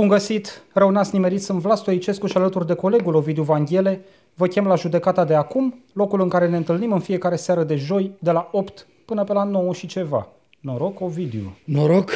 Bun 0.00 0.08
găsit! 0.08 0.62
Rău 0.72 0.90
n-ați 0.90 1.14
nimerit, 1.14 1.42
sunt 1.42 1.60
Vlas 1.60 1.80
Stoicescu 1.80 2.26
și 2.26 2.36
alături 2.36 2.66
de 2.66 2.74
colegul 2.74 3.14
Ovidiu 3.14 3.42
Vanghele. 3.42 4.00
Vă 4.34 4.46
chem 4.46 4.66
la 4.66 4.74
judecata 4.74 5.24
de 5.24 5.34
acum, 5.34 5.84
locul 5.92 6.20
în 6.20 6.28
care 6.28 6.48
ne 6.48 6.56
întâlnim 6.56 6.92
în 6.92 7.00
fiecare 7.00 7.36
seară 7.36 7.64
de 7.64 7.76
joi, 7.76 8.12
de 8.18 8.30
la 8.30 8.48
8 8.52 8.86
până 9.04 9.24
pe 9.24 9.32
la 9.32 9.44
9 9.44 9.72
și 9.72 9.86
ceva. 9.86 10.28
Noroc, 10.60 11.00
Ovidiu! 11.00 11.56
Noroc! 11.64 12.10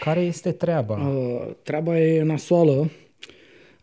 Care 0.00 0.20
este 0.20 0.52
treaba? 0.52 0.94
Uh, 0.94 1.48
treaba 1.62 1.98
e 1.98 2.22
nasoală. 2.22 2.90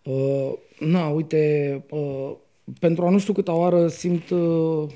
Uh, 0.04 0.52
na, 0.80 1.08
uite, 1.08 1.84
uh, 1.90 2.32
pentru 2.80 3.06
a 3.06 3.10
nu 3.10 3.20
știu 3.20 3.34
câta 3.34 3.54
oară 3.54 3.88
simt 3.88 4.30
uh, 4.30 4.90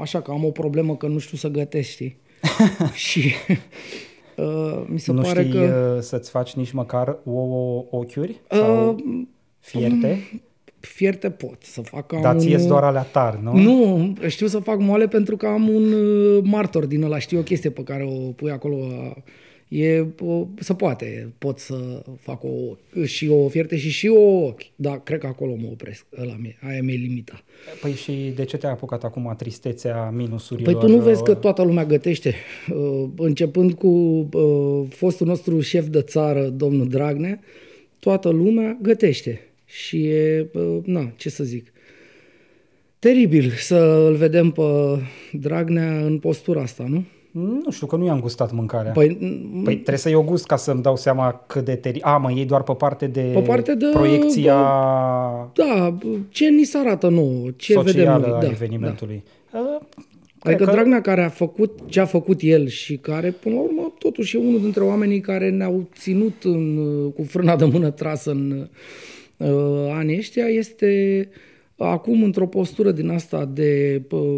așa 0.00 0.20
că 0.20 0.30
am 0.30 0.44
o 0.44 0.50
problemă 0.50 0.96
că 0.96 1.06
nu 1.06 1.18
știu 1.18 1.36
să 1.36 1.48
gătesc, 1.48 1.88
știi? 1.88 2.18
și 3.08 3.32
uh, 4.36 4.84
mi 4.86 4.98
se 4.98 5.12
nu 5.12 5.20
pare 5.20 5.40
știi 5.42 5.52
că... 5.52 5.92
uh, 5.96 6.02
să-ți 6.02 6.30
faci 6.30 6.52
nici 6.52 6.70
măcar 6.72 7.16
ouă 7.24 7.84
ochiuri? 7.90 8.40
Sau 8.50 8.88
Uh, 8.88 9.22
fierte? 9.60 10.42
fierte 10.80 11.30
pot 11.30 11.62
să 11.62 11.80
fac. 11.80 12.12
Am 12.12 12.22
Dar 12.22 12.38
ție 12.38 12.56
un, 12.56 12.66
doar 12.66 12.84
alea 12.84 13.02
tari, 13.02 13.38
nu? 13.42 13.56
Nu, 13.56 14.14
știu 14.28 14.46
să 14.46 14.58
fac 14.58 14.78
moale 14.78 15.08
pentru 15.08 15.36
că 15.36 15.46
am 15.46 15.68
un 15.68 15.92
uh, 15.92 16.42
martor 16.44 16.86
din 16.86 17.02
ăla, 17.02 17.18
știu 17.18 17.38
o 17.38 17.42
chestie 17.42 17.70
pe 17.70 17.82
care 17.82 18.04
o 18.04 18.30
pui 18.30 18.50
acolo. 18.50 18.76
uh, 18.76 19.12
E, 19.72 20.06
o, 20.20 20.46
se 20.58 20.74
poate, 20.74 21.32
pot 21.38 21.58
să 21.58 22.02
fac 22.20 22.44
o, 22.44 22.76
și 23.04 23.28
o 23.28 23.48
fierte 23.48 23.76
și 23.76 23.90
și 23.90 24.08
o 24.08 24.44
ochi, 24.44 24.62
dar 24.76 25.02
cred 25.02 25.18
că 25.18 25.26
acolo 25.26 25.54
mă 25.54 25.68
opresc, 25.70 26.04
ăla 26.20 26.36
mi 26.40 26.56
aia 26.60 26.82
mi-e 26.82 26.96
limita. 26.96 27.44
Păi 27.80 27.92
și 27.92 28.32
de 28.34 28.44
ce 28.44 28.56
te-a 28.56 28.70
apucat 28.70 29.04
acum 29.04 29.34
tristețea 29.36 30.10
minusurilor? 30.10 30.72
Păi 30.72 30.82
tu 30.82 30.96
nu 30.96 31.02
vezi 31.02 31.22
că 31.22 31.30
uh, 31.30 31.36
toată 31.36 31.62
lumea 31.62 31.84
gătește, 31.84 32.34
Uh, 32.70 33.08
începând 33.16 33.72
cu 33.72 33.88
uh, 34.32 34.86
fostul 34.88 35.26
nostru 35.26 35.60
șef 35.60 35.86
de 35.86 36.02
țară, 36.02 36.48
domnul 36.48 36.88
Dragnea, 36.88 37.40
toată 37.98 38.28
lumea 38.28 38.78
gătește 38.82 39.40
și 39.64 40.06
e, 40.06 40.50
uh, 40.52 40.78
na, 40.84 41.12
ce 41.16 41.30
să 41.30 41.44
zic, 41.44 41.72
teribil 42.98 43.50
să 43.50 44.06
îl 44.08 44.14
vedem 44.14 44.50
pe 44.50 44.62
Dragnea 45.32 46.04
în 46.04 46.18
postura 46.18 46.60
asta, 46.60 46.84
nu? 46.88 47.04
Nu 47.32 47.70
știu, 47.70 47.86
că 47.86 47.96
nu 47.96 48.04
i-am 48.04 48.20
gustat 48.20 48.52
mâncarea. 48.52 48.92
Păi, 48.92 49.16
Păi 49.64 49.74
trebuie 49.74 49.96
să-i 49.96 50.14
o 50.14 50.22
gust 50.22 50.46
ca 50.46 50.56
să-mi 50.56 50.82
dau 50.82 50.96
seama 50.96 51.44
cât 51.46 51.64
de 51.64 51.74
teri... 51.74 52.00
A, 52.02 52.16
mă, 52.16 52.30
ei 52.32 52.44
doar 52.44 52.62
pe 52.62 52.72
parte 52.72 53.06
de, 53.06 53.30
Pe 53.34 53.40
parte 53.40 53.74
de- 53.74 53.86
proiecția 53.92 54.54
da, 55.54 55.98
ce 56.28 56.48
ni 56.48 56.64
se 56.64 56.78
arată 56.78 57.08
nouă, 57.08 57.50
ce 57.56 57.74
vedem 57.78 57.92
socială 57.92 58.26
noi. 58.26 58.36
a 58.36 58.40
Da, 58.40 58.46
evenimentului. 58.46 59.22
Da. 59.52 59.78
Adică 60.38 60.64
Dragnea 60.64 61.00
care 61.00 61.22
a 61.22 61.28
făcut 61.28 61.78
ce 61.86 62.00
a 62.00 62.04
făcut 62.04 62.40
el 62.40 62.66
și 62.68 62.96
care, 62.96 63.30
până 63.30 63.54
la 63.54 63.60
urmă, 63.60 63.92
totuși 63.98 64.36
e 64.36 64.40
unul 64.40 64.60
dintre 64.60 64.82
oamenii 64.82 65.20
care 65.20 65.50
ne-au 65.50 65.88
ținut 65.94 66.34
în, 66.44 66.76
cu 67.10 67.22
frâna 67.22 67.56
de 67.56 67.64
mână 67.64 67.90
trasă 67.90 68.30
în 68.30 68.68
uh, 69.36 69.48
anii 69.92 70.16
ăștia, 70.18 70.44
este 70.44 71.28
acum 71.76 72.22
într-o 72.22 72.46
postură 72.46 72.90
din 72.90 73.08
asta 73.08 73.44
de 73.44 74.02
uh, 74.10 74.36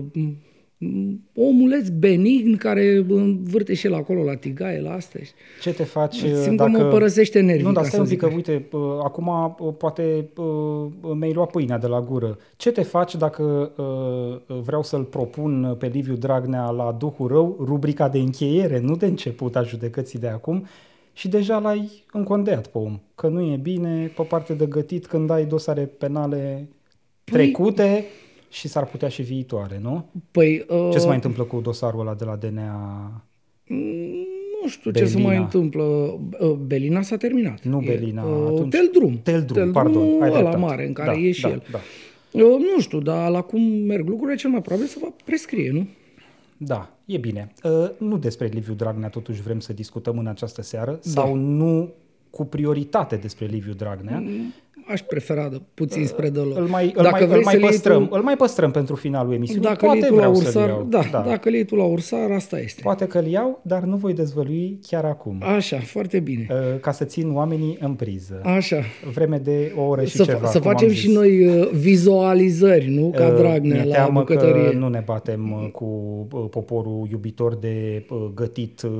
omuleț 1.34 1.88
benign 1.88 2.56
care 2.56 3.04
învârte 3.08 3.74
și 3.74 3.86
el 3.86 3.94
acolo 3.94 4.22
la 4.22 4.34
tigaie, 4.34 4.80
la 4.80 4.92
astea. 4.92 5.20
Ce 5.60 5.72
te 5.72 5.84
faci 5.84 6.16
Simt 6.16 6.56
dacă... 6.56 6.70
că 6.70 6.82
mă 6.82 6.88
părăsește 6.88 7.40
nervii, 7.40 7.64
Nu, 7.64 7.72
dar 7.72 7.82
ca 7.82 7.88
stai 7.88 8.06
să 8.06 8.12
un 8.12 8.18
pic, 8.18 8.20
zic 8.20 8.28
că 8.28 8.34
uite, 8.34 8.68
uh, 8.72 8.80
acum 9.04 9.26
uh, 9.58 9.74
poate 9.78 10.28
uh, 10.36 11.14
mi-ai 11.14 11.32
luat 11.32 11.50
pâinea 11.50 11.78
de 11.78 11.86
la 11.86 12.00
gură. 12.00 12.38
Ce 12.56 12.72
te 12.72 12.82
faci 12.82 13.16
dacă 13.16 13.72
uh, 13.76 14.56
vreau 14.62 14.82
să-l 14.82 15.04
propun 15.04 15.76
pe 15.78 15.86
Liviu 15.86 16.14
Dragnea 16.14 16.70
la 16.70 16.96
Duhul 16.98 17.28
Rău, 17.28 17.56
rubrica 17.60 18.08
de 18.08 18.18
încheiere, 18.18 18.80
nu 18.80 18.96
de 18.96 19.06
început 19.06 19.56
a 19.56 19.62
judecății 19.62 20.18
de 20.18 20.28
acum, 20.28 20.66
și 21.12 21.28
deja 21.28 21.58
l-ai 21.58 22.04
încondeat 22.12 22.66
pe 22.66 22.78
om. 22.78 23.00
Că 23.14 23.28
nu 23.28 23.40
e 23.40 23.56
bine 23.56 24.12
pe 24.16 24.22
parte 24.22 24.52
de 24.52 24.66
gătit 24.66 25.06
când 25.06 25.30
ai 25.30 25.44
dosare 25.44 25.82
penale 25.98 26.68
trecute 27.24 28.04
și 28.54 28.68
s-ar 28.68 28.86
putea 28.86 29.08
și 29.08 29.22
viitoare, 29.22 29.78
nu? 29.82 30.04
Păi, 30.30 30.64
uh, 30.68 30.88
Ce 30.92 30.98
se 30.98 31.06
mai 31.06 31.14
întâmplă 31.14 31.42
cu 31.44 31.60
dosarul 31.60 32.00
ăla 32.00 32.14
de 32.14 32.24
la 32.24 32.36
DNA? 32.36 33.22
Nu 34.62 34.68
știu 34.68 34.90
ce 34.90 35.04
se 35.04 35.12
Belina. 35.12 35.28
mai 35.28 35.36
întâmplă. 35.38 35.82
Uh, 35.82 36.50
Belina 36.66 37.02
s-a 37.02 37.16
terminat. 37.16 37.62
Nu 37.62 37.80
E, 37.82 37.86
Belina, 37.86 38.24
uh, 38.24 38.46
atunci- 38.46 38.70
Teldrum. 38.74 39.18
Teldrum, 39.22 39.72
pardon, 39.72 40.02
ai 40.02 40.28
ăla 40.28 40.28
dreptate. 40.30 40.56
mare 40.56 40.86
în 40.86 40.92
care 40.92 41.10
Da, 41.10 41.18
e 41.18 41.30
și 41.32 41.42
da, 41.42 41.48
el. 41.48 41.62
da. 41.70 41.78
Eu 42.32 42.58
nu 42.58 42.80
știu, 42.80 43.00
dar 43.00 43.30
la 43.30 43.40
cum 43.40 43.60
merg 43.62 44.08
lucrurile, 44.08 44.36
cel 44.36 44.50
mai 44.50 44.60
probabil 44.62 44.86
să 44.88 44.98
va 45.00 45.08
prescrie, 45.24 45.70
nu? 45.72 45.86
Da, 46.56 46.96
e 47.04 47.18
bine. 47.18 47.52
Uh, 47.64 47.70
nu 47.98 48.18
despre 48.18 48.46
Liviu 48.46 48.74
Dragnea 48.74 49.08
totuși 49.08 49.42
vrem 49.42 49.60
să 49.60 49.72
discutăm 49.72 50.18
în 50.18 50.26
această 50.26 50.62
seară 50.62 50.90
Da. 50.90 50.98
sau 51.02 51.34
nu 51.34 51.92
cu 52.30 52.44
prioritate 52.44 53.16
despre 53.16 53.46
Liviu 53.46 53.72
Dragnea. 53.72 54.22
Aș 54.88 55.00
prefera 55.00 55.48
de 55.48 55.60
puțin 55.74 56.06
spre 56.06 56.28
de 56.28 56.38
Îl 56.40 56.46
mai, 56.46 56.92
îl 56.96 57.08
mai, 57.10 57.20
îl 57.22 57.26
vrei 57.28 57.42
mai 57.42 57.52
să-l 57.52 57.60
iei 57.62 57.70
păstrăm, 57.70 58.08
tu- 58.08 58.14
îl 58.14 58.22
mai 58.22 58.36
păstrăm 58.36 58.70
pentru 58.70 58.94
finalul 58.94 59.32
emisiunii. 59.32 59.62
dacă 59.62 59.84
îl 59.86 59.90
Poate 59.90 59.98
iei 59.98 60.08
tu 60.08 60.14
la 60.14 60.20
vreau 60.20 60.34
să-l 60.34 60.46
ursar, 60.46 60.68
iau. 60.68 60.86
da, 60.88 61.02
da, 61.10 61.20
dacă 61.28 61.48
îl 61.48 61.54
iei 61.54 61.64
tu 61.64 61.74
la 61.76 61.84
ursar, 61.84 62.30
asta 62.30 62.58
este. 62.60 62.80
Poate 62.82 63.06
că 63.06 63.18
îl 63.18 63.26
iau, 63.26 63.60
dar 63.62 63.82
nu 63.82 63.96
voi 63.96 64.12
dezvălui 64.12 64.78
chiar 64.86 65.04
acum. 65.04 65.42
Așa, 65.56 65.78
foarte 65.78 66.20
bine. 66.20 66.46
Uh, 66.50 66.80
Ca 66.80 66.92
să 66.92 67.04
țin 67.04 67.34
oamenii 67.34 67.76
în 67.80 67.94
priză. 67.94 68.40
Așa. 68.44 68.76
Vreme 69.14 69.38
de 69.38 69.72
o 69.76 69.82
oră 69.82 70.04
și 70.04 70.16
Să, 70.16 70.24
ceva. 70.24 70.46
să 70.46 70.58
cum 70.58 70.68
am 70.68 70.72
facem 70.74 70.88
zis. 70.88 70.98
și 70.98 71.10
noi 71.10 71.46
uh, 71.46 71.68
vizualizări, 71.72 72.88
nu? 72.88 73.10
Ca 73.16 73.26
Uh, 73.26 73.34
Dragnea 73.36 73.74
Mi-e 73.82 73.84
la 73.84 73.94
teamă 73.94 74.18
bucătărie. 74.18 74.70
că 74.70 74.76
nu 74.76 74.88
ne 74.88 75.02
batem 75.04 75.52
uh, 75.62 75.70
cu 75.70 75.84
uh, 76.32 76.44
poporul 76.50 77.06
iubitor 77.10 77.54
de 77.56 78.06
uh, 78.10 78.18
gătit 78.34 78.82
uh, 78.82 78.90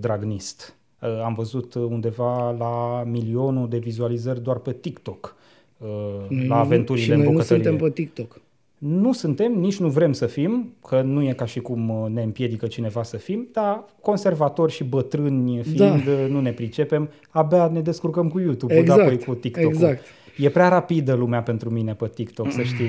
dragnist. 0.00 0.74
Uh, 1.04 1.22
Am 1.24 1.34
văzut 1.34 1.74
undeva 1.74 2.50
la 2.58 3.02
milionul 3.10 3.68
de 3.68 3.78
vizualizări 3.78 4.42
doar 4.42 4.56
pe 4.56 4.72
TikTok 4.72 5.36
uh, 5.78 5.88
Noi 6.28 6.46
la 6.46 6.54
nu- 6.54 6.60
aventurile 6.60 7.04
și 7.04 7.10
în 7.10 7.16
noi 7.16 7.26
nu 7.26 7.32
bucătărie. 7.32 7.62
suntem 7.64 7.86
pe 7.88 7.92
TikTok. 7.94 8.40
Nu 8.78 9.12
suntem, 9.12 9.52
nici 9.52 9.76
nu 9.78 9.88
vrem 9.88 10.12
să 10.12 10.26
fim, 10.26 10.72
că 10.88 11.00
nu 11.02 11.22
e 11.22 11.32
ca 11.32 11.44
și 11.44 11.60
cum 11.60 11.88
uh, 11.88 12.10
ne 12.10 12.22
împiedică 12.22 12.66
cineva 12.66 13.02
să 13.02 13.16
fim, 13.16 13.48
dar 13.52 13.84
conservatori 14.00 14.72
și 14.72 14.84
bătrâni 14.84 15.62
fiind, 15.62 15.78
Da. 16.04 16.10
uh, 16.10 16.26
nu 16.28 16.40
ne 16.40 16.52
pricepem, 16.52 17.08
abia 17.30 17.68
ne 17.68 17.80
descurcăm 17.80 18.28
cu 18.28 18.40
YouTube, 18.40 18.74
Exact, 18.78 18.98
da, 18.98 19.04
apoi 19.04 19.18
cu 19.24 19.34
TikTok. 19.34 19.64
exact. 19.64 20.04
E 20.38 20.48
prea 20.48 20.68
rapidă 20.68 21.12
lumea 21.14 21.42
pentru 21.42 21.70
mine 21.70 21.94
pe 21.94 22.08
TikTok, 22.14 22.50
să 22.52 22.62
știi. 22.62 22.86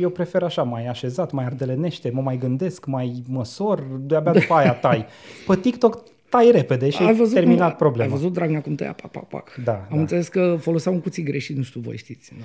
Eu 0.00 0.10
prefer 0.10 0.42
așa, 0.42 0.62
mai 0.62 0.86
așezat, 0.86 1.32
mai 1.32 1.44
ardelenește, 1.44 2.10
mă 2.14 2.20
mai 2.20 2.36
gândesc, 2.38 2.86
mai 2.86 3.22
măsor, 3.28 3.84
de-abia 4.00 4.32
după 4.32 4.54
aia 4.54 4.72
tai. 4.74 5.06
Pe 5.46 5.56
TikTok 5.56 6.02
tai 6.36 6.50
repede 6.50 6.90
și 6.90 7.02
ai 7.02 7.14
terminat 7.32 7.68
cum, 7.68 7.76
problema. 7.76 8.10
Ai 8.12 8.16
văzut 8.18 8.32
Dragnea 8.32 8.60
cum 8.60 8.74
tăia, 8.74 8.92
pac, 9.02 9.10
pac, 9.10 9.28
pac. 9.28 9.54
Da, 9.64 9.72
Am 9.72 9.86
da. 9.90 10.00
înțeles 10.00 10.28
că 10.28 10.56
folosea 10.60 10.92
un 10.92 11.00
cuțit 11.00 11.24
greșit, 11.24 11.56
nu 11.56 11.62
știu, 11.62 11.80
voi 11.80 11.96
știți. 11.96 12.32
Da. 12.38 12.44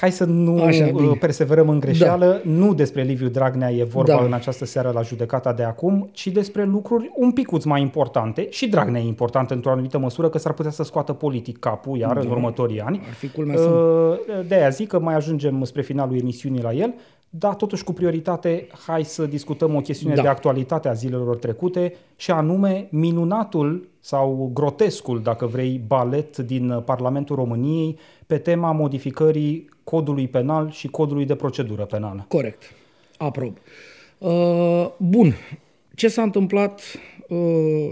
Hai 0.00 0.12
să 0.12 0.24
nu 0.24 0.62
Așa, 0.62 0.84
Așa, 0.84 0.92
bine. 0.96 1.12
perseverăm 1.20 1.68
în 1.68 1.80
greșeală. 1.80 2.26
Da. 2.44 2.50
Nu 2.50 2.74
despre 2.74 3.02
Liviu 3.02 3.28
Dragnea 3.28 3.70
e 3.72 3.84
vorba 3.84 4.12
Da. 4.16 4.24
în 4.24 4.32
această 4.32 4.64
seară 4.64 4.90
la 4.94 5.02
judecata 5.02 5.52
de 5.52 5.62
acum, 5.62 6.08
ci 6.12 6.26
despre 6.26 6.64
lucruri 6.64 7.10
un 7.16 7.30
picuț 7.32 7.64
mai 7.64 7.80
importante. 7.80 8.46
Și 8.50 8.68
Dragnea 8.68 9.00
e 9.00 9.06
important 9.06 9.50
într-o 9.50 9.70
anumită 9.70 9.98
măsură, 9.98 10.28
că 10.28 10.38
s-ar 10.38 10.52
putea 10.52 10.70
să 10.70 10.82
scoată 10.82 11.12
politic 11.12 11.58
capul 11.58 11.98
iar 11.98 12.16
în 12.16 12.30
următorii 12.30 12.80
ani. 12.80 13.00
Ar 13.08 13.12
fi 13.14 13.28
culmea 13.28 13.56
să... 13.56 13.68
Uh, 13.68 14.46
De 14.48 14.54
aia 14.54 14.68
zic 14.68 14.88
că 14.88 14.98
mai 15.00 15.14
ajungem 15.14 15.64
spre 15.64 15.82
finalul 15.82 16.16
emisiunii 16.18 16.62
la 16.62 16.72
el, 16.72 16.94
dar 17.30 17.54
totuși 17.54 17.84
cu 17.84 17.92
prioritate 17.92 18.66
hai 18.86 19.04
să 19.04 19.26
discutăm 19.26 19.74
o 19.74 19.80
chestiune 19.80 20.14
Da. 20.14 20.22
de 20.22 20.28
actualitate 20.28 20.88
a 20.88 20.92
zilelor 20.92 21.36
trecute 21.36 21.94
și 22.16 22.30
anume 22.30 22.88
minunatul 22.90 23.88
sau 24.00 24.50
grotescul, 24.54 25.22
dacă 25.22 25.46
vrei, 25.46 25.80
balet 25.86 26.36
din 26.36 26.82
Parlamentul 26.84 27.36
României 27.36 27.98
pe 28.26 28.38
tema 28.38 28.72
modificării 28.72 29.68
codului 29.84 30.28
penal 30.28 30.70
și 30.70 30.88
codului 30.88 31.24
de 31.24 31.34
procedură 31.34 31.84
penală. 31.84 32.24
Corect. 32.28 32.62
Aprob. 33.16 33.56
Uh, 34.18 34.88
bun. 34.96 35.34
Ce 35.94 36.08
s-a 36.08 36.22
întâmplat 36.22 36.80
uh, 37.28 37.90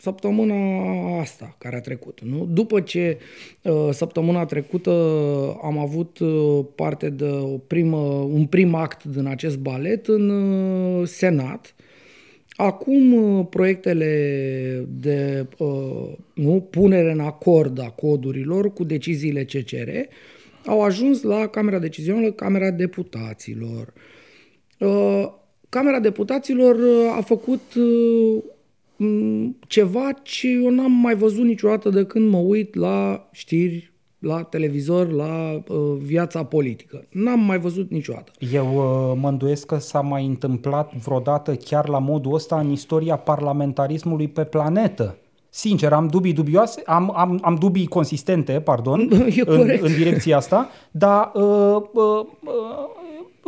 săptămâna 0.00 1.20
asta 1.20 1.56
care 1.58 1.76
a 1.76 1.80
trecut? 1.80 2.20
Nu? 2.24 2.48
După 2.52 2.80
ce 2.80 3.18
uh, 3.62 3.88
săptămâna 3.90 4.44
trecută 4.44 4.90
am 5.62 5.78
avut 5.78 6.18
uh, 6.18 6.64
parte 6.74 7.10
de 7.10 7.24
o 7.24 7.58
primă, 7.58 7.96
un 8.32 8.46
prim 8.46 8.74
act 8.74 9.04
din 9.04 9.26
acest 9.26 9.58
balet 9.58 10.06
în 10.06 10.28
uh, 10.30 11.06
Senat, 11.06 11.74
Acum 12.60 13.12
uh, 13.12 13.46
proiectele 13.50 14.86
de 14.88 15.46
uh, 15.58 16.12
nu, 16.34 16.66
punere 16.70 17.10
în 17.10 17.20
acord 17.20 17.80
a 17.80 17.90
codurilor 17.90 18.72
cu 18.72 18.84
deciziile 18.84 19.44
CCR 19.44 19.88
au 20.64 20.82
ajuns 20.82 21.22
la 21.22 21.46
Camera 21.46 21.78
Decizională, 21.78 22.32
Camera 22.32 22.70
Deputaților. 22.70 23.92
Uh, 24.78 25.28
Camera 25.68 26.00
Deputaților 26.00 26.74
uh, 26.74 27.16
a 27.16 27.20
făcut 27.20 27.74
uh, 27.76 28.42
m, 28.42 28.57
ceva 29.66 30.12
ce 30.22 30.48
eu 30.48 30.70
n-am 30.70 30.92
mai 30.92 31.14
văzut 31.14 31.44
niciodată 31.44 31.88
de 31.88 32.04
când 32.04 32.30
mă 32.30 32.38
uit 32.38 32.74
la 32.74 33.28
știri, 33.32 33.92
la 34.18 34.42
televizor, 34.42 35.12
la 35.12 35.62
uh, 35.68 35.96
viața 35.98 36.44
politică. 36.44 37.06
N-am 37.10 37.40
mai 37.40 37.58
văzut 37.58 37.90
niciodată. 37.90 38.32
Eu 38.52 38.66
uh, 38.66 39.18
mă 39.20 39.28
îndoiesc 39.28 39.66
că 39.66 39.78
s-a 39.78 40.00
mai 40.00 40.26
întâmplat 40.26 40.96
vreodată 40.96 41.54
chiar 41.54 41.88
la 41.88 41.98
modul 41.98 42.34
ăsta 42.34 42.60
în 42.60 42.70
istoria 42.70 43.16
parlamentarismului 43.16 44.28
pe 44.28 44.44
planetă. 44.44 45.16
Sincer, 45.50 45.92
am 45.92 46.06
dubii 46.06 46.32
dubioase, 46.32 46.82
am, 46.86 47.12
am, 47.16 47.38
am 47.42 47.54
dubii 47.54 47.86
consistente, 47.86 48.60
pardon, 48.60 49.00
E 49.36 49.42
în, 49.46 49.56
corect. 49.56 49.82
în 49.82 49.92
direcția 49.92 50.36
asta, 50.36 50.68
dar 50.90 51.30
uh, 51.34 51.42
uh, 51.92 52.24
uh, 52.44 52.97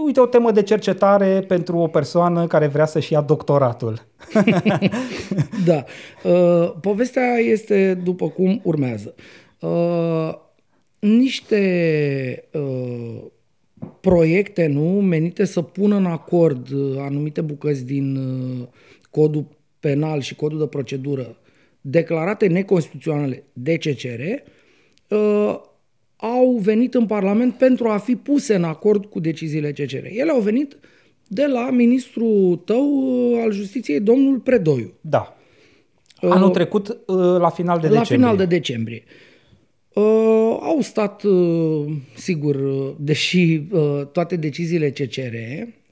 uite 0.05 0.21
o 0.21 0.27
temă 0.27 0.51
de 0.51 0.63
cercetare 0.63 1.45
pentru 1.49 1.77
o 1.77 1.87
persoană 1.87 2.47
care 2.47 2.67
vrea 2.67 2.87
să-și 2.87 3.13
ia 3.13 3.21
doctoratul. 3.21 4.07
Da. 5.65 5.85
Uh, 6.25 6.73
povestea 6.81 7.37
este 7.37 7.95
după 7.95 8.29
cum 8.29 8.61
urmează. 8.65 9.15
Uh, 9.61 10.35
niște 10.99 12.45
uh, 12.53 13.23
proiecte 14.01 14.67
nu 14.67 14.83
menite 14.83 15.45
să 15.45 15.63
pună 15.63 15.97
în 15.97 16.07
acord 16.07 16.71
uh, 16.71 16.97
anumite 16.99 17.41
bucăți 17.41 17.85
din 17.85 18.17
uh, 18.17 18.67
codul 19.11 19.47
penal 19.81 20.21
și 20.21 20.35
codul 20.35 20.59
de 20.59 20.67
procedură 20.67 21.37
declarate 21.81 22.47
neconstituționale 22.47 23.45
de 23.53 23.77
CCR 23.77 24.21
uh, 25.15 25.61
au 26.21 26.59
venit 26.63 26.95
în 26.95 27.07
Parlament 27.07 27.55
pentru 27.55 27.89
a 27.89 27.99
fi 27.99 28.17
puse 28.17 28.55
în 28.55 28.65
acord 28.65 29.07
cu 29.07 29.21
deciziile 29.21 29.73
CCR. 29.73 30.05
Ele 30.05 30.31
au 30.31 30.41
venit 30.41 30.77
de 31.29 31.47
la 31.47 31.71
ministrul 31.71 32.57
tău 32.57 32.85
uh, 33.33 33.41
al 33.43 33.53
justiției, 33.53 34.01
domnul 34.01 34.39
Predoiu. 34.39 34.93
Da. 35.01 35.37
Anul 36.21 36.51
trecut, 36.51 36.89
uh, 36.89 37.17
la 37.17 37.49
final 37.49 37.81
de 37.81 37.89
la 37.89 37.99
decembrie. 37.99 38.17
final 38.17 38.37
de 38.37 38.45
decembrie. 38.45 39.03
Uh, 39.93 40.59
au 40.61 40.79
stat, 40.81 41.23
uh, 41.23 41.93
sigur, 42.15 42.55
uh, 42.55 42.95
deși 42.99 43.63
uh, 43.71 44.07
toate 44.13 44.37
deciziile 44.37 44.91
CCR 44.91 45.35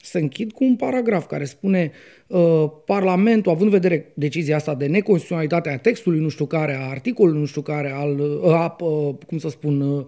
se 0.09 0.19
închid 0.19 0.51
cu 0.51 0.63
un 0.63 0.75
paragraf 0.75 1.25
care 1.25 1.45
spune 1.45 1.91
uh, 2.27 2.65
Parlamentul, 2.85 3.51
având 3.51 3.73
în 3.73 3.79
vedere 3.79 4.11
decizia 4.13 4.55
asta 4.55 4.75
de 4.75 4.85
neconstituționalitate 4.85 5.69
a 5.69 5.77
textului, 5.77 6.19
nu 6.19 6.29
știu 6.29 6.45
care, 6.45 6.75
a 6.75 6.89
articolului, 6.89 7.39
nu 7.39 7.45
știu 7.45 7.61
care, 7.61 7.91
al, 7.91 8.19
uh, 8.19 8.51
a, 8.51 8.75
uh, 8.79 9.15
cum 9.27 9.37
să 9.37 9.49
spun, 9.49 9.81
uh, 9.81 10.05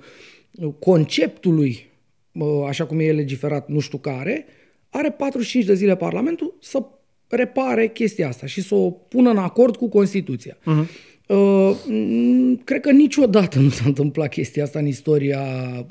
conceptului, 0.79 1.89
uh, 2.31 2.65
așa 2.67 2.85
cum 2.85 2.99
e 2.99 3.11
legiferat, 3.11 3.69
nu 3.69 3.79
știu 3.79 3.97
care, 3.97 4.45
are 4.89 5.11
45 5.11 5.65
de 5.65 5.73
zile 5.73 5.95
Parlamentul 5.95 6.57
să 6.59 6.85
repare 7.27 7.87
chestia 7.87 8.27
asta 8.27 8.45
și 8.45 8.61
să 8.61 8.75
o 8.75 8.89
pună 8.89 9.29
în 9.29 9.37
acord 9.37 9.75
cu 9.75 9.89
Constituția. 9.89 10.57
Uh-huh. 10.57 11.09
Uh, 11.27 11.75
m, 11.87 12.61
cred 12.63 12.81
că 12.81 12.91
niciodată 12.91 13.59
nu 13.59 13.69
s-a 13.69 13.83
întâmplat 13.85 14.29
chestia 14.29 14.63
asta 14.63 14.79
în 14.79 14.85
istoria 14.85 15.41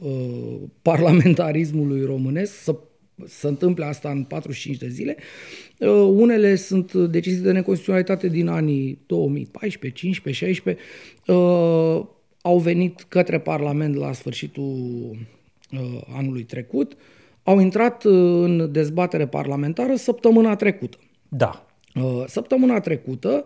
uh, 0.02 0.56
parlamentarismului 0.82 2.04
românesc, 2.04 2.62
să 2.62 2.76
se 3.26 3.46
întâmple 3.46 3.84
asta 3.84 4.11
în 4.11 4.25
45 4.25 4.76
de 4.76 4.88
zile. 4.88 5.17
Uh, 5.78 5.88
unele 6.12 6.55
sunt 6.55 6.93
decizii 6.93 7.43
de 7.43 7.52
neconstituționalitate 7.52 8.28
din 8.28 8.49
anii 8.49 8.99
2014, 9.06 10.00
15, 10.00 10.44
16. 10.44 10.82
Uh, 11.26 12.06
au 12.43 12.58
venit 12.58 13.05
către 13.08 13.38
Parlament 13.38 13.94
la 13.94 14.12
sfârșitul 14.12 15.11
uh, 15.72 16.00
anului 16.17 16.43
trecut. 16.43 16.96
Au 17.43 17.58
intrat 17.58 18.05
uh, 18.05 18.12
în 18.43 18.72
dezbatere 18.72 19.26
parlamentară 19.26 19.94
săptămâna 19.94 20.56
trecută. 20.56 20.99
Da. 21.28 21.67
Uh, 21.94 22.25
Săptămâna 22.26 22.81
trecută, 22.81 23.44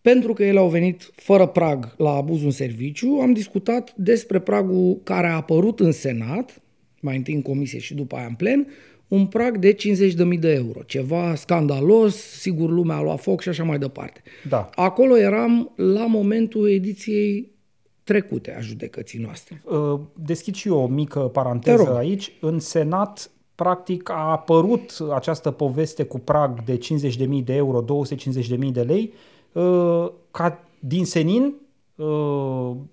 pentru 0.00 0.32
că 0.32 0.44
ele 0.44 0.58
au 0.58 0.68
venit 0.68 1.10
fără 1.14 1.46
prag 1.46 1.94
la 1.98 2.10
abuz 2.10 2.42
în 2.42 2.50
serviciu, 2.50 3.18
am 3.22 3.32
discutat 3.32 3.94
despre 3.96 4.38
pragul 4.38 5.00
care 5.04 5.26
a 5.26 5.34
apărut 5.34 5.80
în 5.80 5.92
Senat, 5.92 6.62
mai 7.00 7.16
întâi 7.16 7.34
în 7.34 7.42
comisie 7.42 7.78
și 7.78 7.94
după 7.94 8.16
aia 8.16 8.26
în 8.26 8.34
plen, 8.34 8.66
un 9.10 9.26
prag 9.26 9.58
de 9.58 9.74
50.000 9.74 10.38
de 10.38 10.52
euro. 10.52 10.80
Ceva 10.86 11.34
scandalos, 11.34 12.16
sigur 12.16 12.70
lumea 12.70 12.96
a 12.96 13.02
luat 13.02 13.20
foc 13.20 13.40
și 13.40 13.48
așa 13.48 13.64
mai 13.64 13.78
departe. 13.78 14.22
Da. 14.48 14.70
Acolo 14.74 15.18
eram 15.18 15.72
la 15.76 16.06
momentul 16.06 16.70
ediției 16.70 17.52
trecute 18.02 18.54
a 18.54 18.60
judecății 18.60 19.18
noastre. 19.18 19.62
Uh, 19.64 20.00
Deschid 20.14 20.54
și 20.54 20.68
eu 20.68 20.78
o 20.78 20.86
mică 20.86 21.20
Te 21.20 21.28
paranteză 21.28 21.82
rog. 21.82 21.96
aici. 21.96 22.32
În 22.40 22.58
Senat, 22.58 23.30
practic, 23.54 24.10
a 24.10 24.30
apărut 24.30 24.96
această 25.14 25.50
poveste 25.50 26.02
cu 26.02 26.18
prag 26.18 26.64
de 26.64 26.78
50.000 26.78 27.44
de 27.44 27.54
euro, 27.54 27.84
250.000 28.64 28.72
de 28.72 28.82
lei, 28.82 29.12
uh, 29.52 30.10
ca 30.30 30.64
din 30.78 31.04
senin, 31.04 31.42
uh, 31.42 31.52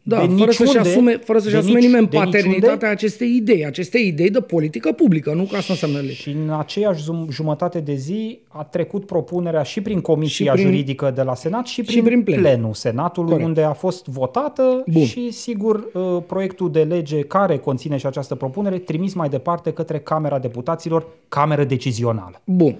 Da, 0.03 0.25
de 0.27 0.33
fără 0.37 0.51
să-și 0.51 0.61
niciunde, 0.61 0.89
asume, 0.89 1.17
fără 1.17 1.39
să-și 1.39 1.51
de 1.53 1.57
asume 1.57 1.73
nici- 1.79 1.81
nimeni 1.85 2.07
de 2.07 2.17
niciunde, 2.17 2.37
paternitatea 2.37 2.89
acestei 2.89 3.35
idei, 3.35 3.65
acestei 3.65 4.07
idei 4.07 4.29
de 4.29 4.39
politică 4.41 4.91
publică, 4.91 5.33
nu 5.33 5.43
ca 5.43 5.57
asta 5.57 5.73
înseamnă 5.73 5.99
lege. 5.99 6.13
Și 6.13 6.29
în 6.29 6.49
aceeași 6.49 7.03
zum- 7.03 7.27
jumătate 7.31 7.79
de 7.79 7.93
zi 7.95 8.39
a 8.47 8.63
trecut 8.63 9.05
propunerea 9.05 9.63
și 9.63 9.81
prin 9.81 10.01
Comisia 10.01 10.45
Și 10.45 10.51
prin- 10.61 10.65
Juridică 10.71 11.11
de 11.15 11.21
la 11.21 11.35
Senat 11.35 11.65
și 11.65 11.83
prin, 11.83 12.03
prin 12.03 12.23
plen. 12.23 12.39
plenul 12.39 12.73
Senatului, 12.73 13.29
Corect. 13.29 13.47
unde 13.47 13.61
a 13.61 13.73
fost 13.73 14.05
votată 14.05 14.83
Bun. 14.87 15.03
și, 15.05 15.31
sigur, 15.31 15.87
uh, 15.93 16.23
proiectul 16.27 16.71
de 16.71 16.83
lege 16.83 17.19
care 17.21 17.57
conține 17.57 17.97
și 17.97 18.05
această 18.05 18.35
propunere 18.35 18.77
trimis 18.77 19.13
mai 19.13 19.29
departe 19.29 19.71
către 19.73 19.99
Camera 19.99 20.39
Deputaților, 20.39 21.07
cameră 21.29 21.63
decizională. 21.63 22.41
Bun. 22.43 22.75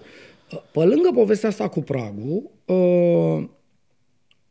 Pe 0.72 0.80
lângă 0.80 1.10
povestea 1.14 1.50
asta 1.50 1.68
cu 1.68 1.80
pragul, 1.80 2.44
uh, 2.66 3.44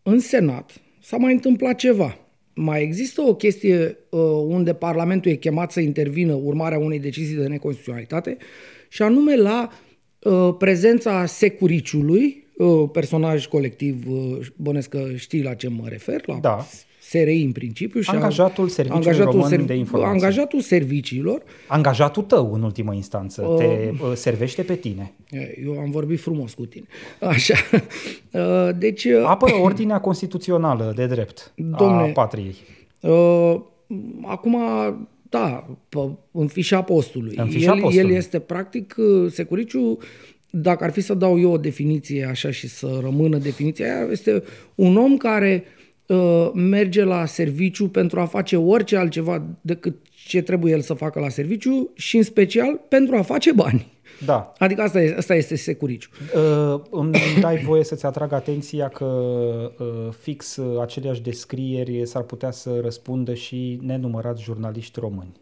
în 0.02 0.18
Senat 0.20 0.70
s-a 1.06 1.16
mai 1.16 1.32
întâmplat 1.32 1.74
ceva. 1.74 2.18
Mai 2.54 2.82
există 2.82 3.20
o 3.22 3.34
chestie 3.34 3.98
uh, 4.10 4.20
unde 4.46 4.74
Parlamentul 4.74 5.30
e 5.30 5.34
chemat 5.34 5.72
să 5.72 5.80
intervină 5.80 6.32
urmarea 6.32 6.78
unei 6.78 6.98
decizii 6.98 7.36
de 7.36 7.46
neconstituționalitate 7.46 8.36
și 8.88 9.02
anume 9.02 9.36
la 9.36 9.70
uh, 10.22 10.54
prezența 10.58 11.26
securiciului, 11.26 12.46
uh, 12.56 12.88
personaj 12.92 13.46
colectiv, 13.46 14.10
uh, 14.10 14.38
bănesc 14.56 14.88
că 14.88 15.08
știi 15.14 15.42
la 15.42 15.54
ce 15.54 15.68
mă 15.68 15.88
refer, 15.88 16.26
la 16.26 16.38
Da. 16.40 16.66
SRI 17.08 17.42
în 17.42 17.52
principiu. 17.52 18.00
Și 18.00 18.10
a- 18.10 18.12
Angajatul 18.12 18.68
Serviciului 18.68 19.18
Român 19.18 19.66
de 19.66 19.74
Informații. 19.74 20.12
Angajatul 20.12 20.60
serviciilor 20.60 21.42
Angajatul 21.68 22.22
tău, 22.22 22.52
în 22.52 22.62
ultimă 22.62 22.94
instanță, 22.94 23.54
te 23.58 23.64
uh, 23.64 24.12
servește 24.14 24.62
pe 24.62 24.74
tine. 24.74 25.12
Eu 25.64 25.78
am 25.78 25.90
vorbit 25.90 26.20
frumos 26.20 26.54
cu 26.54 26.66
tine. 26.66 26.86
Așa. 27.20 27.54
Uh, 28.32 28.68
Deci, 28.78 29.04
uh, 29.04 29.22
Apără 29.26 29.54
ordinea 29.68 30.00
constituțională 30.00 30.92
de 30.96 31.06
drept 31.06 31.52
a 31.72 31.76
Domne, 31.76 32.10
patriei. 32.12 32.54
uh, 33.00 33.60
acum, 34.22 34.56
da, 35.22 35.66
pe, 35.88 35.98
în 36.30 36.46
fișa 36.46 36.82
postului. 36.82 37.34
În 37.36 37.48
fișa 37.48 37.74
el, 37.74 37.80
postului. 37.80 38.10
el 38.10 38.16
este 38.16 38.38
practic 38.38 38.94
uh, 38.98 39.32
securiciu, 39.32 39.98
dacă 40.50 40.84
ar 40.84 40.92
fi 40.92 41.00
să 41.00 41.14
dau 41.14 41.40
eu 41.40 41.52
o 41.52 41.56
definiție 41.56 42.24
așa 42.24 42.50
și 42.50 42.68
să 42.68 42.98
rămână 43.02 43.36
definiția 43.38 43.96
aia, 43.96 44.08
este 44.10 44.42
un 44.74 44.96
om 44.96 45.16
care 45.16 45.64
uh, 45.66 45.75
merge 46.54 47.04
la 47.04 47.26
serviciu 47.26 47.88
pentru 47.88 48.20
a 48.20 48.24
face 48.24 48.56
orice 48.56 48.96
altceva 48.96 49.42
decât 49.60 49.96
ce 50.26 50.42
trebuie 50.42 50.72
el 50.72 50.80
să 50.80 50.94
facă 50.94 51.20
la 51.20 51.28
serviciu 51.28 51.90
și 51.94 52.16
în 52.16 52.22
special 52.22 52.80
pentru 52.88 53.16
a 53.16 53.22
face 53.22 53.52
bani. 53.52 53.94
Da. 54.24 54.52
Adică 54.58 54.82
asta, 54.82 55.02
e, 55.02 55.14
asta 55.16 55.34
este 55.34 55.56
securiciu. 55.56 56.08
Uh, 56.34 56.80
îmi 56.90 57.18
dai 57.40 57.56
voie 57.56 57.84
să-ți 57.84 58.06
atrag 58.06 58.32
atenția 58.32 58.88
că 58.88 59.04
uh, 59.78 60.12
fix 60.20 60.56
uh, 60.56 60.80
aceleași 60.80 61.22
descrieri 61.22 62.06
s-ar 62.06 62.22
putea 62.22 62.50
să 62.50 62.78
răspundă 62.82 63.34
și 63.34 63.78
nenumărați 63.82 64.42
jurnaliști 64.42 65.00
români. 65.00 65.32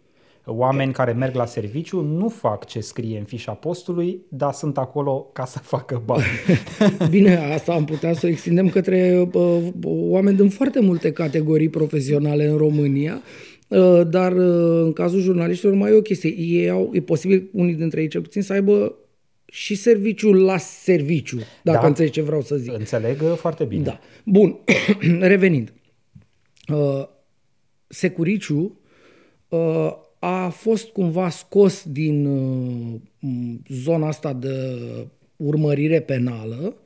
Oameni 0.47 0.93
care 0.93 1.13
merg 1.13 1.35
la 1.35 1.47
serviciu 1.47 2.01
nu 2.01 2.29
fac 2.29 2.67
ce 2.67 2.81
scrie 2.81 3.19
în 3.19 3.25
fișa 3.25 3.53
postului, 3.53 4.21
dar 4.29 4.53
sunt 4.53 4.79
acolo 4.79 5.31
ca 5.33 5.45
să 5.45 5.59
facă 5.59 6.03
bani. 6.05 6.25
Bine, 7.11 7.37
asta 7.37 7.73
am 7.73 7.85
putea 7.85 8.13
să 8.13 8.27
o 8.27 8.29
extindem 8.29 8.69
către 8.69 9.29
uh, 9.33 9.69
oameni 9.85 10.37
din 10.37 10.49
foarte 10.49 10.81
multe 10.81 11.13
categorii 11.13 11.69
profesionale 11.69 12.47
în 12.47 12.57
România, 12.57 13.23
uh, 13.69 14.01
dar 14.09 14.33
uh, 14.33 14.83
în 14.85 14.93
cazul 14.93 15.21
jurnaliștilor 15.21 15.75
mai 15.75 15.91
e 15.91 15.95
o 15.95 16.01
chestie. 16.01 16.31
Ei 16.31 16.71
au, 16.71 16.91
e 16.93 17.01
posibil 17.01 17.49
unii 17.53 17.75
dintre 17.75 18.01
ei 18.01 18.09
cel 18.09 18.21
puțin 18.21 18.43
să 18.43 18.53
aibă 18.53 18.95
și 19.45 19.75
serviciul 19.75 20.45
la 20.45 20.59
serviciu, 20.59 21.39
dacă 21.63 21.81
Da. 21.81 21.87
înțelegi 21.87 22.13
ce 22.13 22.23
vreau 22.23 22.41
să 22.41 22.57
zic. 22.57 22.73
Înțeleg 22.73 23.23
uh, 23.23 23.33
foarte 23.37 23.65
bine. 23.65 23.83
Da. 23.83 24.01
Bun, 24.25 24.59
revenind. 25.21 25.73
Uh, 26.69 27.07
Securiciu 27.87 28.81
uh, 29.49 29.93
a 30.25 30.49
fost 30.49 30.89
cumva 30.89 31.29
scos 31.29 31.85
din 31.87 32.27
uh, 32.27 33.01
m, 33.19 33.63
zona 33.69 34.07
asta 34.07 34.33
de 34.33 34.79
urmărire 35.37 36.01
penală, 36.01 36.77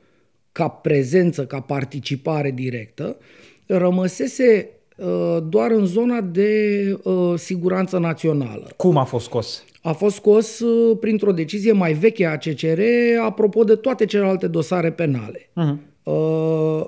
ca 0.51 0.67
prezență, 0.67 1.45
ca 1.45 1.59
participare 1.59 2.51
directă, 2.51 3.17
rămăsese 3.65 4.69
uh, 4.97 5.37
doar 5.49 5.71
în 5.71 5.85
zona 5.85 6.21
de 6.21 6.81
uh, 7.03 7.33
siguranță 7.37 7.97
națională. 7.97 8.71
Cum 8.77 8.97
a 8.97 9.03
fost 9.03 9.25
scos? 9.25 9.63
A 9.81 9.91
fost 9.91 10.15
scos 10.15 10.59
uh, 10.59 10.97
printr-o 10.99 11.31
decizie 11.31 11.71
mai 11.71 11.93
veche 11.93 12.25
a 12.25 12.37
CCR 12.37 12.81
apropo 13.21 13.63
de 13.63 13.75
toate 13.75 14.05
celelalte 14.05 14.47
dosare 14.47 14.91
penale. 14.91 15.39
Uh-huh. 15.39 15.75
Uh, 16.03 16.85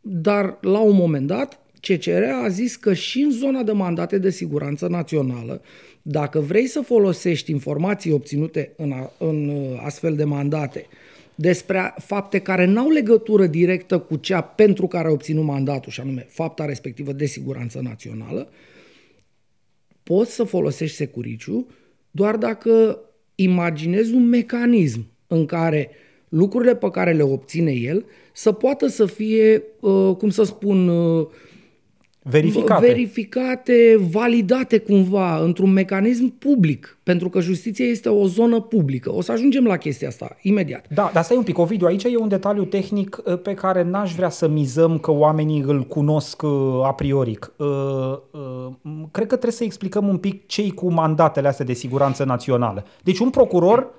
dar 0.00 0.58
la 0.60 0.80
un 0.80 0.96
moment 0.96 1.26
dat, 1.26 1.60
CCR 1.80 2.22
a 2.44 2.48
zis 2.48 2.76
că 2.76 2.94
și 2.94 3.20
în 3.20 3.30
zona 3.30 3.62
de 3.62 3.72
mandate 3.72 4.18
de 4.18 4.30
siguranță 4.30 4.86
națională, 4.86 5.62
dacă 6.02 6.40
vrei 6.40 6.66
să 6.66 6.80
folosești 6.80 7.50
informații 7.50 8.12
obținute 8.12 8.72
în, 8.76 8.92
a, 8.92 9.12
în 9.18 9.48
uh, 9.48 9.80
astfel 9.84 10.16
de 10.16 10.24
mandate 10.24 10.86
despre 11.34 11.94
fapte 11.98 12.38
care 12.38 12.64
n-au 12.64 12.90
legătură 12.90 13.46
directă 13.46 13.98
cu 13.98 14.16
cea 14.16 14.40
pentru 14.40 14.86
care 14.86 15.08
a 15.08 15.10
obținut 15.10 15.44
mandatul, 15.44 15.92
și 15.92 16.00
anume 16.00 16.26
fapta 16.28 16.64
respectivă 16.64 17.12
de 17.12 17.26
siguranță 17.26 17.80
națională, 17.82 18.48
poți 20.02 20.34
să 20.34 20.44
folosești 20.44 20.96
securiciu 20.96 21.66
doar 22.10 22.36
dacă 22.36 22.98
imaginezi 23.34 24.14
un 24.14 24.28
mecanism 24.28 25.06
în 25.26 25.46
care 25.46 25.90
lucrurile 26.28 26.76
pe 26.76 26.90
care 26.90 27.12
le 27.12 27.22
obține 27.22 27.72
el 27.72 28.04
să 28.32 28.52
poată 28.52 28.86
să 28.86 29.06
fie, 29.06 29.62
uh, 29.80 30.16
cum 30.18 30.30
să 30.30 30.42
spun, 30.42 30.88
uh, 30.88 31.26
verificate. 32.28 32.86
verificate, 32.86 33.96
validate 34.10 34.78
cumva 34.78 35.38
într-un 35.38 35.72
mecanism 35.72 36.38
public, 36.38 36.98
pentru 37.02 37.28
că 37.28 37.40
justiția 37.40 37.86
este 37.86 38.08
o 38.08 38.26
zonă 38.26 38.60
publică. 38.60 39.12
O 39.12 39.20
să 39.20 39.32
ajungem 39.32 39.64
la 39.64 39.76
chestia 39.76 40.08
asta 40.08 40.36
imediat. 40.42 40.86
Da, 40.94 41.10
dar 41.12 41.22
stai 41.22 41.36
un 41.36 41.42
pic, 41.42 41.58
Ovidiu, 41.58 41.86
aici 41.86 42.04
e 42.04 42.16
un 42.16 42.28
detaliu 42.28 42.64
tehnic 42.64 43.22
uh, 43.24 43.38
pe 43.38 43.54
care 43.54 43.82
n-aș 43.82 44.14
vrea 44.14 44.28
să 44.30 44.48
mizăm 44.48 44.98
că 44.98 45.10
oamenii 45.10 45.60
îl 45.66 45.82
cunosc 45.82 46.42
uh, 46.42 46.50
a 46.84 46.92
priori. 46.92 47.38
Uh, 47.56 47.66
cred 49.10 49.26
că 49.26 49.36
trebuie 49.36 49.52
să 49.52 49.64
explicăm 49.64 50.08
un 50.08 50.16
pic 50.16 50.46
cei 50.46 50.70
cu 50.70 50.92
mandatele 50.92 51.48
astea 51.48 51.64
de 51.64 51.72
siguranță 51.72 52.24
națională. 52.24 52.84
Deci 53.02 53.18
un 53.18 53.30
procuror 53.30 53.94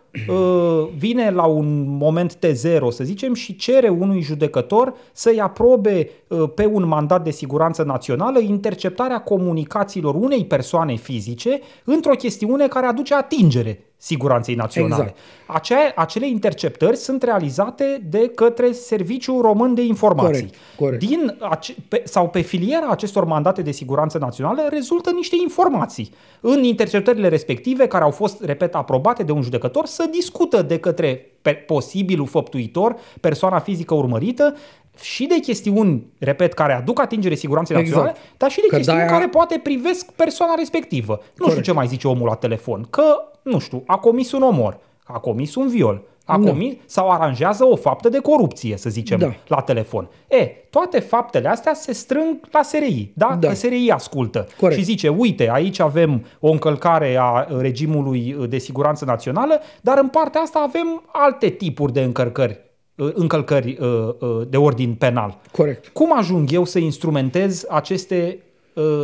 vine 0.98 1.32
la 1.32 1.46
un 1.46 1.86
moment 1.88 2.38
T0, 2.38 2.88
să 2.90 3.04
zicem, 3.04 3.34
și 3.34 3.56
cere 3.56 3.88
unui 3.90 4.22
judecător 4.22 4.94
să-i 5.14 5.40
aprobe 5.40 6.10
pe 6.56 6.66
un 6.66 6.88
mandat 6.88 7.24
de 7.24 7.32
siguranță 7.32 7.84
națională 7.84 8.17
interceptarea 8.40 9.20
comunicațiilor 9.20 10.16
unei 10.16 10.46
persoane 10.46 10.96
fizice 10.96 11.60
într-o 11.84 12.16
chestiune 12.16 12.68
care 12.68 12.86
aduce 12.86 13.16
atingere 13.16 13.88
siguranței 13.98 14.56
naționale. 14.56 15.02
Exact. 15.02 15.18
Acea, 15.48 15.94
acele 15.96 16.28
interceptări 16.28 16.98
sunt 16.98 17.24
realizate 17.24 18.08
de 18.10 18.32
către 18.36 18.72
Serviciul 18.72 19.42
Român 19.42 19.74
de 19.74 19.82
Informații. 19.82 20.32
Corect, 20.32 20.56
corect. 20.78 21.06
Din, 21.06 21.38
ace, 21.40 21.76
pe, 21.88 22.02
sau 22.06 22.30
pe 22.30 22.42
filiera 22.42 22.88
acestor 22.88 23.26
mandate 23.26 23.62
de 23.62 23.72
siguranță 23.72 24.18
națională 24.18 24.68
rezultă 24.70 25.12
niște 25.12 25.36
informații. 25.42 26.14
În 26.40 26.64
interceptările 26.64 27.28
respective, 27.28 27.88
care 27.88 28.04
au 28.04 28.12
fost, 28.12 28.44
repet, 28.44 28.76
aprobate 28.76 29.24
de 29.24 29.32
un 29.32 29.42
judecător, 29.42 29.86
să 29.86 30.08
discută 30.12 30.62
de 30.62 30.80
către 30.80 31.32
pe, 31.42 31.52
posibilul 31.52 32.28
făptuitor, 32.28 32.96
persoana 33.22 33.60
fizică 33.60 33.94
urmărită, 33.94 34.56
și 35.01 35.25
de 35.25 35.39
chestiuni, 35.39 36.06
repet, 36.20 36.54
care 36.54 36.74
aduc 36.74 37.01
atingere 37.01 37.36
siguranței 37.36 37.77
exact. 37.77 37.98
naționale, 37.98 38.25
dar 38.38 38.51
și 38.51 38.62
de 38.62 38.68
că 38.70 38.75
chestiuni 38.75 39.00
de-aia... 39.00 39.13
care 39.13 39.30
poate 39.30 39.60
privesc 39.63 40.12
persoana 40.12 40.54
respectivă. 40.56 41.13
Nu 41.13 41.27
Corect. 41.38 41.51
știu 41.60 41.72
ce 41.72 41.77
mai 41.77 41.88
zice 41.88 42.08
omul 42.08 42.27
la 42.27 42.36
telefon, 42.36 42.88
că, 42.89 43.04
nu 43.42 43.60
știu, 43.60 43.84
a 43.86 43.98
comis 43.98 44.32
un 44.32 44.42
omor, 44.42 44.80
a 45.04 45.20
comis 45.20 45.56
un 45.56 45.68
viol, 45.68 46.01
a 46.25 46.38
da. 46.38 46.50
comis 46.50 46.75
sau 46.86 47.10
aranjează 47.10 47.66
o 47.66 47.75
faptă 47.75 48.10
de 48.10 48.20
corupție, 48.20 48.77
să 48.77 48.89
zicem, 48.89 49.20
da. 49.20 49.34
la 49.48 49.62
telefon. 49.62 50.10
E, 50.27 50.46
toate 50.46 51.00
faptele 51.00 51.48
astea 51.48 51.74
se 51.74 51.94
strâng 51.94 52.38
la 52.51 52.62
SRI, 52.62 53.12
da? 53.13 53.38
da. 53.39 53.48
Că 53.48 53.54
SRI 53.54 53.89
ascultă 53.92 54.48
Corect. 54.60 54.80
și 54.80 54.86
zice, 54.86 55.10
uite, 55.10 55.50
aici 55.51 55.80
avem 55.80 56.25
o 56.39 56.51
încălcare 56.51 57.18
a 57.20 57.48
regimului 57.60 58.36
de 58.50 58.58
siguranță 58.58 59.06
națională, 59.06 59.62
dar 59.82 59.98
în 59.98 60.08
partea 60.08 60.42
asta 60.42 60.60
avem 60.60 61.04
alte 61.12 61.50
tipuri 61.50 61.94
de 61.94 62.01
încărcări 62.01 62.60
Uh, 62.60 62.67
încălcări 62.98 63.77
uh, 63.80 63.88
uh, 64.20 64.48
de 64.50 64.58
ordin 64.58 64.94
penal. 64.94 65.42
Corect. 65.51 65.88
Cum 65.88 66.18
ajung 66.18 66.51
eu 66.51 66.66
să 66.66 66.80
instrumentez 66.80 67.66
aceste 67.70 68.39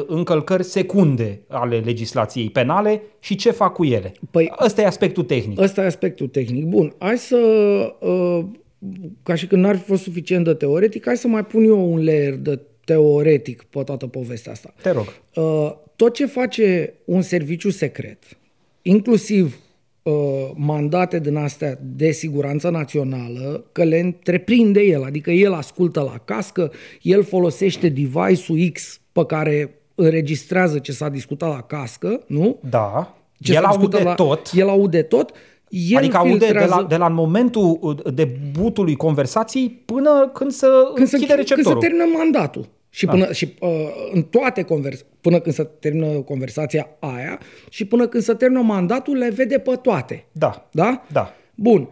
încălcări 0.08 0.64
secunde 0.64 1.42
ale 1.48 1.78
legislației 1.78 2.50
penale 2.50 3.02
și 3.20 3.36
ce 3.36 3.52
fac 3.52 3.74
cu 3.74 3.84
ele? 3.84 4.14
Păi, 4.32 4.52
ăsta 4.64 4.82
e 4.82 4.86
aspectul 4.86 5.24
tehnic. 5.24 5.60
Ăsta 5.60 5.82
e 5.82 5.86
aspectul 5.86 6.28
tehnic. 6.28 6.66
Bun, 6.66 6.94
hai 6.98 7.18
să, 7.18 7.38
ca 9.24 9.36
și 9.36 9.48
când 9.48 9.64
n-ar 9.64 9.76
fi 9.76 9.84
fost 9.84 10.04
suficient 10.04 10.46
de 10.46 10.54
teoretic, 10.54 11.06
hai 11.06 11.18
să 11.18 11.28
mai 11.28 11.46
pun 11.46 11.64
eu 11.64 11.94
un 11.94 12.04
layer 12.04 12.36
de 12.36 12.60
teoretic 12.86 13.64
pe 13.64 13.84
toată 13.84 14.08
povestea 14.08 14.52
asta. 14.52 14.74
Te 14.82 14.92
rog. 14.92 15.14
Tot 15.96 16.14
ce 16.14 16.26
face 16.26 16.94
un 17.06 17.22
serviciu 17.22 17.70
secret, 17.70 18.24
inclusiv 18.82 19.56
Uh, 19.56 19.63
mandate 20.56 21.20
din 21.20 21.36
astea 21.36 21.80
de 21.82 22.12
siguranță 22.12 22.70
națională, 22.70 23.66
că 23.72 23.84
le 23.84 24.00
întreprinde 24.00 24.82
el, 24.82 25.04
adică 25.04 25.32
el 25.32 25.54
ascultă 25.54 26.02
la 26.02 26.18
cască, 26.26 26.72
el 27.02 27.24
folosește 27.24 27.90
device-ul 27.90 28.70
X 28.74 29.00
pe 29.12 29.26
care 29.26 29.76
înregistrează 29.96 30.80
ce 30.80 30.92
s-a 30.92 31.10
discutat 31.10 31.50
la 31.50 31.62
cască, 31.62 32.24
nu? 32.28 32.60
Da. 32.70 33.18
Ce 33.40 33.54
el 33.54 33.64
aude 33.64 34.04
la, 34.04 34.14
tot. 34.14 34.50
El 34.54 34.70
aude 34.70 35.02
tot. 35.02 35.32
El 35.70 35.98
adică 35.98 36.18
aude 36.18 36.52
de 36.52 36.66
la, 36.70 36.86
de 36.90 36.96
la 36.96 37.08
momentul 37.08 37.78
uh, 37.82 38.14
debutului 38.14 38.96
conversației 38.96 39.70
până 39.86 40.30
când 40.34 40.52
să 40.52 40.92
când 40.94 41.10
închide 41.12 41.32
se, 41.32 41.36
receptorul. 41.36 41.80
Când 41.80 41.84
se 41.84 41.88
termină 41.88 42.18
mandatul. 42.18 42.68
Și, 42.96 43.06
până, 43.06 43.26
da. 43.26 43.32
și 43.32 43.54
uh, 43.60 43.70
în 44.12 44.24
toate 44.24 44.64
convers- 44.64 45.06
până 45.22 45.40
când 45.40 45.56
se 45.56 45.64
termină 45.64 46.08
conversația 46.08 46.90
aia 47.00 47.40
și 47.70 47.86
până 47.86 48.08
când 48.08 48.24
se 48.24 48.34
termină 48.34 48.62
mandatul, 48.62 49.18
le 49.18 49.30
vede 49.30 49.60
pe 49.60 49.76
toate. 49.76 50.26
Da. 50.32 50.70
Da? 50.72 51.06
Da. 51.12 51.34
Bun. 51.56 51.90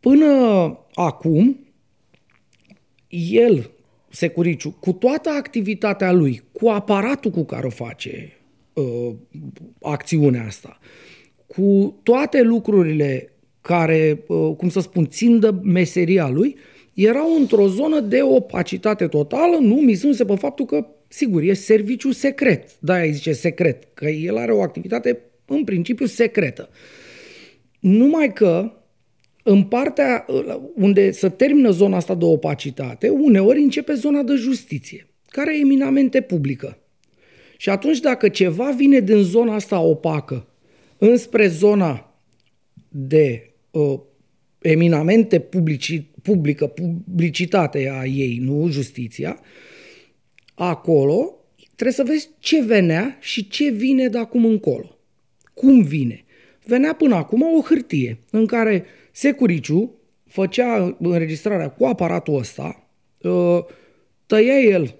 Până 0.00 0.26
acum, 0.94 1.66
el, 3.30 3.70
Securiciu, 4.08 4.76
cu 4.80 4.92
toată 4.92 5.30
activitatea 5.30 6.12
lui, 6.12 6.42
cu 6.52 6.68
aparatul 6.68 7.30
cu 7.30 7.44
care 7.44 7.66
o 7.66 7.70
face 7.70 8.32
uh, 8.72 9.14
acțiunea 9.82 10.46
asta, 10.46 10.78
cu 11.46 12.00
toate 12.02 12.42
lucrurile 12.42 13.32
care, 13.60 14.24
uh, 14.26 14.54
cum 14.56 14.68
să 14.68 14.80
spun, 14.80 15.06
țin 15.06 15.40
de 15.40 15.50
meseria 15.62 16.28
lui, 16.28 16.48
uh, 16.48 16.71
erau 17.04 17.36
într-o 17.36 17.68
zonă 17.68 18.00
de 18.00 18.22
opacitate 18.22 19.06
totală, 19.06 19.56
nu 19.60 19.74
mizându-se 19.74 20.24
pe 20.24 20.34
faptul 20.34 20.64
că, 20.64 20.86
sigur, 21.08 21.42
e 21.42 21.52
serviciu 21.52 22.10
secret. 22.10 22.78
Da, 22.78 22.98
îi 22.98 23.12
zice 23.12 23.32
secret, 23.32 23.88
că 23.94 24.08
el 24.08 24.36
are 24.36 24.52
o 24.52 24.62
activitate 24.62 25.18
în 25.46 25.64
principiu 25.64 26.06
secretă. 26.06 26.68
Numai 27.80 28.32
că 28.32 28.72
în 29.42 29.62
partea 29.62 30.26
unde 30.74 31.10
se 31.10 31.28
termină 31.28 31.70
zona 31.70 31.96
asta 31.96 32.14
de 32.14 32.24
opacitate, 32.24 33.08
uneori 33.08 33.60
începe 33.62 33.92
zona 33.92 34.22
de 34.22 34.34
justiție, 34.34 35.06
care 35.28 35.56
e 35.56 35.60
eminamente 35.60 36.20
publică. 36.20 36.78
Și 37.56 37.70
atunci 37.70 38.00
dacă 38.00 38.28
ceva 38.28 38.70
vine 38.70 39.00
din 39.00 39.22
zona 39.22 39.54
asta 39.54 39.80
opacă 39.80 40.46
înspre 40.98 41.46
zona 41.46 42.16
de 42.88 43.54
uh, 43.70 44.00
eminamente 44.62 45.38
publici, 45.38 46.02
publică, 46.22 46.66
publicitatea 46.66 48.06
ei, 48.06 48.38
nu 48.40 48.68
justiția, 48.68 49.40
acolo 50.54 51.36
trebuie 51.74 51.94
să 51.94 52.12
vezi 52.12 52.30
ce 52.38 52.62
venea 52.62 53.16
și 53.20 53.48
ce 53.48 53.70
vine 53.70 54.08
de 54.08 54.18
acum 54.18 54.44
încolo. 54.44 54.98
Cum 55.54 55.82
vine? 55.82 56.24
Venea 56.64 56.94
până 56.94 57.14
acum 57.14 57.42
o 57.42 57.60
hârtie 57.60 58.18
în 58.30 58.46
care 58.46 58.84
Securiciu 59.12 59.94
făcea 60.26 60.96
înregistrarea 61.00 61.70
cu 61.70 61.84
aparatul 61.84 62.38
ăsta, 62.38 62.88
ă, 63.24 63.66
tăia 64.26 64.60
el, 64.60 64.94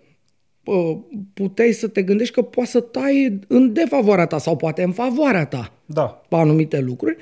ă, 0.67 1.05
puteai 1.35 1.73
să 1.73 1.89
te 1.89 2.03
gândești 2.03 2.35
că 2.35 2.43
poate 2.43 2.71
să 2.71 2.81
taie 2.81 3.39
în 3.49 3.73
defavoarea 3.73 4.27
ta 4.27 4.39
sau 4.39 4.57
poate 4.57 4.83
în 4.83 4.93
favoarea 4.93 5.47
ta 5.47 5.73
da. 5.87 6.05
pe 6.05 6.37
anumite 6.37 6.81
lucruri 6.81 7.17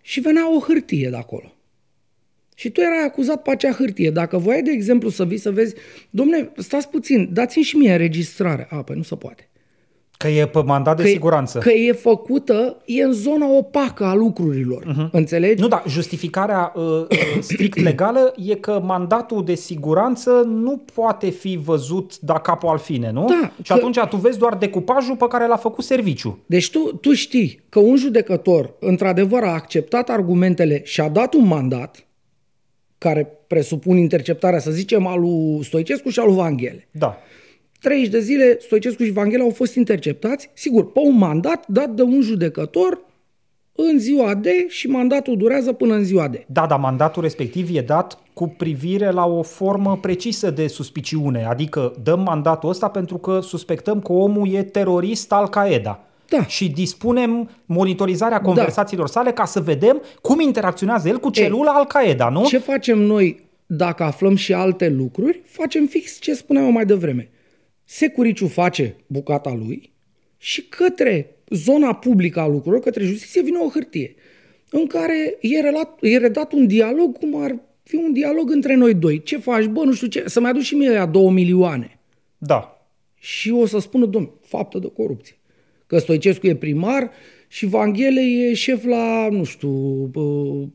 și 0.00 0.20
venea 0.20 0.54
o 0.56 0.60
hârtie 0.60 1.08
de 1.10 1.16
acolo. 1.16 1.52
Și 2.54 2.70
tu 2.70 2.80
erai 2.80 3.04
acuzat 3.04 3.42
pe 3.42 3.50
acea 3.50 3.72
hârtie. 3.72 4.10
Dacă 4.10 4.38
voiai, 4.38 4.62
de 4.62 4.70
exemplu, 4.70 5.08
să 5.08 5.24
vii 5.24 5.38
să 5.38 5.50
vezi, 5.50 5.74
domne, 6.10 6.50
stați 6.56 6.88
puțin, 6.88 7.28
dați-mi 7.32 7.64
și 7.64 7.76
mie 7.76 7.92
înregistrare. 7.92 8.66
A, 8.70 8.82
păi 8.82 8.96
nu 8.96 9.02
se 9.02 9.16
poate. 9.16 9.46
Că 10.22 10.28
e 10.28 10.46
pe 10.46 10.62
mandat 10.62 10.96
de 10.96 11.02
că 11.02 11.08
siguranță. 11.08 11.58
E, 11.58 11.60
că 11.60 11.70
e 11.70 11.92
făcută, 11.92 12.76
e 12.84 13.02
în 13.02 13.12
zona 13.12 13.56
opacă 13.56 14.04
a 14.04 14.14
lucrurilor. 14.14 14.82
Uh-huh. 14.82 15.10
Înțelegi? 15.10 15.60
Nu, 15.60 15.68
da, 15.68 15.82
justificarea 15.88 16.72
uh, 16.74 16.82
uh 16.82 17.06
strict 17.40 17.78
legală 17.78 18.34
e 18.36 18.54
că 18.54 18.80
mandatul 18.84 19.44
de 19.44 19.54
siguranță 19.54 20.30
nu 20.46 20.82
poate 20.94 21.30
fi 21.30 21.60
văzut 21.64 22.18
da 22.20 22.38
capo 22.38 22.70
al 22.70 22.78
fine, 22.78 23.10
nu? 23.10 23.24
Da, 23.24 23.52
și 23.62 23.72
că... 23.72 23.72
atunci 23.72 23.98
tu 23.98 24.16
vezi 24.16 24.38
doar 24.38 24.54
decupajul 24.54 25.16
pe 25.16 25.26
care 25.28 25.46
l-a 25.46 25.56
făcut 25.56 25.84
serviciu. 25.84 26.38
Deci 26.46 26.70
tu, 26.70 26.78
tu 26.78 27.12
știi 27.12 27.60
că 27.68 27.78
un 27.78 27.96
judecător, 27.96 28.74
într-adevăr, 28.80 29.42
a 29.42 29.52
acceptat 29.52 30.10
argumentele 30.10 30.80
și 30.84 31.00
a 31.00 31.08
dat 31.08 31.34
un 31.34 31.46
mandat, 31.46 32.06
care 33.02 33.28
presupun 33.46 33.96
interceptarea, 33.96 34.58
să 34.58 34.70
zicem, 34.70 35.06
al 35.06 35.20
lui 35.20 35.64
Stoicescu 35.64 36.08
și 36.08 36.18
al 36.18 36.26
lui 36.26 36.36
Vanghele. 36.36 36.88
Da. 36.90 37.18
30 37.80 38.10
de 38.10 38.20
zile 38.20 38.56
Stoicescu 38.60 39.02
și 39.02 39.10
Vanghele 39.10 39.42
au 39.42 39.50
fost 39.50 39.74
interceptați, 39.74 40.50
sigur, 40.54 40.92
pe 40.92 40.98
un 40.98 41.16
mandat 41.16 41.64
dat 41.66 41.90
de 41.90 42.02
un 42.02 42.20
judecător 42.20 43.04
în 43.72 43.98
ziua 43.98 44.34
de 44.34 44.66
și 44.68 44.86
mandatul 44.86 45.36
durează 45.36 45.72
până 45.72 45.94
în 45.94 46.04
ziua 46.04 46.28
de. 46.28 46.44
Da, 46.46 46.66
dar 46.66 46.78
mandatul 46.78 47.22
respectiv 47.22 47.76
e 47.76 47.80
dat 47.80 48.18
cu 48.32 48.48
privire 48.48 49.10
la 49.10 49.26
o 49.26 49.42
formă 49.42 49.98
precisă 50.00 50.50
de 50.50 50.66
suspiciune, 50.66 51.44
adică 51.44 51.94
dăm 52.02 52.20
mandatul 52.20 52.68
ăsta 52.68 52.88
pentru 52.88 53.16
că 53.16 53.40
suspectăm 53.40 54.00
că 54.00 54.12
omul 54.12 54.54
e 54.54 54.62
terorist 54.62 55.32
al 55.32 55.48
Qaeda. 55.48 56.06
Da. 56.36 56.46
și 56.46 56.70
dispunem 56.70 57.50
monitorizarea 57.64 58.40
conversațiilor 58.40 59.08
sale 59.08 59.32
ca 59.32 59.44
să 59.44 59.60
vedem 59.60 60.02
cum 60.20 60.40
interacționează 60.40 61.08
el 61.08 61.18
cu 61.18 61.30
celula 61.30 61.72
Al-Qaeda, 61.72 62.28
nu? 62.28 62.44
Ce 62.44 62.58
facem 62.58 62.98
noi 62.98 63.44
dacă 63.66 64.02
aflăm 64.02 64.34
și 64.34 64.52
alte 64.52 64.88
lucruri? 64.88 65.40
Facem 65.44 65.86
fix 65.86 66.18
ce 66.20 66.34
spuneam 66.34 66.64
eu 66.64 66.70
mai 66.70 66.86
devreme. 66.86 67.30
Securiciu 67.84 68.46
face 68.46 68.96
bucata 69.06 69.54
lui 69.54 69.92
și 70.38 70.62
către 70.62 71.36
zona 71.48 71.94
publică 71.94 72.40
a 72.40 72.46
lucrurilor, 72.46 72.82
către 72.82 73.04
justiție, 73.04 73.42
vine 73.42 73.58
o 73.58 73.68
hârtie 73.68 74.14
în 74.70 74.86
care 74.86 75.36
e, 75.40 75.60
relat, 75.60 75.98
e 76.00 76.16
redat 76.18 76.52
un 76.52 76.66
dialog 76.66 77.18
cum 77.18 77.42
ar 77.42 77.56
fi 77.82 77.96
un 77.96 78.12
dialog 78.12 78.50
între 78.50 78.74
noi 78.74 78.94
doi. 78.94 79.22
Ce 79.22 79.38
faci? 79.38 79.64
Bă, 79.64 79.84
nu 79.84 79.92
știu 79.92 80.06
ce, 80.06 80.24
să-mi 80.26 80.46
aduc 80.46 80.62
și 80.62 80.74
mie 80.74 80.88
aia 80.88 81.06
două 81.06 81.30
milioane. 81.30 81.98
Da. 82.38 82.86
Și 83.14 83.50
o 83.50 83.66
să 83.66 83.78
spună, 83.78 84.06
domn, 84.06 84.30
faptă 84.40 84.78
de 84.78 84.90
corupție. 84.96 85.36
Că 85.92 85.98
Stoicescu 85.98 86.46
e 86.46 86.56
primar 86.56 87.10
și 87.48 87.66
Vanghele 87.66 88.20
e 88.20 88.54
șef 88.54 88.84
la, 88.84 89.28
nu 89.30 89.44
știu, 89.44 89.70
uh, 90.14 90.68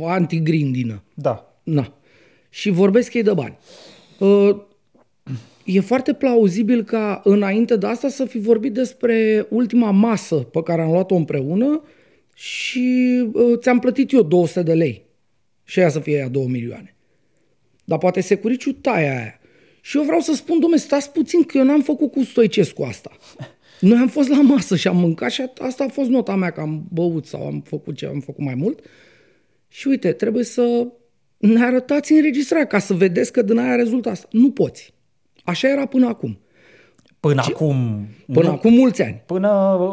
antigrindină. 0.00 1.02
Da. 1.14 1.60
Na. 1.62 1.98
Și 2.48 2.70
vorbesc 2.70 3.14
ei 3.14 3.22
de 3.22 3.32
bani. 3.32 3.58
Uh, 4.18 4.56
E 5.64 5.80
foarte 5.80 6.12
plauzibil 6.12 6.84
ca 6.84 7.20
înainte 7.24 7.76
de 7.76 7.86
asta 7.86 8.08
să 8.08 8.24
fi 8.24 8.38
vorbit 8.38 8.72
despre 8.72 9.46
ultima 9.50 9.90
masă 9.90 10.34
pe 10.34 10.62
care 10.62 10.82
am 10.82 10.90
luat-o 10.90 11.14
împreună 11.14 11.82
și 12.34 13.24
uh, 13.32 13.58
ți-am 13.58 13.78
plătit 13.78 14.12
eu 14.12 14.22
200 14.22 14.62
de 14.62 14.74
lei. 14.74 15.06
Și 15.64 15.78
aia 15.78 15.88
să 15.88 16.00
fie 16.00 16.16
aia 16.16 16.28
2 16.28 16.46
milioane. 16.46 16.96
Dar 17.84 17.98
poate 17.98 18.20
securiciu 18.20 18.72
taia 18.72 19.18
aia. 19.18 19.40
Și 19.80 19.96
eu 19.96 20.02
vreau 20.02 20.20
să 20.20 20.34
spun, 20.34 20.58
domnule, 20.60 20.80
stați 20.80 21.12
puțin 21.12 21.42
că 21.42 21.58
eu 21.58 21.64
n-am 21.64 21.82
făcut 21.82 22.12
cu 22.12 22.22
Stoicescu 22.22 22.82
asta. 22.82 23.10
Noi 23.80 23.98
am 23.98 24.08
fost 24.08 24.28
la 24.28 24.40
masă 24.40 24.76
și 24.76 24.88
am 24.88 24.96
mâncat 24.96 25.30
și 25.30 25.44
asta 25.58 25.84
a 25.84 25.88
fost 25.88 26.08
nota 26.08 26.34
mea 26.34 26.50
că 26.50 26.60
am 26.60 26.84
băut 26.92 27.26
sau 27.26 27.46
am 27.46 27.60
făcut 27.60 27.96
ce 27.96 28.06
am 28.06 28.20
făcut 28.20 28.44
mai 28.44 28.54
mult. 28.54 28.80
Și 29.68 29.88
uite, 29.88 30.12
trebuie 30.12 30.44
să 30.44 30.86
ne 31.36 31.64
arătați 31.64 32.12
înregistrarea 32.12 32.66
ca 32.66 32.78
să 32.78 32.94
vedeți 32.94 33.32
că 33.32 33.42
din 33.42 33.58
aia 33.58 33.74
rezultă 33.74 34.08
asta. 34.08 34.28
Nu 34.30 34.50
poți. 34.50 34.94
Așa 35.44 35.68
era 35.68 35.86
până 35.86 36.06
acum. 36.06 36.38
Până 37.20 37.42
acum... 37.48 38.06
Până 38.32 38.46
nu, 38.46 38.52
acum 38.52 38.72
mulți 38.72 39.02
ani. 39.02 39.22
Până 39.26 39.48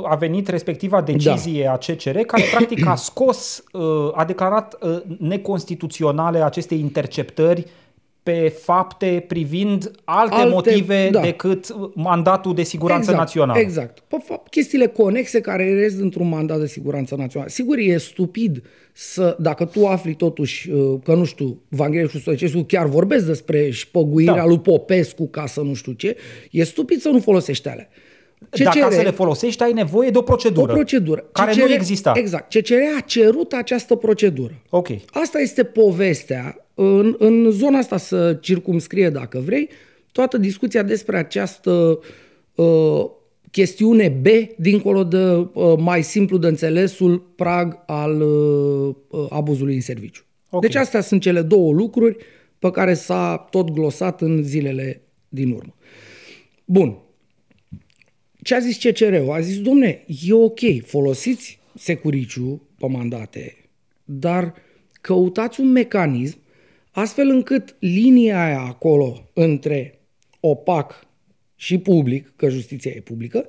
a 0.05 0.15
venit 0.15 0.47
respectiva 0.47 1.01
decizie 1.01 1.63
da. 1.63 1.71
a 1.71 1.77
CCR, 1.77 2.17
care 2.17 2.43
practic 2.51 2.85
a 2.85 2.95
scos, 2.95 3.63
uh, 3.71 4.11
a 4.13 4.25
declarat 4.25 4.77
uh, 4.81 5.01
neconstituționale 5.19 6.43
aceste 6.43 6.75
interceptări 6.75 7.65
pe 8.23 8.53
fapte 8.61 9.25
privind 9.27 9.91
alte, 10.03 10.35
Alte- 10.35 10.49
motive 10.49 11.09
da. 11.11 11.21
decât 11.21 11.75
mandatul 11.95 12.53
de 12.53 12.63
siguranță 12.63 13.09
exact, 13.09 13.17
națională. 13.17 13.59
Exact. 13.59 13.99
Pe 13.99 14.17
fapt, 14.23 14.49
chestiile 14.49 14.87
conexe 14.87 15.41
care 15.41 15.63
ies 15.65 15.97
dintr-un 15.97 16.29
mandat 16.29 16.59
de 16.59 16.67
siguranță 16.67 17.15
națională. 17.15 17.49
Sigur, 17.49 17.77
e 17.77 17.97
stupid 17.97 18.63
să, 18.93 19.35
dacă 19.39 19.65
tu 19.65 19.85
afli 19.87 20.13
totuși 20.13 20.69
uh, 20.69 20.99
că, 21.03 21.13
nu 21.13 21.23
știu, 21.23 21.61
Vanghele 21.69 22.07
și 22.07 22.19
Stoicescu 22.19 22.61
chiar 22.61 22.85
vorbesc 22.85 23.25
despre 23.25 23.69
șpăguirea 23.69 24.33
Da. 24.35 24.45
lui 24.45 24.59
Popescu 24.59 25.27
ca 25.27 25.45
să 25.45 25.61
nu 25.61 25.73
știu 25.73 25.91
ce, 25.91 26.15
e 26.51 26.63
stupid 26.63 26.99
să 26.99 27.09
nu 27.09 27.19
folosești 27.19 27.67
alea. 27.67 27.89
Dacă 28.49 28.79
CCR 28.79 28.93
să 28.93 29.01
le 29.01 29.11
folosești, 29.11 29.63
ai 29.63 29.73
nevoie 29.73 30.09
de 30.09 30.17
o 30.17 30.19
o 30.19 30.23
procedură. 30.23 30.73
procedură. 30.73 31.25
Care 31.31 31.51
CCR 31.51 31.61
nu 31.61 31.73
exista. 31.73 32.11
Exact. 32.15 32.53
CCR 32.53 32.97
a 32.97 32.99
cerut 32.99 33.53
această 33.53 33.95
procedură. 33.95 34.61
Ok. 34.69 34.87
Asta 35.11 35.39
este 35.39 35.63
povestea. 35.63 36.57
În, 36.73 37.15
în 37.17 37.51
zona 37.51 37.77
asta 37.77 37.97
să 37.97 38.33
circumscrie, 38.33 39.09
dacă 39.09 39.41
vrei, 39.45 39.69
toată 40.11 40.37
discuția 40.37 40.83
despre 40.83 41.17
această 41.17 41.99
uh, 42.55 43.05
chestiune 43.51 44.09
B, 44.09 44.27
dincolo 44.57 45.03
de 45.03 45.47
uh, 45.53 45.73
mai 45.77 46.03
simplu 46.03 46.37
de 46.37 46.47
înțelesul 46.47 47.19
prag 47.35 47.83
al 47.85 48.21
uh, 48.21 48.95
uh, 49.09 49.25
abuzului 49.29 49.75
în 49.75 49.81
serviciu. 49.81 50.23
Ok. 50.49 50.61
Deci 50.61 50.75
astea 50.75 51.01
sunt 51.01 51.21
cele 51.21 51.41
două 51.41 51.73
lucruri 51.73 52.17
pe 52.59 52.71
care 52.71 52.93
s-a 52.93 53.47
tot 53.49 53.69
glosat 53.71 54.21
în 54.21 54.43
zilele 54.43 55.01
din 55.29 55.51
urmă. 55.51 55.75
Bun. 56.65 57.02
Ce 58.43 58.55
a 58.55 58.59
zis 58.59 58.77
CCR-ul? 58.77 59.31
A 59.31 59.39
zis, 59.39 59.61
domne, 59.61 60.03
e 60.25 60.33
ok, 60.33 60.59
folosiți 60.85 61.59
securiciu 61.75 62.61
pe 62.77 62.87
mandate, 62.87 63.55
dar 64.03 64.53
căutați 65.01 65.59
un 65.59 65.71
mecanism 65.71 66.37
astfel 66.91 67.29
încât 67.29 67.75
linia 67.79 68.45
aia 68.45 68.59
acolo 68.59 69.29
între 69.33 69.99
opac 70.39 71.07
și 71.55 71.77
public, 71.77 72.33
că 72.35 72.49
justiția 72.49 72.91
e 72.95 73.01
publică, 73.01 73.45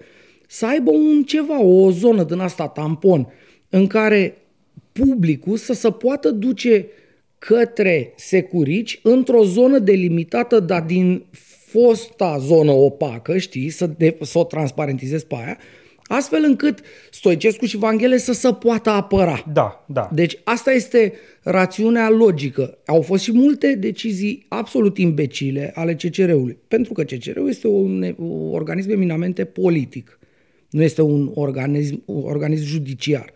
să 0.46 0.66
aibă 0.66 0.90
un 0.90 1.22
ceva, 1.22 1.62
o 1.62 1.90
zonă 1.90 2.24
din 2.24 2.38
asta 2.38 2.68
tampon, 2.68 3.26
în 3.68 3.86
care 3.86 4.36
publicul 4.92 5.56
să 5.56 5.72
se 5.72 5.90
poată 5.90 6.30
duce 6.30 6.86
către 7.38 8.12
securici 8.16 9.00
într-o 9.02 9.44
zonă 9.44 9.78
delimitată, 9.78 10.60
dar 10.60 10.82
din 10.82 11.24
fosta 11.74 12.38
zonă 12.38 12.70
opacă, 12.70 13.38
știi, 13.38 13.70
să, 13.70 13.86
de, 13.86 14.16
să 14.20 14.38
o 14.38 14.44
transparentizezi 14.44 15.26
pe 15.26 15.34
aia, 15.34 15.58
astfel 16.02 16.44
încât 16.46 16.80
Stoicescu 17.10 17.66
și 17.66 17.76
Vanghele 17.76 18.16
să 18.16 18.32
se 18.32 18.52
poată 18.52 18.90
apăra. 18.90 19.44
Da, 19.52 19.84
da. 19.88 20.10
Deci 20.12 20.38
asta 20.44 20.72
este 20.72 21.12
rațiunea 21.42 22.10
logică. 22.10 22.78
Au 22.86 23.02
fost 23.02 23.22
și 23.22 23.32
multe 23.32 23.74
decizii 23.74 24.46
absolut 24.48 24.98
imbecile 24.98 25.72
ale 25.74 25.94
CCR-ului, 25.94 26.58
pentru 26.68 26.92
că 26.92 27.02
CCR-ul 27.02 27.48
este 27.48 27.66
un, 27.66 28.14
un 28.18 28.54
organism 28.54 28.90
eminamente 28.90 29.44
politic. 29.44 30.18
Nu 30.70 30.82
este 30.82 31.02
un 31.02 31.30
organism, 31.34 32.02
un 32.04 32.22
organism 32.24 32.64
judiciar. 32.64 33.32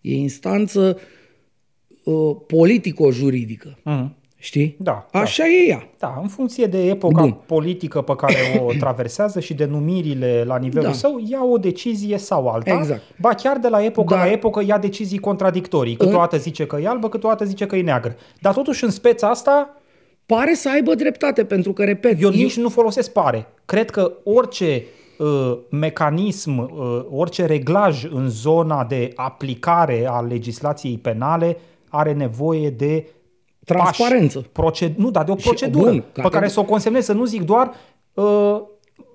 E 0.00 0.14
instanță 0.14 0.98
uh, 2.04 2.36
politico-juridică. 2.46 3.78
Mhm. 3.84 4.18
Știi? 4.42 4.76
Da, 4.78 5.06
da. 5.10 5.18
Așa 5.20 5.44
e 5.46 5.68
ea. 5.68 5.88
Da, 5.98 6.18
în 6.22 6.28
funcție 6.28 6.66
de 6.66 6.88
epoca 6.88 7.20
Bun. 7.20 7.36
politică 7.46 8.00
pe 8.00 8.14
care 8.16 8.62
o 8.66 8.72
traversează 8.80 9.40
și 9.40 9.54
de 9.54 9.64
numirile 9.64 10.44
la 10.46 10.56
nivelul 10.58 10.86
Da. 10.86 10.92
său, 10.92 11.22
ia 11.26 11.44
o 11.52 11.56
decizie 11.56 12.18
sau 12.18 12.48
alta. 12.48 12.74
Exact. 12.78 13.02
Ba 13.20 13.28
chiar 13.34 13.58
de 13.58 13.68
la 13.68 13.84
epocă 13.84 14.14
Da. 14.14 14.24
la 14.24 14.30
epocă 14.30 14.62
ia 14.66 14.78
decizii 14.78 15.18
contradictorii. 15.18 15.96
Câteodată 15.96 16.36
zice 16.36 16.66
că 16.66 16.78
e 16.82 16.88
albă, 16.88 17.08
câteodată 17.08 17.44
zice 17.44 17.66
că 17.66 17.76
e 17.76 17.82
neagră. 17.82 18.16
Dar 18.40 18.54
totuși 18.54 18.84
în 18.84 18.90
speța 18.90 19.28
asta, 19.28 19.74
Pare 20.26 20.54
să 20.54 20.70
aibă 20.70 20.94
dreptate, 20.94 21.44
pentru 21.44 21.72
că, 21.72 21.84
repet, 21.84 22.22
eu 22.22 22.28
nici 22.30 22.56
nu 22.56 22.68
folosesc 22.68 23.12
pare. 23.12 23.46
Cred 23.64 23.90
că 23.90 24.12
orice 24.24 24.84
uh, 25.18 25.58
mecanism, 25.70 26.58
uh, 26.58 27.04
orice 27.10 27.46
reglaj 27.46 28.04
în 28.12 28.28
zona 28.28 28.84
de 28.84 29.12
aplicare 29.14 30.06
a 30.08 30.20
legislației 30.20 30.98
penale 30.98 31.56
are 31.88 32.12
nevoie 32.12 32.70
de 32.70 33.06
Transparență. 33.64 34.38
pași, 34.38 34.50
proced- 34.52 34.94
nu, 34.96 35.10
dar 35.10 35.24
de 35.24 35.30
o 35.30 35.36
Și- 35.36 35.46
procedură 35.46 35.90
bun, 35.90 36.04
pe 36.12 36.20
ca- 36.20 36.28
care 36.28 36.48
să 36.48 36.60
o 36.60 36.64
consemnezi, 36.64 37.06
să 37.06 37.12
nu 37.12 37.24
zic 37.24 37.42
doar 37.42 37.72
uh, 38.14 38.60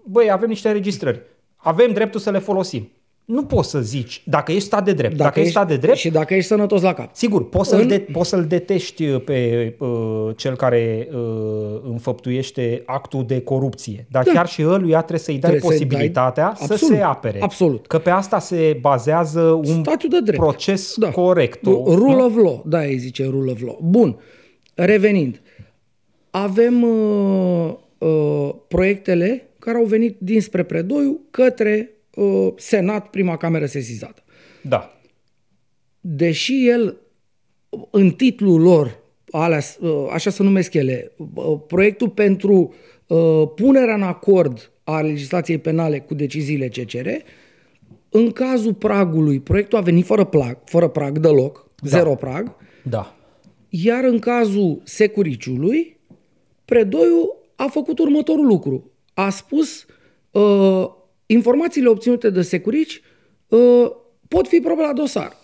băi, 0.03 0.31
avem 0.31 0.49
niște 0.49 0.67
înregistrări, 0.67 1.21
avem 1.55 1.91
dreptul 1.93 2.19
să 2.19 2.29
le 2.31 2.39
folosim. 2.39 2.89
Nu 3.25 3.43
poți 3.45 3.69
să 3.69 3.79
zici, 3.81 4.21
dacă 4.25 4.51
ești 4.51 4.63
stat 4.65 4.85
de 4.85 4.93
drept, 4.93 5.15
dacă, 5.15 5.39
ești 5.39 5.51
stat 5.51 5.67
de 5.67 5.77
drept, 5.77 5.97
Și 5.97 6.09
dacă 6.09 6.33
ești 6.33 6.47
sănătos 6.47 6.81
la 6.81 6.93
cap. 6.93 7.09
Sigur, 7.15 7.49
poți 7.49 7.69
să-l, 7.69 7.81
În- 7.81 7.87
de, 7.87 7.99
poți 7.99 8.29
să-l 8.29 8.45
detești 8.45 9.05
pe 9.05 9.75
uh, 9.79 10.29
cel 10.35 10.55
care 10.55 11.07
uh, 11.11 11.81
înfăptuiește 11.89 12.83
actul 12.85 13.25
de 13.25 13.41
corupție, 13.41 14.07
dar 14.09 14.23
da. 14.23 14.31
chiar 14.31 14.47
și 14.47 14.63
ăluia 14.65 14.97
trebuie 14.97 15.19
să-i 15.19 15.37
dai 15.37 15.49
Trebuie 15.49 15.71
să-i 15.71 15.79
dai- 15.79 15.87
posibilitatea 15.87 16.53
să 16.55 16.63
Absolut, 16.73 16.95
se 16.95 17.01
apere. 17.01 17.41
absolut. 17.41 17.87
Că 17.87 17.97
pe 17.99 18.09
asta 18.09 18.39
se 18.39 18.77
bazează 18.81 19.41
un 19.41 19.63
Statul 19.83 20.09
de 20.09 20.19
drept. 20.21 20.37
proces 20.41 20.93
Da. 20.97 21.09
corect. 21.11 21.65
o- 21.65 21.95
Rule 21.95 22.21
of 22.21 22.35
law, 22.35 22.63
da, 22.67 22.85
ei 22.85 22.97
zice 22.97 23.25
rule 23.25 23.51
of 23.51 23.61
law. 23.61 23.79
Bun, 23.83 24.19
revenind. 24.73 25.41
Avem 26.29 26.81
uh, 26.83 27.73
uh, 27.97 28.49
proiectele 28.67 29.47
care 29.59 29.77
au 29.77 29.85
venit 29.85 30.15
dinspre 30.19 30.63
Predoiu 30.63 31.19
către 31.31 31.89
uh, 31.89 31.93
Senat, 32.55 33.09
prima 33.09 33.37
cameră 33.37 33.65
sesizată. 33.65 34.23
Da. 34.61 34.99
Deși 35.99 36.67
el, 36.67 36.97
în 37.89 38.09
titlul 38.09 38.61
lor, 38.61 38.99
alea, 39.29 39.59
uh, 39.79 40.07
așa 40.11 40.29
se 40.29 40.43
numesc 40.43 40.73
ele, 40.73 41.11
uh, 41.33 41.59
proiectul 41.67 42.09
pentru 42.09 42.73
uh, 43.07 43.43
punerea 43.55 43.95
în 43.95 44.03
acord 44.03 44.71
a 44.83 45.01
legislației 45.01 45.57
penale 45.57 45.99
cu 45.99 46.13
deciziile 46.13 46.67
CCR, 46.67 47.07
în 48.09 48.31
cazul 48.31 48.73
pragului, 48.73 49.39
proiectul 49.39 49.77
a 49.77 49.81
venit 49.81 50.05
fără, 50.05 50.23
plag, 50.23 50.57
fără 50.65 50.87
prag 50.87 51.17
deloc, 51.17 51.69
da. 51.81 51.87
zero 51.89 52.15
prag, 52.15 52.55
Da. 52.83 53.15
iar 53.69 54.03
în 54.03 54.19
cazul 54.19 54.81
securiciului, 54.83 55.95
Predoiu 56.65 57.35
a 57.55 57.67
făcut 57.67 57.99
următorul 57.99 58.45
lucru. 58.45 58.91
A 59.13 59.29
spus 59.29 59.85
uh, 60.31 60.87
informațiile 61.25 61.87
obținute 61.87 62.29
de 62.29 62.41
securici 62.41 63.01
uh, 63.47 63.91
pot 64.27 64.47
fi 64.47 64.59
probe 64.59 64.81
la 64.81 64.93
dosar. 64.93 65.37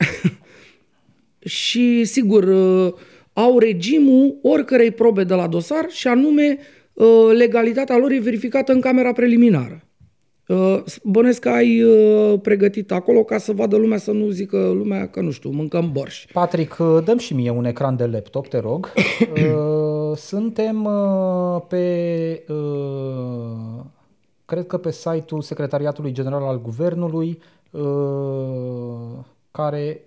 și, 1.39 2.03
sigur, 2.05 2.43
uh, 2.43 2.93
au 3.33 3.59
regimul 3.59 4.39
oricărei 4.41 4.91
probe 4.91 5.23
de 5.23 5.33
la 5.33 5.47
dosar 5.47 5.85
și 5.89 6.07
anume 6.07 6.57
uh, 6.93 7.29
legalitatea 7.33 7.97
lor 7.97 8.11
e 8.11 8.19
verificată 8.19 8.71
în 8.71 8.81
camera 8.81 9.11
preliminară. 9.11 9.85
Uh, 10.47 10.83
Bănesc 11.03 11.39
că 11.39 11.49
ai 11.49 11.83
uh, 11.83 12.39
pregătit 12.41 12.91
acolo 12.91 13.23
ca 13.23 13.37
să 13.37 13.51
vadă 13.51 13.75
lumea 13.75 13.97
să 13.97 14.11
nu 14.11 14.29
zică 14.29 14.57
lumea 14.57 15.07
că, 15.07 15.21
nu 15.21 15.31
știu, 15.31 15.49
mâncăm 15.49 15.91
borș. 15.91 16.25
Patrick, 16.33 16.77
uh, 16.79 17.03
dăm 17.03 17.17
și 17.17 17.33
mie 17.33 17.49
un 17.49 17.65
ecran 17.65 17.95
de 17.95 18.05
laptop, 18.05 18.47
te 18.47 18.59
rog. 18.59 18.91
Uh, 19.31 20.17
Suntem 20.17 20.85
uh, 20.85 21.61
pe, 21.67 22.43
uh, 22.47 23.85
cred 24.51 24.67
că 24.67 24.77
pe 24.77 24.91
site-ul 24.91 25.41
Secretariatului 25.41 26.11
General 26.11 26.43
al 26.43 26.61
Guvernului, 26.61 27.41
uh, 27.71 29.25
care, 29.51 30.01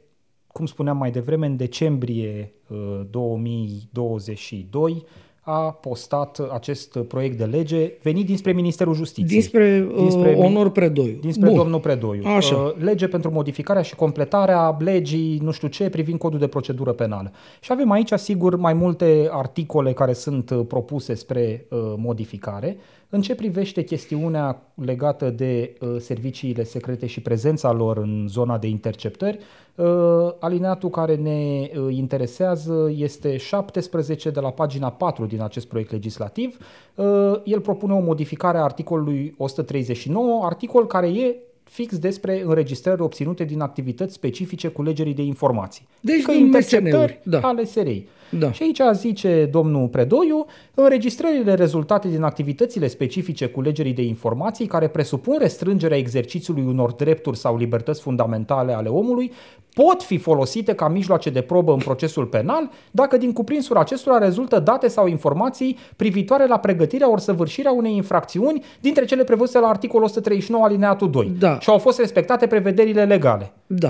cum 0.46 0.66
spuneam 0.66 0.96
mai 0.96 1.10
devreme, 1.10 1.46
în 1.46 1.56
decembrie 1.56 2.54
uh, 2.68 3.00
2022 3.10 5.04
a 5.44 5.70
postat 5.72 6.38
acest 6.52 6.98
proiect 6.98 7.38
de 7.38 7.44
lege 7.44 7.92
venit 8.02 8.26
dinspre 8.26 8.52
Ministerul 8.52 8.94
Justiției. 8.94 9.28
Dinspre, 9.28 9.86
dinspre 9.96 10.34
uh, 10.38 10.44
Onor 10.44 10.70
Predoiu. 10.70 11.18
Dinspre 11.20 11.48
Bun. 11.48 11.56
domnul 11.56 11.80
Predoiu. 11.80 12.22
Așa. 12.26 12.56
Uh, 12.56 12.72
Lege 12.78 13.08
pentru 13.08 13.30
modificarea 13.30 13.82
și 13.82 13.94
completarea 13.94 14.76
legii, 14.78 15.38
nu 15.42 15.50
știu 15.50 15.68
ce, 15.68 15.88
privind 15.88 16.18
codul 16.18 16.38
de 16.38 16.46
procedură 16.46 16.92
penală. 16.92 17.32
Și 17.60 17.72
avem 17.72 17.90
aici, 17.90 18.12
sigur, 18.12 18.56
mai 18.56 18.72
multe 18.72 19.28
articole 19.30 19.92
care 19.92 20.12
sunt 20.12 20.50
uh, 20.50 20.60
propuse 20.68 21.14
spre 21.14 21.66
uh, 21.70 21.78
modificare. 21.96 22.76
În 23.08 23.20
ce 23.20 23.34
privește 23.34 23.82
chestiunea 23.82 24.72
legată 24.74 25.30
de 25.30 25.76
uh, 25.80 25.96
serviciile 25.98 26.64
secrete 26.64 27.06
și 27.06 27.20
prezența 27.20 27.72
lor 27.72 27.96
în 27.96 28.26
zona 28.28 28.58
de 28.58 28.66
interceptări, 28.66 29.36
uh, 29.36 29.63
alineatul 30.38 30.90
care 30.90 31.14
ne 31.14 31.70
uh, 31.78 31.96
interesează 31.96 32.92
este 32.96 33.36
17 33.36 34.30
de 34.30 34.40
la 34.40 34.50
pagina 34.50 34.90
4 34.90 35.24
din 35.24 35.42
acest 35.42 35.66
proiect 35.66 35.90
legislativ. 35.90 36.56
Uh, 36.94 37.40
el 37.44 37.60
propune 37.60 37.92
o 37.92 38.00
modificare 38.00 38.58
a 38.58 38.62
articolului 38.62 39.34
139, 39.38 40.44
articol 40.44 40.86
care 40.86 41.08
e 41.08 41.36
fix 41.64 41.98
despre 41.98 42.42
înregistrări 42.44 43.02
obținute 43.02 43.44
din 43.44 43.60
activități 43.60 44.14
specifice 44.14 44.68
culegerii 44.68 45.14
de 45.14 45.22
informații. 45.22 45.86
Deci 46.00 46.22
Că 46.22 46.32
din 46.32 46.44
interceptări 46.44 46.92
MSN-uri, 46.94 47.20
da. 47.22 47.40
ale 47.40 47.64
SRI. 47.64 48.08
Da. 48.38 48.52
Și 48.52 48.62
aici 48.62 48.80
zice 48.92 49.48
domnul 49.50 49.88
Predoiu, 49.88 50.46
înregistrările 50.74 51.54
rezultate 51.54 52.08
din 52.08 52.22
activitățile 52.22 52.86
specifice 52.86 53.46
culegerii 53.46 53.92
de 53.92 54.02
informații 54.02 54.66
care 54.66 54.88
presupun 54.88 55.36
restrângerea 55.38 55.96
exercițiului 55.96 56.64
unor 56.66 56.92
drepturi 56.92 57.36
sau 57.36 57.56
libertăți 57.56 58.00
fundamentale 58.00 58.72
ale 58.72 58.88
omului 58.88 59.32
pot 59.74 60.02
fi 60.02 60.16
folosite 60.18 60.74
ca 60.74 60.88
mijloace 60.88 61.30
de 61.30 61.40
probă 61.40 61.72
în 61.72 61.78
procesul 61.78 62.24
penal 62.26 62.70
dacă 62.90 63.16
din 63.16 63.32
cuprinsul 63.32 63.76
acestora 63.76 64.18
rezultă 64.18 64.58
date 64.60 64.88
sau 64.88 65.06
informații 65.06 65.78
privitoare 65.96 66.46
la 66.46 66.58
pregătirea 66.58 67.10
ori 67.10 67.20
săvârșirea 67.20 67.72
unei 67.72 67.96
infracțiuni 67.96 68.64
dintre 68.80 69.04
cele 69.04 69.24
prevăzute 69.24 69.58
la 69.58 69.66
articolul 69.66 70.04
139 70.04 70.64
alineatul 70.64 71.10
2 71.10 71.32
Da. 71.38 71.58
și 71.60 71.70
au 71.70 71.78
fost 71.78 71.98
respectate 71.98 72.46
prevederile 72.46 73.04
legale. 73.04 73.52
Da. 73.66 73.88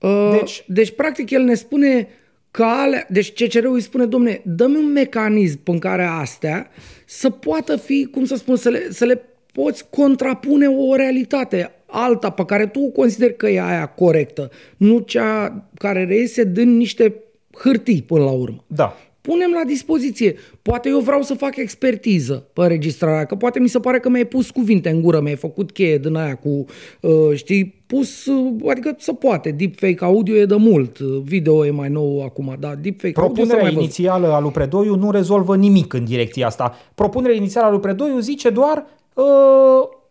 Uh, 0.00 0.28
Deci- 0.30 0.38
deci, 0.40 0.64
deci, 0.66 0.94
practic, 0.94 1.30
el 1.30 1.42
ne 1.42 1.54
spune 1.54 2.08
că 2.50 2.64
alea, 2.64 3.06
deci 3.08 3.32
CCR-ul 3.32 3.74
îi 3.74 3.80
spune, 3.80 4.06
domne, 4.06 4.40
dă-mi 4.44 4.76
un 4.76 4.92
mecanism 4.92 5.60
în 5.64 5.78
care 5.78 6.04
astea 6.04 6.70
să 7.06 7.30
poată 7.30 7.76
fi, 7.76 8.08
cum 8.10 8.24
să 8.24 8.36
spun, 8.36 8.56
să 8.56 8.68
le, 8.68 8.90
să 8.90 9.04
le 9.04 9.22
poți 9.52 9.90
contrapune 9.90 10.66
o 10.66 10.94
realitate 10.94 11.72
alta 11.86 12.30
pe 12.30 12.44
care 12.44 12.66
tu 12.66 12.80
o 12.80 12.88
consideri 12.88 13.36
că 13.36 13.48
e 13.48 13.60
aia 13.60 13.86
corectă, 13.86 14.50
nu 14.76 14.98
cea 14.98 15.64
care 15.74 16.04
reiese 16.04 16.44
din 16.44 16.76
niște 16.76 17.14
hârtii 17.58 18.02
până 18.02 18.24
la 18.24 18.30
urmă. 18.30 18.64
Da. 18.66 18.96
Punem 19.20 19.50
la 19.50 19.64
dispoziție. 19.64 20.34
Poate 20.62 20.88
eu 20.88 20.98
vreau 20.98 21.22
să 21.22 21.34
fac 21.34 21.56
expertiză 21.56 22.46
pe 22.52 22.60
înregistrarea, 22.60 23.24
că 23.24 23.34
poate 23.34 23.60
mi 23.60 23.68
se 23.68 23.78
pare 23.78 23.98
că 23.98 24.08
mi-ai 24.08 24.24
pus 24.24 24.50
cuvinte 24.50 24.88
în 24.88 25.02
gură, 25.02 25.20
mi-ai 25.20 25.36
făcut 25.36 25.70
cheie 25.70 25.98
din 25.98 26.14
aia 26.14 26.34
cu, 26.34 26.64
uh, 27.00 27.34
știi, 27.34 27.82
pus, 27.86 28.26
uh, 28.26 28.70
adică 28.70 28.94
să 28.98 29.12
poate. 29.12 29.50
Deepfake 29.50 30.04
audio 30.04 30.36
e 30.36 30.44
de 30.44 30.54
mult, 30.54 30.98
uh, 30.98 31.20
video 31.24 31.66
e 31.66 31.70
mai 31.70 31.88
nou 31.88 32.22
acum, 32.22 32.56
dar 32.58 32.74
deepfake 32.74 33.20
audio 33.20 33.22
s-a 33.26 33.32
Propunerea 33.32 33.62
mai 33.62 33.72
văzut. 33.72 33.82
inițială 33.82 34.32
a 34.32 34.40
lui 34.40 34.50
Predoiu 34.50 34.94
nu 34.94 35.10
rezolvă 35.10 35.56
nimic 35.56 35.92
în 35.92 36.04
direcția 36.04 36.46
asta. 36.46 36.76
Propunerea 36.94 37.36
inițială 37.36 37.66
a 37.66 37.70
lui 37.70 37.80
Predoiu 37.80 38.18
zice 38.18 38.50
doar 38.50 38.86
uh, 39.14 39.24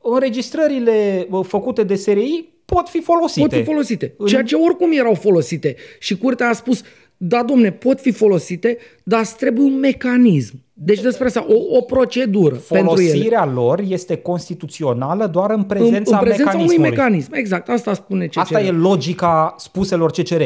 înregistrările 0.02 1.28
uh, 1.30 1.46
făcute 1.46 1.84
de 1.84 1.96
SRI 1.96 2.50
pot 2.66 2.90
fi 2.90 3.02
folosite. 3.02 3.48
Pot 3.48 3.58
fi 3.58 3.64
folosite. 3.64 4.16
Ceea 4.26 4.44
ce 4.44 4.56
oricum 4.56 4.92
erau 4.92 5.14
folosite. 5.14 5.76
Și 6.00 6.18
curtea 6.18 6.50
a 6.50 6.54
spus, 6.54 6.82
da, 7.22 7.44
domne, 7.44 7.72
pot 7.72 8.00
fi 8.00 8.12
folosite, 8.12 8.78
dar 9.04 9.20
îți 9.20 9.36
trebuie 9.36 9.66
un 9.66 9.80
mecanism. 9.80 10.62
Deci 10.74 11.02
despre 11.02 11.26
asta, 11.26 11.46
o, 11.50 11.78
o 11.78 11.82
procedură 11.82 12.56
pentru 12.56 13.02
ele. 13.02 13.10
Folosirea 13.10 13.46
lor 13.46 13.80
este 13.88 14.16
constituțională 14.16 15.28
doar 15.28 15.52
în 15.52 15.64
prezența, 15.64 16.18
în, 16.18 16.24
în 16.24 16.28
prezența 16.28 16.52
unui 16.52 16.66
mecanismului. 16.66 16.90
mecanism. 16.90 17.34
Exact, 17.34 17.70
asta 17.70 17.94
spune 17.94 18.26
CCR. 18.26 18.40
Asta 18.40 18.62
e 18.62 18.72
logica 18.72 19.56
spuselor 19.58 20.12
CCR. 20.12 20.42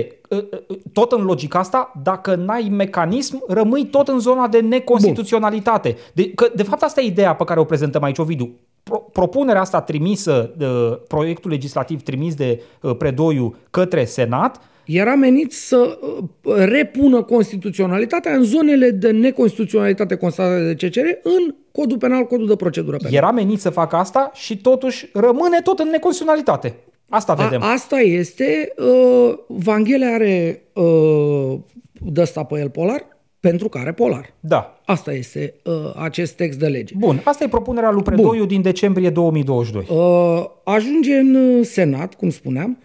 Tot 0.94 1.12
în 1.12 1.24
logica 1.24 1.60
asta, 1.60 1.92
dacă 2.04 2.36
n-ai 2.36 2.68
mecanism, 2.72 3.44
rămâi 3.48 3.86
tot 3.86 4.08
în 4.08 4.20
zona 4.20 4.48
de 4.48 4.60
neconstituționalitate. 4.60 5.96
De, 6.14 6.32
că, 6.32 6.48
de 6.56 6.64
fapt, 6.64 6.82
asta 6.82 7.02
e 7.02 7.06
ideea 7.06 7.36
pe 7.36 7.44
care 7.44 7.60
o 7.60 7.64
prezentăm 7.64 8.04
aici, 8.04 8.18
Ovidiu. 8.18 8.56
Pro, 8.84 8.98
propunerea 8.98 9.62
asta 9.62 9.82
trimisă, 9.82 10.54
de, 10.58 10.66
proiectul 11.08 11.52
legislativ 11.52 12.02
trimis 12.02 12.36
de 12.36 12.62
uh, 12.82 12.96
Predoiu 12.98 13.56
către 13.70 14.06
Senat, 14.06 14.62
era 14.86 15.16
menit 15.16 15.52
să 15.52 16.00
uh, 16.02 16.56
repună 16.56 17.22
constituționalitatea 17.24 18.34
în 18.34 18.44
zonele 18.44 18.90
de 18.90 19.12
neconstituționalitate 19.12 20.16
constatate 20.16 20.74
de 20.74 20.88
CCR 20.88 21.06
în 21.24 21.56
codul 21.72 21.98
penal, 21.98 22.24
codul 22.26 22.48
de 22.48 22.56
procedură 22.56 22.98
penală. 22.98 23.18
era 23.18 23.32
menit 23.32 23.60
să 23.60 23.70
facă 23.70 23.96
asta 23.96 24.32
și 24.34 24.58
totuși 24.58 25.10
rămâne 25.14 25.60
tot 25.64 25.80
în 25.80 25.90
neconstituționalitate. 25.90 26.76
Asta 27.10 27.34
vedem. 27.34 27.62
A, 27.62 27.72
asta 27.72 28.00
este, 28.00 28.74
uh, 28.78 29.34
Vanghele 29.48 30.06
are 30.06 30.64
uh, 30.74 31.60
de 32.00 32.22
ăsta 32.22 32.44
pe 32.44 32.60
el 32.60 32.70
polar, 32.70 33.06
pentru 33.40 33.70
că 33.70 33.78
are 33.78 33.92
polar. 33.92 34.34
Da. 34.40 34.82
Asta 34.86 35.14
este 35.14 35.54
uh, 35.64 35.74
acest 35.96 36.34
text 36.34 36.60
de 36.60 36.68
lege. 36.68 36.94
Bun, 36.98 37.22
asta 37.24 37.44
e 37.44 37.48
propunerea 37.48 37.92
lui 37.92 38.04
Predoiu 38.04 38.38
Bun. 38.38 38.48
din 38.48 38.62
decembrie 38.62 39.10
2022. 39.10 39.86
Uh, 39.90 40.46
ajunge 40.64 41.16
în 41.16 41.36
uh, 41.36 41.66
Senat, 41.66 42.14
cum 42.14 42.30
spuneam. 42.30 42.78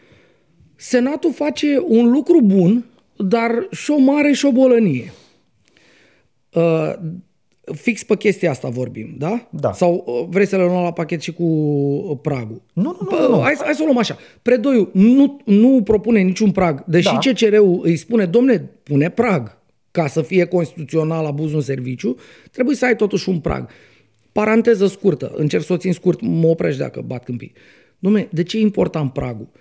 Senatul 0.81 1.33
face 1.33 1.83
un 1.87 2.11
lucru 2.11 2.41
bun, 2.43 2.85
dar 3.17 3.67
și 3.71 3.91
o 3.91 3.97
mare 3.97 4.33
șobolănie. 4.33 5.13
Uh, 6.53 6.93
fix 7.75 8.03
pe 8.03 8.17
chestia 8.17 8.51
asta 8.51 8.69
vorbim, 8.69 9.15
da? 9.19 9.49
Da. 9.51 9.73
Sau 9.73 10.05
uh, 10.07 10.27
vrei 10.31 10.47
să 10.47 10.57
le 10.57 10.63
luăm 10.63 10.83
la 10.83 10.93
pachet 10.93 11.21
și 11.21 11.33
cu 11.33 11.43
uh, 11.43 12.19
pragul? 12.23 12.63
Nu, 12.73 12.83
nu, 12.83 12.97
nu, 13.01 13.09
Bă, 13.11 13.27
nu, 13.29 13.35
nu. 13.35 13.43
Hai, 13.43 13.55
hai 13.59 13.75
să 13.75 13.83
o 13.83 13.85
luăm 13.85 13.99
așa. 13.99 14.17
Predoiu 14.43 14.89
nu, 14.93 15.41
nu 15.45 15.83
propune 15.83 16.21
niciun 16.21 16.51
prag, 16.51 16.85
deși 16.87 17.13
Da. 17.13 17.19
CCR-ul 17.19 17.81
îi 17.83 17.97
spune, 17.97 18.27
domne, 18.27 18.71
pune 18.83 19.11
prag 19.11 19.59
ca 19.91 20.07
să 20.07 20.23
fie 20.23 20.45
constituțional 20.45 21.27
abuzul 21.27 21.57
în 21.57 21.63
serviciu, 21.63 22.17
trebuie 22.51 22.77
să 22.77 22.85
ai 22.85 22.97
totuși 22.97 23.29
un 23.29 23.39
prag. 23.39 23.69
Paranteză 24.33 24.87
scurtă, 24.87 25.33
încerc 25.37 25.65
să 25.65 25.73
o 25.73 25.77
țin 25.77 25.93
scurt, 25.93 26.21
mă 26.21 26.47
oprești 26.47 26.81
dacă 26.81 27.01
bat 27.07 27.25
câmpii. 27.25 27.53
Domne, 27.99 28.29
de 28.31 28.43
ce 28.43 28.57
e 28.57 28.61
important 28.61 29.13
pragul? 29.13 29.49
E, 29.53 29.59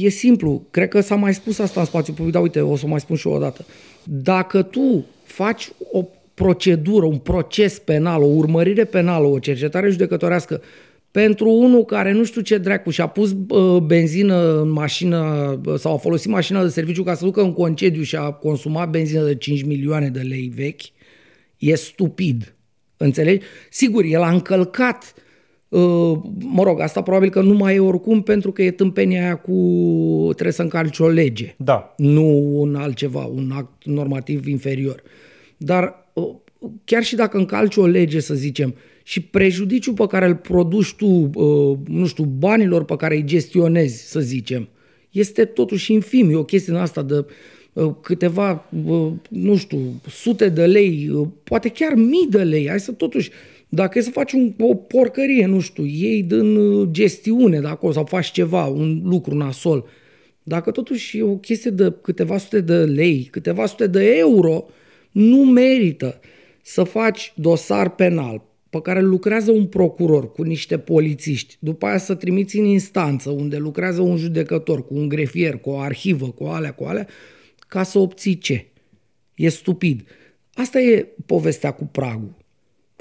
e 0.00 0.08
simplu, 0.08 0.66
cred 0.70 0.88
că 0.88 1.00
s-a 1.00 1.14
mai 1.14 1.34
spus 1.34 1.58
asta 1.58 1.80
în 1.80 1.86
spațiu 1.86 2.12
public, 2.12 2.32
dar 2.32 2.42
uite, 2.42 2.60
o 2.60 2.76
să 2.76 2.82
o 2.86 2.88
mai 2.88 3.00
spun 3.00 3.16
și 3.16 3.28
eu 3.28 3.34
o 3.34 3.38
dată. 3.38 3.64
Dacă 4.04 4.62
tu 4.62 5.06
faci 5.24 5.70
o 5.92 6.04
procedură, 6.34 7.06
un 7.06 7.18
proces 7.18 7.78
penal, 7.78 8.22
o 8.22 8.26
urmărire 8.26 8.84
penală, 8.84 9.26
o 9.26 9.38
cercetare 9.38 9.90
judecătorească 9.90 10.62
pentru 11.10 11.50
unul 11.50 11.84
care 11.84 12.12
nu 12.12 12.24
știu 12.24 12.40
ce 12.40 12.58
dracu 12.58 12.90
și-a 12.90 13.06
pus 13.06 13.36
uh, 13.48 13.82
benzină 13.82 14.60
în 14.60 14.70
mașină 14.70 15.20
uh, 15.66 15.78
sau 15.78 15.94
a 15.94 15.96
folosit 15.96 16.30
mașina 16.30 16.62
de 16.62 16.68
serviciu 16.68 17.02
ca 17.02 17.14
să 17.14 17.24
ducă 17.24 17.42
în 17.42 17.52
concediu 17.52 18.02
și 18.02 18.16
a 18.16 18.30
consumat 18.30 18.90
benzină 18.90 19.24
de 19.24 19.34
5 19.34 19.62
milioane 19.62 20.08
de 20.08 20.20
lei 20.20 20.52
vechi, 20.54 20.82
e 21.58 21.74
stupid. 21.74 22.54
Înțelegi? 22.96 23.44
Sigur, 23.70 24.04
el 24.04 24.22
a 24.22 24.30
încălcat 24.30 25.14
Uh, 25.16 25.22
mă 26.38 26.62
rog, 26.62 26.80
asta 26.80 27.02
probabil 27.02 27.30
că 27.30 27.40
nu 27.40 27.54
mai 27.54 27.74
e 27.74 27.78
oricum 27.78 28.22
pentru 28.22 28.52
că 28.52 28.62
e 28.62 28.70
tâmpenia 28.70 29.22
aia 29.22 29.36
cu 29.36 29.52
trebuie 30.32 30.52
să 30.52 30.62
încalci 30.62 30.98
o 30.98 31.08
lege. 31.08 31.54
Da. 31.56 31.94
Nu 31.96 32.58
un 32.60 32.74
altceva, 32.74 33.24
un 33.24 33.50
act 33.54 33.84
normativ 33.84 34.46
inferior. 34.46 35.02
Dar 35.56 36.10
uh, 36.12 36.28
chiar 36.84 37.02
și 37.02 37.16
dacă 37.16 37.36
încalci 37.36 37.76
o 37.76 37.86
lege, 37.86 38.20
să 38.20 38.34
zicem, 38.34 38.74
și 39.02 39.20
prejudiciul 39.20 39.94
pe 39.94 40.06
care 40.06 40.26
îl 40.26 40.34
produci 40.34 40.94
tu, 40.94 41.30
uh, 41.34 41.78
nu 41.86 42.06
știu, 42.06 42.24
banilor 42.24 42.84
pe 42.84 42.96
care 42.96 43.14
îi 43.14 43.24
gestionezi, 43.24 44.10
să 44.10 44.20
zicem, 44.20 44.68
este 45.10 45.44
totuși 45.44 45.92
infim. 45.92 46.30
E 46.30 46.36
o 46.36 46.44
chestie 46.44 46.72
din 46.72 46.82
asta 46.82 47.02
de 47.02 47.24
uh, 47.72 47.94
câteva, 48.00 48.68
uh, 48.86 49.12
nu 49.28 49.56
știu, 49.56 49.78
sute 50.08 50.48
de 50.48 50.66
lei, 50.66 51.08
uh, 51.12 51.28
poate 51.44 51.68
chiar 51.68 51.94
mii 51.94 52.26
de 52.30 52.42
lei. 52.42 52.68
Hai 52.68 52.80
să 52.80 52.92
totuși, 52.92 53.30
dacă 53.74 53.98
e 53.98 54.02
să 54.02 54.10
faci 54.10 54.32
un, 54.32 54.54
o 54.58 54.74
porcărie, 54.74 55.46
nu 55.46 55.60
știu, 55.60 55.84
iei 55.84 56.22
din 56.22 56.56
uh, 56.56 56.88
gestiune 56.90 57.60
de 57.60 57.66
acolo 57.66 57.92
sau 57.92 58.04
faci 58.04 58.30
ceva, 58.30 58.66
un 58.66 59.00
lucru 59.04 59.34
nasol, 59.34 59.88
dacă 60.42 60.70
totuși 60.70 61.18
e 61.18 61.22
o 61.22 61.36
chestie 61.36 61.70
de 61.70 61.94
câteva 62.02 62.38
sute 62.38 62.60
de 62.60 62.76
lei, 62.76 63.28
câteva 63.30 63.66
sute 63.66 63.86
de 63.86 64.16
euro, 64.16 64.64
nu 65.10 65.44
merită 65.44 66.20
să 66.62 66.82
faci 66.82 67.32
dosar 67.36 67.94
penal 67.94 68.42
pe 68.70 68.80
care 68.80 69.00
lucrează 69.00 69.50
un 69.50 69.66
procuror 69.66 70.32
cu 70.32 70.42
niște 70.42 70.78
polițiști, 70.78 71.56
după 71.58 71.86
aia 71.86 71.98
să 71.98 72.14
trimiți 72.14 72.58
în 72.58 72.64
instanță 72.64 73.30
unde 73.30 73.56
lucrează 73.56 74.00
un 74.00 74.16
judecător 74.16 74.86
cu 74.86 74.94
un 74.94 75.08
grefier, 75.08 75.58
cu 75.58 75.70
o 75.70 75.78
arhivă, 75.78 76.26
cu 76.26 76.44
alea, 76.44 76.72
cu 76.72 76.84
alea, 76.84 77.06
ca 77.68 77.82
să 77.82 77.98
obții 77.98 78.38
ce? 78.38 78.66
E 79.34 79.48
stupid. 79.48 80.06
Asta 80.54 80.80
e 80.80 81.06
povestea 81.26 81.70
cu 81.70 81.84
pragul. 81.84 82.43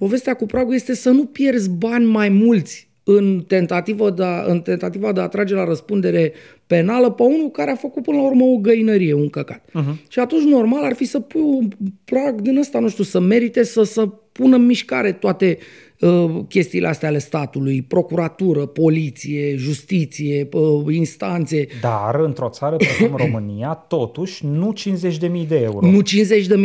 Povestea 0.04 0.34
cu 0.34 0.46
pragul 0.46 0.74
este 0.74 0.96
să 0.96 1.10
nu 1.10 1.26
pierzi 1.26 1.70
bani 1.70 2.06
mai 2.06 2.30
mulți 2.30 2.88
în 3.04 3.44
tentativa 3.48 4.10
de 4.10 4.24
a, 4.24 4.44
în 4.44 4.62
tentativa 4.62 5.12
de 5.12 5.22
a 5.22 5.28
trage 5.28 5.54
la 5.54 5.64
răspundere 5.64 6.34
penală 6.68 7.12
pe 7.12 7.24
unul 7.24 7.50
care 7.50 7.72
a 7.72 7.76
făcut 7.76 8.04
până 8.04 8.18
la 8.18 8.24
urmă 8.24 8.44
o 8.44 8.58
găinărie, 8.58 9.14
un 9.14 9.30
căcat. 9.30 9.70
Uh-huh. 9.70 10.08
Și 10.08 10.20
atunci 10.20 10.44
normal 10.44 10.84
ar 10.84 10.94
fi 10.94 11.06
să 11.06 11.20
pui 11.20 11.42
un 11.42 11.68
prag 12.06 12.42
din 12.42 12.58
ăsta, 12.58 12.80
nu 12.80 12.90
știu, 12.90 13.04
să 13.04 13.20
merite 13.20 13.64
să, 13.64 13.84
să 13.84 14.06
pună 14.32 14.56
în 14.56 14.66
mișcare 14.66 15.12
toate 15.12 15.58
uh, 16.00 16.40
chestiile 16.48 16.88
astea 16.88 17.10
ale 17.10 17.20
statului, 17.20 17.82
procuratură, 17.82 18.66
poliție, 18.66 19.56
justiție, 19.56 20.50
uh, 20.52 20.96
instanțe. 20.96 21.68
Dar 21.82 22.16
într-o 22.16 22.50
țară 22.50 22.76
precum 22.76 23.16
România, 23.26 23.74
totuși, 23.74 24.46
nu 24.46 24.74
50.000 25.42 25.48
de 25.48 25.60
euro. 25.60 25.92
Nu 25.92 26.00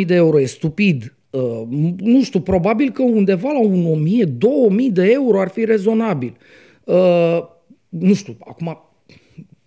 50.000 0.01 0.07
de 0.07 0.14
euro, 0.14 0.40
e 0.40 0.44
stupid. 0.44 1.12
Uh, 1.38 1.62
nu 1.98 2.22
știu, 2.22 2.40
probabil 2.40 2.90
că 2.90 3.03
undeva 3.03 3.53
la 3.53 3.61
un 3.61 3.87
1000, 3.87 4.24
2000 4.24 4.90
de 4.90 5.11
euro 5.11 5.40
ar 5.40 5.48
fi 5.48 5.64
rezonabil. 5.64 6.37
Uh, 6.85 7.38
nu 7.88 8.14
știu, 8.14 8.37
acum 8.40 8.79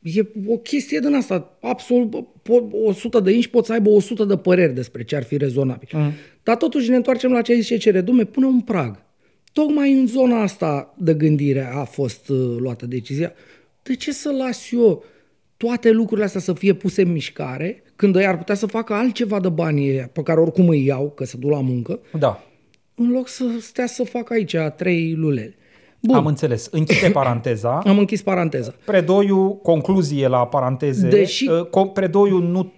e 0.02 0.28
o 0.48 0.58
chestie 0.58 1.00
din 1.00 1.14
asta. 1.14 1.58
Absolut, 1.62 2.28
po, 2.42 2.68
100 2.86 3.20
de 3.20 3.32
inși 3.32 3.50
pot 3.50 3.66
să 3.66 3.74
aibă 3.74 3.90
100 3.90 4.24
de 4.24 4.38
păreri 4.38 4.74
despre 4.74 5.04
ce 5.04 5.16
ar 5.16 5.24
fi 5.24 5.38
rezonabil. 5.38 5.90
Mm. 5.92 6.12
Dar 6.44 6.56
totuși 6.56 6.90
ne 6.90 6.96
întoarcem 6.96 7.32
la 7.32 7.42
ce 7.42 7.54
zice 7.54 7.78
Ceredume, 7.78 8.24
pune 8.24 8.46
un 8.46 8.62
prag. 8.62 9.04
Tocmai 9.54 9.94
în 9.94 10.08
zona 10.08 10.42
asta 10.42 10.96
de 10.98 11.14
gândire 11.14 11.72
a 11.74 11.84
fost 11.84 12.30
uh, 12.30 12.56
luată 12.58 12.86
decizia. 12.86 13.34
De 13.84 13.96
ce 13.96 14.12
să 14.12 14.32
las 14.32 14.72
eu 14.72 15.04
toate 15.58 15.92
lucrurile 15.92 16.26
astea 16.26 16.42
să 16.42 16.54
fie 16.54 16.74
puse 16.74 17.02
în 17.02 17.12
mișcare, 17.12 17.84
când 18.02 18.16
ei 18.16 18.26
ar 18.28 18.38
putea 18.38 18.56
să 18.56 18.66
facă 18.66 18.94
altceva 18.94 19.40
de 19.40 19.50
banii 19.50 20.00
pe 20.00 20.22
care 20.24 20.40
oricum 20.40 20.68
îi 20.70 20.86
iau, 20.86 21.10
că 21.10 21.26
se 21.26 21.38
duc 21.38 21.52
la 21.52 21.62
muncă, 21.62 22.00
Da. 22.20 22.44
în 22.96 23.12
loc 23.12 23.28
să 23.28 23.44
stea 23.60 23.86
să 23.86 24.04
facă 24.04 24.34
aici 24.34 24.56
trei 24.78 25.14
lulele. 25.18 25.56
Bun. 26.00 26.16
Am 26.16 26.26
înțeles. 26.26 26.68
Închide 26.72 27.10
paranteza. 27.20 27.82
Am 27.86 27.98
închis 27.98 28.22
paranteza. 28.22 28.74
Predoiu, 28.86 29.50
concluzie 29.54 30.28
la 30.28 30.48
paranteze. 30.48 31.08
Deși- 31.08 31.48
Uh, 31.50 31.66
co- 31.68 31.94
Predoiu 31.94 32.38
nu 32.38 32.72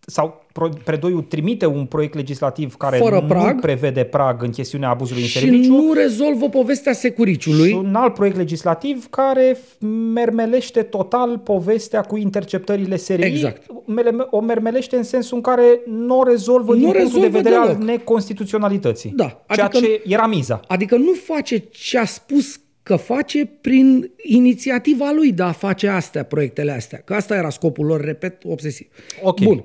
sau 0.00 0.46
pro- 0.47 0.47
Predoiu 0.84 1.20
trimite 1.20 1.66
un 1.66 1.84
proiect 1.84 2.14
legislativ 2.14 2.74
care 2.76 2.96
Fără 2.96 3.14
nu 3.20 3.26
prag. 3.26 3.60
prevede 3.60 4.04
prag 4.04 4.42
în 4.42 4.50
chestiunea 4.50 4.88
abuzului 4.88 5.22
în 5.22 5.28
Și 5.28 5.38
serviciu 5.38 5.72
nu 5.74 5.92
rezolvă 5.92 6.48
povestea 6.48 6.92
securiciului. 6.92 7.68
și 7.68 7.74
un 7.74 7.94
alt 7.94 8.14
proiect 8.14 8.36
legislativ 8.36 9.06
care 9.10 9.54
f- 9.56 9.78
mermelește 10.14 10.82
total 10.82 11.38
povestea 11.38 12.00
cu 12.00 12.16
interceptările 12.16 12.96
SRI. 12.96 13.22
Exact. 13.22 13.62
Mele- 13.86 14.16
O 14.30 14.40
mermelește 14.40 14.96
în 14.96 15.02
sensul 15.02 15.36
în 15.36 15.42
care 15.42 15.80
nu 15.86 16.18
o 16.18 16.22
rezolvă 16.22 16.72
Nu 16.72 16.78
din 16.78 16.86
punctul 16.92 17.08
de 17.10 17.16
rezolvă 17.16 17.36
vedere 17.36 17.54
al 17.54 17.66
deloc. 17.66 17.82
neconstituționalității. 17.82 19.12
Da, 19.16 19.44
Ceea 19.54 19.66
adică- 19.66 19.84
ce 19.86 20.02
era 20.06 20.26
miza. 20.26 20.60
Adică 20.68 20.96
nu 20.96 21.12
face 21.24 21.58
ce 21.58 21.98
a 21.98 22.04
spus 22.04 22.60
că 22.82 22.96
face 22.96 23.50
prin 23.60 24.10
inițiativa 24.22 25.10
lui 25.14 25.32
de 25.32 25.42
a 25.42 25.52
face 25.52 25.88
astea, 25.88 26.22
proiectele 26.24 26.72
astea. 26.72 27.02
Că 27.04 27.14
asta 27.14 27.34
era 27.36 27.50
scopul 27.50 27.86
lor, 27.86 28.00
repet, 28.04 28.42
obsesiv. 28.46 28.86
Ok. 29.22 29.40
Bun. 29.40 29.64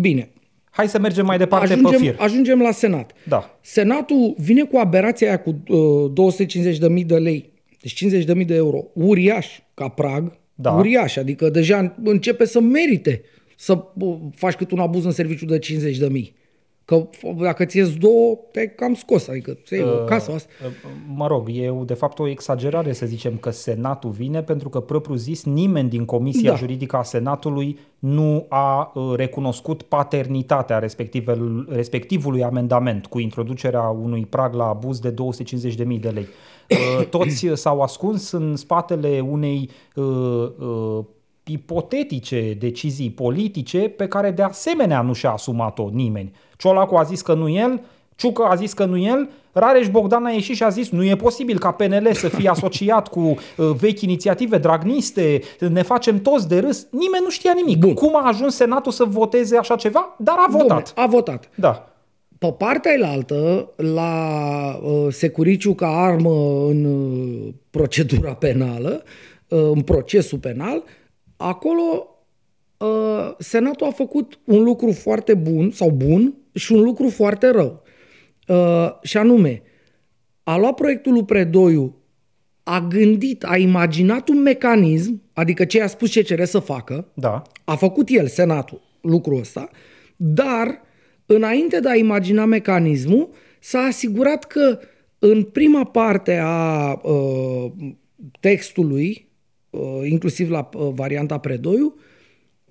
Bine. 0.00 0.30
Hai 0.70 0.88
să 0.88 0.98
mergem 0.98 1.26
mai 1.26 1.38
departe 1.38 1.66
pe 1.66 1.72
Ajungem, 1.72 1.98
fir. 2.00 2.14
ajungem 2.18 2.60
la 2.60 2.70
Senat. 2.70 3.12
Da. 3.28 3.58
Senatul 3.60 4.34
vine 4.38 4.62
cu 4.62 4.76
aberația 4.76 5.28
aia 5.28 5.38
cu 5.40 5.62
uh, 5.68 6.34
250.000 7.00 7.06
de 7.06 7.16
lei, 7.16 7.50
deci 7.82 8.04
50.000 8.40 8.46
de 8.46 8.54
euro, 8.54 8.84
uriaș 8.92 9.46
ca 9.74 9.88
prag, 9.88 10.38
Da. 10.54 10.70
uriaș, 10.70 11.16
adică 11.16 11.48
deja 11.48 11.94
începe 12.04 12.44
să 12.44 12.60
merite 12.60 13.22
să 13.56 13.84
uh, 13.98 14.16
faci 14.34 14.54
cât 14.54 14.70
un 14.70 14.78
abuz 14.78 15.04
în 15.04 15.10
serviciu 15.10 15.44
de 15.44 15.58
50.000. 15.58 16.32
Că 16.86 17.08
f- 17.08 17.36
dacă 17.42 17.64
ți 17.64 17.76
ies 17.76 17.94
două, 17.96 18.38
te-ai 18.52 18.74
cam 18.74 18.94
scos, 18.94 19.28
adică 19.28 19.58
ți 19.64 19.74
iei 19.74 19.82
o 19.82 20.04
casă 20.04 20.32
asta. 20.32 20.50
Mă 21.14 21.26
rog, 21.26 21.48
e 21.48 21.72
de 21.84 21.94
fapt 21.94 22.18
o 22.18 22.28
exagerare 22.28 22.92
să 22.92 23.06
zicem 23.06 23.36
că 23.36 23.50
Senatul 23.50 24.10
vine 24.10 24.42
pentru 24.42 24.68
că 24.68 24.80
propriu 24.80 25.14
zis 25.14 25.44
nimeni 25.44 25.88
din 25.88 26.04
Comisia 26.04 26.50
Da. 26.50 26.56
Juridică 26.56 26.96
a 26.96 27.02
Senatului 27.02 27.78
nu 27.98 28.46
a 28.48 28.92
uh, 28.94 29.12
recunoscut 29.16 29.82
paternitatea 29.82 30.78
respectivel- 30.78 31.66
respectivului 31.68 32.42
amendament 32.42 33.06
cu 33.06 33.18
introducerea 33.18 33.82
unui 33.82 34.26
prag 34.26 34.54
la 34.54 34.64
abuz 34.64 34.98
de 34.98 35.14
250.000 35.14 36.00
de 36.00 36.08
lei. 36.08 36.26
Uh, 36.70 37.06
Toți 37.16 37.46
s-au 37.54 37.80
ascuns 37.80 38.30
în 38.30 38.56
spatele 38.56 39.20
unei 39.20 39.70
uh, 39.94 40.04
uh, 40.58 41.04
ipotetice 41.44 42.56
decizii 42.58 43.10
politice 43.10 43.78
pe 43.78 44.08
care 44.08 44.30
de 44.30 44.42
asemenea 44.42 45.00
nu 45.00 45.12
și-a 45.12 45.30
asumat-o 45.30 45.88
nimeni. 45.92 46.32
Ciolacu 46.56 46.94
a 46.94 47.02
zis 47.02 47.20
că 47.20 47.34
nu 47.34 47.48
el, 47.48 47.80
Ciucă 48.16 48.42
a 48.42 48.54
zis 48.54 48.72
că 48.72 48.84
nu 48.84 48.98
el, 48.98 49.28
Rareș 49.52 49.88
Bogdan 49.88 50.24
a 50.24 50.30
ieșit 50.30 50.56
și 50.56 50.62
a 50.62 50.68
zis 50.68 50.88
nu 50.88 51.04
e 51.04 51.16
posibil 51.16 51.58
ca 51.58 51.70
PNL 51.70 52.12
să 52.12 52.28
fie 52.28 52.48
asociat 52.48 53.08
cu 53.08 53.20
uh, 53.20 53.70
vechi 53.80 54.00
inițiative 54.00 54.58
dragniste, 54.58 55.40
ne 55.58 55.82
facem 55.82 56.20
toți 56.20 56.48
de 56.48 56.58
râs. 56.58 56.86
Nimeni 56.90 57.22
nu 57.24 57.30
știa 57.30 57.52
nimic. 57.54 57.78
Bun. 57.78 57.94
Cum 57.94 58.16
a 58.16 58.26
ajuns 58.26 58.54
Senatul 58.54 58.92
să 58.92 59.04
voteze 59.04 59.56
așa 59.56 59.76
ceva? 59.76 60.14
Dar 60.18 60.34
a 60.38 60.50
votat. 60.50 60.90
Dom'le, 60.90 60.94
a 60.94 61.06
votat. 61.06 61.48
Da. 61.54 61.88
Pe 62.38 62.54
partea 62.58 62.92
elaltă, 62.92 63.70
la 63.76 64.12
uh, 64.82 65.06
securiciu 65.10 65.74
ca 65.74 65.88
armă 65.88 66.66
în 66.68 66.84
uh, 66.84 67.54
procedura 67.70 68.32
penală, 68.32 69.02
uh, 69.48 69.58
în 69.72 69.80
procesul 69.80 70.38
penal, 70.38 70.82
acolo 71.36 72.15
uh, 72.78 73.34
Senatul 73.38 73.86
a 73.86 73.90
făcut 73.90 74.38
un 74.44 74.62
lucru 74.62 74.92
foarte 74.92 75.34
bun 75.34 75.70
sau 75.70 75.90
bun 75.90 76.34
și 76.54 76.72
un 76.72 76.82
lucru 76.82 77.08
foarte 77.08 77.50
rău. 77.50 77.82
Uh, 78.48 78.88
și 79.02 79.16
anume, 79.16 79.62
a 80.42 80.58
luat 80.58 80.74
proiectul 80.74 81.12
lui 81.12 81.24
Predoiu, 81.24 81.96
a 82.62 82.80
gândit, 82.80 83.44
a 83.44 83.56
imaginat 83.56 84.28
un 84.28 84.42
mecanism, 84.42 85.22
adică 85.32 85.64
ce 85.64 85.82
a 85.82 85.86
spus 85.86 86.10
ce 86.10 86.22
cere 86.22 86.44
să 86.44 86.58
facă, 86.58 87.08
Da. 87.14 87.42
a 87.64 87.76
făcut 87.76 88.08
el, 88.08 88.26
Senatul, 88.26 88.80
lucrul 89.00 89.38
ăsta, 89.38 89.68
dar 90.16 90.80
înainte 91.26 91.80
de 91.80 91.88
a 91.88 91.94
imagina 91.94 92.44
mecanismul, 92.44 93.30
s-a 93.60 93.78
asigurat 93.78 94.44
că 94.44 94.78
în 95.18 95.42
prima 95.42 95.84
parte 95.84 96.40
a 96.42 96.92
uh, 97.02 97.72
textului, 98.40 99.28
uh, 99.70 99.80
inclusiv 100.04 100.50
la 100.50 100.68
uh, 100.74 100.88
varianta 100.94 101.38
Predoiu, 101.38 101.94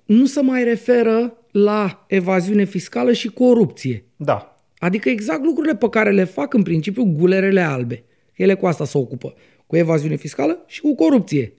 nu 0.05 0.25
se 0.25 0.41
mai 0.41 0.63
referă 0.63 1.37
la 1.51 2.05
evaziune 2.07 2.63
fiscală 2.63 3.13
și 3.13 3.27
corupție. 3.27 4.05
Da. 4.15 4.55
Adică 4.77 5.09
exact 5.09 5.43
lucrurile 5.43 5.75
pe 5.75 5.89
care 5.89 6.11
le 6.11 6.23
fac 6.23 6.53
în 6.53 6.63
principiu 6.63 7.13
gulerele 7.17 7.61
albe. 7.61 8.03
Ele 8.33 8.55
cu 8.55 8.65
asta 8.65 8.85
se 8.85 8.97
ocupă. 8.97 9.33
Cu 9.67 9.75
evaziune 9.75 10.15
fiscală 10.15 10.63
și 10.67 10.81
cu 10.81 10.95
corupție. 10.95 11.53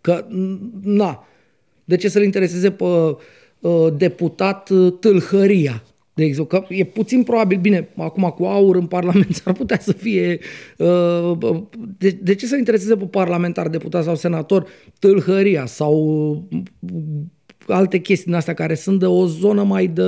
Că, 0.00 0.26
na, 0.82 1.26
de 1.84 1.96
ce 1.96 2.08
să-l 2.08 2.22
intereseze 2.22 2.70
pe 2.70 2.84
uh, 2.84 3.86
deputat 3.96 4.70
uh, 4.70 4.92
tâlhăria? 5.00 5.82
De 6.14 6.24
exemplu, 6.24 6.58
că 6.58 6.74
e 6.74 6.84
puțin 6.84 7.22
probabil, 7.22 7.58
bine, 7.58 7.88
acum 7.96 8.34
cu 8.36 8.44
aur 8.44 8.76
în 8.76 8.86
Parlament 8.86 9.42
ar 9.44 9.52
putea 9.52 9.78
să 9.78 9.92
fie... 9.92 10.38
Uh, 10.78 11.62
de, 11.98 12.18
de 12.22 12.34
ce 12.34 12.46
să 12.46 12.56
intereseze 12.56 12.96
pe 12.96 13.04
parlamentar, 13.04 13.68
deputat 13.68 14.04
sau 14.04 14.14
senator 14.14 14.66
tâlhăria 14.98 15.66
sau 15.66 15.94
uh, 16.50 16.60
alte 17.68 17.98
chestii 17.98 18.26
din 18.26 18.34
astea 18.34 18.54
care 18.54 18.74
sunt 18.74 18.98
de 18.98 19.06
o 19.06 19.26
zonă 19.26 19.62
mai 19.62 19.86
de 19.86 20.04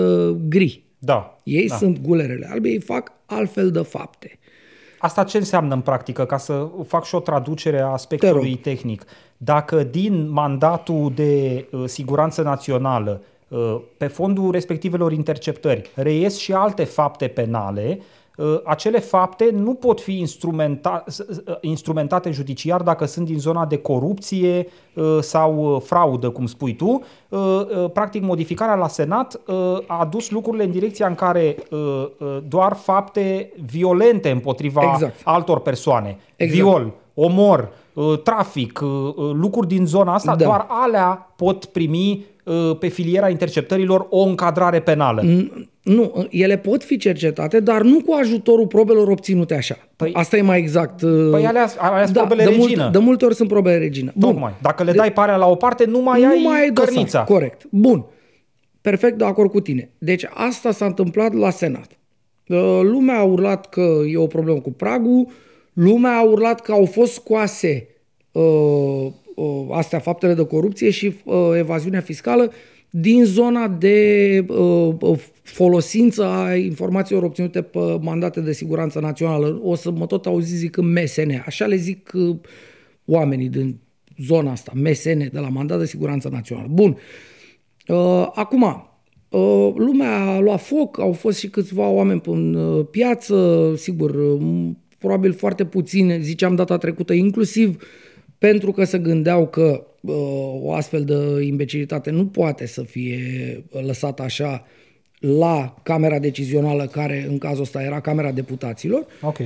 gri? 0.49 0.85
Da. 0.99 1.41
Ei 1.43 1.69
da. 1.69 1.77
sunt 1.77 2.01
gulerele 2.01 2.49
albe, 2.51 2.69
ei 2.69 2.81
fac 2.81 3.13
altfel 3.27 3.71
de 3.71 3.81
fapte. 3.81 4.39
Asta 4.99 5.25
ce 5.25 5.37
înseamnă 5.37 5.75
în 5.75 5.81
practică, 5.81 6.25
ca 6.25 6.37
să 6.37 6.69
fac 6.87 7.05
și 7.05 7.15
o 7.15 7.21
traducere 7.21 7.81
a 7.81 7.87
Te 7.87 7.93
aspectului 7.93 8.51
rog. 8.51 8.61
tehnic? 8.61 9.05
Dacă 9.37 9.83
din 9.83 10.31
mandatul 10.31 11.13
de 11.15 11.67
uh, 11.71 11.85
siguranță 11.87 12.43
națională, 12.43 13.23
uh, 13.49 13.81
pe 13.97 14.07
fondul 14.07 14.51
respectivelor 14.51 15.13
interceptări, 15.13 15.91
reies 15.95 16.37
și 16.37 16.53
alte 16.53 16.85
fapte 16.85 17.27
penale, 17.27 17.99
uh, 17.99 18.05
acele 18.65 18.99
fapte 18.99 19.51
nu 19.53 19.75
pot 19.75 20.01
fi 20.01 20.19
instrumenta- 20.19 21.05
s- 21.07 21.15
s- 21.15 21.43
uh, 21.47 21.55
instrumentate 21.61 22.31
judiciar 22.31 22.83
dacă 22.83 23.05
sunt 23.05 23.27
din 23.27 23.39
zona 23.39 23.67
de 23.67 23.77
corupție 23.77 24.67
uh, 24.95 25.19
sau 25.21 25.75
uh, 25.75 25.81
fraudă, 25.81 26.31
cum 26.31 26.47
spui 26.47 26.75
tu. 26.77 27.03
Uh, 27.29 27.39
uh, 27.39 27.91
Practic, 27.93 28.23
modificarea 28.23 28.75
la 28.75 28.89
Senat 28.89 29.41
uh, 29.47 29.79
a 29.87 30.05
dus 30.11 30.31
lucrurile 30.31 30.65
în 30.65 30.71
direcția 30.71 31.07
în 31.07 31.15
care 31.15 31.57
uh, 31.71 31.79
uh, 32.19 32.39
doar 32.49 32.73
fapte 32.75 33.53
violente 33.71 34.31
împotriva 34.31 34.91
Exact. 34.93 35.21
altor 35.25 35.61
persoane, 35.61 36.19
Exact. 36.37 36.61
viol, 36.61 36.93
omor, 37.15 37.73
uh, 37.95 38.19
trafic, 38.23 38.81
uh, 38.83 38.89
uh, 39.17 39.31
lucruri 39.33 39.67
din 39.69 39.87
zona 39.87 40.15
asta, 40.15 40.37
Da. 40.37 40.45
doar 40.45 40.67
alea 40.69 41.33
pot 41.37 41.65
primi 41.65 42.11
uh, 42.11 42.35
pe 42.79 42.89
filiera 42.89 43.29
interceptărilor 43.29 44.07
o 44.11 44.21
încadrare 44.23 44.81
penală. 44.81 45.23
Nu, 45.83 46.27
ele 46.31 46.57
pot 46.59 46.85
fi 46.85 46.97
cercetate, 46.97 47.61
dar 47.61 47.83
nu 47.83 48.01
cu 48.01 48.13
ajutorul 48.13 48.67
probelor 48.67 49.09
obținute 49.09 49.55
așa. 49.55 49.75
Păi- 50.05 50.11
Asta 50.13 50.37
e 50.37 50.41
mai 50.43 50.59
exact. 50.59 51.03
uh, 51.03 51.29
Păi 51.31 51.47
alea, 51.47 51.71
alea 51.79 52.07
da, 52.09 52.21
probele 52.21 52.45
de, 52.45 52.51
regină. 52.57 52.81
mult, 52.83 52.93
de 52.93 52.99
multe 52.99 53.25
ori 53.25 53.35
sunt 53.35 53.49
probele 53.49 53.79
regină. 53.79 54.13
Bun. 54.17 54.31
Tocmai. 54.33 54.55
Dacă 54.63 54.83
le 54.85 54.93
dai 54.93 55.13
parea 55.13 55.37
la 55.37 55.47
o 55.47 55.55
parte, 55.55 55.85
nu 55.85 56.01
mai 56.01 56.23
ai, 56.25 56.43
nu 56.43 56.49
mai 56.49 56.61
ai 56.61 56.71
dosar. 56.71 56.91
cărnița. 56.93 57.25
Corect. 57.25 57.67
Bun. 57.71 58.05
Perfect 58.81 59.19
de 59.19 59.25
acord 59.25 59.51
cu 59.51 59.61
tine. 59.61 59.91
Deci 59.99 60.25
asta 60.35 60.71
s-a 60.71 60.85
întâmplat 60.85 61.33
la 61.35 61.51
Senat. 61.51 61.99
Uh, 62.49 62.81
Lumea 62.83 63.19
a 63.19 63.23
urlat 63.23 63.69
că 63.69 63.99
e 64.11 64.17
o 64.17 64.27
problemă 64.27 64.61
cu 64.61 64.71
pragul, 64.73 65.27
lumea 65.73 66.17
a 66.17 66.23
urlat 66.25 66.61
că 66.61 66.73
au 66.73 66.85
fost 66.85 67.13
scoase 67.13 67.89
uh, 68.33 68.43
uh, 68.43 69.13
astea 69.71 69.99
faptele 69.99 70.35
de 70.35 70.47
corupție 70.47 70.91
și 70.91 71.15
uh, 71.25 71.51
evaziunea 71.59 72.01
fiscală 72.01 72.53
din 72.91 73.25
zona 73.25 73.69
de 73.69 74.45
uh, 74.49 74.95
uh, 75.01 75.19
folosință 75.43 76.25
a 76.25 76.55
informațiilor 76.55 77.23
obținute 77.23 77.63
pe 77.63 77.99
mandate 78.01 78.41
de 78.41 78.53
siguranță 78.53 79.01
națională. 79.01 79.61
O 79.63 79.75
să 79.75 79.91
mă 79.91 80.07
tot 80.07 80.27
auzi 80.27 80.57
zicând 80.57 80.99
MSN. 80.99 81.43
Așa 81.47 81.67
le 81.67 81.77
zic 81.77 82.11
uh, 82.15 82.37
oamenii 83.05 83.49
din 83.49 83.79
zona 84.23 84.51
asta, 84.51 84.73
MSN, 84.75 85.19
de 85.19 85.39
la 85.39 85.49
mandat 85.49 85.79
de 85.79 85.87
siguranță 85.87 86.29
națională. 86.29 86.69
Bun. 86.71 86.97
Uh, 87.89 88.29
acum, 88.35 88.63
uh, 89.29 89.73
lumea 89.77 90.21
a 90.21 90.39
luat 90.39 90.61
foc, 90.61 90.99
au 90.99 91.13
fost 91.13 91.39
și 91.39 91.49
câțiva 91.49 91.89
oameni 91.89 92.21
pe 92.21 92.31
uh, 92.31 92.87
piață, 92.91 93.73
sigur, 93.77 94.11
uh, 94.11 94.71
probabil 94.99 95.33
foarte 95.33 95.65
puțini, 95.65 96.23
ziceam 96.23 96.55
data 96.55 96.77
trecută, 96.77 97.13
inclusiv 97.13 97.83
pentru 98.39 98.73
că 98.73 98.85
se 98.85 98.99
gândeau 98.99 99.47
că 99.47 99.87
uh, 100.01 100.15
o 100.63 100.73
astfel 100.73 101.05
de 101.05 101.45
imbecilitate 101.45 102.11
nu 102.11 102.27
poate 102.27 102.67
să 102.67 102.83
fie 102.83 103.19
lăsată 103.71 104.23
așa 104.23 104.67
la 105.21 105.75
Camera 105.83 106.19
Decizională, 106.19 106.87
care 106.87 107.27
în 107.29 107.39
cazul 107.39 107.63
ăsta 107.63 107.83
era 107.83 108.01
Camera 108.01 108.33
Deputaților, 108.33 109.07
Ok. 109.23 109.39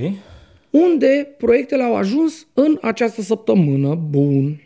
unde 0.70 1.28
proiectele 1.38 1.82
au 1.82 1.96
ajuns 1.96 2.46
în 2.54 2.78
această 2.80 3.22
săptămână. 3.22 3.94
Bun. 3.94 4.60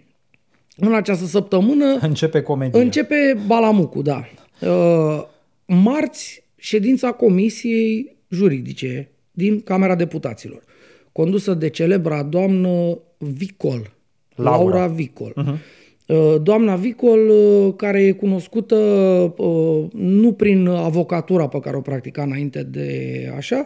În 0.77 0.95
această 0.95 1.25
săptămână 1.25 1.99
Începe 2.01 2.41
comedia. 2.43 2.81
începe 2.81 3.37
balamucul, 3.47 4.03
da. 4.03 4.25
Uh, 4.69 5.25
Marți, 5.67 6.43
ședința 6.57 7.13
Comisiei 7.13 8.17
Juridice 8.29 9.11
din 9.31 9.61
Camera 9.61 9.95
Deputaților, 9.95 10.63
condusă 11.13 11.55
de 11.55 11.69
celebra 11.69 12.23
doamnă 12.23 12.99
Vicol, 13.19 13.93
Laura. 14.35 14.57
Laura 14.57 14.87
Vicol. 14.87 15.33
Uh-huh. 15.37 15.59
Doamna 16.43 16.77
Vicol, 16.77 17.29
uh, 17.29 17.75
care 17.77 18.03
e 18.03 18.13
cunoscută 18.13 18.77
uh, 19.37 19.85
nu 19.93 20.33
prin 20.33 20.67
avocatura 20.67 21.49
pe 21.49 21.61
care 21.61 21.77
o 21.77 21.81
practica 21.81 22.23
înainte 22.23 22.63
de 22.63 23.33
așa, 23.37 23.65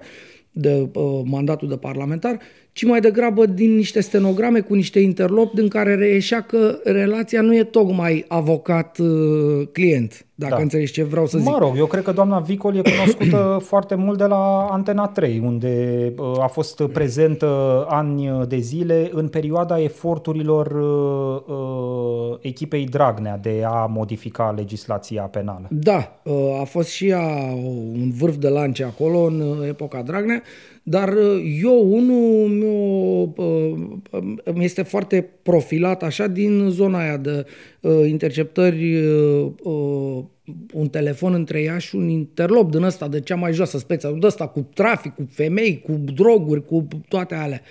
de 0.51 0.89
uh, 0.95 1.21
mandatul 1.25 1.69
de 1.69 1.77
parlamentar, 1.77 2.39
ci 2.79 2.85
mai 2.85 3.01
degrabă 3.01 3.47
din 3.47 3.75
niște 3.75 4.01
stenograme 4.01 4.61
cu 4.61 4.75
niște 4.75 5.01
interlopi 5.01 5.55
din 5.55 5.69
care 5.69 5.95
reieșea 5.95 6.41
că 6.41 6.79
relația 6.85 7.41
nu 7.41 7.55
e 7.55 7.65
tocmai 7.65 8.25
avocat-client, 8.29 10.27
dacă 10.35 10.55
Da. 10.55 10.61
înțelegi 10.61 10.93
ce 10.93 11.03
vreau 11.03 11.27
să 11.27 11.39
zic. 11.39 11.49
Mă 11.49 11.59
rog, 11.59 11.77
eu 11.77 11.87
cred 11.87 12.03
că 12.03 12.13
doamna 12.13 12.39
Vicol 12.39 12.77
e 12.77 12.81
cunoscută 12.81 13.59
foarte 13.73 13.95
mult 13.95 14.19
de 14.19 14.25
la 14.25 14.67
Antena 14.71 15.07
3, 15.07 15.43
unde 15.45 16.13
uh, 16.19 16.43
a 16.43 16.47
fost 16.47 16.83
prezentă 16.83 17.85
ani 17.89 18.31
de 18.49 18.59
zile 18.59 19.11
în 19.13 19.29
perioada 19.29 19.83
eforturilor 19.83 20.67
uh, 20.67 21.55
uh, 21.57 22.39
echipei 22.41 22.85
Dragnea 22.85 23.39
de 23.43 23.63
a 23.67 23.87
modifica 23.87 24.55
legislația 24.57 25.23
penală. 25.23 25.67
Da, 25.71 26.21
uh, 26.23 26.61
a 26.61 26.65
fost 26.65 26.89
și 26.89 27.09
ea 27.09 27.53
un 27.95 28.11
vârf 28.19 28.37
de 28.37 28.49
lance 28.49 28.85
acolo 28.85 29.19
în 29.19 29.41
uh, 29.41 29.69
epoca 29.69 30.03
Dragnea, 30.03 30.43
dar 30.89 31.09
uh, 31.09 31.59
eu 31.63 31.93
unul 31.93 32.49
mi-o, 32.49 33.29
uh, 33.37 34.55
mi 34.55 34.65
este 34.65 34.83
foarte 34.83 35.29
profilat 35.43 36.03
așa 36.03 36.27
din 36.27 36.69
zona 36.71 36.99
aia 36.99 37.17
de 37.17 37.47
uh, 37.81 38.09
interceptări, 38.09 38.95
uh, 38.97 39.51
uh, 39.63 40.25
un 40.73 40.89
telefon 40.89 41.35
între 41.35 41.63
ea 41.63 41.79
și 41.79 41.97
un 41.97 42.09
interlop 42.09 42.71
din 42.71 42.83
ăsta 42.83 43.09
de 43.09 43.21
cea 43.21 43.35
mai 43.35 43.53
joasă 43.53 43.79
speță, 43.79 44.17
de 44.21 44.27
ăsta 44.27 44.47
cu 44.47 44.69
trafic, 44.75 45.15
cu 45.15 45.29
femei, 45.31 45.81
cu 45.81 45.93
droguri, 46.15 46.65
cu 46.65 46.89
toate 47.09 47.35
alea. 47.35 47.63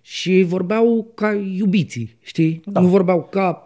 Și 0.00 0.42
vorbeau 0.42 1.12
ca 1.14 1.32
iubiții, 1.56 2.16
știi? 2.22 2.60
Da. 2.64 2.80
Nu 2.80 2.86
vorbeau 2.86 3.28
ca, 3.30 3.65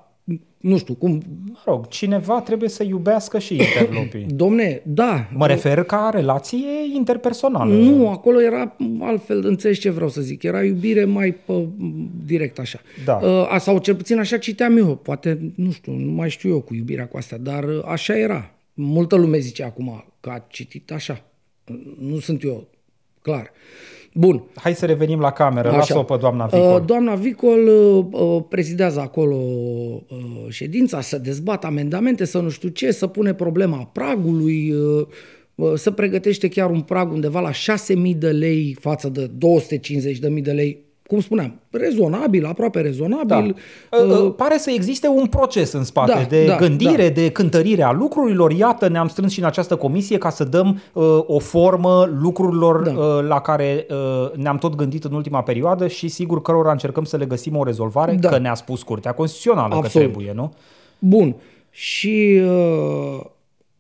nu 0.61 0.79
știu, 0.79 0.94
cum... 0.94 1.23
Mă 1.46 1.59
rog, 1.64 1.88
cineva 1.88 2.40
trebuie 2.40 2.68
să 2.68 2.83
iubească 2.83 3.38
și 3.38 3.55
interlopii. 3.62 4.27
Domne, 4.35 4.83
da, 4.85 5.29
Mă 5.35 5.46
refer 5.46 5.83
ca 5.83 6.11
relație 6.12 6.66
interpersonală. 6.94 7.75
Nu, 7.75 8.09
acolo 8.09 8.42
era 8.42 8.77
altfel, 9.01 9.46
înțelegi 9.46 9.81
ce 9.81 9.90
vreau 9.90 10.09
să 10.09 10.20
zic, 10.20 10.42
era 10.42 10.64
iubire 10.64 11.05
mai 11.05 11.33
pe, 11.33 11.68
direct 12.25 12.59
așa. 12.59 12.81
Da. 13.05 13.14
Uh, 13.14 13.57
sau 13.59 13.79
cel 13.79 13.94
puțin 13.94 14.18
așa 14.18 14.38
citeam 14.38 14.77
eu, 14.77 14.96
poate, 14.96 15.53
nu 15.55 15.70
știu, 15.70 15.92
nu 15.92 16.11
mai 16.11 16.31
știu 16.31 16.51
eu 16.51 16.61
cu 16.61 16.75
iubirea 16.75 17.09
cu 17.09 17.16
astea, 17.16 17.38
dar 17.38 17.64
uh, 17.64 17.83
așa 17.85 18.16
era. 18.16 18.55
Multă 18.75 19.16
lume 19.16 19.38
zice 19.38 19.62
acum 19.62 20.05
că 20.20 20.31
a 20.31 20.44
citit 20.49 20.92
așa. 20.92 21.25
Nu 21.99 22.18
sunt 22.18 22.42
eu, 22.42 22.68
clar. 23.23 23.51
Bun. 24.14 24.42
Hai 24.55 24.75
să 24.75 24.87
revenim 24.87 25.20
la 25.20 25.31
cameră, 25.31 25.68
Așa. 25.68 25.77
lasă-o 25.77 26.03
pe 26.03 26.16
doamna 26.16 26.46
Vicol. 26.46 26.75
Uh, 26.75 26.83
Doamna 26.87 27.14
Vicol 27.14 27.66
uh, 27.66 28.05
uh, 28.11 28.42
prezidează 28.49 29.01
acolo 29.01 29.37
uh, 29.37 30.46
ședința, 30.49 31.01
să 31.01 31.18
dezbată 31.18 31.66
amendamente, 31.66 32.25
să 32.25 32.38
nu 32.38 32.49
știu 32.49 32.68
ce, 32.68 32.90
să 32.90 33.07
pune 33.07 33.35
problema 33.35 33.90
pragului, 33.92 34.73
uh, 34.73 35.07
uh, 35.55 35.73
să 35.75 35.90
pregătește 35.90 36.49
chiar 36.49 36.70
un 36.70 36.81
prag 36.81 37.12
undeva 37.12 37.40
la 37.40 37.51
6.000 37.51 38.16
de 38.16 38.31
lei 38.31 38.77
față 38.81 39.09
de 39.09 39.31
250.000 40.35 40.42
de 40.42 40.53
lei. 40.53 40.88
Cum 41.11 41.20
spuneam, 41.20 41.61
rezonabil, 41.70 42.46
aproape 42.46 42.81
rezonabil. 42.81 43.57
Da. 43.90 43.96
Uh, 43.96 44.33
Pare 44.37 44.59
să 44.59 44.70
existe 44.70 45.09
un 45.09 45.27
proces 45.27 45.73
în 45.73 45.85
spate 45.85 46.12
da, 46.12 46.23
de 46.29 46.46
da, 46.46 46.57
gândire, 46.57 47.09
da. 47.09 47.20
de 47.20 47.31
cântărire 47.31 47.83
a 47.83 47.92
lucrurilor. 47.92 48.53
Iată, 48.53 48.88
ne-am 48.88 49.09
strâns 49.09 49.33
și 49.33 49.38
în 49.38 49.44
această 49.44 49.77
comisie 49.77 50.18
ca 50.18 50.31
să 50.31 50.44
dăm 50.44 50.81
uh, 50.92 51.05
o 51.27 51.38
formă 51.38 52.09
lucrurilor 52.20 52.83
Da. 52.83 52.90
uh, 52.90 53.25
la 53.29 53.40
care 53.40 53.87
uh, 53.90 54.33
ne-am 54.37 54.59
tot 54.59 54.75
gândit 54.75 55.05
în 55.05 55.12
ultima 55.12 55.42
perioadă 55.42 55.87
și 55.87 56.09
sigur 56.09 56.42
cărora 56.42 56.70
încercăm 56.70 57.05
să 57.05 57.16
le 57.16 57.25
găsim 57.25 57.57
o 57.57 57.64
rezolvare, 57.64 58.14
Da. 58.20 58.29
că 58.29 58.38
ne-a 58.38 58.55
spus 58.55 58.83
Curtea 58.83 59.12
Constituțională 59.12 59.75
Absolut. 59.75 59.90
că 59.92 59.99
trebuie, 59.99 60.33
nu? 60.35 60.53
Bun. 60.99 61.37
Și 61.70 62.40
uh, 62.44 63.20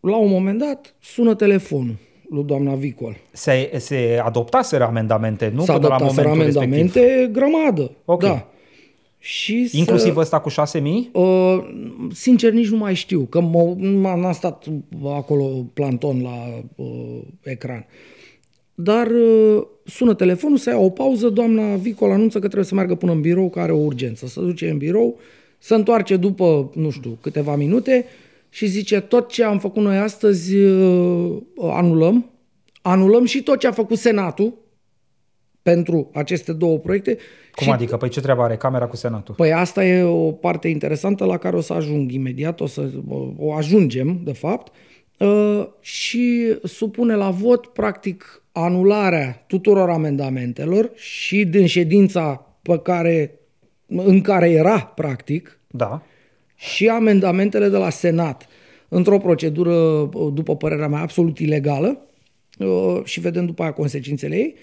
la 0.00 0.16
un 0.16 0.30
moment 0.30 0.58
dat 0.58 0.94
sună 1.00 1.34
telefonul 1.34 1.94
lui 2.30 2.44
doamna 2.44 2.74
Vicol. 2.74 3.16
Se, 3.32 3.70
se 3.76 4.20
adoptaseră 4.24 4.84
amendamente, 4.84 5.50
nu? 5.54 5.64
S-a 5.64 5.72
Până 5.74 5.86
la 5.88 5.94
adoptat 5.94 6.16
momentul 6.26 6.40
amendamente 6.40 7.00
respectiv. 7.00 7.32
grămadă. 7.34 7.90
Ok. 8.04 8.20
Da. 8.22 8.48
Și 9.18 9.66
să- 9.68 9.76
Inclusiv 9.76 10.16
ăsta 10.16 10.40
cu 10.40 10.48
6.000? 10.50 11.10
Uh, 11.12 11.58
sincer, 12.12 12.52
nici 12.52 12.68
nu 12.68 12.76
mai 12.76 12.94
știu, 12.94 13.20
că 13.30 13.40
m- 13.40 13.76
m- 13.78 14.20
n-am 14.20 14.32
stat 14.32 14.64
acolo 15.04 15.44
planton 15.74 16.22
la 16.22 16.62
uh, 16.76 17.20
ecran. 17.42 17.86
Dar 18.74 19.06
uh, 19.06 19.62
sună 19.84 20.14
telefonul, 20.14 20.56
să 20.56 20.70
ia 20.70 20.78
o 20.78 20.90
pauză, 20.90 21.28
doamna 21.28 21.74
Vicol 21.76 22.10
anunță 22.10 22.38
că 22.38 22.44
trebuie 22.46 22.64
să 22.68 22.74
meargă 22.74 22.94
până 22.94 23.12
în 23.12 23.20
birou, 23.20 23.48
că 23.50 23.60
are 23.60 23.72
o 23.72 23.78
urgență. 23.84 24.26
Se 24.26 24.40
duce 24.40 24.68
în 24.70 24.76
birou, 24.78 25.18
se 25.58 25.74
întoarce 25.74 26.16
după, 26.16 26.70
nu 26.74 26.90
știu, 26.90 27.18
câteva 27.20 27.56
minute 27.56 28.04
și 28.50 28.66
zice 28.66 29.00
tot 29.00 29.28
ce 29.28 29.44
am 29.44 29.58
făcut 29.58 29.82
noi 29.82 29.96
astăzi 29.98 30.56
uh, 30.56 31.42
anulăm. 31.60 32.30
Anulăm 32.82 33.24
și 33.24 33.42
tot 33.42 33.58
ce 33.58 33.66
a 33.66 33.72
făcut 33.72 33.98
Senatul 33.98 34.54
pentru 35.62 36.10
aceste 36.14 36.52
două 36.52 36.78
proiecte. 36.78 37.18
Cum 37.54 37.66
și 37.66 37.70
adică? 37.72 37.96
Păi 37.96 38.08
ce 38.08 38.20
treabă 38.20 38.42
are 38.42 38.56
Camera 38.56 38.86
cu 38.86 38.96
Senatul? 38.96 39.34
Păi 39.34 39.52
asta 39.52 39.84
e 39.84 40.02
o 40.02 40.32
parte 40.32 40.68
interesantă 40.68 41.24
la 41.24 41.36
care 41.36 41.56
o 41.56 41.60
să 41.60 41.72
ajung 41.72 42.12
imediat, 42.12 42.60
o 42.60 42.66
să 42.66 42.90
o 43.36 43.52
ajungem, 43.52 44.20
de 44.24 44.32
fapt, 44.32 44.72
uh, 45.18 45.66
și 45.80 46.56
supune 46.64 47.14
la 47.14 47.30
vot, 47.30 47.66
practic, 47.66 48.42
anularea 48.52 49.44
tuturor 49.46 49.90
amendamentelor 49.90 50.90
și 50.94 51.44
din 51.44 51.66
ședința 51.66 52.46
pe 52.62 52.78
care, 52.78 53.40
în 53.86 54.20
care 54.20 54.50
era, 54.50 54.80
practic, 54.80 55.60
Da. 55.70 56.02
Și 56.60 56.88
amendamentele 56.88 57.68
de 57.68 57.76
la 57.76 57.90
Senat 57.90 58.46
într-o 58.88 59.18
procedură, 59.18 59.72
uh, 59.72 60.32
după 60.32 60.56
părerea 60.56 60.88
mea, 60.88 61.00
absolut 61.00 61.38
ilegală 61.38 62.00
uh, 62.58 63.00
și 63.04 63.20
vedem 63.20 63.46
după 63.46 63.62
aia 63.62 63.72
consecințele 63.72 64.36
ei 64.36 64.54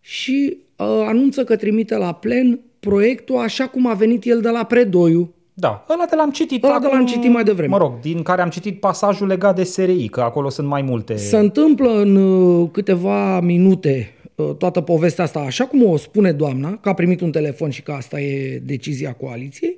și 0.00 0.56
uh, 0.76 0.86
anunță 0.86 1.44
că 1.44 1.56
trimite 1.56 1.96
la 1.96 2.12
plen 2.12 2.60
proiectul 2.80 3.36
așa 3.36 3.66
cum 3.66 3.86
a 3.86 3.94
venit 3.94 4.24
el 4.24 4.40
de 4.40 4.48
la 4.48 4.64
Predoiu. 4.64 5.34
Da, 5.54 5.86
ăla 5.90 6.04
de 6.10 6.16
l-am 6.16 6.30
citit. 6.30 6.64
Ăla 6.64 6.78
de 6.78 6.86
l-am 6.86 7.06
citit 7.06 7.30
mai 7.30 7.44
devreme. 7.44 7.68
Mă 7.68 7.78
rog, 7.78 8.00
din 8.00 8.22
care 8.22 8.42
am 8.42 8.48
citit 8.48 8.80
pasajul 8.80 9.26
legat 9.26 9.56
de 9.56 9.62
SRI, 9.62 10.08
că 10.08 10.20
acolo 10.20 10.48
sunt 10.48 10.68
mai 10.68 10.82
multe. 10.82 11.16
Se 11.16 11.38
întâmplă 11.38 11.90
în 12.00 12.16
uh, 12.16 12.68
câteva 12.72 13.40
minute 13.40 14.14
uh, 14.34 14.54
toată 14.58 14.80
povestea 14.80 15.24
asta, 15.24 15.40
așa 15.40 15.64
cum 15.64 15.84
o 15.84 15.96
spune 15.96 16.32
doamna, 16.32 16.76
că 16.76 16.88
a 16.88 16.94
primit 16.94 17.20
un 17.20 17.30
telefon 17.30 17.70
și 17.70 17.82
că 17.82 17.92
asta 17.92 18.20
e 18.20 18.58
decizia 18.64 19.12
coaliției. 19.12 19.76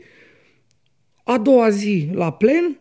A 1.22 1.38
doua 1.38 1.70
zi, 1.70 2.08
la 2.12 2.32
plen, 2.32 2.80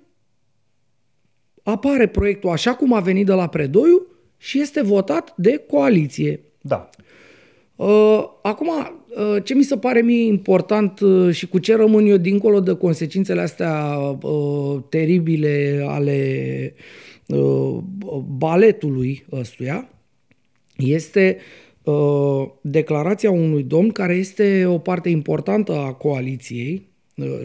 apare 1.64 2.08
proiectul 2.08 2.50
așa 2.50 2.76
cum 2.76 2.94
a 2.94 3.00
venit 3.00 3.26
de 3.26 3.34
la 3.34 3.48
Predoiu 3.48 4.08
și 4.38 4.60
este 4.60 4.82
votat 4.82 5.34
de 5.38 5.64
coaliție. 5.68 6.40
Da. 6.62 6.90
Uh, 7.76 8.24
Acum, 8.42 8.68
uh, 8.68 9.44
ce 9.44 9.54
mi 9.54 9.64
se 9.64 9.78
pare 9.78 10.02
mie 10.02 10.26
important 10.26 11.00
uh, 11.00 11.34
și 11.34 11.48
cu 11.48 11.58
ce 11.58 11.76
rămân 11.76 12.06
eu 12.06 12.18
dincolo 12.18 12.60
de 12.60 12.76
consecințele 12.76 13.42
astea 13.42 13.98
uh, 14.22 14.80
teribile 14.90 15.86
ale 15.88 16.74
uh, 17.28 17.78
baletului 18.38 19.26
ăstuia, 19.32 19.90
este 20.78 21.38
uh, 21.84 22.48
declarația 22.62 23.32
unui 23.32 23.64
domn 23.64 23.90
care 23.90 24.14
este 24.14 24.66
o 24.66 24.78
parte 24.78 25.10
importantă 25.10 25.72
a 25.72 25.94
coaliției, 25.94 26.74
uh, 26.74 26.91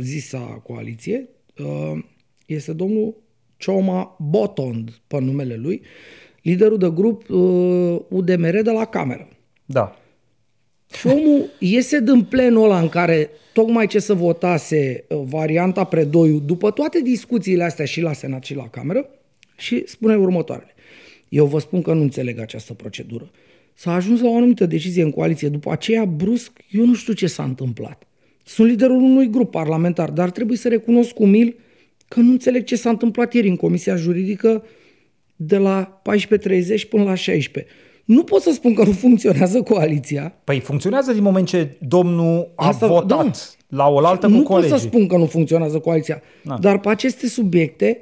zisa 0.00 0.38
coaliție, 0.38 1.28
uh, 1.58 2.04
este 2.46 2.72
domnul 2.72 3.16
Choma 3.64 4.16
Botond, 4.18 5.00
pe 5.06 5.20
numele 5.20 5.56
lui, 5.56 5.82
liderul 6.42 6.78
de 6.78 6.90
grup 6.94 7.28
uh, 7.28 8.00
UDMR 8.08 8.60
de 8.62 8.70
la 8.70 8.84
Cameră. 8.84 9.28
Da. 9.64 9.96
Și 10.98 11.06
omul 11.06 11.50
iese 11.58 12.00
din 12.00 12.24
plenul 12.24 12.64
ăla 12.64 12.80
în 12.80 12.88
care 12.88 13.30
tocmai 13.52 13.86
ce 13.86 13.98
să 13.98 14.14
votase 14.14 15.04
uh, 15.08 15.22
varianta 15.24 15.84
predoiu 15.84 16.38
după 16.38 16.70
toate 16.70 17.00
discuțiile 17.00 17.64
astea 17.64 17.84
și 17.84 18.00
la 18.00 18.12
Senat 18.12 18.44
și 18.44 18.54
la 18.54 18.68
Cameră 18.68 19.08
și 19.56 19.82
spune 19.86 20.16
următoarele. 20.16 20.74
Eu 21.28 21.46
vă 21.46 21.58
spun 21.58 21.82
că 21.82 21.92
nu 21.92 22.02
înțeleg 22.02 22.38
această 22.38 22.74
procedură. 22.74 23.30
S-a 23.74 23.94
ajuns 23.94 24.20
la 24.20 24.28
o 24.28 24.36
anumită 24.36 24.66
decizie 24.66 25.02
în 25.02 25.10
coaliție. 25.10 25.48
După 25.48 25.72
aceea, 25.72 26.04
brusc, 26.04 26.52
eu 26.70 26.84
nu 26.84 26.94
știu 26.94 27.12
ce 27.12 27.26
s-a 27.26 27.44
întâmplat. 27.44 28.06
Sunt 28.48 28.68
liderul 28.68 28.96
unui 29.02 29.30
grup 29.30 29.50
parlamentar, 29.50 30.10
dar 30.10 30.30
trebuie 30.30 30.56
să 30.56 30.68
recunosc 30.68 31.18
umil 31.18 31.56
că 32.08 32.20
nu 32.20 32.30
înțeleg 32.30 32.64
ce 32.64 32.76
s-a 32.76 32.90
întâmplat 32.90 33.32
ieri 33.34 33.48
în 33.48 33.56
Comisia 33.56 33.96
Juridică 33.96 34.64
de 35.36 35.56
la 35.56 36.02
14.30 36.02 36.88
până 36.90 37.02
la 37.02 37.14
16. 37.14 37.72
Nu 38.04 38.22
pot 38.24 38.42
să 38.42 38.50
spun 38.52 38.74
că 38.74 38.84
nu 38.84 38.92
funcționează 38.92 39.62
coaliția, 39.62 40.34
Păi 40.44 40.60
funcționează 40.60 41.12
din 41.12 41.22
moment 41.22 41.46
ce 41.46 41.76
domnul 41.80 42.52
a 42.54 42.66
Asta- 42.66 42.86
votat 42.86 43.56
la 43.68 43.88
oaltă 43.88 44.26
cu 44.26 44.32
nu 44.32 44.42
colegii. 44.42 44.70
pot 44.70 44.78
să 44.80 44.86
spun 44.86 45.06
că 45.06 45.16
nu 45.16 45.26
funcționează 45.26 45.78
coaliția, 45.78 46.22
Da. 46.44 46.58
dar 46.60 46.78
pe 46.80 46.88
aceste 46.88 47.26
subiecte 47.28 47.98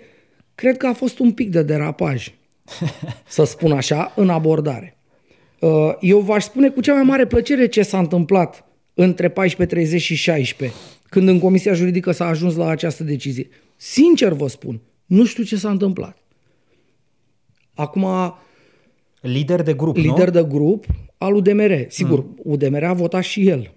cred 0.55 0.76
că 0.76 0.86
a 0.86 0.92
fost 0.92 1.18
un 1.18 1.32
pic 1.32 1.51
de 1.51 1.62
derapaj, 1.62 2.32
să 3.28 3.45
spun 3.45 3.72
așa, 3.72 4.12
în 4.16 4.28
abordare. 4.28 4.97
Uh, 5.61 5.70
Eu 6.01 6.18
v-aș 6.18 6.45
spune 6.45 6.68
cu 6.70 6.80
cea 6.80 6.95
mai 6.95 7.03
mare 7.03 7.26
plăcere 7.26 7.66
ce 7.68 7.82
s-a 7.82 7.99
întâmplat 7.99 8.64
între 8.95 9.32
14.30 9.32 9.97
și 9.97 10.14
16, 10.14 10.78
când 11.09 11.28
în 11.28 11.38
Comisia 11.38 11.72
Juridică 11.72 12.11
s-a 12.11 12.26
ajuns 12.26 12.55
la 12.55 12.68
această 12.68 13.05
decizie. 13.05 13.49
Sincer 13.76 14.32
vă 14.32 14.49
spun, 14.49 14.80
nu 15.07 15.24
știu 15.24 15.45
ce 15.45 15.57
s-a 15.57 15.70
întâmplat. 15.70 16.18
Acum, 17.74 18.07
Lider 19.20 19.62
de 19.62 19.74
grup, 19.74 19.97
lider 19.97 20.24
nu? 20.24 20.40
de 20.40 20.47
grup 20.49 20.86
al 21.18 21.34
UDMR. 21.34 21.84
Sigur, 21.88 22.24
mm. 22.24 22.34
UDMR 22.42 22.84
a 22.84 22.92
votat 22.92 23.22
și 23.22 23.49
el 23.49 23.74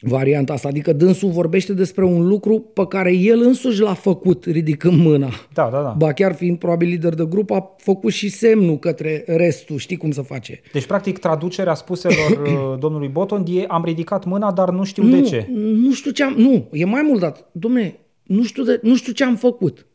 varianta 0.00 0.52
asta. 0.52 0.68
Adică 0.68 0.92
dânsul 0.92 1.30
vorbește 1.30 1.72
despre 1.72 2.04
un 2.04 2.26
lucru 2.26 2.60
pe 2.60 2.86
care 2.88 3.12
el 3.12 3.40
însuși 3.40 3.80
l-a 3.80 3.94
făcut 3.94 4.44
ridicând 4.44 5.00
mâna. 5.00 5.30
Da, 5.52 5.68
da, 5.72 5.82
da. 5.82 5.94
Ba 5.98 6.12
chiar 6.12 6.34
fiind 6.34 6.58
probabil 6.58 6.88
lider 6.88 7.14
de 7.14 7.26
grup, 7.28 7.50
a 7.50 7.74
făcut 7.78 8.12
și 8.12 8.28
semnul 8.28 8.78
către 8.78 9.24
restul. 9.26 9.78
Știi 9.78 9.96
cum 9.96 10.10
să 10.10 10.22
face. 10.22 10.60
Deci, 10.72 10.86
practic, 10.86 11.18
traducerea 11.18 11.74
spuselor 11.74 12.30
uh, 12.42 12.78
domnului 12.78 13.08
Botond 13.08 13.48
e 13.50 13.64
am 13.68 13.84
ridicat 13.84 14.24
mâna, 14.24 14.52
dar 14.52 14.70
nu 14.70 14.84
știu 14.84 15.02
nu, 15.02 15.20
de 15.20 15.22
ce. 15.28 15.46
Nu 15.54 15.92
știu 15.92 16.10
ce 16.10 16.22
am... 16.24 16.34
Nu, 16.36 16.68
e 16.72 16.84
mai 16.84 17.02
mult 17.02 17.20
dat. 17.20 17.48
Domne, 17.52 17.98
nu 18.22 18.42
știu, 18.42 18.62
de, 18.62 18.80
nu 18.82 18.96
știu 18.96 19.12
ce 19.12 19.24
am 19.24 19.36
făcut. 19.36 19.86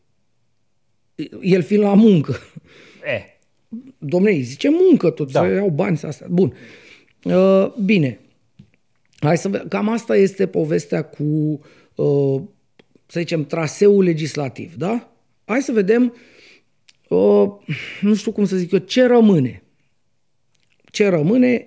El 1.40 1.62
fiind 1.62 1.82
la 1.82 1.94
muncă. 1.94 2.36
Eh, 3.04 3.30
Domne, 3.98 4.30
îi 4.30 4.40
zice 4.42 4.68
muncă 4.70 5.10
tot, 5.10 5.32
Da. 5.32 5.40
da. 5.40 5.46
să 5.46 5.52
iau 5.54 5.68
bani 5.68 5.96
să 5.96 6.06
astea. 6.06 6.26
Bun. 6.30 6.54
Uh, 7.22 7.72
bine. 7.84 8.20
Hai 9.22 9.38
să 9.38 9.48
vedem. 9.48 9.68
Cam 9.68 9.88
asta 9.88 10.16
este 10.16 10.46
povestea 10.46 11.04
cu, 11.04 11.60
uh, 11.94 12.42
să 13.06 13.18
zicem, 13.18 13.44
traseul 13.44 14.04
legislativ, 14.04 14.74
da? 14.74 15.12
Hai 15.44 15.62
să 15.62 15.72
vedem, 15.72 16.14
uh, 17.08 17.48
nu 18.00 18.14
știu 18.14 18.32
cum 18.32 18.44
să 18.44 18.56
zic 18.56 18.72
eu, 18.72 18.78
ce 18.78 19.06
rămâne. 19.06 19.62
Ce 20.84 21.08
rămâne 21.08 21.66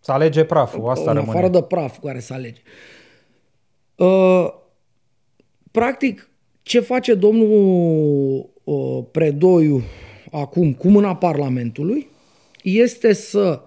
să 0.00 0.12
alege 0.12 0.44
praful, 0.44 0.88
asta 0.88 1.10
în 1.10 1.16
rămâne. 1.16 1.32
afară 1.32 1.48
de 1.48 1.62
praf 1.62 1.98
cu 1.98 2.06
care 2.06 2.18
se 2.18 2.32
alege. 2.32 2.60
Uh, 3.96 4.48
practic, 5.70 6.30
ce 6.62 6.80
face 6.80 7.14
domnul 7.14 8.50
uh, 8.64 9.04
Predoiu 9.10 9.82
acum 10.32 10.74
cu 10.74 10.88
mâna 10.88 11.16
Parlamentului 11.16 12.08
este 12.62 13.12
să 13.12 13.62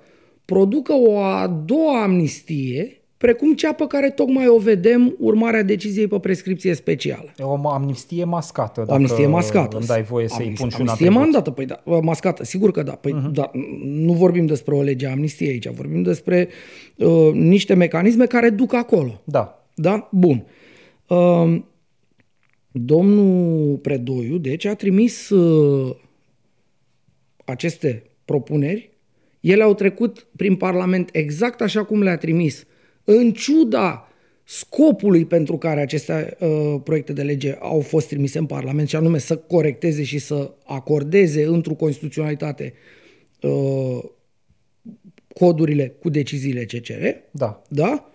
producă 0.53 0.93
o 0.93 1.17
a 1.19 1.47
doua 1.65 2.03
amnistie, 2.03 3.01
precum 3.17 3.53
cea 3.53 3.73
pe 3.73 3.85
care 3.87 4.09
tocmai 4.09 4.47
o 4.47 4.57
vedem 4.57 5.15
urmarea 5.19 5.63
deciziei 5.63 6.07
pe 6.07 6.19
prescripție 6.19 6.73
specială. 6.73 7.33
E 7.37 7.43
o 7.43 7.69
amnistie 7.69 8.23
mascată. 8.23 8.79
O 8.79 8.83
dacă 8.83 8.95
amnistie 8.95 9.27
mascată. 9.27 9.77
Îmi 9.77 9.85
dai 9.85 10.03
voie 10.03 10.27
să-i 10.27 10.45
Amnis- 10.45 10.59
pun 10.59 10.69
și 10.69 10.75
un 10.79 10.87
Amnistie 10.87 11.07
atribut. 11.07 11.23
mandată, 11.23 11.51
păi 11.51 11.65
da, 11.65 11.81
mascată, 12.01 12.43
sigur 12.43 12.71
că 12.71 12.83
da. 12.83 12.91
Păi 12.91 13.13
uh-huh. 13.13 13.31
da, 13.31 13.51
nu 13.83 14.13
vorbim 14.13 14.45
despre 14.45 14.75
o 14.75 14.81
lege 14.81 15.07
a 15.07 15.11
amnistiei 15.11 15.49
aici, 15.49 15.67
vorbim 15.67 16.01
despre 16.01 16.47
uh, 16.97 17.33
niște 17.33 17.73
mecanisme 17.73 18.25
care 18.25 18.49
duc 18.49 18.73
acolo. 18.73 19.21
Da. 19.23 19.65
Da? 19.75 20.09
Bun. 20.11 20.45
Uh, 21.07 21.61
domnul 22.71 23.77
Predoiu, 23.77 24.37
deci, 24.37 24.65
a 24.65 24.75
trimis 24.75 25.29
uh, 25.29 25.95
aceste 27.45 28.03
propuneri. 28.25 28.90
Ele 29.41 29.63
au 29.63 29.73
trecut 29.73 30.27
prin 30.35 30.55
Parlament 30.55 31.09
exact 31.11 31.61
așa 31.61 31.83
cum 31.83 32.01
le-a 32.03 32.17
trimis, 32.17 32.65
în 33.03 33.31
ciuda 33.31 34.11
scopului 34.43 35.25
pentru 35.25 35.57
care 35.57 35.81
aceste 35.81 36.37
uh, 36.39 36.75
proiecte 36.83 37.13
de 37.13 37.21
lege 37.21 37.55
au 37.59 37.79
fost 37.79 38.07
trimise 38.07 38.37
în 38.37 38.45
Parlament, 38.45 38.87
și 38.87 38.95
anume 38.95 39.17
să 39.17 39.37
corecteze 39.37 40.03
și 40.03 40.17
să 40.17 40.53
acordeze 40.65 41.45
într-o 41.45 41.73
constituționalitate 41.73 42.73
uh, 43.41 43.99
codurile 45.33 45.87
cu 45.87 46.09
deciziile 46.09 46.63
CCR. 46.63 47.05
Da. 47.31 47.61
Da? 47.69 48.11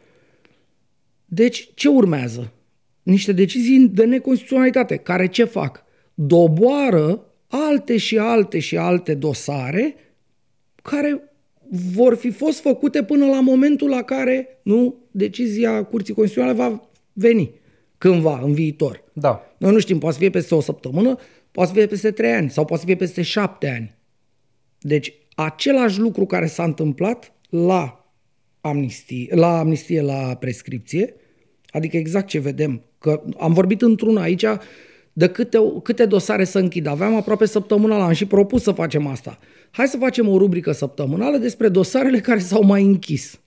Deci, 1.24 1.70
ce 1.74 1.88
urmează? 1.88 2.52
Niște 3.02 3.32
decizii 3.32 3.88
de 3.88 4.04
neconstituționalitate, 4.04 4.96
care 4.96 5.28
ce 5.28 5.44
fac? 5.44 5.84
Doboară 6.14 7.24
alte 7.46 7.96
și 7.96 8.18
alte 8.18 8.58
și 8.58 8.76
alte 8.76 9.14
dosare 9.14 9.94
care 10.90 11.30
vor 11.92 12.16
fi 12.16 12.30
fost 12.30 12.60
făcute 12.60 13.02
până 13.02 13.26
la 13.26 13.40
momentul 13.40 13.88
la 13.88 14.02
care 14.02 14.60
nu 14.62 14.96
decizia 15.10 15.84
Curții 15.84 16.14
Constituționale 16.14 16.56
va 16.56 16.88
veni 17.12 17.50
cândva, 17.98 18.40
în 18.42 18.52
viitor. 18.52 19.04
Da. 19.12 19.54
Noi 19.58 19.72
nu 19.72 19.78
știm, 19.78 19.98
poate 19.98 20.14
să 20.14 20.20
fie 20.20 20.30
peste 20.30 20.54
o 20.54 20.60
săptămână, 20.60 21.16
poate 21.50 21.70
să 21.70 21.76
fie 21.76 21.86
peste 21.86 22.10
trei 22.10 22.32
ani 22.32 22.50
sau 22.50 22.64
poate 22.64 22.80
să 22.80 22.88
fie 22.88 22.96
peste 22.96 23.22
șapte 23.22 23.68
ani. 23.68 23.94
Deci, 24.78 25.12
același 25.34 26.00
lucru 26.00 26.26
care 26.26 26.46
s-a 26.46 26.64
întâmplat 26.64 27.32
la 27.50 28.10
amnistie, 28.60 29.34
la 29.34 29.58
amnistie 29.58 30.00
la 30.02 30.36
prescripție, 30.40 31.14
adică 31.68 31.96
exact 31.96 32.26
ce 32.26 32.38
vedem, 32.38 32.82
că 32.98 33.22
am 33.38 33.52
vorbit 33.52 33.82
într-una 33.82 34.20
aici 34.20 34.44
de 35.12 35.28
câte, 35.28 35.58
câte 35.82 36.06
dosare 36.06 36.44
să 36.44 36.58
închid. 36.58 36.86
Aveam 36.86 37.16
aproape 37.16 37.46
săptămânal, 37.46 38.00
am 38.00 38.12
și 38.12 38.26
propus 38.26 38.62
să 38.62 38.72
facem 38.72 39.06
asta. 39.06 39.38
Hai 39.76 39.88
să 39.88 39.96
facem 39.96 40.28
o 40.28 40.38
rubrică 40.38 40.72
săptămânală 40.72 41.36
despre 41.36 41.68
dosarele 41.68 42.20
care 42.20 42.38
s-au 42.38 42.62
mai 42.62 42.82
închis. 42.82 43.40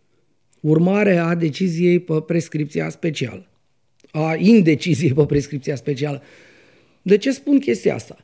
Urmare 0.59 1.17
a 1.17 1.35
deciziei 1.35 1.99
pe 1.99 2.21
prescripția 2.21 2.89
specială. 2.89 3.47
A 4.11 4.35
indeciziei 4.35 5.13
pe 5.13 5.25
prescripția 5.25 5.75
specială. 5.75 6.21
De 7.01 7.17
ce 7.17 7.31
spun 7.31 7.59
chestia 7.59 7.95
asta? 7.95 8.23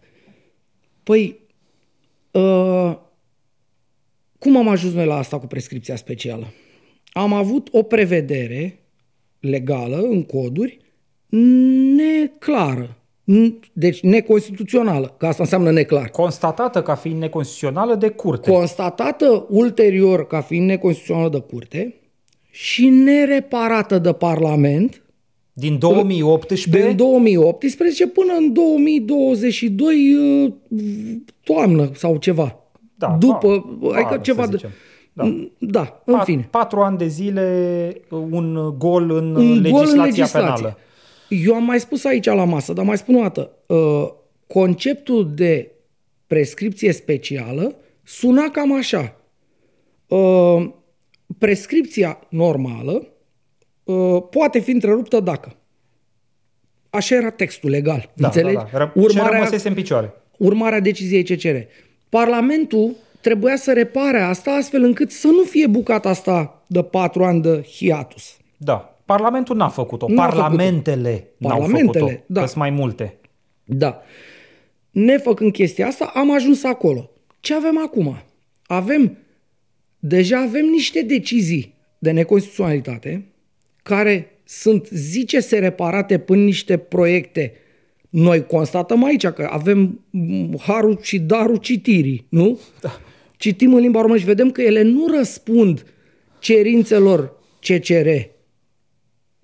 Păi, 1.04 1.40
uh, 2.32 2.98
cum 4.40 4.58
am 4.58 4.68
ajuns 4.68 4.94
noi 4.94 5.06
la 5.06 5.18
asta 5.18 5.40
cu 5.40 5.48
prescripția 5.48 5.96
specială? 5.96 6.54
Am 7.12 7.34
avut 7.34 7.68
o 7.72 7.84
prevedere 7.84 8.80
legală 9.40 9.98
în 9.98 10.24
coduri 10.24 10.78
neclară. 11.96 12.98
N- 13.32 13.60
Deci 13.74 14.02
neconstituțională, 14.02 15.16
că 15.18 15.26
asta 15.26 15.44
înseamnă 15.44 15.72
neclar. 15.72 16.10
Constatată 16.10 16.82
ca 16.82 16.96
fiind 16.96 17.20
neconstituțională 17.20 17.96
de 17.96 18.10
curte. 18.10 18.52
Constatată 18.52 19.46
ulterior 19.50 20.28
ca 20.28 20.42
fiind 20.42 20.66
neconstituțională 20.68 21.30
de 21.30 21.40
curte 21.40 21.96
și 22.52 22.88
nereparată 22.90 23.98
de 24.00 24.12
Parlament 24.14 25.02
Din 25.54 25.78
2018 25.80 26.88
din 26.88 26.96
2018 26.96 28.08
până 28.08 28.34
în 28.38 28.54
2022 28.54 30.16
uh, 30.16 30.52
toamnă 31.44 31.90
sau 31.94 32.18
ceva. 32.18 32.60
Da, 32.96 33.16
După, 33.20 33.76
vară, 33.80 33.96
adică 33.96 34.14
să 34.14 34.20
ceva 34.22 34.48
de... 34.48 34.56
zicem. 34.56 34.70
Da. 35.14 35.24
Da, 35.58 36.02
în 36.06 36.16
Pat- 36.20 36.24
fine. 36.24 36.48
Patru 36.52 36.80
ani 36.80 36.98
de 36.98 37.08
zile, 37.08 38.02
un 38.10 38.74
gol 38.78 39.12
în 39.12 39.36
Un 39.36 39.62
legislația, 39.62 39.72
gol 39.72 39.88
în 39.98 40.04
legislație. 40.04 40.40
penală. 40.40 40.78
Eu 41.30 41.56
am 41.56 41.64
mai 41.64 41.80
spus 41.80 42.04
aici 42.04 42.26
la 42.26 42.44
masă, 42.44 42.74
dar 42.74 42.86
mai 42.86 42.98
spun 42.98 43.16
o 43.16 43.22
dată. 43.22 43.52
Uh, 43.66 44.12
conceptul 44.48 45.34
de 45.34 45.72
prescripție 46.28 46.92
specială 46.92 47.76
suna 48.04 48.50
cam 48.50 48.78
așa. 48.78 49.16
Uh, 50.08 50.70
prescripția 51.38 52.20
normală 52.30 53.08
uh, 53.84 54.24
poate 54.30 54.60
fi 54.60 54.72
întreruptă 54.72 55.20
dacă. 55.20 55.56
Așa 56.90 57.16
era 57.16 57.30
textul 57.30 57.70
legal. 57.70 58.12
Da, 58.14 58.28
înțelegi? 58.28 58.56
Da, 58.56 58.78
da. 58.78 58.92
Urmarea, 58.96 59.30
ce 59.30 59.36
rămăsese 59.36 59.68
în 59.68 59.74
picioare. 59.74 60.14
Urmarea 60.38 60.80
deciziei 60.80 61.24
CCR. 61.24 61.56
Parlamentul 62.10 62.96
trebuia 63.22 63.56
să 63.56 63.74
repare 63.74 64.20
asta 64.20 64.52
astfel 64.52 64.84
încât 64.84 65.12
să 65.12 65.28
nu 65.28 65.44
fie 65.44 65.68
bucata 65.68 66.10
asta 66.10 66.64
de 66.68 66.84
patru 66.84 67.24
ani 67.24 67.42
de 67.42 67.66
hiatus. 67.78 68.38
Da. 68.58 68.95
Parlamentul 69.06 69.56
n-a 69.56 69.70
făcut-o. 69.70 70.06
N-a 70.10 70.28
Parlamentele 70.28 71.10
făcut-o. 71.10 71.36
n-au 71.38 71.58
Parlamentele, 71.58 72.06
făcut-o. 72.06 72.24
Da. 72.28 72.46
mai 72.56 72.70
multe. 72.70 73.18
Da. 73.64 74.02
Nefăcând 74.92 75.52
chestia 75.52 75.88
asta, 75.88 76.12
am 76.14 76.34
ajuns 76.34 76.64
acolo. 76.64 77.10
Ce 77.40 77.54
avem 77.54 77.78
acum? 77.84 78.18
Avem, 78.66 79.18
deja 80.00 80.42
avem 80.42 80.66
niște 80.66 81.02
decizii 81.02 81.74
de 82.00 82.12
neconstituționalitate 82.12 83.26
care 83.84 84.40
sunt, 84.44 84.88
zice-se, 84.88 85.60
reparate 85.60 86.18
până 86.20 86.44
niște 86.44 86.78
proiecte. 86.78 87.54
Noi 88.10 88.46
constatăm 88.46 89.04
aici 89.04 89.28
că 89.28 89.48
avem 89.52 90.06
harul 90.60 91.00
și 91.02 91.20
darul 91.20 91.58
citirii, 91.58 92.26
nu? 92.30 92.60
Da. 92.82 93.00
Citim 93.38 93.74
în 93.74 93.80
limba 93.80 94.02
română 94.02 94.20
și 94.20 94.26
vedem 94.26 94.52
că 94.52 94.62
ele 94.62 94.82
nu 94.82 95.08
răspund 95.18 95.86
cerințelor 96.40 97.34
CCR. 97.60 98.08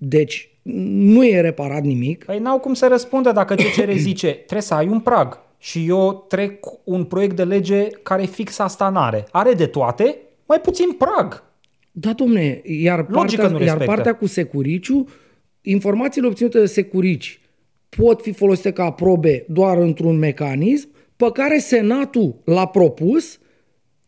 Deci, 0.04 0.50
nu 0.62 1.26
e 1.26 1.40
reparat 1.40 1.82
nimic. 1.82 2.24
Păi 2.24 2.38
n-au 2.38 2.58
cum 2.58 2.74
să 2.74 2.86
răspundă 2.86 3.32
dacă 3.32 3.54
CCR 3.54 3.90
zice 4.08 4.30
trebuie 4.30 4.60
să 4.60 4.74
ai 4.74 4.88
un 4.88 5.00
prag 5.00 5.38
și 5.58 5.84
eu 5.88 6.24
trec 6.28 6.64
un 6.84 7.04
proiect 7.04 7.36
de 7.36 7.44
lege 7.44 7.88
care 8.02 8.24
fix 8.24 8.58
asta 8.58 8.88
n-are. 8.88 9.26
Are 9.30 9.52
de 9.54 9.66
toate, 9.66 10.16
mai 10.46 10.60
puțin 10.60 10.92
prag. 10.92 11.44
Da, 11.92 12.12
domne, 12.12 12.60
iar 12.64 13.04
partea, 13.04 13.56
iar 13.60 13.84
partea 13.84 14.14
cu 14.14 14.26
securiciu, 14.26 15.08
informațiile 15.60 16.26
obținute 16.26 16.58
de 16.58 16.66
securici 16.66 17.40
pot 17.88 18.22
fi 18.22 18.32
folosite 18.32 18.72
ca 18.72 18.90
probe 18.90 19.44
doar 19.48 19.78
într-un 19.78 20.18
mecanism 20.18 20.88
pe 21.16 21.30
care 21.32 21.58
Senatul 21.58 22.34
l-a 22.44 22.66
propus, 22.66 23.38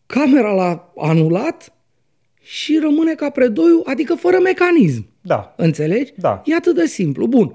Camera 0.06 0.52
l-a 0.52 0.92
anulat 0.96 1.72
și 2.40 2.78
rămâne 2.82 3.14
ca 3.14 3.30
predoiu, 3.30 3.82
adică 3.84 4.14
fără 4.14 4.38
mecanism. 4.38 5.12
Da. 5.26 5.54
Înțelegi? 5.56 6.12
Da. 6.16 6.42
E 6.44 6.54
atât 6.54 6.74
de 6.74 6.86
simplu. 6.86 7.26
Bun. 7.26 7.54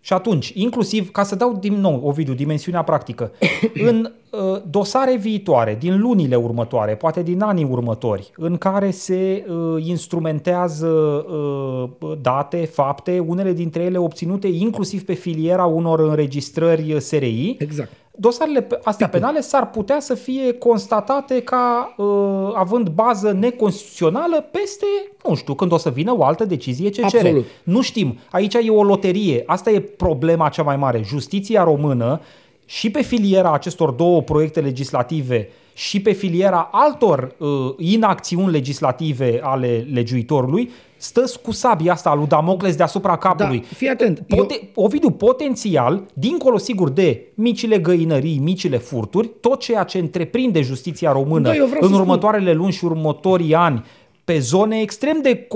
Și 0.00 0.12
atunci, 0.12 0.52
inclusiv, 0.54 1.10
ca 1.10 1.22
să 1.22 1.34
dau 1.34 1.56
din 1.60 1.74
nou, 1.74 2.00
Ovidiu, 2.04 2.34
dimensiunea 2.34 2.82
practică, 2.82 3.32
în 3.90 4.12
uh, 4.30 4.60
dosare 4.70 5.16
viitoare, 5.16 5.76
din 5.80 6.00
lunile 6.00 6.36
următoare, 6.36 6.94
poate 6.94 7.22
din 7.22 7.42
anii 7.42 7.66
următori, 7.70 8.30
în 8.36 8.56
care 8.56 8.90
se 8.90 9.44
uh, 9.48 9.84
instrumentează 9.86 10.86
uh, 10.86 12.12
date, 12.20 12.64
fapte, 12.64 13.18
unele 13.18 13.52
dintre 13.52 13.82
ele 13.82 13.98
obținute 13.98 14.46
inclusiv 14.46 15.04
pe 15.04 15.14
filiera 15.14 15.64
unor 15.64 16.00
înregistrări 16.00 17.00
SRI, 17.00 17.56
exact 17.58 17.90
dosarele 18.16 18.66
astea 18.82 19.08
penale 19.08 19.40
s-ar 19.40 19.70
putea 19.70 20.00
să 20.00 20.14
fie 20.14 20.52
constatate 20.52 21.42
ca 21.42 21.94
uh, 21.96 22.06
având 22.54 22.88
bază 22.88 23.32
neconstituțională 23.32 24.48
peste, 24.50 24.86
nu 25.28 25.34
știu, 25.34 25.54
când 25.54 25.72
o 25.72 25.76
să 25.76 25.90
vină 25.90 26.14
o 26.16 26.24
altă 26.24 26.44
decizie 26.44 26.88
ce 26.88 27.02
Absolut. 27.02 27.26
cere. 27.26 27.44
Nu 27.62 27.80
știm. 27.82 28.18
Aici 28.30 28.54
e 28.54 28.70
o 28.70 28.82
loterie. 28.82 29.42
Asta 29.46 29.70
e 29.70 29.80
problema 29.80 30.48
cea 30.48 30.62
mai 30.62 30.76
mare. 30.76 31.02
Justiția 31.04 31.64
română 31.64 32.20
și 32.66 32.90
pe 32.90 33.02
filiera 33.02 33.52
acestor 33.52 33.90
două 33.90 34.22
proiecte 34.22 34.60
legislative 34.60 35.48
și 35.74 36.00
pe 36.00 36.12
filiera 36.12 36.68
altor 36.72 37.34
uh, 37.38 37.48
inacțiuni 37.78 38.50
legislative 38.50 39.40
ale 39.42 39.86
legiuitorului 39.92 40.70
stă 40.96 41.24
cu 41.42 41.52
sabia 41.52 41.92
asta 41.92 42.14
lui 42.14 42.26
Damocles 42.26 42.76
deasupra 42.76 43.16
capului. 43.16 43.58
Da, 43.58 43.66
fii 43.76 43.88
atent. 43.88 44.20
Pote- 44.20 44.60
eu... 44.62 44.84
Ovidiu, 44.84 45.10
potențial, 45.10 46.02
dincolo 46.12 46.56
sigur 46.56 46.90
de 46.90 47.32
micile 47.34 47.78
găinării, 47.78 48.38
micile 48.38 48.76
furturi, 48.76 49.30
tot 49.40 49.60
ceea 49.60 49.82
ce 49.82 49.98
întreprinde 49.98 50.60
justiția 50.60 51.12
română 51.12 51.52
da, 51.52 51.64
în 51.80 51.92
următoarele 51.92 52.50
spun. 52.50 52.60
luni 52.60 52.72
și 52.72 52.84
următorii 52.84 53.54
ani 53.54 53.84
pe 54.24 54.38
zone 54.38 54.80
extrem 54.80 55.18
de 55.22 55.48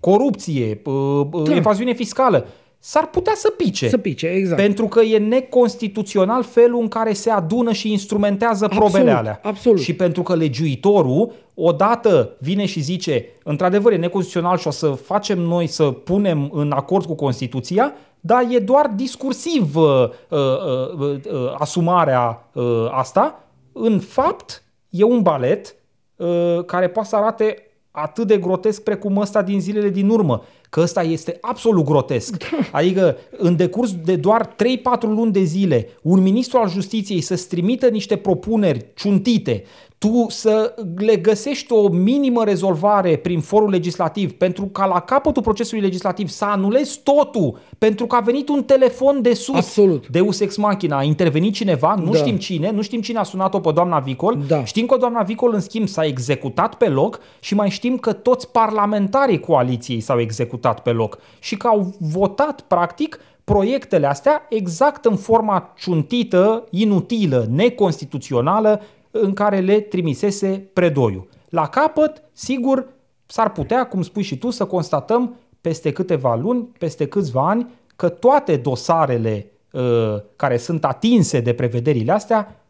corupție, 0.00 0.80
da. 1.44 1.54
evaziune 1.54 1.92
fiscală, 1.92 2.46
s-ar 2.86 3.06
putea 3.06 3.32
să 3.36 3.50
pice. 3.50 3.88
Să 3.88 3.98
pice, 3.98 4.26
exact. 4.26 4.60
Pentru 4.60 4.88
că 4.88 5.00
e 5.00 5.18
neconstituțional 5.18 6.42
felul 6.42 6.80
în 6.80 6.88
care 6.88 7.12
se 7.12 7.30
adună 7.30 7.72
și 7.72 7.90
instrumentează 7.90 8.64
absolut, 8.64 8.90
probele 8.90 9.10
alea. 9.10 9.40
Absolut. 9.42 9.80
Și 9.80 9.94
pentru 9.94 10.22
că 10.22 10.34
legiuitorul 10.34 11.32
odată 11.54 12.36
vine 12.38 12.66
și 12.66 12.80
zice, 12.80 13.26
într-adevăr 13.44 13.92
e 13.92 13.96
neconstituțional 13.96 14.58
și 14.58 14.66
o 14.66 14.70
să 14.70 14.88
facem 14.88 15.38
noi 15.38 15.66
să 15.66 15.84
punem 15.84 16.50
în 16.52 16.72
acord 16.72 17.04
cu 17.04 17.14
Constituția, 17.14 17.92
dar 18.20 18.46
e 18.50 18.58
doar 18.58 18.86
discursiv 18.86 19.76
uh, 19.76 20.08
uh, 20.28 20.38
uh, 20.98 21.16
uh, 21.32 21.54
asumarea 21.58 22.48
uh, 22.52 22.88
asta. 22.90 23.44
În 23.72 23.98
fapt, 23.98 24.62
e 24.88 25.02
un 25.04 25.22
balet 25.22 25.76
uh, 26.16 26.64
care 26.66 26.88
poate 26.88 27.08
să 27.08 27.16
arate 27.16 27.63
atât 27.96 28.26
de 28.26 28.38
grotesc 28.38 28.82
precum 28.82 29.16
ăsta 29.16 29.42
din 29.42 29.60
zilele 29.60 29.88
din 29.88 30.08
urmă 30.08 30.44
că 30.70 30.80
ăsta 30.80 31.02
este 31.02 31.38
absolut 31.40 31.84
grotesc. 31.84 32.36
Da. 32.36 32.46
Adică, 32.78 33.16
în 33.36 33.56
decurs 33.56 33.94
de 34.04 34.16
doar 34.16 34.54
3-4 34.54 34.56
luni 35.00 35.32
de 35.32 35.42
zile, 35.42 35.88
un 36.02 36.22
ministru 36.22 36.58
al 36.58 36.68
justiției 36.68 37.20
să-ți 37.20 37.48
trimită 37.48 37.88
niște 37.88 38.16
propuneri 38.16 38.86
ciuntite 38.94 39.64
tu 40.04 40.26
să 40.28 40.74
le 40.96 41.16
găsești 41.16 41.72
o 41.72 41.88
minimă 41.88 42.44
rezolvare 42.44 43.16
prin 43.16 43.40
forul 43.40 43.70
legislativ 43.70 44.32
pentru 44.32 44.64
ca 44.64 44.86
la 44.86 45.00
capătul 45.00 45.42
procesului 45.42 45.82
legislativ 45.82 46.28
să 46.28 46.44
anulezi 46.44 47.00
totul 47.02 47.58
pentru 47.78 48.06
că 48.06 48.16
a 48.16 48.20
venit 48.20 48.48
un 48.48 48.62
telefon 48.62 49.22
de 49.22 49.34
sus 49.34 49.54
Absolut. 49.54 50.08
de 50.08 50.20
Usex 50.20 50.56
Machina, 50.56 50.96
a 50.96 51.02
intervenit 51.02 51.54
cineva, 51.54 51.94
nu 51.94 52.10
da. 52.10 52.18
știm 52.18 52.36
cine, 52.36 52.70
nu 52.70 52.82
știm 52.82 53.00
cine 53.00 53.18
a 53.18 53.22
sunat-o 53.22 53.60
pe 53.60 53.72
doamna 53.72 53.98
Vicol, 53.98 54.38
da. 54.46 54.64
știm 54.64 54.86
că 54.86 54.96
doamna 54.96 55.22
Vicol 55.22 55.54
în 55.54 55.60
schimb 55.60 55.88
s-a 55.88 56.04
executat 56.04 56.74
pe 56.74 56.88
loc 56.88 57.20
și 57.40 57.54
mai 57.54 57.70
știm 57.70 57.96
că 57.96 58.12
toți 58.12 58.50
parlamentarii 58.50 59.40
coaliției 59.40 60.00
s-au 60.00 60.20
executat 60.20 60.80
pe 60.82 60.90
loc 60.90 61.18
și 61.38 61.56
că 61.56 61.66
au 61.66 61.94
votat 61.98 62.60
practic 62.60 63.18
proiectele 63.44 64.06
astea 64.06 64.46
exact 64.48 65.04
în 65.04 65.16
forma 65.16 65.72
ciuntită, 65.76 66.66
inutilă, 66.70 67.46
neconstituțională 67.50 68.80
în 69.22 69.32
care 69.32 69.60
le 69.60 69.80
trimisese 69.80 70.68
predoiul. 70.72 71.28
La 71.48 71.68
capăt, 71.68 72.22
sigur, 72.32 72.86
s-ar 73.26 73.52
putea, 73.52 73.86
cum 73.86 74.02
spui 74.02 74.22
și 74.22 74.38
tu, 74.38 74.50
să 74.50 74.64
constatăm 74.64 75.36
peste 75.60 75.92
câteva 75.92 76.34
luni, 76.34 76.68
peste 76.78 77.06
câțiva 77.06 77.48
ani, 77.48 77.66
că 77.96 78.08
toate 78.08 78.56
dosarele 78.56 79.46
uh, 79.72 79.82
care 80.36 80.56
sunt 80.56 80.84
atinse 80.84 81.40
de 81.40 81.52
prevederile 81.52 82.12
astea 82.12 82.64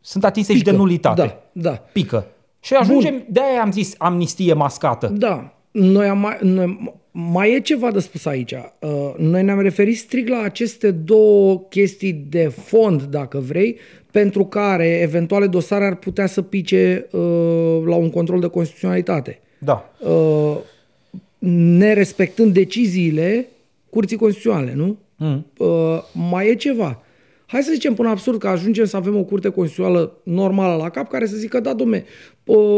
sunt 0.00 0.24
atinse 0.24 0.52
Pică. 0.52 0.64
și 0.64 0.70
de 0.70 0.76
nulitate. 0.76 1.20
Da, 1.52 1.70
da. 1.70 1.70
Pică. 1.92 2.26
Și 2.60 2.74
ajungem, 2.74 3.12
Bun. 3.12 3.26
de 3.28 3.40
aia 3.40 3.62
am 3.62 3.72
zis 3.72 3.94
amnistie 3.98 4.52
mascată. 4.52 5.06
Da. 5.06 5.52
Noi 5.70 6.08
am 6.08 6.18
mai, 6.18 6.38
noi, 6.42 6.96
mai 7.10 7.52
e 7.52 7.60
ceva 7.60 7.90
de 7.90 7.98
spus 7.98 8.26
aici. 8.26 8.52
Uh, 8.52 9.14
noi 9.16 9.42
ne-am 9.42 9.60
referit 9.60 9.96
strict 9.96 10.28
la 10.28 10.38
aceste 10.42 10.90
două 10.90 11.58
chestii 11.58 12.12
de 12.12 12.48
fond, 12.48 13.02
dacă 13.02 13.38
vrei, 13.38 13.78
pentru 14.10 14.44
care 14.44 15.00
eventuale 15.00 15.46
dosare 15.46 15.84
ar 15.84 15.94
putea 15.94 16.26
să 16.26 16.42
pice 16.42 17.06
uh, 17.10 17.82
la 17.84 17.94
un 17.94 18.10
control 18.10 18.40
de 18.40 18.46
constituționalitate. 18.46 19.40
Da. 19.58 19.92
Uh, 19.98 20.56
nerespectând 21.78 22.52
deciziile 22.52 23.48
Curții 23.90 24.16
Constituționale, 24.16 24.74
nu? 24.74 24.98
Mm. 25.16 25.46
Uh, 25.58 25.68
mai 26.12 26.48
e 26.48 26.54
ceva. 26.54 27.02
Hai 27.46 27.62
să 27.62 27.72
zicem 27.72 27.94
până 27.94 28.08
absurd 28.08 28.38
că 28.38 28.48
ajungem 28.48 28.84
să 28.84 28.96
avem 28.96 29.16
o 29.16 29.22
curte 29.22 29.48
constituțională 29.48 30.12
normală 30.22 30.76
la 30.76 30.88
cap 30.88 31.08
care 31.08 31.26
să 31.26 31.36
zică, 31.36 31.60
da, 31.60 31.72
domne, 31.72 32.04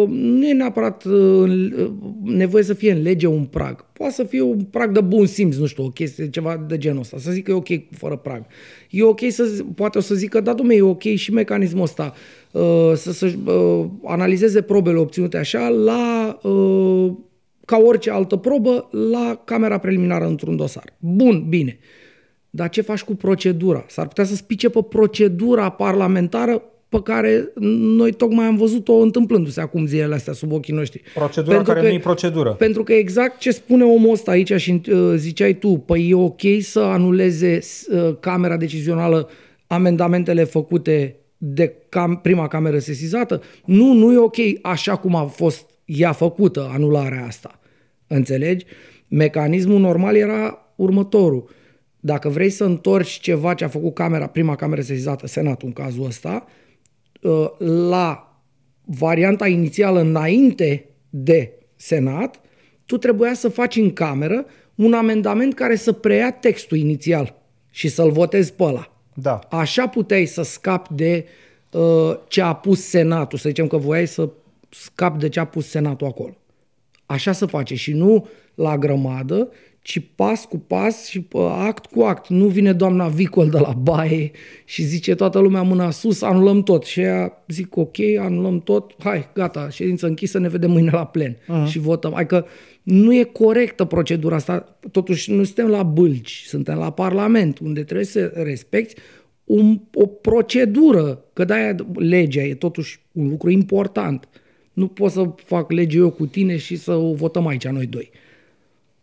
nu 0.09 0.47
e 0.47 0.53
neapărat 0.53 1.05
uh, 1.05 1.91
nevoie 2.23 2.63
să 2.63 2.75
fie 2.75 2.93
în 2.93 3.03
lege 3.03 3.27
un 3.27 3.45
prag. 3.45 3.87
Poate 3.93 4.13
să 4.13 4.25
fie 4.25 4.41
un 4.41 4.61
prag 4.61 4.93
de 4.93 5.01
bun 5.01 5.27
simț, 5.27 5.57
nu 5.57 5.67
știu, 5.67 5.85
o 5.85 5.89
chestie, 5.89 6.31
ceva 6.31 6.65
de 6.69 6.79
genul 6.79 7.01
ăsta. 7.01 7.19
Să 7.19 7.31
zic 7.31 7.45
că 7.45 7.51
e 7.51 7.55
ok 7.55 7.69
fără 7.91 8.17
prag. 8.17 8.47
E 8.91 9.03
ok 9.03 9.21
să, 9.29 9.65
poate 9.75 9.99
o 9.99 10.01
să 10.01 10.15
zică, 10.15 10.41
da, 10.41 10.53
domne, 10.53 10.75
e 10.75 10.83
ok 10.83 11.03
și 11.03 11.33
mecanismul 11.33 11.83
ăsta 11.83 12.13
uh, 12.53 12.93
să, 12.95 13.13
să 13.13 13.33
uh, 13.45 13.87
analizeze 14.05 14.63
probele 14.63 14.99
obținute 14.99 15.37
așa 15.37 15.69
la 15.69 16.39
ca 17.65 17.77
orice 17.77 18.11
altă 18.11 18.37
probă 18.37 18.89
la 19.11 19.43
camera 19.45 19.79
preliminară 19.79 20.27
într-un 20.27 20.57
dosar. 20.57 20.85
Bun, 20.99 21.47
bine. 21.49 21.79
Dar 22.51 22.69
ce 22.69 22.81
faci 22.81 23.03
cu 23.03 23.15
procedura? 23.15 23.85
S-ar 23.89 24.07
putea 24.07 24.25
să 24.25 24.35
spice 24.35 24.69
pe 24.69 24.83
procedura 24.89 25.71
parlamentară 25.71 26.63
pe 26.91 27.01
care 27.03 27.53
noi 27.79 28.13
tocmai 28.13 28.47
am 28.47 28.57
văzut-o 28.57 28.95
întâmplându-se 28.95 29.61
acum 29.61 29.87
zilele 29.87 30.15
astea 30.15 30.33
sub 30.33 30.53
ochii 30.53 30.75
noștri. 30.75 31.03
Procedura 31.15 31.55
pentru 31.55 31.73
care 31.73 31.85
că, 31.85 31.91
nu 31.91 31.99
e 31.99 31.99
procedură. 31.99 32.51
Pentru 32.51 32.83
că 32.83 32.93
exact 32.93 33.39
ce 33.39 33.51
spune 33.51 33.85
omul 33.85 34.13
ăsta 34.13 34.31
aici 34.31 34.53
și 34.53 34.81
uh, 34.91 35.13
ziceai 35.17 35.55
tu, 35.55 35.69
păi 35.69 36.09
e 36.09 36.15
ok 36.15 36.41
să 36.61 36.81
anuleze 36.81 37.59
uh, 37.91 38.17
Camera 38.21 38.57
Decizională 38.57 39.29
amendamentele 39.67 40.45
făcute 40.45 41.17
de 41.37 41.75
cam, 41.89 42.17
prima 42.23 42.49
cameră 42.49 42.79
sesizată. 42.79 43.43
Nu, 43.65 43.93
nu 43.93 44.13
e 44.13 44.17
ok 44.17 44.37
așa 44.63 44.97
cum 44.97 45.15
a 45.15 45.25
fost 45.25 45.71
ea 45.85 46.13
făcută, 46.13 46.71
anularea 46.73 47.25
asta. 47.27 47.61
Înțelegi? 48.07 48.65
Mecanismul 49.09 49.81
normal 49.81 50.17
era 50.17 50.73
următorul. 50.77 51.49
Dacă 52.01 52.29
vrei 52.29 52.51
să 52.51 52.65
întorci 52.65 53.21
ceva 53.21 53.55
ce 53.55 53.65
a 53.65 53.69
făcut 53.69 53.95
camera, 53.95 54.27
prima 54.27 54.57
cameră 54.57 54.81
sesizată, 54.81 55.27
Senatul 55.27 55.67
în 55.67 55.73
cazul 55.73 56.05
ăsta, 56.05 56.31
ă, 56.31 56.51
la 57.59 58.41
varianta 58.85 59.47
inițială 59.49 60.01
înainte 60.01 60.85
de 61.11 61.53
Senat, 61.77 62.41
tu 62.87 62.99
trebuia 62.99 63.35
să 63.35 63.49
faci 63.49 63.77
în 63.77 63.93
cameră 63.93 64.47
un 64.75 64.93
amendament 64.93 65.55
care 65.55 65.77
să 65.77 65.93
preia 65.93 66.31
textul 66.31 66.79
inițial 66.79 67.35
și 67.71 67.89
să-l 67.89 68.11
votezi 68.11 68.53
pe 68.53 68.63
ăla. 68.63 68.93
Da. 69.15 69.39
Așa 69.51 69.87
puteai 69.87 70.27
să 70.27 70.43
scapi 70.43 70.95
de 70.95 71.25
uh, 71.73 72.17
ce 72.29 72.43
a 72.43 72.53
pus 72.53 72.85
Senatul, 72.85 73.39
să 73.39 73.49
zicem 73.49 73.67
că 73.67 73.77
voiai 73.77 74.07
să 74.07 74.29
scapi 74.69 75.19
de 75.19 75.29
ce 75.29 75.41
a 75.41 75.45
pus 75.45 75.69
Senatul 75.69 76.07
acolo. 76.07 76.37
Așa 77.07 77.33
se 77.33 77.47
face 77.47 77.75
și 77.75 77.93
nu 77.93 78.29
la 78.55 78.79
grămadă, 78.79 79.49
ci 79.83 80.03
pas 80.15 80.45
cu 80.45 80.59
pas 80.59 81.07
și 81.07 81.27
act 81.67 81.87
cu 81.87 82.03
act. 82.03 82.29
Nu 82.29 82.47
vine 82.47 82.73
doamna 82.73 83.09
Vicol 83.09 83.49
de 83.49 83.59
la 83.59 83.73
baie 83.73 84.31
și 84.65 84.83
zice 84.83 85.15
toată 85.15 85.39
lumea 85.39 85.63
mâna 85.63 85.91
sus, 85.91 86.23
anulăm 86.23 86.63
tot. 86.63 86.85
Și 86.85 87.01
ea 87.01 87.45
zic 87.49 87.77
ok, 87.77 87.97
anulăm 88.19 88.61
tot, 88.61 88.95
hai, 88.99 89.29
gata, 89.35 89.69
ședință 89.69 90.07
închisă, 90.07 90.39
ne 90.39 90.49
vedem 90.49 90.71
mâine 90.71 90.91
la 90.91 91.07
plen 91.07 91.37
uh-huh. 91.37 91.71
și 91.71 91.79
votăm. 91.79 92.15
Adică 92.15 92.47
nu 92.83 93.15
e 93.15 93.23
corectă 93.23 93.85
procedura 93.85 94.37
asta, 94.37 94.79
totuși 94.91 95.33
nu 95.33 95.45
suntem 95.45 95.69
la 95.69 95.83
bâlci, 95.83 96.45
suntem 96.47 96.79
la 96.79 96.91
Parlament, 96.93 97.59
unde 97.59 97.83
trebuie 97.83 98.07
să 98.07 98.33
respecti 98.35 98.95
un, 99.45 99.81
o 99.95 100.07
procedură, 100.07 101.25
că 101.33 101.45
de-aia 101.45 101.75
legea 101.95 102.43
e 102.43 102.55
totuși 102.55 103.01
un 103.13 103.29
lucru 103.29 103.51
important. 103.51 104.29
Nu 104.73 104.87
pot 104.87 105.11
să 105.11 105.31
fac 105.45 105.71
lege 105.71 105.99
eu 105.99 106.11
cu 106.11 106.27
tine 106.27 106.57
și 106.57 106.77
să 106.77 106.93
o 106.93 107.15
votăm 107.15 107.47
aici 107.47 107.67
noi 107.67 107.87
doi. 107.87 108.11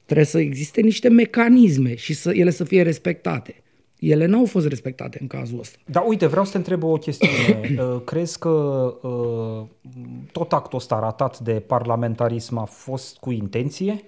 Trebuie 0.08 0.26
să 0.26 0.40
existe 0.40 0.82
niște 0.82 1.10
mecanisme 1.10 1.96
și 1.96 2.14
să 2.14 2.32
ele 2.34 2.50
să 2.50 2.64
fie 2.64 2.82
respectate. 2.82 3.56
Ele 4.00 4.26
n-au 4.26 4.46
fost 4.46 4.68
respectate 4.68 5.18
în 5.22 5.28
cazul 5.28 5.60
ăsta. 5.60 5.78
Da, 5.86 6.00
uite, 6.00 6.28
vreau 6.28 6.46
să 6.46 6.52
te 6.52 6.58
întreb 6.58 6.84
o 6.84 6.94
chestiune. 6.94 7.36
Uh, 7.78 8.02
crezi 8.04 8.40
că 8.40 8.50
uh, 9.02 9.66
tot 10.32 10.54
actul 10.54 10.78
ăsta 10.78 11.00
ratat 11.00 11.40
de 11.40 11.52
parlamentarism 11.52 12.58
a 12.58 12.64
fost 12.64 13.18
cu 13.18 13.32
intenție? 13.32 14.04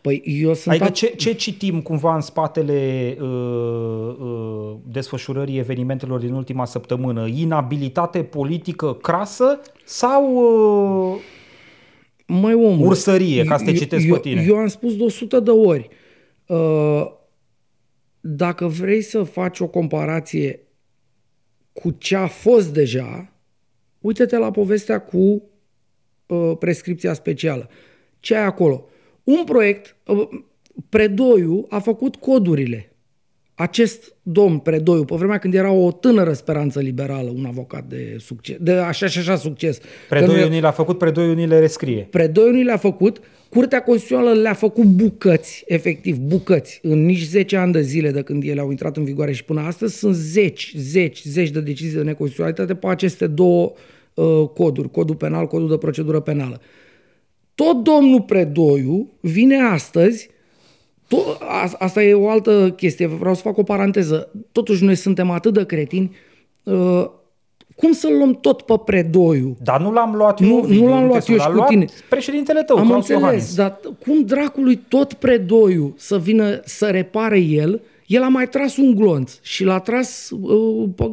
Păi 0.00 0.22
eu 0.24 0.54
sunt... 0.54 0.74
Adică 0.74 0.90
ce, 0.90 1.06
ce 1.06 1.32
citim 1.32 1.80
cumva 1.80 2.14
în 2.14 2.20
spatele 2.20 3.16
uh, 3.20 3.26
uh, 4.20 4.74
desfășurării 4.86 5.58
evenimentelor 5.58 6.20
din 6.20 6.32
ultima 6.32 6.64
săptămână? 6.64 7.26
Inabilitate 7.26 8.22
politică 8.22 8.94
crasă 8.94 9.60
sau 9.84 10.34
uh, 10.34 11.20
Măi, 12.30 12.54
omul, 12.54 12.86
ursărie, 12.86 13.44
ca 13.44 13.56
să 13.56 13.64
te 13.64 13.72
citesc 13.72 14.06
eu, 14.06 14.14
pe 14.14 14.20
tine? 14.20 14.44
Eu 14.48 14.56
am 14.56 14.66
spus 14.66 14.96
de 14.96 15.02
100 15.02 15.40
de 15.40 15.50
ori. 15.50 15.88
Uh, 16.46 17.06
dacă 18.20 18.66
vrei 18.66 19.02
să 19.02 19.22
faci 19.22 19.60
o 19.60 19.68
comparație 19.68 20.60
cu 21.72 21.90
ce 21.90 22.16
a 22.16 22.26
fost 22.26 22.72
deja, 22.72 23.32
uite-te 23.98 24.36
la 24.36 24.50
povestea 24.50 25.00
cu 25.00 25.42
uh, 26.26 26.52
prescripția 26.58 27.12
specială. 27.12 27.68
Ce 28.20 28.36
ai 28.36 28.44
acolo? 28.44 28.88
Un 29.24 29.44
proiect, 29.44 29.96
uh, 30.06 30.28
Predoiu 30.88 31.66
a 31.68 31.78
făcut 31.78 32.16
codurile. 32.16 32.89
Acest 33.60 34.14
domn 34.22 34.58
Predoiu, 34.58 35.04
pe 35.04 35.14
vremea 35.16 35.38
când 35.38 35.54
era 35.54 35.70
o 35.70 35.92
tânără 35.92 36.32
speranță 36.32 36.80
liberală, 36.80 37.30
un 37.34 37.44
avocat 37.44 37.84
de 37.84 38.16
succes, 38.18 38.56
de 38.60 38.72
așa 38.72 39.06
și 39.06 39.18
așa 39.18 39.36
succes. 39.36 39.78
Că 39.78 39.84
nu 39.84 40.08
Predoiu 40.08 40.44
e- 40.44 40.48
ni 40.48 40.60
l-a 40.60 40.70
făcut, 40.70 40.98
Predoiu 40.98 41.34
ni 41.34 41.46
le 41.46 41.58
rescrie. 41.58 42.06
Predoiul 42.10 42.52
ni 42.52 42.64
le-a 42.64 42.76
făcut, 42.76 43.20
Curtea 43.48 43.82
Constituțională 43.82 44.40
le-a 44.40 44.52
făcut 44.52 44.84
bucăți, 44.84 45.64
efectiv, 45.66 46.16
bucăți. 46.16 46.78
În 46.82 47.04
nici 47.04 47.22
10 47.22 47.56
ani 47.56 47.72
de 47.72 47.80
zile 47.80 48.10
de 48.10 48.22
când 48.22 48.42
ele 48.42 48.60
au 48.60 48.70
intrat 48.70 48.96
în 48.96 49.04
vigoare 49.04 49.32
și 49.32 49.44
până 49.44 49.60
astăzi 49.60 49.98
sunt 49.98 50.14
zeci, 50.14 50.72
zeci, 50.76 51.22
zeci 51.24 51.50
de 51.50 51.60
decizii 51.60 51.96
de 51.96 52.02
neconstituționalitate 52.02 52.74
pe 52.74 52.86
aceste 52.86 53.26
două 53.26 53.72
uh, 54.14 54.48
coduri, 54.54 54.90
codul 54.90 55.16
penal, 55.16 55.46
codul 55.46 55.68
de 55.68 55.76
procedură 55.76 56.20
penală. 56.20 56.60
Tot 57.54 57.84
domnul 57.84 58.22
Predoiu 58.22 59.12
vine 59.20 59.56
astăzi 59.56 60.30
To- 61.14 61.38
a- 61.40 61.72
asta 61.78 62.02
e 62.02 62.14
o 62.14 62.28
altă 62.28 62.72
chestie, 62.76 63.06
vreau 63.06 63.34
să 63.34 63.40
fac 63.42 63.56
o 63.58 63.62
paranteză. 63.62 64.30
Totuși 64.52 64.84
noi 64.84 64.94
suntem 64.94 65.30
atât 65.30 65.52
de 65.54 65.64
cretini. 65.66 66.16
Uh, 66.62 67.04
cum 67.76 67.92
să-l 67.92 68.16
luăm 68.16 68.34
tot 68.40 68.62
pe 68.62 68.74
Predoiu? 68.84 69.56
Dar 69.62 69.80
nu 69.80 69.92
l-am 69.92 70.14
luat 70.14 70.40
eu, 70.40 70.48
Nu- 70.48 70.58
Ovidiu, 70.58 70.84
nu 70.84 70.88
l-am 70.90 71.00
te 71.00 71.06
luat 71.06 71.22
sun, 71.22 71.32
eu 71.34 71.38
l-a 71.38 71.44
și 71.44 71.50
cu 71.50 71.56
luat 71.56 71.68
tine. 71.68 71.84
președintele 72.08 72.62
tău, 72.62 72.76
Am 72.76 72.86
Claus 72.86 72.96
înțeles, 73.08 73.20
Iohannis. 73.22 73.54
dar 73.54 73.80
cum 73.98 74.24
dracului 74.24 74.80
tot 74.88 75.12
Predoiu 75.12 75.94
să 75.96 76.18
vină 76.18 76.60
să 76.64 76.86
repare 76.86 77.38
el? 77.38 77.80
El 78.06 78.22
a 78.22 78.28
mai 78.28 78.48
tras 78.48 78.76
un 78.76 78.94
glonț 78.94 79.32
și 79.42 79.64
l-a 79.64 79.78
tras 79.78 80.30
uh, 80.40 80.88
pe, 80.96 81.10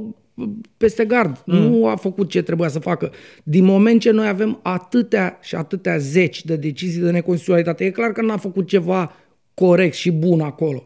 peste 0.78 1.06
gard. 1.06 1.42
Mm. 1.46 1.56
Nu 1.58 1.88
a 1.88 1.96
făcut 1.96 2.30
ce 2.30 2.42
trebuia 2.42 2.70
să 2.70 2.80
facă. 2.80 3.12
Din 3.44 3.64
moment 3.66 4.02
ce 4.02 4.12
noi 4.12 4.28
avem 4.28 4.60
atâtea 4.62 5.38
și 5.42 5.56
atâtea 5.56 5.98
zeci 5.98 6.46
de 6.46 6.56
decizii 6.56 7.02
de 7.02 7.12
neconstituționalitate, 7.12 7.86
e 7.86 7.90
clar 7.90 8.12
că 8.12 8.22
n-a 8.22 8.38
făcut 8.38 8.68
ceva 8.68 9.12
corect 9.66 9.94
și 9.94 10.12
bun 10.12 10.42
acolo. 10.42 10.86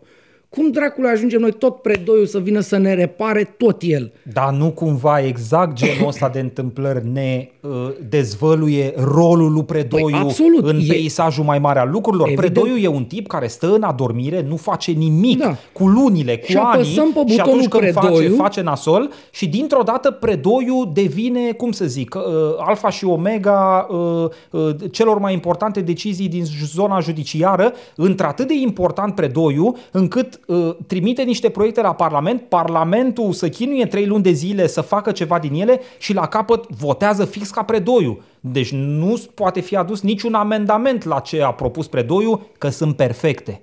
Cum 0.55 0.71
dracului 0.71 1.09
ajungem 1.09 1.39
noi 1.39 1.51
tot 1.51 1.81
Predoiu 1.81 2.25
să 2.25 2.39
vină 2.39 2.59
să 2.59 2.77
ne 2.77 2.93
repare 2.93 3.53
tot 3.57 3.81
el? 3.85 4.11
Dar 4.33 4.53
nu 4.53 4.71
cumva 4.71 5.19
exact 5.25 5.73
genul 5.73 6.07
ăsta 6.07 6.29
de 6.29 6.39
întâmplări 6.39 7.07
ne 7.07 7.49
uh, 7.61 7.69
dezvăluie 8.09 8.93
rolul 8.97 9.51
lui 9.51 9.63
Predoiu 9.63 10.05
Păi, 10.05 10.13
absolut. 10.19 10.65
în 10.67 10.79
E- 10.79 10.85
peisajul 10.87 11.43
mai 11.43 11.59
mare 11.59 11.79
al 11.79 11.89
lucrurilor? 11.89 12.27
Evident. 12.27 12.53
Predoiu 12.53 12.77
e 12.77 12.87
un 12.87 13.03
tip 13.05 13.27
care 13.27 13.47
stă 13.47 13.73
în 13.73 13.83
adormire, 13.83 14.41
nu 14.47 14.55
face 14.55 14.91
nimic 14.91 15.39
Da. 15.39 15.55
cu 15.73 15.87
lunile, 15.87 16.37
cu 16.37 16.45
Și 16.45 16.57
anii 16.57 16.73
apăsăm 16.73 17.11
pe 17.13 17.31
și 17.33 17.39
atunci 17.39 17.55
butonul 17.67 17.67
când 17.67 17.93
face, 17.93 18.07
Predoiu. 18.07 18.35
face 18.35 18.61
nasol 18.61 19.09
și 19.31 19.47
dintr-o 19.49 19.81
dată 19.83 20.11
Predoiu 20.11 20.91
devine, 20.93 21.51
cum 21.51 21.71
să 21.71 21.85
zic, 21.85 22.15
uh, 22.15 22.21
alfa 22.57 22.89
și 22.89 23.05
omega 23.05 23.87
uh, 23.89 24.29
uh, 24.51 24.75
celor 24.91 25.17
mai 25.19 25.33
importante 25.33 25.81
decizii 25.81 26.27
din 26.27 26.43
zona 26.73 26.99
judiciară, 26.99 27.73
într-atât 27.95 28.47
de 28.47 28.53
important 28.61 29.15
Predoiu, 29.15 29.75
încât 29.91 30.39
uh, 30.47 30.75
trimite 30.87 31.23
niște 31.23 31.49
proiecte 31.49 31.81
la 31.81 31.93
Parlament, 31.93 32.41
Parlamentul 32.41 33.31
să 33.31 33.49
chinuie 33.49 33.85
trei 33.85 34.05
luni 34.05 34.23
de 34.23 34.31
zile 34.31 34.67
să 34.67 34.81
facă 34.81 35.11
ceva 35.11 35.39
din 35.39 35.53
ele 35.53 35.79
și 35.99 36.13
la 36.13 36.27
capăt 36.27 36.67
votează 36.67 37.25
fix 37.25 37.49
ca 37.49 37.63
Predoiu. 37.63 38.21
Deci 38.39 38.71
nu 38.71 39.21
poate 39.33 39.59
fi 39.59 39.75
adus 39.75 40.01
niciun 40.01 40.33
amendament 40.33 41.03
la 41.03 41.19
ce 41.19 41.41
a 41.41 41.51
propus 41.51 41.87
Predoiu, 41.87 42.47
că 42.57 42.69
sunt 42.69 42.95
perfecte. 42.95 43.61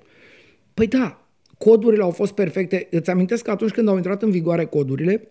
Păi 0.75 0.87
da, 0.87 1.19
codurile 1.59 2.03
au 2.03 2.11
fost 2.11 2.33
perfecte. 2.33 2.89
Îți 2.91 3.11
amintesc 3.11 3.45
că 3.45 3.51
atunci 3.51 3.71
când 3.71 3.89
au 3.89 3.97
intrat 3.97 4.23
în 4.23 4.31
vigoare 4.31 4.65
codurile, 4.65 5.29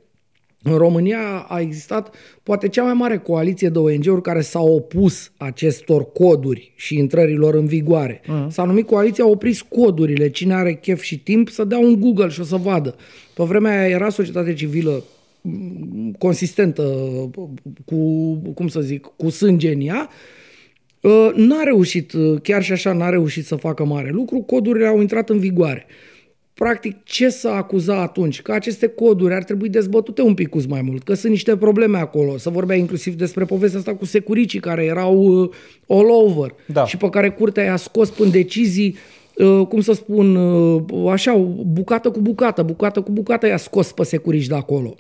în 0.61 0.77
România 0.77 1.45
a 1.47 1.59
existat 1.59 2.15
poate 2.43 2.67
cea 2.67 2.83
mai 2.83 2.93
mare 2.93 3.17
coaliție 3.17 3.69
de 3.69 3.79
ONG-uri 3.79 4.21
care 4.21 4.41
s-au 4.41 4.73
opus 4.73 5.31
acestor 5.37 6.11
coduri 6.11 6.73
și 6.75 6.97
intrărilor 6.97 7.53
în 7.53 7.65
vigoare. 7.65 8.21
Mm. 8.27 8.49
S-a 8.49 8.63
numit 8.63 8.87
Coaliția 8.87 9.27
Opriți 9.27 9.65
Codurile. 9.67 10.29
Cine 10.29 10.53
are 10.53 10.73
chef 10.73 11.01
și 11.01 11.19
timp 11.19 11.49
să 11.49 11.63
dea 11.63 11.77
un 11.77 11.99
Google 11.99 12.29
și 12.29 12.39
o 12.39 12.43
să 12.43 12.55
vadă. 12.55 12.95
Pe 13.33 13.43
vremea 13.43 13.79
aia 13.79 13.89
era 13.89 14.09
societate 14.09 14.53
civilă 14.53 15.03
mm, 15.41 16.15
consistentă 16.17 16.83
cu, 17.85 18.33
cum 18.53 18.67
să 18.67 18.81
zic, 18.81 19.11
cu 19.15 19.29
sânge 19.29 19.73
în 19.73 19.81
ea, 19.81 20.09
Uh, 21.01 21.29
N-a 21.35 21.63
reușit, 21.63 22.13
uh, 22.13 22.41
chiar 22.41 22.63
și 22.63 22.71
așa 22.71 22.93
n-a 22.93 23.09
reușit 23.09 23.45
să 23.45 23.55
facă 23.55 23.85
mare 23.85 24.09
lucru, 24.09 24.39
codurile 24.39 24.87
au 24.87 25.01
intrat 25.01 25.29
în 25.29 25.39
vigoare. 25.39 25.85
Practic, 26.57 27.03
ce 27.03 27.29
să 27.29 27.47
acuza 27.47 28.01
atunci? 28.01 28.41
Că 28.41 28.51
aceste 28.51 28.87
coduri 28.87 29.33
ar 29.33 29.43
trebui 29.43 29.69
dezbătute 29.69 30.21
un 30.21 30.33
pic 30.33 30.67
mai 30.67 30.81
mult, 30.81 31.03
că 31.03 31.13
sunt 31.13 31.31
niște 31.31 31.57
probleme 31.57 31.97
acolo. 31.97 32.37
Să 32.37 32.49
vorbea 32.49 32.75
inclusiv 32.75 33.13
despre 33.13 33.45
povestea 33.45 33.79
asta 33.79 33.95
cu 33.95 34.05
securicii 34.05 34.59
care 34.59 34.83
erau 34.83 35.17
uh, 35.17 35.49
all 35.87 36.09
over 36.09 36.53
Da. 36.65 36.85
și 36.85 36.97
pe 36.97 37.09
care 37.09 37.29
curtea 37.29 37.63
i-a 37.63 37.75
scos 37.75 38.09
până 38.09 38.29
decizii 38.29 38.95
uh, 39.35 39.67
cum 39.67 39.81
să 39.81 39.93
spun, 39.93 40.35
uh, 40.35 41.11
așa, 41.11 41.35
bucată 41.65 42.11
cu 42.11 42.19
bucată, 42.19 42.63
bucată 42.63 43.01
cu 43.01 43.11
bucată 43.11 43.47
i-a 43.47 43.57
scos 43.57 43.91
pe 43.91 44.03
securici 44.03 44.47
de 44.47 44.55
acolo. 44.55 44.95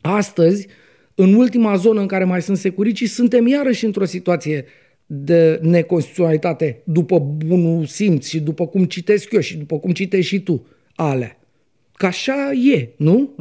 Astăzi, 0.00 0.66
în 1.14 1.34
ultima 1.34 1.76
zonă 1.76 2.00
în 2.00 2.06
care 2.06 2.24
mai 2.24 2.42
sunt 2.42 2.56
securicii, 2.56 3.06
suntem 3.06 3.46
iarăși 3.46 3.84
într-o 3.84 4.04
situație 4.04 4.64
de 5.10 5.58
neconstituționalitate 5.62 6.82
după 6.84 7.18
bunul 7.18 7.86
simț 7.86 8.26
și 8.26 8.40
după 8.40 8.66
cum 8.66 8.84
citesc 8.84 9.32
eu 9.32 9.40
și 9.40 9.56
după 9.56 9.78
cum 9.78 9.92
citești 9.92 10.34
și 10.34 10.40
tu 10.40 10.66
alea. 10.94 11.38
Că 11.92 12.06
așa 12.06 12.50
e, 12.52 12.88
nu? 12.96 13.34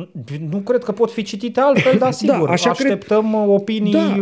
Nu 0.49 0.57
cred 0.57 0.83
că 0.83 0.91
pot 0.91 1.11
fi 1.11 1.23
citite 1.23 1.59
altfel, 1.59 1.97
dar 1.97 2.11
sigur, 2.21 2.45
Da, 2.45 2.51
așa 2.51 2.69
așteptăm 2.69 3.29
cred... 3.29 3.47
opinii 3.47 3.91
da, 3.91 4.13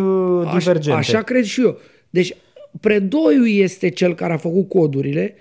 divergente. 0.54 0.98
Așa, 0.98 1.18
așa 1.18 1.22
cred 1.22 1.43
și 1.43 1.62
eu. 1.62 1.78
Deci, 2.10 2.36
Predoiu 2.80 3.46
este 3.46 3.89
cel 3.89 4.16
care 4.16 4.34
a 4.34 4.38
făcut 4.38 4.70
codurile, 4.70 5.36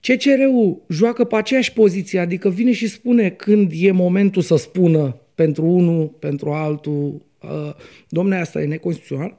CCR-ul 0.00 0.82
joacă 0.88 1.24
pe 1.24 1.36
aceeași 1.36 1.72
poziție, 1.72 2.18
adică 2.18 2.48
vine 2.48 2.72
și 2.72 2.88
spune 2.88 3.30
când 3.30 3.70
e 3.74 3.90
momentul 3.90 4.42
să 4.42 4.56
spună 4.56 5.16
pentru 5.34 5.64
unul, 5.64 6.06
pentru 6.06 6.50
altul, 6.50 7.22
uh, 7.42 7.74
domne, 8.08 8.36
asta 8.40 8.62
e 8.62 8.66
neconstituțional, 8.66 9.38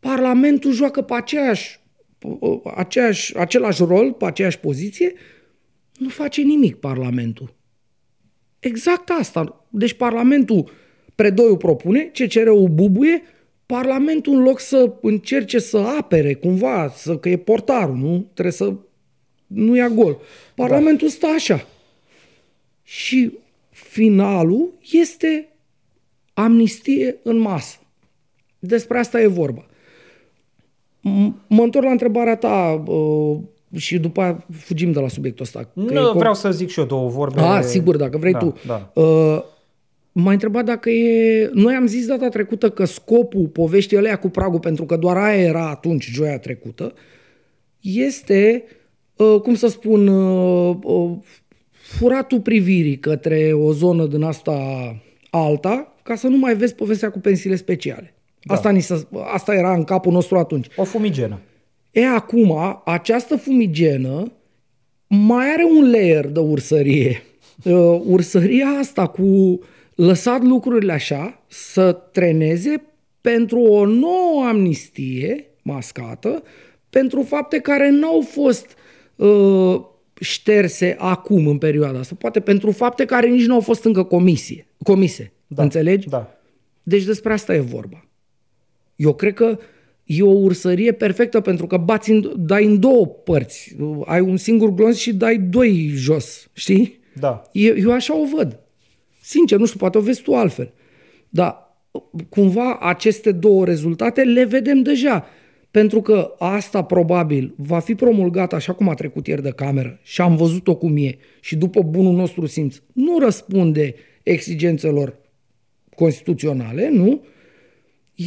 Parlamentul 0.00 0.72
joacă 0.72 1.02
pe 1.02 1.14
aceeași, 1.14 1.80
aceeași, 2.74 3.36
același 3.36 3.82
rol, 3.82 4.12
pe 4.12 4.24
aceeași 4.24 4.58
poziție, 4.58 5.12
nu 5.98 6.08
face 6.08 6.42
nimic 6.42 6.76
Parlamentul. 6.76 7.54
Exact 8.58 9.10
asta. 9.10 9.66
Deci 9.68 9.92
Parlamentul 9.92 10.70
predoiul 11.14 11.56
propune, 11.56 12.10
CCR-ul 12.14 12.68
bubuie, 12.68 13.22
Parlamentul 13.66 14.34
în 14.34 14.42
loc 14.42 14.60
să 14.60 14.92
încerce 15.00 15.58
să 15.58 15.78
apere 15.78 16.34
cumva, 16.34 16.88
să, 16.96 17.18
că 17.18 17.28
e 17.28 17.36
portarul, 17.36 17.96
nu? 17.96 18.30
Trebuie 18.32 18.54
să 18.54 18.74
nu 19.46 19.76
ia 19.76 19.88
gol. 19.88 20.20
Parlamentul 20.54 21.08
da. 21.08 21.12
stă 21.14 21.26
așa. 21.26 21.66
Și 22.82 23.38
finalul 23.70 24.72
este 24.92 25.48
amnistie 26.34 27.16
în 27.22 27.36
masă. 27.36 27.78
Despre 28.58 28.98
asta 28.98 29.20
e 29.20 29.26
vorba. 29.26 29.66
Mă 31.46 31.62
întorc 31.62 31.84
la 31.84 31.90
întrebarea 31.90 32.36
ta 32.36 32.82
uh, 32.86 33.38
și 33.76 33.98
după 33.98 34.20
aia 34.20 34.46
fugim 34.52 34.92
de 34.92 35.00
la 35.00 35.08
subiectul 35.08 35.44
ăsta. 35.44 35.70
Nu, 35.72 36.12
vreau 36.12 36.34
să 36.34 36.50
zic 36.50 36.68
și 36.68 36.78
eu 36.78 36.84
două 36.86 37.08
vorbe. 37.08 37.40
Ah, 37.40 37.62
sigur, 37.62 37.96
dacă 37.96 38.18
vrei 38.18 38.32
da, 38.32 38.38
tu. 38.38 38.54
Da. 38.66 38.90
Uh, 38.94 39.42
M-a 40.12 40.32
întrebat 40.32 40.64
dacă 40.64 40.90
e... 40.90 41.50
Noi 41.52 41.74
am 41.74 41.86
zis 41.86 42.06
data 42.06 42.28
trecută 42.28 42.70
că 42.70 42.84
scopul 42.84 43.46
poveștii 43.46 43.96
alea 43.96 44.18
cu 44.18 44.28
pragul, 44.28 44.60
pentru 44.60 44.84
că 44.84 44.96
doar 44.96 45.16
aia 45.16 45.42
era 45.42 45.68
atunci, 45.68 46.10
joia 46.12 46.38
trecută, 46.38 46.92
este, 47.80 48.64
uh, 49.16 49.40
cum 49.42 49.54
să 49.54 49.66
spun, 49.66 50.06
uh, 50.06 50.76
uh, 50.82 51.10
furatul 51.70 52.40
privirii 52.40 52.98
către 52.98 53.52
o 53.52 53.72
zonă 53.72 54.06
din 54.06 54.22
asta 54.22 54.56
alta, 55.30 55.94
ca 56.02 56.14
să 56.14 56.26
nu 56.26 56.36
mai 56.36 56.56
vezi 56.56 56.74
povestea 56.74 57.10
cu 57.10 57.18
pensiile 57.18 57.56
speciale. 57.56 58.14
Da. 58.42 58.54
Asta, 58.54 58.70
ni 58.70 58.80
să, 58.80 59.06
asta 59.32 59.54
era 59.54 59.74
în 59.74 59.84
capul 59.84 60.12
nostru 60.12 60.38
atunci. 60.38 60.66
O 60.76 60.84
fumigenă. 60.84 61.40
E, 61.90 62.06
acum, 62.06 62.80
această 62.84 63.36
fumigenă 63.36 64.32
mai 65.06 65.52
are 65.52 65.64
un 65.64 65.90
layer 65.90 66.26
de 66.26 66.40
ursărie. 66.40 67.22
Uh, 67.64 68.00
ursăria 68.04 68.66
asta 68.66 69.06
cu 69.06 69.60
lăsat 69.94 70.42
lucrurile 70.42 70.92
așa 70.92 71.42
să 71.46 71.92
treneze 71.92 72.82
pentru 73.20 73.60
o 73.60 73.86
nouă 73.86 74.44
amnistie 74.48 75.46
mascată 75.62 76.42
pentru 76.90 77.22
fapte 77.22 77.58
care 77.58 77.90
nu 77.90 78.06
au 78.06 78.20
fost 78.20 78.66
uh, 79.16 79.80
șterse 80.20 80.96
acum 80.98 81.46
în 81.46 81.58
perioada 81.58 81.98
asta. 81.98 82.14
Poate 82.18 82.40
pentru 82.40 82.70
fapte 82.70 83.04
care 83.04 83.28
nici 83.28 83.46
nu 83.46 83.54
au 83.54 83.60
fost 83.60 83.84
încă 83.84 84.02
comisie, 84.02 84.66
comise. 84.82 85.32
Da, 85.46 85.62
Înțelegi? 85.62 86.08
Da. 86.08 86.38
Deci 86.82 87.04
despre 87.04 87.32
asta 87.32 87.54
e 87.54 87.60
vorba. 87.60 88.04
Eu 89.00 89.14
cred 89.14 89.34
că 89.34 89.58
e 90.04 90.22
o 90.22 90.30
ursărie 90.30 90.92
perfectă 90.92 91.40
pentru 91.40 91.66
că 91.66 91.76
bați 91.76 92.10
în, 92.10 92.32
dai 92.36 92.64
în 92.64 92.80
două 92.80 93.06
părți. 93.06 93.76
Ai 94.04 94.20
un 94.20 94.36
singur 94.36 94.74
glonț 94.74 94.96
și 94.96 95.14
dai 95.14 95.38
doi 95.38 95.90
jos. 95.94 96.50
Știi? 96.52 96.98
Da. 97.20 97.42
Eu, 97.52 97.76
eu 97.76 97.92
așa 97.92 98.20
o 98.20 98.24
văd. 98.36 98.58
Sincer, 99.20 99.58
nu 99.58 99.66
știu, 99.66 99.78
poate 99.78 99.98
o 99.98 100.00
vezi 100.00 100.22
tu 100.22 100.34
altfel. 100.34 100.72
Dar 101.28 101.78
cumva 102.28 102.78
aceste 102.80 103.32
două 103.32 103.64
rezultate 103.64 104.22
le 104.22 104.44
vedem 104.44 104.82
deja. 104.82 105.26
Pentru 105.70 106.00
că 106.00 106.34
asta 106.38 106.82
probabil 106.82 107.54
va 107.56 107.78
fi 107.78 107.94
promulgat 107.94 108.52
așa 108.52 108.72
cum 108.72 108.88
a 108.88 108.94
trecut 108.94 109.26
ieri 109.26 109.42
de 109.42 109.50
cameră 109.50 109.98
și 110.02 110.20
am 110.20 110.36
văzut-o 110.36 110.76
cum 110.76 110.96
e 110.96 111.18
și 111.40 111.56
după 111.56 111.82
bunul 111.82 112.14
nostru 112.14 112.46
simț 112.46 112.76
nu 112.92 113.18
răspunde 113.18 113.94
exigențelor 114.22 115.18
constituționale, 115.94 116.88
nu? 116.88 117.22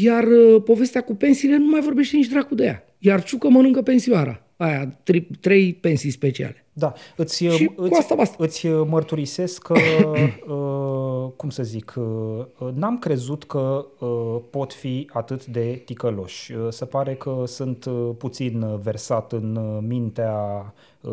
Iar 0.01 0.23
uh, 0.27 0.61
povestea 0.63 1.01
cu 1.01 1.15
pensiile 1.15 1.57
nu 1.57 1.65
mai 1.65 1.81
vorbește 1.81 2.15
nici 2.15 2.27
dracu 2.27 2.55
de 2.55 2.63
ea. 2.63 2.85
Iar 2.97 3.23
Ciucă 3.23 3.49
mănâncă 3.49 3.81
pensioara. 3.81 4.47
Aia, 4.57 4.85
trei, 4.85 5.27
trei 5.39 5.73
pensii 5.73 6.09
speciale. 6.09 6.62
Da, 6.74 6.93
îți, 7.15 7.43
și 7.43 7.71
îți, 7.76 7.89
cu 7.89 7.97
asta 7.99 8.15
basta. 8.15 8.36
îți 8.39 8.67
mărturisesc 8.67 9.61
că, 9.61 9.74
uh, 10.53 11.32
cum 11.36 11.49
să 11.49 11.63
zic, 11.63 11.93
uh, 11.97 12.71
n-am 12.74 12.97
crezut 12.97 13.43
că 13.43 13.86
uh, 13.99 14.36
pot 14.49 14.74
fi 14.74 15.09
atât 15.13 15.45
de 15.45 15.82
ticăloși. 15.86 16.53
Uh, 16.53 16.67
se 16.69 16.86
pare 16.86 17.15
că 17.15 17.43
sunt 17.45 17.86
uh, 17.86 18.09
puțin 18.17 18.80
versat 18.82 19.32
în 19.32 19.55
uh, 19.55 19.84
mintea 19.88 20.74
uh, 21.01 21.11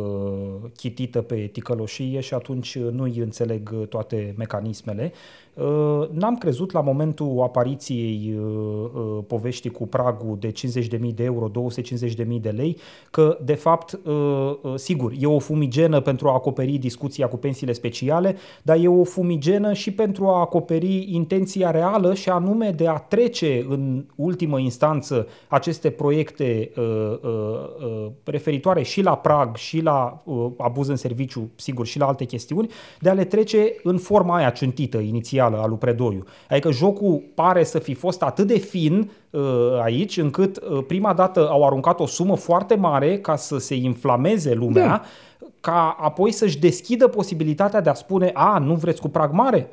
chitită 0.76 1.22
pe 1.22 1.46
ticăloșie 1.46 2.20
și 2.20 2.34
atunci 2.34 2.78
nu-i 2.78 3.18
înțeleg 3.18 3.88
toate 3.88 4.34
mecanismele. 4.36 5.12
Uh, 5.54 6.08
n-am 6.10 6.36
crezut 6.36 6.72
la 6.72 6.80
momentul 6.80 7.40
apariției 7.42 8.34
uh, 8.38 8.90
uh, 8.94 9.18
poveștii 9.26 9.70
cu 9.70 9.86
pragul 9.86 10.36
de 10.38 10.52
50.000 10.52 11.14
de 11.14 11.24
euro, 11.24 11.50
250.000 12.24 12.40
de 12.40 12.50
lei, 12.50 12.76
că 13.10 13.38
de 13.44 13.54
fapt, 13.54 14.00
sigur, 14.74 15.12
e 15.18 15.26
o 15.26 15.38
fumigenă 15.50 16.00
pentru 16.00 16.28
a 16.28 16.32
acoperi 16.32 16.78
discuția 16.78 17.28
cu 17.28 17.36
pensiile 17.36 17.72
speciale, 17.72 18.36
dar 18.62 18.76
e 18.80 18.88
o 18.88 19.04
fumigenă 19.04 19.72
și 19.72 19.90
pentru 19.90 20.26
a 20.26 20.40
acoperi 20.40 21.06
intenția 21.12 21.70
reală 21.70 22.14
și 22.14 22.28
anume 22.28 22.70
de 22.70 22.86
a 22.86 22.96
trece 22.96 23.66
în 23.68 24.04
ultimă 24.14 24.58
instanță 24.58 25.26
aceste 25.48 25.90
proiecte 25.90 26.70
referitoare 28.24 28.82
și 28.82 29.02
la 29.02 29.16
prag 29.16 29.56
și 29.56 29.80
la 29.80 30.22
abuz 30.58 30.88
în 30.88 30.96
serviciu, 30.96 31.50
sigur, 31.54 31.86
și 31.86 31.98
la 31.98 32.06
alte 32.06 32.24
chestiuni, 32.24 32.68
de 33.00 33.08
a 33.08 33.12
le 33.12 33.24
trece 33.24 33.74
în 33.82 33.98
forma 33.98 34.36
aia 34.36 34.50
ciuntită 34.50 34.98
inițial 34.98 35.18
inițială 35.30 35.62
a 35.62 35.66
lui 35.66 35.76
Predoiu. 35.76 36.24
Adică 36.50 36.70
jocul 36.70 37.22
pare 37.34 37.64
să 37.64 37.78
fi 37.78 37.94
fost 37.94 38.22
atât 38.22 38.46
de 38.46 38.58
fin 38.58 39.10
uh, 39.30 39.40
aici, 39.82 40.16
încât 40.16 40.56
uh, 40.56 40.84
prima 40.86 41.12
dată 41.12 41.48
au 41.48 41.66
aruncat 41.66 42.00
o 42.00 42.06
sumă 42.06 42.36
foarte 42.36 42.74
mare 42.74 43.18
ca 43.18 43.36
să 43.36 43.58
se 43.58 43.74
inflameze 43.74 44.54
lumea, 44.54 44.86
da. 44.86 45.02
Ca 45.60 45.96
apoi 46.00 46.32
să-și 46.32 46.58
deschidă 46.58 47.08
posibilitatea 47.08 47.80
de 47.80 47.90
a 47.90 47.94
spune, 47.94 48.30
a, 48.34 48.58
nu 48.58 48.74
vreți 48.74 49.00
cu 49.00 49.08
prag 49.08 49.32
mare? 49.32 49.70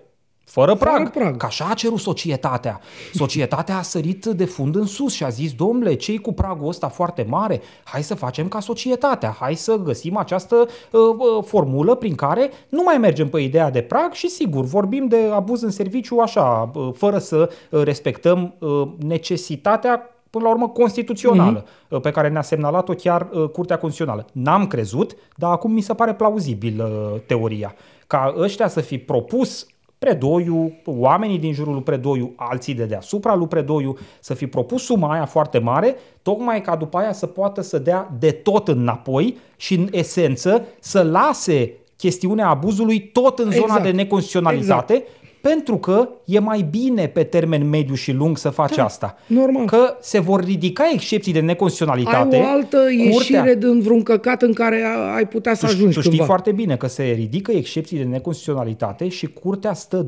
Fără 0.49 0.75
prag. 0.75 0.95
Fără 0.95 1.09
prag. 1.09 1.37
Că 1.37 1.45
așa 1.45 1.67
a 1.69 1.73
cerut 1.73 1.99
societatea. 1.99 2.79
Societatea 3.13 3.77
a 3.77 3.81
sărit 3.81 4.25
de 4.25 4.45
fund 4.45 4.75
în 4.75 4.85
sus 4.85 5.13
și 5.13 5.23
a 5.23 5.29
zis, 5.29 5.53
domnule, 5.53 5.93
cei 5.93 6.17
cu 6.17 6.33
pragul 6.33 6.67
ăsta 6.67 6.87
foarte 6.87 7.25
mare, 7.29 7.61
hai 7.83 8.03
să 8.03 8.15
facem 8.15 8.47
ca 8.47 8.59
societatea, 8.59 9.35
hai 9.39 9.55
să 9.55 9.75
găsim 9.75 10.17
această 10.17 10.55
uh, 10.55 10.69
uh, 10.91 11.43
formulă 11.43 11.95
prin 11.95 12.15
care 12.15 12.51
nu 12.69 12.83
mai 12.83 12.97
mergem 12.97 13.29
pe 13.29 13.39
ideea 13.39 13.69
de 13.69 13.81
prag 13.81 14.11
și 14.11 14.29
sigur, 14.29 14.65
vorbim 14.65 15.07
de 15.07 15.29
abuz 15.33 15.61
în 15.61 15.71
serviciu 15.71 16.17
așa, 16.17 16.71
uh, 16.73 16.89
fără 16.93 17.17
să 17.17 17.49
uh, 17.69 17.83
respectăm 17.83 18.55
uh, 18.59 18.87
necesitatea 18.97 20.16
până 20.37 20.49
la 20.49 20.55
urmă 20.55 20.69
constituțională, 20.69 21.63
mm-hmm. 21.63 22.01
pe 22.01 22.11
care 22.11 22.29
ne-a 22.29 22.41
semnalat-o 22.41 22.93
chiar 22.93 23.29
uh, 23.31 23.49
Curtea 23.49 23.77
Constituțională. 23.77 24.25
N-am 24.31 24.67
crezut, 24.67 25.15
dar 25.35 25.51
acum 25.51 25.71
mi 25.71 25.81
se 25.81 25.93
pare 25.93 26.13
plauzibil 26.13 26.81
uh, 26.81 27.19
teoria. 27.25 27.75
Ca 28.07 28.35
ăștia 28.37 28.67
să 28.67 28.81
fi 28.81 28.97
propus 28.97 29.67
Predoiu, 29.99 30.73
oamenii 30.85 31.39
din 31.39 31.53
jurul 31.53 31.73
lui 31.73 31.81
Predoiu, 31.81 32.33
alții 32.35 32.73
de 32.73 32.85
deasupra 32.85 33.35
lui 33.35 33.47
Predoiu, 33.47 33.97
să 34.19 34.33
fi 34.33 34.47
propus 34.47 34.83
suma 34.83 35.11
aia 35.11 35.25
foarte 35.25 35.57
mare, 35.59 35.95
tocmai 36.21 36.61
ca 36.61 36.75
după 36.75 36.97
aia 36.97 37.13
să 37.13 37.25
poată 37.25 37.61
să 37.61 37.79
dea 37.79 38.11
de 38.19 38.31
tot 38.31 38.67
înapoi 38.67 39.37
și 39.55 39.73
în 39.73 39.87
esență 39.91 40.65
să 40.79 41.03
lase 41.03 41.73
chestiunea 41.95 42.47
abuzului 42.47 42.99
tot 42.99 43.39
în 43.39 43.51
zona 43.51 43.63
exact. 43.63 43.83
de 43.83 43.91
neconstituționalitate, 43.91 44.93
exact 44.93 45.17
pentru 45.41 45.77
că 45.77 46.09
e 46.27 46.39
mai 46.39 46.67
bine 46.69 47.07
pe 47.07 47.23
termen 47.23 47.69
mediu 47.69 47.95
și 47.95 48.11
lung 48.11 48.37
să 48.37 48.49
faci 48.49 48.75
da, 48.75 48.83
asta. 48.83 49.17
Normal. 49.27 49.65
Că 49.65 49.97
se 50.01 50.19
vor 50.19 50.43
ridica 50.43 50.89
excepții 50.93 51.33
de 51.33 51.39
neconstituționalitate. 51.39 52.35
Ai 52.35 52.41
o 52.41 52.45
altă 52.45 52.77
curtea... 52.77 53.03
ieșire 53.03 53.55
din 53.55 53.81
vreun 53.81 54.03
căcat 54.03 54.41
în 54.41 54.53
care 54.53 54.83
ai 55.15 55.27
putea 55.27 55.53
să 55.53 55.65
tu, 55.65 55.71
ajungi 55.71 55.93
Tu 55.93 56.01
știi 56.01 56.23
foarte 56.25 56.51
bine 56.51 56.75
că 56.75 56.87
se 56.87 57.03
ridică 57.03 57.51
excepții 57.51 57.97
de 57.97 58.03
neconstituționalitate 58.03 59.07
și 59.07 59.27
curtea 59.27 59.73
stă 59.73 60.05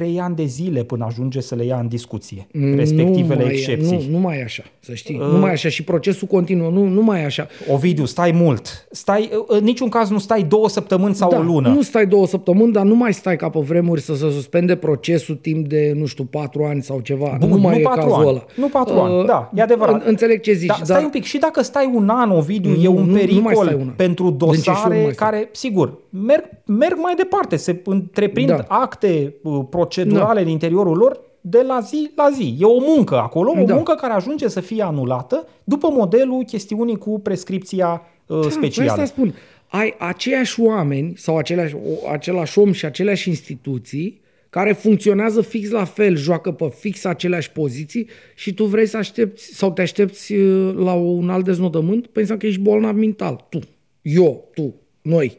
2-3 0.00 0.02
ani 0.20 0.36
de 0.36 0.44
zile 0.44 0.82
până 0.82 1.04
ajunge 1.08 1.40
să 1.40 1.54
le 1.54 1.64
ia 1.64 1.78
în 1.78 1.88
discuție, 1.88 2.46
respectivele 2.74 3.42
nu 3.42 3.50
excepții. 3.50 3.96
E, 3.96 4.00
nu, 4.08 4.10
nu 4.10 4.18
mai 4.18 4.38
e 4.38 4.42
așa, 4.42 4.62
să 4.80 4.94
știi. 4.94 5.18
Uh, 5.18 5.26
nu 5.26 5.38
mai 5.38 5.50
e 5.50 5.52
așa 5.52 5.68
și 5.68 5.84
procesul 5.84 6.28
continuă, 6.28 6.70
nu, 6.70 6.84
nu 6.84 7.02
mai 7.02 7.20
e 7.20 7.24
așa. 7.24 7.46
Ovidiu, 7.68 8.04
stai 8.04 8.32
mult. 8.32 8.86
Stai, 8.90 9.30
în 9.46 9.64
niciun 9.64 9.88
caz 9.88 10.10
nu 10.10 10.18
stai 10.18 10.42
două 10.42 10.68
săptămâni 10.68 11.14
sau 11.14 11.30
da, 11.30 11.38
o 11.38 11.42
lună. 11.42 11.68
nu 11.68 11.82
stai 11.82 12.06
două 12.06 12.26
săptămâni, 12.26 12.72
dar 12.72 12.84
nu 12.84 12.94
mai 12.94 13.14
stai 13.14 13.36
ca 13.36 13.48
pe 13.48 13.60
vremuri 13.60 14.00
să 14.00 14.14
se 14.14 14.30
suspende 14.30 14.76
procesul 14.76 15.34
timp 15.34 15.51
de, 15.60 15.92
nu 15.96 16.06
știu, 16.06 16.24
patru 16.24 16.64
ani 16.64 16.82
sau 16.82 17.00
ceva. 17.00 17.36
Bun, 17.38 17.48
nu 17.48 17.56
mai 17.56 17.74
nu 17.74 17.80
e 17.80 17.82
patru 17.82 18.00
cazul 18.00 18.18
ani. 18.18 18.28
ăla. 18.28 18.44
Nu 18.56 18.68
patru 18.68 18.94
uh, 18.94 19.02
ani, 19.02 19.26
da, 19.26 19.50
e 19.54 19.62
adevărat. 19.62 20.06
Înțeleg 20.06 20.40
ce 20.40 20.52
zici. 20.52 20.66
Da, 20.66 20.74
dar... 20.76 20.84
stai 20.84 21.04
un 21.04 21.10
pic. 21.10 21.24
Și 21.24 21.38
dacă 21.38 21.62
stai 21.62 21.90
un 21.94 22.08
an, 22.08 22.30
Ovidiu, 22.30 22.70
nu, 22.70 22.82
e 22.82 22.88
un 22.88 23.04
nu, 23.04 23.14
pericol 23.14 23.68
nu 23.70 23.80
un 23.80 23.92
pentru 23.96 24.30
dosare 24.30 25.12
care, 25.16 25.48
sigur, 25.52 25.98
merg, 26.10 26.44
merg 26.66 26.98
mai 26.98 27.14
departe. 27.14 27.56
Se 27.56 27.80
întreprind 27.84 28.48
da. 28.48 28.64
acte 28.68 29.34
uh, 29.42 29.60
procedurale 29.70 30.40
da. 30.40 30.46
în 30.46 30.48
interiorul 30.48 30.96
lor 30.96 31.20
de 31.40 31.64
la 31.66 31.80
zi 31.80 32.10
la 32.16 32.28
zi. 32.34 32.56
E 32.60 32.64
o 32.64 32.80
muncă 32.80 33.18
acolo, 33.18 33.50
o 33.60 33.64
da. 33.64 33.74
muncă 33.74 33.94
care 33.94 34.12
ajunge 34.12 34.48
să 34.48 34.60
fie 34.60 34.82
anulată 34.82 35.46
după 35.64 35.88
modelul 35.90 36.44
chestiunii 36.44 36.98
cu 36.98 37.20
prescripția 37.20 38.02
uh, 38.26 38.40
da, 38.42 38.50
specială. 38.50 38.90
Asta 38.90 39.04
spun 39.04 39.34
ai 39.72 39.94
aceiași 39.98 40.60
oameni 40.60 41.12
sau 41.16 41.36
aceleași, 41.36 41.76
același 42.12 42.58
om 42.58 42.72
și 42.72 42.84
aceleași 42.84 43.28
instituții 43.28 44.20
care 44.52 44.72
funcționează 44.72 45.40
fix 45.40 45.70
la 45.70 45.84
fel, 45.84 46.16
joacă 46.16 46.52
pe 46.52 46.68
fix 46.68 47.04
aceleași 47.04 47.52
poziții 47.52 48.08
și 48.34 48.54
tu 48.54 48.64
vrei 48.64 48.86
să 48.86 48.96
aștepți 48.96 49.54
sau 49.54 49.72
te 49.72 49.82
aștepți 49.82 50.32
uh, 50.32 50.74
la 50.74 50.92
un 50.92 51.30
alt 51.30 51.44
deznodământ, 51.44 52.06
pensam 52.06 52.36
că 52.36 52.46
ești 52.46 52.60
bolnav 52.60 52.96
mental. 52.96 53.46
Tu, 53.48 53.58
eu, 54.02 54.50
tu, 54.54 54.74
noi. 55.02 55.38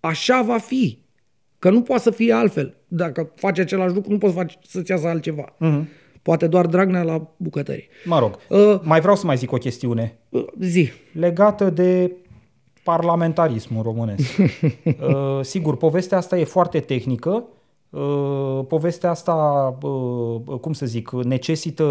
Așa 0.00 0.42
va 0.42 0.58
fi. 0.58 0.98
Că 1.58 1.70
nu 1.70 1.82
poate 1.82 2.02
să 2.02 2.10
fie 2.10 2.32
altfel. 2.32 2.76
Dacă 2.88 3.32
faci 3.34 3.58
același 3.58 3.94
lucru, 3.94 4.12
nu 4.12 4.18
poți 4.18 4.34
face, 4.34 4.58
să-ți 4.68 4.90
iasă 4.90 5.06
altceva. 5.06 5.56
Uh-huh. 5.56 5.84
Poate 6.22 6.46
doar 6.46 6.66
Dragnea 6.66 7.02
la 7.02 7.34
bucătărie. 7.36 7.88
Mă 8.04 8.18
rog, 8.18 8.38
uh, 8.48 8.80
mai 8.82 9.00
vreau 9.00 9.16
să 9.16 9.26
mai 9.26 9.36
zic 9.36 9.52
o 9.52 9.56
chestiune. 9.56 10.18
Uh, 10.28 10.44
zi. 10.60 10.90
Legată 11.12 11.70
de 11.70 12.12
parlamentarismul 12.82 13.82
românesc. 13.82 14.38
uh, 14.38 15.40
sigur, 15.40 15.76
povestea 15.76 16.18
asta 16.18 16.38
e 16.38 16.44
foarte 16.44 16.80
tehnică, 16.80 17.44
Uh, 17.90 18.60
povestea 18.68 19.10
asta, 19.10 19.34
uh, 19.82 20.58
cum 20.60 20.72
să 20.72 20.86
zic, 20.86 21.10
necesită 21.12 21.84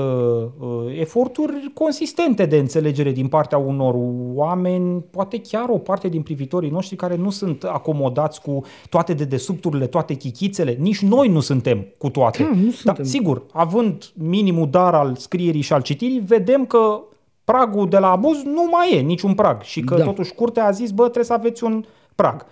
uh, 0.60 1.00
eforturi 1.00 1.72
consistente 1.74 2.46
de 2.46 2.58
înțelegere 2.58 3.12
din 3.12 3.28
partea 3.28 3.58
unor 3.58 3.96
oameni, 4.34 5.04
poate 5.12 5.42
chiar 5.42 5.70
o 5.70 5.78
parte 5.78 6.08
din 6.08 6.22
privitorii 6.22 6.70
noștri 6.70 6.96
care 6.96 7.16
nu 7.16 7.30
sunt 7.30 7.64
acomodați 7.64 8.42
cu 8.42 8.64
toate 8.90 9.14
dedesubturile, 9.14 9.88
toate 9.88 10.14
chichițele, 10.14 10.78
nici 10.80 11.02
noi 11.02 11.28
nu 11.28 11.40
suntem 11.40 11.86
cu 11.98 12.10
toate. 12.10 12.44
Da, 12.44 12.50
nu 12.50 12.64
Dar, 12.64 12.74
suntem. 12.74 13.04
sigur, 13.04 13.44
având 13.52 14.04
minimul 14.14 14.70
dar 14.70 14.94
al 14.94 15.16
scrierii 15.16 15.62
și 15.62 15.74
al 15.74 15.82
citirii, 15.82 16.20
vedem 16.20 16.66
că 16.66 17.00
pragul 17.44 17.90
de 17.90 17.98
la 17.98 18.12
abuz 18.12 18.44
nu 18.44 18.68
mai 18.72 18.98
e 18.98 19.00
niciun 19.00 19.34
prag 19.34 19.62
și 19.62 19.82
că 19.82 19.96
Da. 19.96 20.04
totuși 20.04 20.34
curtea 20.34 20.66
a 20.66 20.72
zis, 20.72 20.92
bă, 20.92 21.04
trebuie 21.04 21.24
să 21.24 21.34
aveți 21.34 21.64
un 21.64 21.84
prag. 22.16 22.46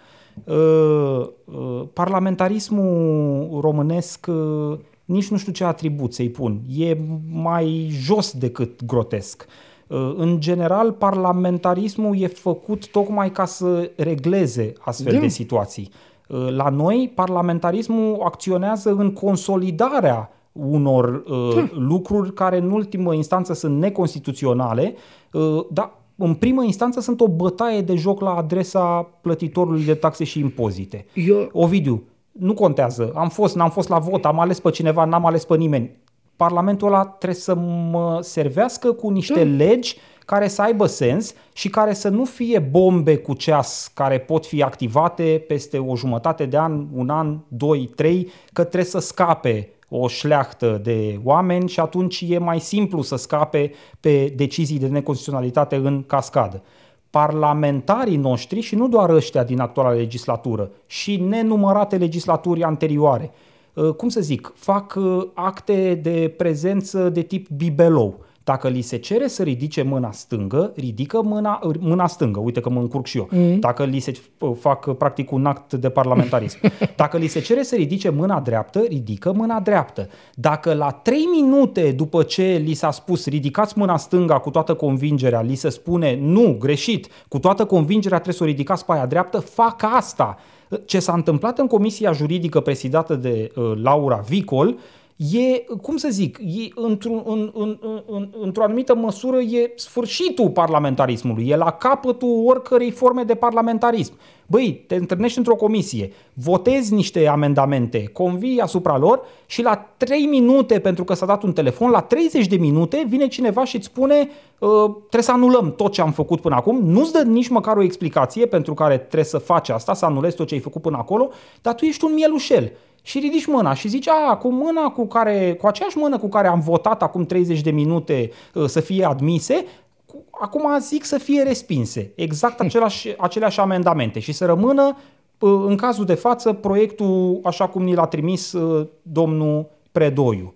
Uh, 0.44 1.28
uh, 1.46 1.84
parlamentarismul 1.94 3.60
românesc 3.62 4.26
uh, 4.30 4.78
nici 5.06 5.28
nu 5.28 5.38
știu 5.38 5.52
ce 5.52 5.64
atribut 5.64 6.14
să-i 6.14 6.30
pun. 6.30 6.62
E 6.78 6.98
mai 7.32 7.88
jos 7.92 8.32
decât 8.32 8.86
grotesc. 8.86 9.46
Uh, 9.88 10.14
În 10.18 10.40
general, 10.40 10.92
parlamentarismul 10.92 12.20
e 12.20 12.28
făcut 12.28 12.88
tocmai 12.88 13.32
ca 13.32 13.46
să 13.46 13.92
regleze 13.96 14.74
astfel 14.80 15.14
Da. 15.14 15.20
de 15.20 15.28
situații. 15.28 15.90
Uh, 16.28 16.48
La 16.50 16.70
noi, 16.70 17.12
parlamentarismul 17.16 18.22
acționează 18.24 18.96
în 18.98 19.14
consolidarea 19.14 20.32
unor 20.52 21.24
uh, 21.28 21.72
lucruri 21.74 22.34
care 22.34 22.58
în 22.58 22.72
ultimă 22.72 23.14
instanță 23.14 23.54
sunt 23.54 23.78
neconstituționale, 23.80 24.96
uh, 25.32 25.66
dar 25.72 25.92
în 26.18 26.34
primă 26.34 26.64
instanță 26.64 27.00
sunt 27.00 27.22
o 27.22 27.28
bătaie 27.28 27.82
de 27.82 27.96
joc 27.96 28.22
la 28.22 28.36
adresa 28.36 29.10
plătitorului 29.22 29.84
de 29.84 29.94
taxe 29.94 30.24
și 30.24 30.40
impozite. 30.40 31.06
Eu, 31.14 31.50
Ovidiu, 31.52 32.04
nu 32.32 32.54
contează, 32.54 33.12
am 33.16 33.30
fost, 33.30 33.56
n-am 33.56 33.70
fost 33.70 33.90
la 33.90 34.00
vot, 34.00 34.26
am 34.26 34.40
ales 34.40 34.60
pe 34.60 34.70
cineva, 34.70 35.06
n-am 35.06 35.26
ales 35.26 35.46
pe 35.46 35.56
nimeni. 35.58 35.92
Parlamentul 36.36 36.88
ăla 36.88 37.06
trebuie 37.06 37.40
să 37.40 37.56
mă 37.92 38.20
servească 38.22 38.92
cu 38.92 39.10
niște 39.10 39.44
Da. 39.44 39.64
legi 39.64 39.98
care 40.26 40.48
să 40.48 40.62
aibă 40.62 40.86
sens 40.86 41.34
și 41.54 41.70
care 41.70 41.94
să 41.94 42.10
nu 42.10 42.26
fie 42.26 42.60
bombe 42.60 43.18
cu 43.18 43.34
ceas 43.34 43.92
care 43.94 44.20
pot 44.20 44.46
fi 44.46 44.64
activate 44.64 45.44
peste 45.48 45.78
o 45.78 45.96
jumătate 45.96 46.46
de 46.46 46.58
an, 46.58 46.86
un 46.94 47.10
an, 47.10 47.38
doi, 47.48 47.90
trei, 47.96 48.30
că 48.54 48.62
trebuie 48.62 48.90
să 48.90 49.00
scape 49.00 49.70
o 49.90 50.08
șleachtă 50.08 50.80
de 50.84 51.20
oameni 51.24 51.70
și 51.70 51.80
atunci 51.80 52.26
e 52.28 52.38
mai 52.38 52.60
simplu 52.60 53.02
să 53.02 53.16
scape 53.16 53.72
pe 54.00 54.34
decizii 54.36 54.80
de 54.80 54.88
neconstituționalitate 54.88 55.76
în 55.76 56.04
cascadă 56.04 56.64
parlamentarii 57.10 58.18
noștri 58.18 58.60
și 58.60 58.76
nu 58.76 58.88
doar 58.88 59.10
ăștia 59.10 59.44
din 59.44 59.60
actuala 59.60 59.92
legislatură, 59.92 60.72
și 60.86 61.16
nenumărate 61.16 61.98
legislaturi 61.98 62.64
anterioare, 62.64 63.32
uh, 63.74 63.94
cum 63.94 64.10
să 64.10 64.22
zic, 64.22 64.54
fac 64.56 64.96
uh, 64.98 65.28
acte 65.34 66.00
de 66.04 66.34
prezență 66.38 67.10
de 67.10 67.22
tip 67.22 67.48
bibelou. 67.50 68.26
Dacă 68.48 68.68
li 68.68 68.82
se 68.82 68.98
cere 68.98 69.28
să 69.28 69.44
ridice 69.44 69.82
mâna 69.82 70.12
stângă, 70.12 70.72
ridică 70.76 71.22
mâna, 71.22 71.60
mâna 71.80 72.08
stângă. 72.08 72.40
Uite 72.40 72.60
că 72.60 72.70
mă 72.70 72.80
încurc 72.80 73.06
și 73.06 73.18
eu. 73.18 73.28
Mm. 73.32 73.60
Dacă 73.60 73.84
li 73.84 74.00
se 74.00 74.12
uh, 74.40 74.52
fac 74.60 74.86
uh, 74.86 74.96
practic 74.98 75.32
un 75.32 75.46
act 75.46 75.74
de 75.74 75.90
parlamentarism. 75.90 76.58
Dacă 76.96 77.18
li 77.18 77.28
se 77.28 77.40
cere 77.40 77.64
să 77.64 77.76
ridice 77.76 78.10
mâna 78.10 78.40
dreaptă, 78.40 78.80
ridică 78.88 79.32
mâna 79.32 79.60
dreaptă. 79.60 80.10
Dacă 80.34 80.74
la 80.74 80.90
3 80.92 81.18
minute 81.32 81.92
după 81.92 82.24
ce 82.24 82.62
li 82.66 82.74
s-a 82.74 82.92
spus 82.92 83.26
ridicați 83.26 83.78
mâna 83.78 83.98
stânga 83.98 84.40
cu 84.40 84.50
toată 84.50 84.74
convingerea, 84.74 85.42
li 85.42 85.56
se 85.56 85.70
spune 85.70 86.20
nu, 86.22 86.56
greșit, 86.60 87.08
cu 87.28 87.40
toată 87.40 87.66
convingerea 87.66 88.18
trebuie 88.18 88.38
să 88.38 88.44
o 88.44 88.48
ridicați 88.48 88.86
pe 88.86 88.92
aia 88.94 89.06
dreaptă, 89.06 89.40
fac 89.40 89.84
asta. 89.96 90.38
Ce 90.86 91.00
s-a 91.00 91.14
întâmplat 91.14 91.60
în 91.60 91.68
comisia 91.68 92.12
juridică 92.12 92.60
presidată 92.60 93.16
de 93.16 93.52
uh, 93.56 93.72
Laura 93.82 94.24
Vicol 94.28 94.78
e, 95.18 95.64
cum 95.82 95.98
să 95.98 96.08
zic, 96.12 96.38
e 96.38 96.68
într-un, 96.76 97.24
în, 97.26 97.52
în, 97.54 97.78
în, 98.06 98.30
într-o 98.42 98.64
anumită 98.64 98.96
măsură 98.96 99.40
e 99.40 99.72
sfârșitul 99.76 100.50
parlamentarismului, 100.50 101.48
e 101.48 101.56
la 101.56 101.72
capătul 101.72 102.44
oricărei 102.46 102.92
forme 102.92 103.24
de 103.24 103.36
parlamentarism. 103.36 104.14
Băi, 104.46 104.84
te 104.88 104.96
întâlnești 104.96 105.38
într-o 105.38 105.56
comisie, 105.56 106.12
votezi 106.34 106.94
niște 106.94 107.28
amendamente, 107.28 108.10
convii 108.14 108.60
asupra 108.60 108.98
lor 108.98 109.22
și 109.46 109.62
la 109.62 109.90
3 109.98 110.26
minute, 110.26 110.80
pentru 110.80 111.04
că 111.04 111.14
s-a 111.14 111.26
dat 111.26 111.44
un 111.44 111.54
telefon, 111.54 111.90
la 111.90 112.02
30 112.02 112.48
de 112.48 112.58
minute 112.58 113.06
vine 113.08 113.28
cineva 113.28 113.64
și 113.64 113.76
îți 113.76 113.86
spune 113.86 114.30
uh, 114.60 114.70
trebuie 115.00 115.22
să 115.22 115.32
anulăm 115.32 115.74
tot 115.76 115.92
ce 115.92 116.02
am 116.02 116.12
făcut 116.12 116.42
până 116.42 116.56
acum, 116.56 116.80
nu-ți 116.84 117.12
dă 117.12 117.22
nici 117.22 117.48
măcar 117.48 117.78
o 117.78 117.84
explicație 117.84 118.46
pentru 118.46 118.74
care 118.74 118.98
trebuie 118.98 119.24
să 119.24 119.38
faci 119.38 119.70
asta, 119.70 119.94
să 119.94 120.06
anulezi 120.06 120.36
tot 120.36 120.48
ce 120.48 120.54
ai 120.54 120.60
făcut 120.60 120.82
până 120.82 120.98
acolo, 120.98 121.30
dar 121.62 121.76
tu 121.76 121.86
ești 121.86 122.06
un 122.06 122.14
mielușel 122.14 122.72
și 123.08 123.20
ridici 123.20 123.46
mâna 123.46 123.74
și 123.74 123.88
zici, 123.88 124.08
a, 124.08 124.36
cu 124.36 124.52
mâna 124.52 124.90
cu 124.90 125.06
care, 125.08 125.58
cu 125.62 125.68
aceeași 125.68 125.98
mână 125.98 126.18
cu 126.18 126.30
care 126.30 126.48
am 126.48 126.60
votat 126.60 127.04
acum 127.04 127.26
30 127.26 127.62
de 127.62 127.72
minute 127.72 128.32
uh, 128.54 128.66
să 128.66 128.80
fie 128.80 129.06
admise, 129.06 129.66
cu- 130.06 130.26
acum 130.42 130.80
zic 130.80 131.04
să 131.04 131.18
fie 131.18 131.42
respinse. 131.42 132.12
Exact 132.16 132.60
același, 132.60 133.14
aceleași 133.18 133.60
amendamente 133.60 134.20
și 134.20 134.32
să 134.32 134.46
rămână, 134.46 134.98
uh, 135.40 135.64
în 135.68 135.76
cazul 135.76 136.06
de 136.06 136.14
față, 136.14 136.54
proiectul 136.54 137.40
așa 137.44 137.68
cum 137.68 137.84
ni 137.84 137.96
l-a 137.96 138.06
trimis 138.06 138.52
uh, 138.52 138.88
domnul 139.02 139.70
Predoiu. 139.92 140.54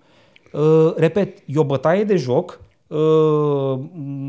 Uh, 0.51 0.93
Repet, 0.95 1.37
e 1.45 1.59
o 1.59 1.63
bătaie 1.63 2.03
de 2.03 2.15
joc 2.15 2.59
uh, 2.61 2.70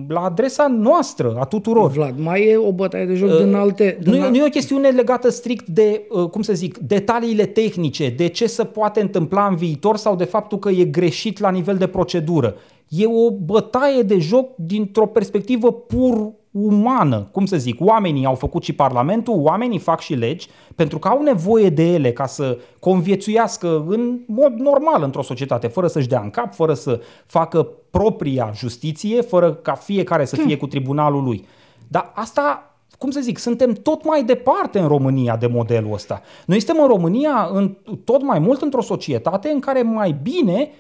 la 0.09 0.21
adresa 0.21 0.67
noastră, 0.67 1.37
a 1.39 1.45
tuturor. 1.45 1.91
Vlad, 1.91 2.15
mai 2.19 2.43
e 2.43 2.57
o 2.57 2.73
bătaie 2.73 3.07
de 3.07 3.15
joc 3.15 3.43
din 3.43 3.55
alte... 3.55 3.97
Uh, 4.01 4.07
Nu, 4.07 4.13
din 4.13 4.23
e- 4.23 4.29
nu 4.29 4.37
e 4.37 4.45
o 4.45 4.49
chestiune 4.49 4.89
legată 4.89 5.29
strict 5.31 5.67
de, 5.67 6.07
uh, 6.11 6.29
cum 6.29 6.43
să 6.43 6.53
zic, 6.53 6.79
detaliile 6.79 7.47
tehnice, 7.47 8.15
de 8.17 8.27
ce 8.27 8.47
se 8.47 8.65
poate 8.65 9.01
întâmpla 9.01 9.47
în 9.47 9.57
viitor 9.57 9.97
sau 9.97 10.17
de 10.17 10.25
faptul 10.25 10.59
că 10.59 10.71
e 10.71 10.85
greșit 10.85 11.39
la 11.41 11.51
nivel 11.51 11.77
de 11.77 11.87
procedură. 11.87 12.55
E 12.89 13.07
o 13.07 13.31
bătaie 13.31 14.03
de 14.03 14.19
joc 14.19 14.57
dintr-o 14.57 15.07
perspectivă 15.07 15.73
pur 15.73 16.33
umană, 16.53 17.29
cum 17.33 17.47
să 17.47 17.57
zic, 17.57 17.81
oamenii 17.81 18.25
au 18.25 18.35
făcut 18.35 18.63
și 18.63 18.73
Parlamentul, 18.73 19.35
oamenii 19.37 19.79
fac 19.79 20.01
și 20.01 20.15
legi 20.15 20.49
pentru 20.75 20.99
că 20.99 21.09
au 21.09 21.23
nevoie 21.23 21.69
de 21.69 21.93
ele 21.93 22.13
ca 22.13 22.27
să 22.27 22.59
conviețuiască 22.79 23.85
în 23.89 24.19
mod 24.27 24.53
normal 24.53 25.03
într-o 25.03 25.23
societate, 25.23 25.67
fără 25.67 25.87
să-și 25.87 26.09
dea 26.09 26.21
în 26.21 26.31
cap, 26.31 26.55
fără 26.55 26.75
să 26.75 27.01
facă 27.27 27.69
propria 27.91 28.51
justiție, 28.55 29.21
fără 29.21 29.55
ca 29.55 29.75
fiecare 29.75 30.25
să 30.25 30.37
fie 30.37 30.57
cu 30.57 30.67
tribunalul 30.67 31.23
lui. 31.23 31.47
Dar 31.89 32.13
asta 32.15 32.67
cum 32.99 33.11
să 33.11 33.21
zic, 33.21 33.39
suntem 33.39 33.73
tot 33.73 34.05
mai 34.05 34.25
departe 34.25 34.79
în 34.79 34.89
România 34.89 35.37
de 35.37 35.47
modelul 35.47 35.93
ăsta. 35.93 36.23
Noi 36.47 36.61
suntem 36.61 36.83
în 36.83 36.89
România 36.89 37.49
în, 37.53 37.77
tot 38.05 38.23
mai 38.23 38.39
mult 38.39 38.63
într-o 38.63 38.83
societate 38.83 39.49
în 39.49 39.61
care 39.61 39.83
mai 39.83 40.17
bine, 40.23 40.71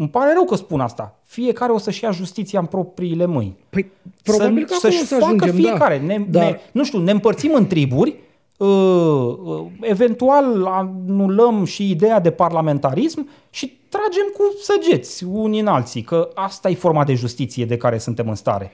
îmi 0.00 0.08
pare 0.08 0.32
rău 0.32 0.44
că 0.44 0.54
spun 0.54 0.80
asta, 0.80 1.18
fiecare 1.24 1.72
o 1.72 1.78
să-și 1.78 2.04
ia 2.04 2.10
justiția 2.10 2.60
în 2.60 2.66
propriile 2.66 3.26
mâini. 3.26 3.56
Păi, 3.70 3.90
probabil 4.22 4.64
că 4.64 4.74
acolo 4.74 4.92
să-și 4.92 5.06
să 5.06 5.14
facă 5.14 5.24
ajungem, 5.24 5.54
fiecare. 5.54 5.98
da. 5.98 6.04
Ne, 6.04 6.26
da. 6.28 6.44
ne, 6.44 6.60
nu 6.72 6.84
știu, 6.84 6.98
ne 6.98 7.10
împărțim 7.10 7.54
în 7.54 7.66
triburi, 7.66 8.16
uh, 8.56 8.66
uh, 8.66 9.66
eventual 9.80 10.64
anulăm 10.66 11.64
și 11.64 11.90
ideea 11.90 12.20
de 12.20 12.30
parlamentarism 12.30 13.28
și 13.50 13.78
tragem 13.88 14.32
cu 14.36 14.42
săgeți 14.62 15.24
unii 15.24 15.60
în 15.60 15.66
alții, 15.66 16.02
că 16.02 16.30
asta 16.34 16.70
e 16.70 16.74
forma 16.74 17.04
de 17.04 17.14
justiție 17.14 17.64
de 17.64 17.76
care 17.76 17.98
suntem 17.98 18.28
în 18.28 18.34
stare. 18.34 18.72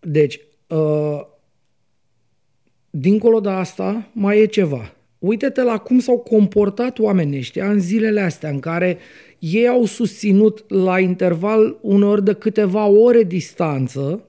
Deci, 0.00 0.40
uh, 0.66 1.26
dincolo 2.90 3.40
de 3.40 3.48
asta, 3.48 4.08
mai 4.12 4.38
e 4.38 4.46
ceva. 4.46 4.92
Uite-te 5.18 5.62
la 5.62 5.78
cum 5.78 5.98
s-au 5.98 6.18
comportat 6.18 6.98
oamenii 6.98 7.38
ăștia 7.38 7.70
în 7.70 7.80
zilele 7.80 8.20
astea 8.20 8.48
în 8.48 8.60
care 8.60 8.98
ei 9.38 9.68
au 9.68 9.84
susținut 9.84 10.64
la 10.68 10.98
interval 10.98 11.78
uneori 11.80 12.24
de 12.24 12.32
câteva 12.32 12.86
ore 12.86 13.22
distanță 13.22 14.22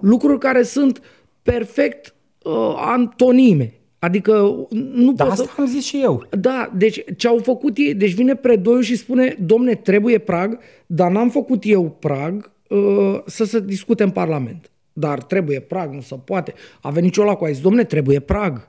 lucruri 0.00 0.38
care 0.38 0.62
sunt 0.62 1.00
perfect 1.42 2.14
uh, 2.42 2.74
antonime. 2.76 3.74
Adică 3.98 4.66
nu 4.70 5.12
Dar 5.12 5.26
poți 5.26 5.40
asta 5.40 5.52
să... 5.54 5.60
am 5.60 5.66
zis 5.66 5.84
și 5.84 6.00
eu. 6.02 6.26
Da, 6.38 6.72
deci 6.76 7.04
ce 7.16 7.28
au 7.28 7.38
făcut 7.38 7.76
ei, 7.76 7.94
deci 7.94 8.14
vine 8.14 8.34
predoiul 8.34 8.82
și 8.82 8.96
spune, 8.96 9.36
domne, 9.40 9.74
trebuie 9.74 10.18
prag, 10.18 10.58
dar 10.86 11.10
n-am 11.10 11.30
făcut 11.30 11.62
eu 11.64 11.90
prag 11.90 12.50
uh, 12.68 13.18
să 13.26 13.44
se 13.44 13.60
discute 13.60 14.02
în 14.02 14.10
Parlament. 14.10 14.70
Dar 14.92 15.22
trebuie 15.22 15.60
prag, 15.60 15.92
nu 15.92 16.00
se 16.00 16.18
poate. 16.24 16.54
A 16.80 16.90
venit 16.90 17.12
Ciolacu, 17.12 17.44
a 17.44 17.48
zis, 17.48 17.60
domne, 17.60 17.84
trebuie 17.84 18.20
prag. 18.20 18.68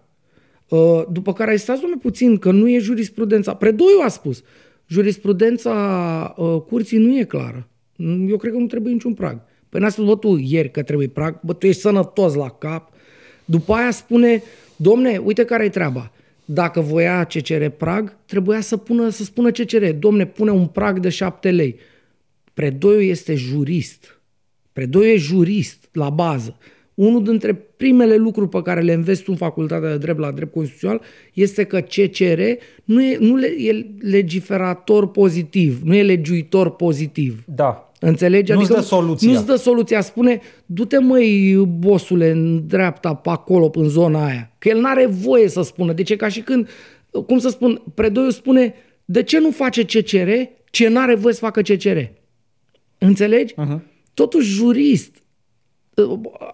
Uh, 0.69 1.03
după 1.11 1.33
care 1.33 1.51
ai 1.51 1.59
stat 1.59 1.79
domnule 1.79 2.01
puțin, 2.01 2.37
că 2.37 2.51
nu 2.51 2.69
e 2.69 2.77
jurisprudența. 2.77 3.53
Predoiu 3.53 3.99
a 4.03 4.07
spus, 4.07 4.43
jurisprudența 4.87 5.73
uh, 6.37 6.61
curții 6.61 6.97
nu 6.97 7.17
e 7.17 7.23
clară. 7.23 7.67
Eu 8.27 8.37
cred 8.37 8.51
că 8.51 8.57
nu 8.57 8.65
trebuie 8.65 8.93
niciun 8.93 9.13
prag. 9.13 9.41
Păi 9.69 9.79
n-a 9.79 9.89
spus, 9.89 10.05
bă, 10.05 10.15
tu 10.15 10.37
ieri 10.37 10.71
că 10.71 10.83
trebuie 10.83 11.07
prag, 11.07 11.39
bă, 11.41 11.53
tu 11.53 11.65
ești 11.67 11.81
sănătos 11.81 12.33
la 12.33 12.49
cap. 12.49 12.93
După 13.45 13.73
aia 13.73 13.91
spune, 13.91 14.43
domne, 14.75 15.17
uite 15.17 15.45
care 15.45 15.65
e 15.65 15.69
treaba. 15.69 16.11
Dacă 16.45 16.81
voia 16.81 17.23
CCR 17.23 17.65
prag, 17.65 18.17
trebuia 18.25 18.61
să, 18.61 18.77
pună, 18.77 19.09
să 19.09 19.23
spună 19.23 19.51
CCR, 19.51 19.85
domne, 19.85 20.25
pune 20.25 20.51
un 20.51 20.67
prag 20.67 20.99
de 20.99 21.09
7 21.09 21.51
lei. 21.51 21.79
Predoiu 22.53 23.01
este 23.01 23.35
jurist. 23.35 24.21
Predoiu 24.73 25.09
e 25.09 25.17
jurist 25.17 25.89
la 25.91 26.09
bază. 26.09 26.57
Unul 26.97 27.23
dintre 27.23 27.53
primele 27.53 28.15
lucruri 28.15 28.49
pe 28.49 28.61
care 28.61 28.81
le 28.81 28.93
înveți 28.93 29.23
tu 29.23 29.31
în 29.31 29.37
facultatea 29.37 29.89
de 29.89 29.97
drept 29.97 30.19
la 30.19 30.31
drept 30.31 30.53
constituțional 30.53 31.01
este 31.33 31.63
că 31.63 31.79
CCR 31.79 32.41
nu 32.83 33.03
e, 33.03 33.17
nu 33.19 33.35
le, 33.35 33.47
e 33.57 33.85
legiferator 33.99 35.11
pozitiv, 35.11 35.81
nu 35.83 35.95
e 35.95 36.03
legiuitor 36.03 36.75
pozitiv. 36.75 37.43
Da. 37.45 37.91
Înțelegi? 37.99 38.51
Nu-ți 38.51 38.63
adică 38.63 38.79
dă 38.79 38.85
soluția. 38.85 39.31
Nu-ți 39.31 39.45
dă 39.45 39.55
soluția. 39.55 40.01
Spune, 40.01 40.41
du-te 40.65 40.97
măi, 40.97 41.55
bosule, 41.79 42.29
în 42.29 42.67
dreapta, 42.67 43.13
pe 43.13 43.29
acolo, 43.29 43.71
în 43.73 43.87
zona 43.89 44.25
aia. 44.25 44.51
Că 44.57 44.69
el 44.69 44.79
n-are 44.79 45.05
voie 45.05 45.47
să 45.47 45.61
spună. 45.61 45.93
Deci 45.93 46.09
e 46.09 46.15
ca 46.15 46.27
și 46.27 46.41
când, 46.41 46.69
cum 47.25 47.39
să 47.39 47.49
spun, 47.49 47.81
predoiul 47.93 48.31
spune, 48.31 48.73
de 49.05 49.23
ce 49.23 49.39
nu 49.39 49.51
face 49.51 49.83
CCR 49.83 50.29
ce 50.71 50.87
n-are 50.87 51.15
voie 51.15 51.33
să 51.33 51.39
facă 51.39 51.61
CCR? 51.61 51.97
Înțelegi? 52.97 53.53
Uh-huh. 53.53 53.79
Totuși, 54.13 54.49
jurist, 54.49 55.23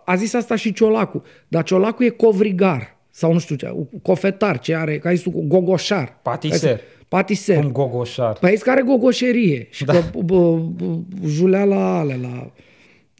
a 0.05 0.15
zis 0.15 0.33
asta 0.33 0.55
și 0.55 0.73
Ciolacu, 0.73 1.23
dar 1.47 1.63
Ciolacu 1.63 2.03
e 2.03 2.09
covrigar 2.09 2.97
sau 3.09 3.33
nu 3.33 3.39
știu 3.39 3.55
ce, 3.55 3.75
cofetar, 4.01 4.59
ce 4.59 4.75
are, 4.75 4.97
ca 4.97 5.13
zis 5.13 5.21
tu, 5.21 5.43
gogoșar. 5.47 6.19
Patiser. 6.21 6.81
Patiser. 7.07 7.59
Cum 7.59 7.71
gogoșar. 7.71 8.37
Păi 8.37 8.57
care 8.57 8.81
gogoșerie 8.81 9.67
și 9.71 9.85
da. 9.85 9.93
că 9.93 10.19
bă, 10.19 10.55
bă, 10.57 10.97
julea 11.25 11.65
la 11.65 11.99
ale, 11.99 12.19
la 12.21 12.51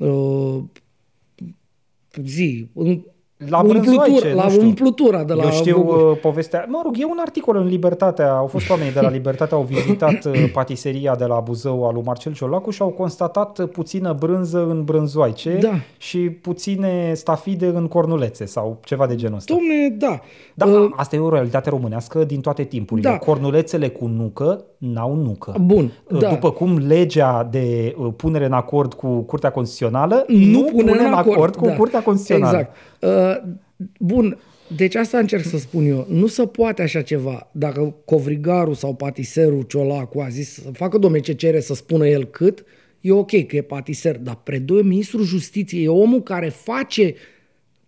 uh, 0.08 0.64
zi, 2.24 2.68
în, 2.74 3.04
la 3.50 3.64
Brânzoaice, 3.64 4.34
la 4.34 4.44
nu 4.44 4.50
știu. 4.50 4.62
umplutura 4.66 5.24
de 5.24 5.34
la 5.34 5.44
Eu 5.44 5.52
știu 5.52 5.82
Google. 5.84 6.04
uh, 6.04 6.18
povestea. 6.22 6.66
Mă 6.70 6.82
rog, 6.84 6.96
e 7.00 7.06
un 7.06 7.18
articol 7.22 7.56
în 7.56 7.66
Libertatea. 7.68 8.32
Au 8.32 8.48
fost 8.48 8.70
oamenii 8.70 8.94
de 8.94 9.00
la 9.00 9.10
Libertatea, 9.18 9.58
au 9.58 9.64
vizitat 9.64 10.26
uh, 10.26 10.50
patiseria 10.54 11.16
de 11.16 11.26
la 11.26 11.40
Buzău 11.40 11.88
al 11.88 11.94
lui 11.94 12.04
Marcel 12.06 12.34
Ciolacu 12.34 12.70
și 12.70 12.82
au 12.82 12.90
constatat 12.90 13.58
uh, 13.60 13.70
puțină 13.70 14.16
brânză 14.20 14.66
în 14.70 14.84
brânzoaice 14.84 15.58
Da. 15.62 15.74
și 15.98 16.18
puține 16.20 17.14
stafide 17.14 17.66
în 17.66 17.88
cornulețe 17.88 18.46
sau 18.46 18.78
ceva 18.84 19.08
de 19.08 19.16
genul 19.16 19.38
ăsta. 19.38 19.54
Domne, 19.54 19.90
da. 19.98 20.20
Da, 20.56 20.66
Uh, 20.66 20.92
asta 20.96 21.16
e 21.16 21.20
o 21.20 21.30
realitate 21.30 21.70
românească 21.70 22.24
din 22.24 22.42
toate 22.42 22.64
timpurile. 22.64 23.10
Da. 23.10 23.18
Cornulețele 23.18 23.90
cu 23.90 24.06
nucă 24.06 24.66
n-au 24.78 25.16
nucă. 25.16 25.56
Bun, 25.62 25.92
Uh, 26.10 26.20
da. 26.20 26.30
După 26.30 26.52
cum 26.52 26.78
legea 26.78 27.48
de 27.52 27.96
uh, 27.98 28.14
punere 28.16 28.46
în 28.46 28.54
acord 28.54 28.94
cu 28.94 29.22
Curtea 29.22 29.52
Constituțională 29.52 30.26
nu, 30.28 30.46
nu 30.46 30.64
pune 30.64 30.92
în 30.92 31.14
acord 31.14 31.56
cu 31.56 31.66
da. 31.66 31.76
Curtea 31.76 32.04
Constituțională. 32.04 32.58
Exact. 32.58 32.76
Uh, 33.46 33.54
bun, 34.00 34.38
deci 34.76 34.96
asta 34.96 35.18
încerc 35.18 35.44
să 35.44 35.58
spun 35.58 35.86
eu. 35.86 36.06
Nu 36.10 36.28
se 36.28 36.46
poate 36.48 36.82
așa 36.82 37.02
ceva. 37.02 37.50
Dacă 37.52 37.96
covrigarul 38.06 38.74
sau 38.74 38.94
patiserul 38.94 39.62
Ciolacu 39.62 40.20
a 40.20 40.28
zis 40.30 40.54
să 40.54 40.70
facă 40.74 40.98
domne 40.98 41.20
ce 41.20 41.34
cere 41.34 41.60
să 41.60 41.74
spună 41.74 42.08
el 42.08 42.26
cât, 42.26 42.64
e 43.02 43.12
ok 43.12 43.46
că 43.46 43.56
e 43.56 43.62
patiser, 43.62 44.18
dar 44.18 44.40
predoie 44.44 44.82
ministrul 44.82 45.24
justiției, 45.24 45.84
e 45.84 45.90
omul 45.90 46.22
care 46.22 46.50
face 46.50 47.14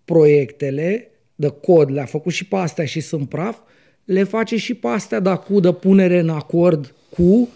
proiectele 0.05 1.09
de 1.35 1.47
cod, 1.47 1.91
le-a 1.91 2.05
făcut 2.05 2.31
și 2.31 2.47
pe 2.47 2.55
astea 2.55 2.85
și 2.85 2.99
sunt 2.99 3.29
praf, 3.29 3.57
le 4.05 4.23
face 4.23 4.57
și 4.57 4.73
pe 4.73 4.87
astea 4.87 5.19
de 5.19 5.39
cu 5.47 5.59
de 5.59 5.71
punere 5.73 6.19
în 6.19 6.29
acord 6.29 6.93
cu, 7.09 7.49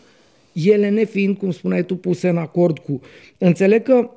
ele 0.53 0.89
nefiind, 0.89 1.37
cum 1.37 1.51
spuneai 1.51 1.85
tu, 1.85 1.95
puse 1.95 2.29
în 2.29 2.37
acord 2.37 2.79
cu. 2.79 3.01
Înțeleg 3.37 3.83
că 3.83 4.09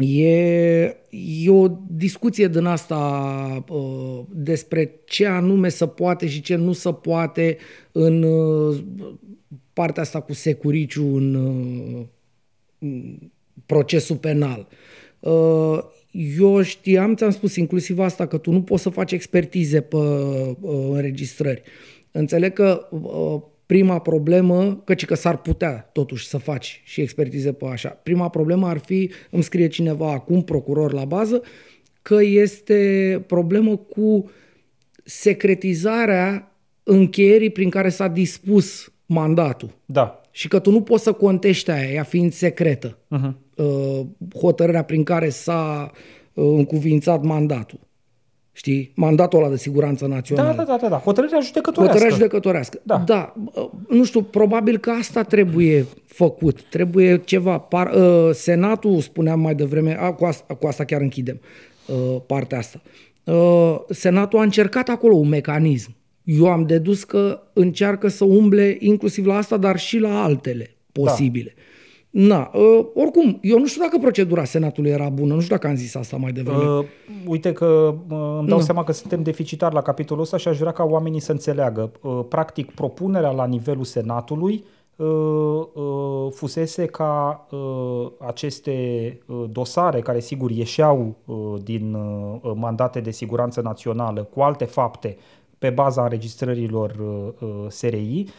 E, 0.00 0.96
e 1.44 1.50
o 1.50 1.68
discuție 1.86 2.48
din 2.48 2.64
asta 2.64 3.64
uh, 3.68 4.20
despre 4.30 5.00
ce 5.04 5.26
anume 5.26 5.68
se 5.68 5.86
poate 5.86 6.28
și 6.28 6.40
ce 6.40 6.54
nu 6.54 6.72
se 6.72 6.92
poate 6.92 7.58
în 7.92 8.22
uh, 8.22 8.78
partea 9.72 10.02
asta 10.02 10.20
cu 10.20 10.32
securiciu 10.32 11.16
în, 11.16 11.34
uh, 11.34 12.06
în 12.78 13.18
procesul 13.66 14.16
penal. 14.16 14.66
Uh, 15.20 15.78
eu 16.38 16.62
știam, 16.62 17.14
ți-am 17.14 17.30
spus 17.30 17.56
inclusiv 17.56 17.98
asta, 17.98 18.26
că 18.26 18.36
tu 18.36 18.50
nu 18.50 18.62
poți 18.62 18.82
să 18.82 18.88
faci 18.88 19.12
expertize 19.12 19.80
pe 19.80 19.96
uh, 19.96 20.88
înregistrări. 20.90 21.62
Înțeleg 22.10 22.52
că 22.52 22.88
uh, 22.90 23.42
prima 23.66 23.98
problemă, 23.98 24.82
căci 24.84 25.04
că 25.04 25.14
s-ar 25.14 25.36
putea 25.36 25.90
totuși 25.92 26.26
să 26.26 26.38
faci 26.38 26.82
și 26.84 27.00
expertize 27.00 27.52
pe 27.52 27.64
așa. 27.66 27.88
Prima 27.88 28.28
problemă 28.28 28.66
ar 28.68 28.78
fi, 28.78 29.10
îmi 29.30 29.42
scrie 29.42 29.68
cineva 29.68 30.12
acum, 30.12 30.42
procuror 30.42 30.92
la 30.92 31.04
bază, 31.04 31.42
că 32.02 32.22
este 32.22 33.24
problemă 33.26 33.76
cu 33.76 34.30
secretizarea 35.04 36.52
încheierii 36.82 37.50
prin 37.50 37.70
care 37.70 37.88
s-a 37.88 38.08
dispus 38.08 38.92
mandatul. 39.06 39.70
Da. 39.84 40.20
Și 40.30 40.48
că 40.48 40.58
tu 40.58 40.70
nu 40.70 40.82
poți 40.82 41.02
să 41.02 41.12
contești 41.12 41.70
aia, 41.70 41.90
ea 41.90 42.02
fiind 42.02 42.32
secretă, 42.32 42.98
uh-huh. 43.16 43.32
Hotărârea 44.40 44.82
prin 44.82 45.02
care 45.04 45.28
s-a 45.28 45.90
uh, 46.32 46.44
încuvințat 46.56 47.22
mandatul. 47.22 47.78
Știi? 48.52 48.92
Mandatul 48.94 49.38
ăla 49.38 49.48
de 49.48 49.56
siguranță 49.56 50.06
națională. 50.06 50.48
Da, 50.48 50.54
da, 50.54 50.64
da, 50.64 50.76
da, 50.80 50.88
da. 50.88 50.96
Hotărârea 50.96 51.40
judecătorească. 51.40 51.92
Hotărârea 51.92 52.16
judecătorească. 52.16 52.80
Da. 52.82 53.02
da. 53.06 53.34
uh, 53.54 53.68
Nu 53.88 54.04
știu, 54.04 54.22
probabil 54.22 54.78
că 54.78 54.90
asta 54.90 55.22
trebuie 55.22 55.86
făcut. 56.06 56.62
Trebuie 56.62 57.20
ceva. 57.24 57.58
Par, 57.58 57.94
uh, 57.94 58.30
Senatul, 58.32 59.00
spuneam 59.00 59.40
mai 59.40 59.54
devreme, 59.54 59.96
a, 60.00 60.12
cu, 60.12 60.24
asta, 60.24 60.54
cu 60.54 60.66
asta 60.66 60.84
chiar 60.84 61.00
închidem 61.00 61.40
uh, 61.86 62.20
partea 62.26 62.58
asta. 62.58 62.80
Uh, 63.24 63.78
Senatul 63.88 64.38
a 64.38 64.42
încercat 64.42 64.88
acolo 64.88 65.14
un 65.14 65.28
mecanism. 65.28 65.96
Eu 66.24 66.46
am 66.46 66.66
dedus 66.66 67.04
că 67.04 67.42
încearcă 67.52 68.08
să 68.08 68.24
umble 68.24 68.76
inclusiv 68.78 69.26
la 69.26 69.36
asta, 69.36 69.56
dar 69.56 69.78
și 69.78 69.98
la 69.98 70.22
altele 70.22 70.76
posibile. 70.92 71.54
Da. 71.56 71.62
Na, 72.20 72.50
uh, 72.54 72.86
oricum, 72.94 73.38
eu 73.42 73.58
nu 73.58 73.66
știu 73.66 73.82
dacă 73.82 73.98
procedura 73.98 74.44
Senatului 74.44 74.90
era 74.90 75.08
bună, 75.08 75.34
nu 75.34 75.40
știu 75.40 75.54
dacă 75.54 75.66
am 75.66 75.74
zis 75.74 75.94
asta 75.94 76.16
mai 76.16 76.32
devreme. 76.32 76.64
Uh, 76.64 76.84
uite 77.26 77.52
că 77.52 77.94
uh, 78.08 78.36
îmi 78.38 78.48
dau 78.48 78.60
seama 78.60 78.84
că 78.84 78.92
suntem 78.92 79.22
deficitari 79.22 79.74
la 79.74 79.82
capitolul 79.82 80.22
ăsta 80.22 80.36
și 80.36 80.48
aș 80.48 80.58
vrea 80.58 80.72
ca 80.72 80.84
oamenii 80.84 81.20
să 81.20 81.32
înțeleagă. 81.32 81.90
Uh, 82.02 82.20
practic, 82.28 82.70
propunerea 82.74 83.30
la 83.30 83.46
nivelul 83.46 83.84
Senatului 83.84 84.64
uh, 84.96 85.06
uh, 85.06 86.32
fusese 86.32 86.86
ca 86.86 87.46
uh, 87.50 88.10
aceste 88.26 88.72
uh, 89.26 89.44
dosare, 89.50 90.00
care 90.00 90.20
sigur 90.20 90.50
ieșeau 90.50 91.14
uh, 91.24 91.36
din 91.62 91.94
uh, 91.94 92.52
mandate 92.54 93.00
de 93.00 93.10
siguranță 93.10 93.60
națională 93.60 94.22
cu 94.22 94.40
alte 94.40 94.64
fapte 94.64 95.16
pe 95.58 95.70
baza 95.70 96.02
înregistrărilor 96.02 96.94
uh, 97.00 97.48
uh, 97.48 97.66
SRI, 97.68 98.24
uh, 98.26 98.32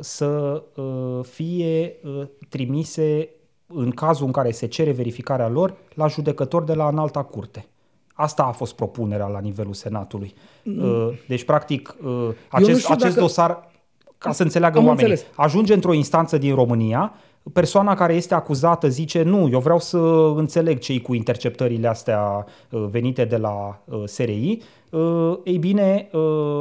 să 0.00 0.62
uh, 0.74 1.24
fie 1.24 1.94
uh, 2.04 2.26
trimise 2.48 3.28
în 3.66 3.90
cazul 3.90 4.26
în 4.26 4.32
care 4.32 4.50
se 4.50 4.66
cere 4.66 4.90
verificarea 4.90 5.48
lor 5.48 5.74
la 5.94 6.06
judecători 6.06 6.66
de 6.66 6.74
la 6.74 6.88
înalta 6.88 7.22
curte. 7.22 7.66
Asta 8.12 8.42
a 8.42 8.50
fost 8.50 8.74
propunerea 8.74 9.26
la 9.26 9.38
nivelul 9.40 9.72
Senatului. 9.72 10.34
Uh, 10.64 11.08
Deci, 11.28 11.44
practic, 11.44 11.96
uh, 12.04 12.28
acest, 12.48 12.80
știu 12.80 12.94
acest 12.94 13.08
dacă- 13.14 13.20
dosar, 13.20 13.70
ca 14.18 14.32
să 14.32 14.42
înțeleagă 14.42 14.78
Am 14.78 14.86
oamenii, 14.86 15.10
înțeles. 15.10 15.32
ajunge 15.36 15.74
într-o 15.74 15.92
instanță 15.92 16.38
din 16.38 16.54
România, 16.54 17.12
persoana 17.52 17.94
care 17.94 18.14
este 18.14 18.34
acuzată 18.34 18.88
zice 18.88 19.22
nu, 19.22 19.48
eu 19.48 19.60
vreau 19.60 19.78
să 19.78 19.98
înțeleg 20.36 20.78
ce 20.78 21.00
cu 21.00 21.14
interceptările 21.14 21.88
astea 21.88 22.46
uh, 22.70 22.86
venite 22.90 23.24
de 23.24 23.36
la 23.36 23.82
uh, 23.84 24.02
SRI. 24.04 24.58
Uh, 24.90 25.38
Ei 25.44 25.58
bine, 25.58 26.08
uh, 26.12 26.20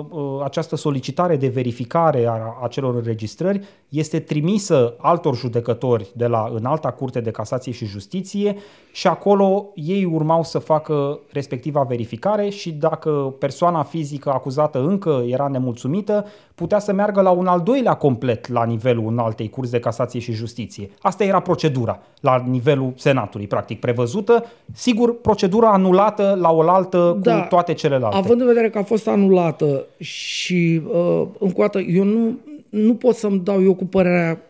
uh, 0.09 0.41
această 0.43 0.75
solicitare 0.75 1.35
de 1.35 1.47
verificare 1.47 2.25
a 2.27 2.57
acelor 2.63 2.95
înregistrări 2.95 3.61
este 3.89 4.19
trimisă 4.19 4.95
altor 4.97 5.35
judecători 5.35 6.11
de 6.15 6.27
la 6.27 6.51
înalta 6.55 6.91
curte 6.91 7.19
de 7.19 7.31
casație 7.31 7.71
și 7.71 7.85
justiție 7.85 8.55
și 8.91 9.07
acolo 9.07 9.69
ei 9.75 10.03
urmau 10.05 10.43
să 10.43 10.59
facă 10.59 11.19
respectiva 11.31 11.81
verificare 11.81 12.49
și 12.49 12.71
dacă 12.71 13.35
persoana 13.39 13.83
fizică 13.83 14.29
acuzată 14.29 14.79
încă 14.79 15.23
era 15.27 15.47
nemulțumită, 15.47 16.25
putea 16.55 16.79
să 16.79 16.93
meargă 16.93 17.21
la 17.21 17.29
un 17.29 17.47
al 17.47 17.61
doilea 17.61 17.93
complet 17.93 18.47
la 18.47 18.65
nivelul 18.65 19.07
înaltei 19.07 19.49
curți 19.49 19.71
de 19.71 19.79
casație 19.79 20.19
și 20.19 20.31
justiție. 20.31 20.89
Asta 21.01 21.23
era 21.23 21.39
procedura 21.39 21.99
la 22.19 22.43
nivelul 22.47 22.93
Senatului, 22.95 23.47
practic 23.47 23.79
prevăzută. 23.79 24.45
Sigur, 24.73 25.19
procedura 25.21 25.71
anulată 25.71 26.37
la 26.41 26.51
oaltă 26.51 27.17
Da. 27.21 27.41
cu 27.41 27.47
toate 27.47 27.73
celelalte. 27.73 28.17
Având 28.19 28.41
în 28.41 28.47
vedere 28.47 28.69
că 28.69 28.77
a 28.77 28.83
fost 28.83 29.07
anulată 29.07 29.85
și, 29.97 30.81
uh, 30.85 31.27
încă 31.39 31.55
o 31.55 31.61
dată, 31.61 31.79
eu 31.79 32.03
nu, 32.03 32.39
nu 32.69 32.95
pot 32.95 33.15
să-mi 33.15 33.39
dau 33.43 33.63
eu 33.63 33.73
cu 33.73 33.85
părerea 33.85 34.43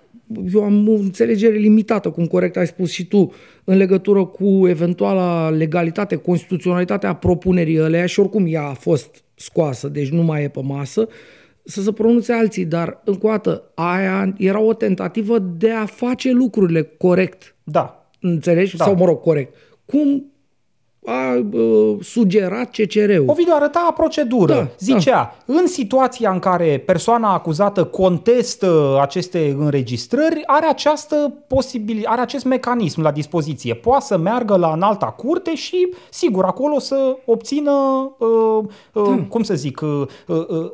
eu 0.53 0.63
am 0.63 0.87
o 0.87 0.91
înțelegere 0.91 1.55
limitată, 1.55 2.09
cum 2.09 2.25
corect 2.25 2.57
ai 2.57 2.67
spus 2.67 2.91
și 2.91 3.07
tu, 3.07 3.31
în 3.63 3.77
legătură 3.77 4.25
cu 4.25 4.67
eventuala 4.67 5.49
legalitate, 5.49 6.15
constituționalitatea 6.15 7.13
propunerii 7.13 7.81
ăleia 7.81 8.05
și 8.05 8.19
oricum 8.19 8.45
ea 8.47 8.63
a 8.63 8.73
fost 8.73 9.23
scoasă, 9.35 9.87
deci 9.87 10.09
nu 10.09 10.21
mai 10.21 10.43
e 10.43 10.47
pe 10.47 10.61
masă, 10.63 11.07
să 11.63 11.81
se 11.81 11.91
pronunțe 11.91 12.33
alții, 12.33 12.65
dar 12.65 13.01
încă 13.05 13.27
o 13.27 13.29
dată, 13.29 13.71
aia 13.75 14.33
era 14.37 14.61
o 14.61 14.73
tentativă 14.73 15.39
de 15.39 15.71
a 15.71 15.85
face 15.85 16.31
lucrurile 16.31 16.83
corect. 16.83 17.55
Da. 17.63 18.09
Înțelegi? 18.19 18.77
Da. 18.77 18.83
Sau, 18.83 18.95
mă 18.95 19.05
rog, 19.05 19.19
corect. 19.19 19.53
Cum 19.85 20.28
a 21.09 21.45
uh, 21.51 21.97
sugerat 22.01 22.69
CCR-ul. 22.71 23.23
Ovidiu 23.27 23.53
arăta 23.55 23.93
procedură. 23.95 24.53
Da, 24.53 24.67
Zicea, 24.77 25.35
în 25.45 25.67
situația 25.67 26.31
în 26.31 26.39
care 26.39 26.83
persoana 26.85 27.33
acuzată 27.33 27.83
contestă 27.83 28.97
aceste 29.01 29.55
înregistrări, 29.59 30.43
are 30.45 30.65
această 30.65 31.33
posibil, 31.47 32.03
are 32.05 32.21
acest 32.21 32.45
mecanism 32.45 33.01
la 33.01 33.11
dispoziție. 33.11 33.73
Poate 33.73 34.05
să 34.05 34.17
meargă 34.17 34.55
la 34.55 34.71
înalta 34.73 35.05
curte 35.05 35.55
și, 35.55 35.93
sigur, 36.09 36.43
acolo 36.43 36.79
să 36.79 37.17
obțină, 37.25 37.71
uh, 38.19 38.63
uh, 38.93 39.03
Da. 39.17 39.25
cum 39.29 39.43
să 39.43 39.53
zic, 39.53 39.81
uh, 39.81 39.89
uh, 40.27 40.47
uh, 40.49 40.69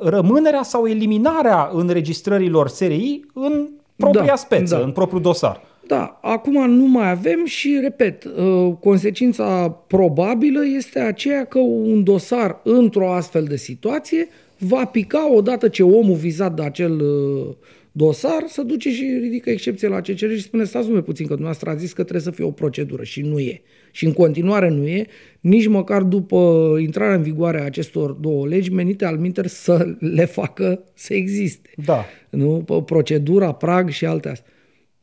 rămânerea 0.00 0.62
sau 0.62 0.86
eliminarea 0.86 1.70
înregistrărilor 1.72 2.68
SRI 2.68 3.20
în 3.34 3.68
propria 3.96 4.24
Da, 4.24 4.36
speță, 4.36 4.76
da. 4.76 4.82
în 4.82 4.90
propriul 4.90 5.20
dosar. 5.22 5.60
Da, 5.92 6.18
acum 6.22 6.70
nu 6.70 6.86
mai 6.86 7.10
avem 7.10 7.44
și, 7.44 7.78
repet, 7.82 8.24
uh, 8.24 8.72
consecința 8.80 9.68
probabilă 9.68 10.60
este 10.76 10.98
aceea 10.98 11.44
că 11.44 11.58
un 11.58 12.04
dosar 12.04 12.60
într-o 12.64 13.12
astfel 13.12 13.44
de 13.44 13.56
situație 13.56 14.28
va 14.58 14.84
pica 14.84 15.32
odată 15.34 15.68
ce 15.68 15.82
omul 15.82 16.16
vizat 16.16 16.54
de 16.54 16.62
acel 16.62 17.00
uh, 17.00 17.54
dosar 17.92 18.44
să 18.46 18.62
duce 18.62 18.90
și 18.90 19.18
ridică 19.20 19.50
excepție 19.50 19.88
la 19.88 20.00
CCR 20.00 20.32
și 20.32 20.42
spune 20.42 20.64
stați 20.64 20.86
numai 20.86 21.02
puțin 21.02 21.26
că 21.26 21.32
dumneavoastră 21.32 21.70
a 21.70 21.74
zis 21.74 21.92
că 21.92 22.02
trebuie 22.02 22.22
să 22.22 22.30
fie 22.30 22.44
o 22.44 22.50
procedură 22.50 23.02
și 23.02 23.20
nu 23.20 23.38
e. 23.38 23.62
Și 23.90 24.04
în 24.04 24.12
continuare 24.12 24.68
nu 24.68 24.86
e, 24.86 25.06
nici 25.40 25.66
măcar 25.66 26.02
după 26.02 26.72
intrarea 26.80 27.14
în 27.14 27.22
vigoare 27.22 27.60
a 27.60 27.64
acestor 27.64 28.10
două 28.10 28.46
legi 28.46 28.72
menite 28.72 29.04
al 29.04 29.16
minter 29.16 29.46
să 29.46 29.96
le 29.98 30.24
facă 30.24 30.84
să 30.94 31.14
existe. 31.14 31.70
Da. 31.84 32.04
Nu? 32.30 32.64
P- 32.64 32.84
Procedura, 32.84 33.52
prag 33.52 33.88
și 33.88 34.06
alte 34.06 34.28
astea. 34.28 34.51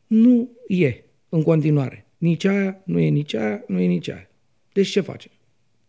Nu 0.10 0.50
e 0.68 1.04
în 1.30 1.44
continuare. 1.44 2.06
Nici 2.18 2.46
aia, 2.46 2.82
nu 2.86 3.00
e 3.00 3.08
nici 3.08 3.34
aia, 3.34 3.64
nu 3.68 3.80
e 3.80 3.86
nici 3.86 4.10
aia. 4.10 4.30
Deci 4.74 4.90
ce 4.90 5.02
facem? 5.02 5.32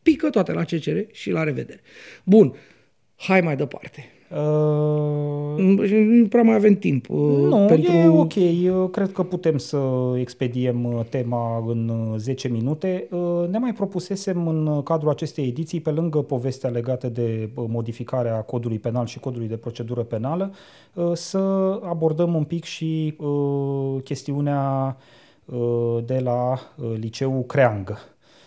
Pică 0.02 0.30
toate 0.30 0.52
la 0.52 0.64
CCR 0.64 0.98
și 1.12 1.30
la 1.30 1.42
revedere. 1.42 1.80
Bun, 2.24 2.54
hai 3.16 3.40
mai 3.40 3.56
departe. 3.56 4.04
Uh, 4.30 5.58
Nu 5.58 6.26
prea 6.28 6.42
mai 6.42 6.54
avem 6.54 6.74
timp. 6.74 7.08
uh, 7.08 7.16
Nu, 7.18 7.64
pentru... 7.66 7.92
e 7.92 8.08
ok. 8.08 8.34
Eu 8.62 8.88
cred 8.88 9.12
că 9.12 9.22
putem 9.22 9.58
să 9.58 9.78
expediem 10.16 10.84
uh, 10.84 11.00
tema 11.08 11.64
în 11.66 11.88
uh, 11.88 12.18
10 12.18 12.48
minute. 12.48 13.06
Uh, 13.10 13.48
Ne 13.48 13.58
mai 13.58 13.72
propusesem 13.72 14.48
în 14.48 14.66
uh, 14.66 14.82
cadrul 14.82 15.10
acestei 15.10 15.46
ediții, 15.46 15.80
pe 15.80 15.90
lângă 15.90 16.18
povestea 16.18 16.70
legată 16.70 17.08
de 17.08 17.48
uh, 17.54 17.64
modificarea 17.68 18.40
codului 18.42 18.78
penal 18.78 19.06
și 19.06 19.18
codului 19.20 19.48
de 19.48 19.56
procedură 19.56 20.02
penală, 20.02 20.52
uh, 20.94 21.10
să 21.14 21.38
abordăm 21.82 22.34
un 22.34 22.44
pic 22.44 22.64
și 22.64 23.14
uh, 23.18 24.02
chestiunea 24.04 24.96
uh, 25.44 25.98
de 26.06 26.18
la 26.18 26.52
uh, 26.52 26.92
liceul 26.98 27.42
Creangă 27.42 27.98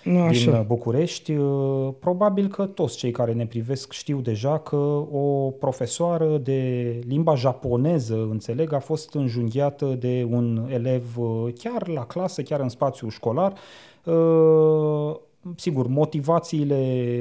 din 0.03 0.17
Așa. 0.17 0.51
uh, 0.59 0.65
București. 0.65 1.31
Uh, 1.35 1.93
Probabil 1.99 2.47
că 2.47 2.65
toți 2.65 2.97
cei 2.97 3.11
care 3.11 3.33
ne 3.33 3.45
privesc 3.45 3.91
știu 3.91 4.21
deja 4.21 4.59
că 4.59 4.75
o 5.11 5.49
profesoară 5.59 6.37
de 6.37 6.99
limba 7.07 7.35
japoneză, 7.35 8.27
înțeleg, 8.31 8.73
a 8.73 8.79
fost 8.79 9.13
înjunghiată 9.13 9.85
de 9.85 10.27
un 10.29 10.67
elev 10.71 11.17
uh, 11.17 11.53
chiar 11.53 11.87
la 11.87 12.05
clasă, 12.05 12.41
chiar 12.41 12.59
în 12.59 12.69
spațiu 12.69 13.09
școlar. 13.09 13.53
Uh, 15.45 15.51
Sigur, 15.55 15.87
motivațiile 15.87 16.75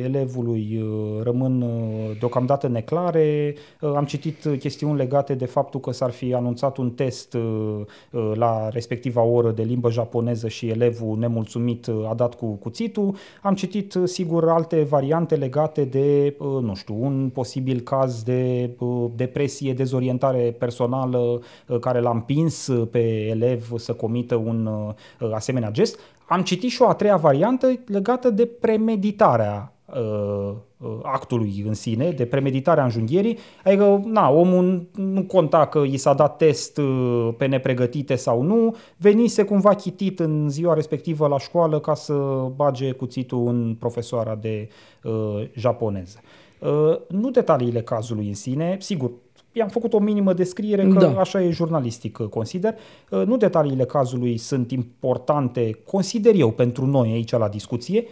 elevului 0.04 0.80
uh, 0.82 1.22
rămân 1.22 1.62
uh, 1.62 2.16
deocamdată 2.18 2.68
neclare. 2.68 3.54
Uh, 3.80 3.92
Am 3.96 4.04
citit 4.04 4.44
uh, 4.44 4.58
chestiuni 4.58 4.96
legate 4.96 5.34
de 5.34 5.44
faptul 5.44 5.80
că 5.80 5.90
s-ar 5.90 6.10
fi 6.10 6.34
anunțat 6.34 6.76
un 6.76 6.90
test 6.90 7.34
uh, 7.34 7.80
uh, 8.10 8.32
la 8.34 8.68
respectiva 8.68 9.22
oră 9.22 9.50
de 9.50 9.62
limbă 9.62 9.90
japoneză 9.90 10.48
și 10.48 10.68
elevul 10.68 11.18
nemulțumit 11.18 11.86
uh, 11.86 12.08
a 12.10 12.14
dat 12.14 12.34
cu 12.34 12.46
cuțitul. 12.46 13.14
Am 13.42 13.54
citit, 13.54 13.94
uh, 13.94 14.02
sigur, 14.08 14.48
alte 14.48 14.82
variante 14.82 15.36
legate 15.36 15.84
de, 15.84 16.36
uh, 16.38 16.46
nu 16.46 16.74
știu, 16.74 16.96
un 17.00 17.30
posibil 17.34 17.80
caz 17.80 18.22
de 18.22 18.70
uh, 18.78 19.10
depresie, 19.16 19.72
dezorientare 19.72 20.54
personală 20.58 21.40
uh, 21.68 21.78
care 21.78 22.00
l-a 22.00 22.10
împins 22.10 22.66
uh, 22.66 22.88
pe 22.90 23.26
elev 23.26 23.72
să 23.76 23.92
comită 23.92 24.34
un 24.34 24.66
uh, 24.66 25.32
asemenea 25.32 25.70
gest. 25.70 25.98
Am 26.28 26.42
citit 26.42 26.70
și 26.70 26.82
o 26.82 26.88
a 26.88 26.94
treia 26.94 27.16
variantă 27.16 27.78
legată 27.86 28.30
de 28.30 28.46
premeditarea 28.46 29.72
uh, 29.94 30.54
uh, 30.76 30.98
actului 31.02 31.64
în 31.66 31.74
sine, 31.74 32.10
de 32.10 32.26
premeditarea 32.26 32.84
înjunghierii. 32.84 33.38
Adică, 33.64 34.02
na, 34.04 34.30
omul 34.30 34.88
nu 34.94 35.22
conta 35.22 35.66
că 35.66 35.78
i 35.78 35.96
s-a 35.96 36.14
dat 36.14 36.36
test 36.36 36.78
uh, 36.78 37.28
pe 37.36 37.46
nepregătite 37.46 38.14
sau 38.14 38.42
nu, 38.42 38.76
venise 38.96 39.44
cumva 39.44 39.74
chitit 39.74 40.20
în 40.20 40.48
ziua 40.48 40.74
respectivă 40.74 41.26
la 41.26 41.38
școală 41.38 41.80
ca 41.80 41.94
să 41.94 42.14
bage 42.56 42.92
cuțitul 42.92 43.46
în 43.46 43.76
profesoara 43.78 44.34
de 44.34 44.68
uh, 45.02 45.48
japoneză. 45.54 46.20
Uh, 46.58 46.98
nu 47.08 47.30
detaliile 47.30 47.82
cazului 47.82 48.28
în 48.28 48.34
sine, 48.34 48.76
sigur, 48.80 49.10
I-am 49.52 49.68
făcut 49.68 49.92
o 49.92 49.98
minimă 49.98 50.32
descriere 50.32 50.88
că 50.88 50.98
Da. 50.98 51.20
așa 51.20 51.42
e 51.42 51.50
jurnalistic, 51.50 52.18
uh, 52.18 52.26
consider. 52.26 52.74
Uh, 53.10 53.22
Nu 53.26 53.36
detaliile 53.36 53.84
cazului 53.84 54.36
sunt 54.36 54.70
importante, 54.70 55.78
consider 55.86 56.34
eu, 56.34 56.50
pentru 56.50 56.86
noi 56.86 57.10
aici 57.10 57.30
la 57.30 57.48
discuție. 57.48 58.04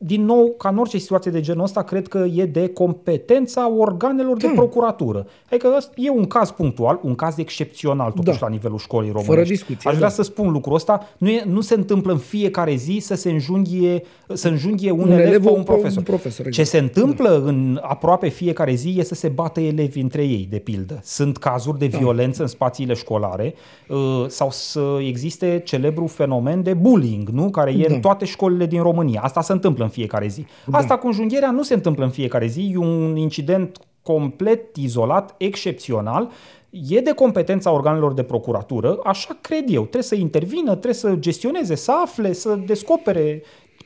Din 0.00 0.24
nou, 0.24 0.54
ca 0.58 0.68
în 0.68 0.78
orice 0.78 0.98
situație 0.98 1.30
de 1.30 1.40
genul 1.40 1.62
ăsta, 1.64 1.82
cred 1.82 2.08
că 2.08 2.26
e 2.34 2.44
de 2.44 2.68
competența 2.68 3.72
organelor 3.76 4.36
de 4.36 4.46
Da. 4.46 4.52
procuratură. 4.54 5.26
Adică 5.50 5.74
ăsta 5.76 5.92
e 5.96 6.10
un 6.10 6.24
caz 6.26 6.50
punctual, 6.50 7.00
un 7.02 7.14
caz 7.14 7.38
excepțional 7.38 8.10
totuși 8.10 8.38
Da. 8.38 8.46
la 8.46 8.52
nivelul 8.52 8.78
școlii 8.78 9.10
românești. 9.10 9.34
Fără 9.34 9.48
discuție, 9.48 9.90
Aș 9.90 9.96
vrea 9.96 10.08
da. 10.08 10.14
să 10.14 10.22
spun 10.22 10.50
lucrul 10.50 10.74
ăsta. 10.74 11.00
Nu, 11.18 11.28
e, 11.28 11.42
nu 11.46 11.60
se 11.60 11.74
întâmplă 11.74 12.12
în 12.12 12.18
fiecare 12.18 12.74
zi 12.74 12.98
să 13.00 13.14
se 13.14 13.30
înjunghie, 13.30 14.02
să 14.32 14.48
înjunghie 14.48 14.90
un, 14.90 14.98
Un 15.00 15.10
elev 15.10 15.26
elev 15.26 15.42
pe 15.42 15.48
o- 15.48 15.52
un 15.54 15.62
profesor. 15.62 15.96
un 15.98 16.02
profesor, 16.02 16.48
Ce 16.48 16.60
exact. 16.60 16.68
se 16.68 16.78
întâmplă 16.78 17.42
în 17.44 17.78
aproape 17.82 18.28
fiecare 18.28 18.74
zi 18.74 18.94
e 18.98 19.02
să 19.04 19.14
se 19.14 19.28
bată 19.28 19.60
elevii 19.60 20.02
între 20.02 20.22
ei, 20.22 20.46
de 20.50 20.58
pildă. 20.58 21.00
Sunt 21.02 21.36
cazuri 21.36 21.78
de 21.78 21.86
Da. 21.86 21.98
violență 21.98 22.42
în 22.42 22.48
spațiile 22.48 22.94
școlare 22.94 23.54
uh, 23.88 23.96
sau 24.28 24.50
să 24.50 24.80
existe 25.06 25.62
celebru 25.64 26.06
fenomen 26.06 26.62
de 26.62 26.74
bullying, 26.74 27.28
nu? 27.28 27.50
care 27.50 27.70
e 27.70 27.86
Da. 27.88 27.94
în 27.94 28.00
toate 28.00 28.24
școlile 28.24 28.66
din 28.66 28.82
România. 28.82 29.20
Asta 29.20 29.40
se 29.42 29.52
întâmplă 29.52 29.84
în 29.88 29.94
fiecare 29.94 30.28
zi. 30.28 30.46
Asta 30.70 30.98
cu 30.98 31.06
înjunghierea 31.06 31.50
nu 31.50 31.62
se 31.62 31.74
întâmplă 31.74 32.04
în 32.04 32.10
fiecare 32.10 32.46
zi, 32.46 32.70
e 32.72 32.76
un 32.76 33.16
incident 33.16 33.78
complet 34.02 34.76
izolat, 34.76 35.34
excepțional, 35.38 36.30
e 36.70 37.00
de 37.00 37.12
competența 37.12 37.70
organelor 37.70 38.12
de 38.12 38.22
procuratură, 38.22 38.98
așa 39.04 39.38
cred 39.40 39.64
eu. 39.66 39.80
Trebuie 39.80 40.02
să 40.02 40.14
intervină, 40.14 40.70
trebuie 40.70 40.94
să 40.94 41.14
gestioneze, 41.18 41.74
să 41.74 41.92
afle, 42.02 42.32
să 42.32 42.58
descopere 42.66 43.42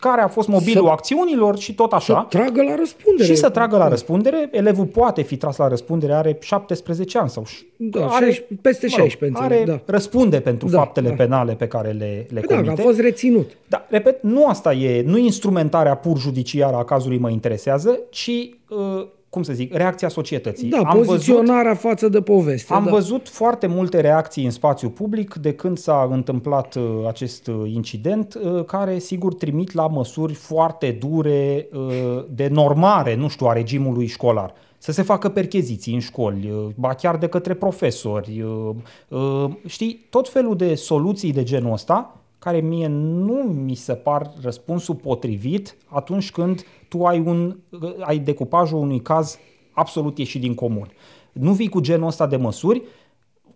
care 0.08 0.20
a 0.20 0.28
fost 0.28 0.48
mobilul 0.48 0.84
Să- 0.84 0.90
acțiunilor 0.90 1.58
și 1.58 1.74
tot 1.74 1.92
așa. 1.92 2.26
Să 2.30 2.38
tragă 2.38 2.62
la 2.62 2.74
răspundere. 2.74 3.28
Și 3.28 3.34
să 3.34 3.50
tragă 3.50 3.76
la 3.76 3.88
răspundere, 3.88 4.48
elevul 4.52 4.84
poate 4.84 5.22
fi 5.22 5.36
tras 5.36 5.56
la 5.56 5.68
răspundere, 5.68 6.12
are 6.12 6.36
17 6.40 7.18
ani 7.18 7.28
sau 7.30 7.44
Da, 7.76 8.00
are, 8.06 8.24
16 8.24 8.58
peste 8.62 8.88
16, 8.88 9.42
are, 9.42 9.58
înțeleg, 9.58 9.80
da. 9.84 9.92
răspunde 9.92 10.40
pentru 10.40 10.68
Da, 10.68 10.78
faptele 10.78 11.08
da. 11.08 11.14
penale 11.14 11.54
pe 11.54 11.66
care 11.66 11.90
le, 11.90 12.26
le 12.30 12.40
Păi 12.40 12.48
da, 12.48 12.54
că 12.56 12.62
comite. 12.62 12.80
a 12.80 12.84
fost 12.84 13.00
reținut. 13.00 13.50
Da, 13.68 13.86
repet, 13.88 14.22
nu 14.22 14.46
asta 14.46 14.72
e, 14.72 15.02
nu 15.06 15.16
instrumentarea 15.18 15.94
pur 15.94 16.18
judiciară 16.18 16.76
a 16.76 16.84
cazului 16.84 17.18
mă 17.18 17.30
interesează, 17.30 17.98
ci, 18.10 18.30
uh, 18.68 19.06
cum 19.32 19.42
să 19.42 19.52
zic, 19.52 19.74
reacția 19.74 20.08
societății. 20.08 20.68
Da, 20.68 20.76
Am 20.78 20.96
văzut, 20.96 21.06
poziționarea 21.06 21.74
față 21.74 22.08
de 22.08 22.20
poveste. 22.20 22.72
am 22.72 22.84
da. 22.84 22.90
văzut 22.90 23.28
foarte 23.28 23.66
multe 23.66 24.00
reacții 24.00 24.44
în 24.44 24.50
spațiu 24.50 24.88
public 24.90 25.34
de 25.34 25.52
când 25.54 25.78
s-a 25.78 26.08
întâmplat 26.10 26.74
uh, 26.74 26.82
acest 27.08 27.46
uh, 27.46 27.72
incident, 27.74 28.38
uh, 28.44 28.64
care 28.64 28.98
sigur 28.98 29.34
trimit 29.34 29.72
la 29.72 29.88
măsuri 29.88 30.34
foarte 30.34 30.90
dure 31.00 31.68
uh, 31.72 32.24
de 32.30 32.48
normare, 32.48 33.14
nu 33.14 33.28
știu, 33.28 33.46
a 33.46 33.52
regimului 33.52 34.06
școlar. 34.06 34.54
Să 34.78 34.92
se 34.92 35.02
facă 35.02 35.28
percheziții 35.28 35.94
în 35.94 36.00
școli, 36.00 36.50
uh, 36.50 36.66
ba 36.74 36.94
chiar 36.94 37.16
de 37.16 37.26
către 37.26 37.54
profesori. 37.54 38.40
uh, 38.40 38.74
uh, 39.18 39.50
Știi, 39.66 40.06
tot 40.10 40.28
felul 40.28 40.56
de 40.56 40.74
soluții 40.74 41.32
de 41.32 41.42
genul 41.42 41.72
ăsta, 41.72 42.16
care 42.38 42.60
mie 42.60 42.86
nu 42.88 43.34
mi 43.64 43.74
se 43.74 43.92
par 43.92 44.32
răspunsul 44.42 44.94
potrivit 44.94 45.76
atunci 45.88 46.30
când 46.30 46.64
tu 46.92 47.04
ai, 47.04 47.18
un, 47.18 47.56
uh, 47.70 47.94
ai 48.00 48.18
decupajul 48.18 48.78
unui 48.78 49.00
caz 49.00 49.38
absolut 49.72 50.18
ieșit 50.18 50.40
din 50.40 50.54
comun. 50.54 50.88
Nu 51.32 51.52
vii 51.52 51.68
cu 51.68 51.80
genul 51.80 52.06
ăsta 52.06 52.26
de 52.26 52.36
măsuri, 52.36 52.82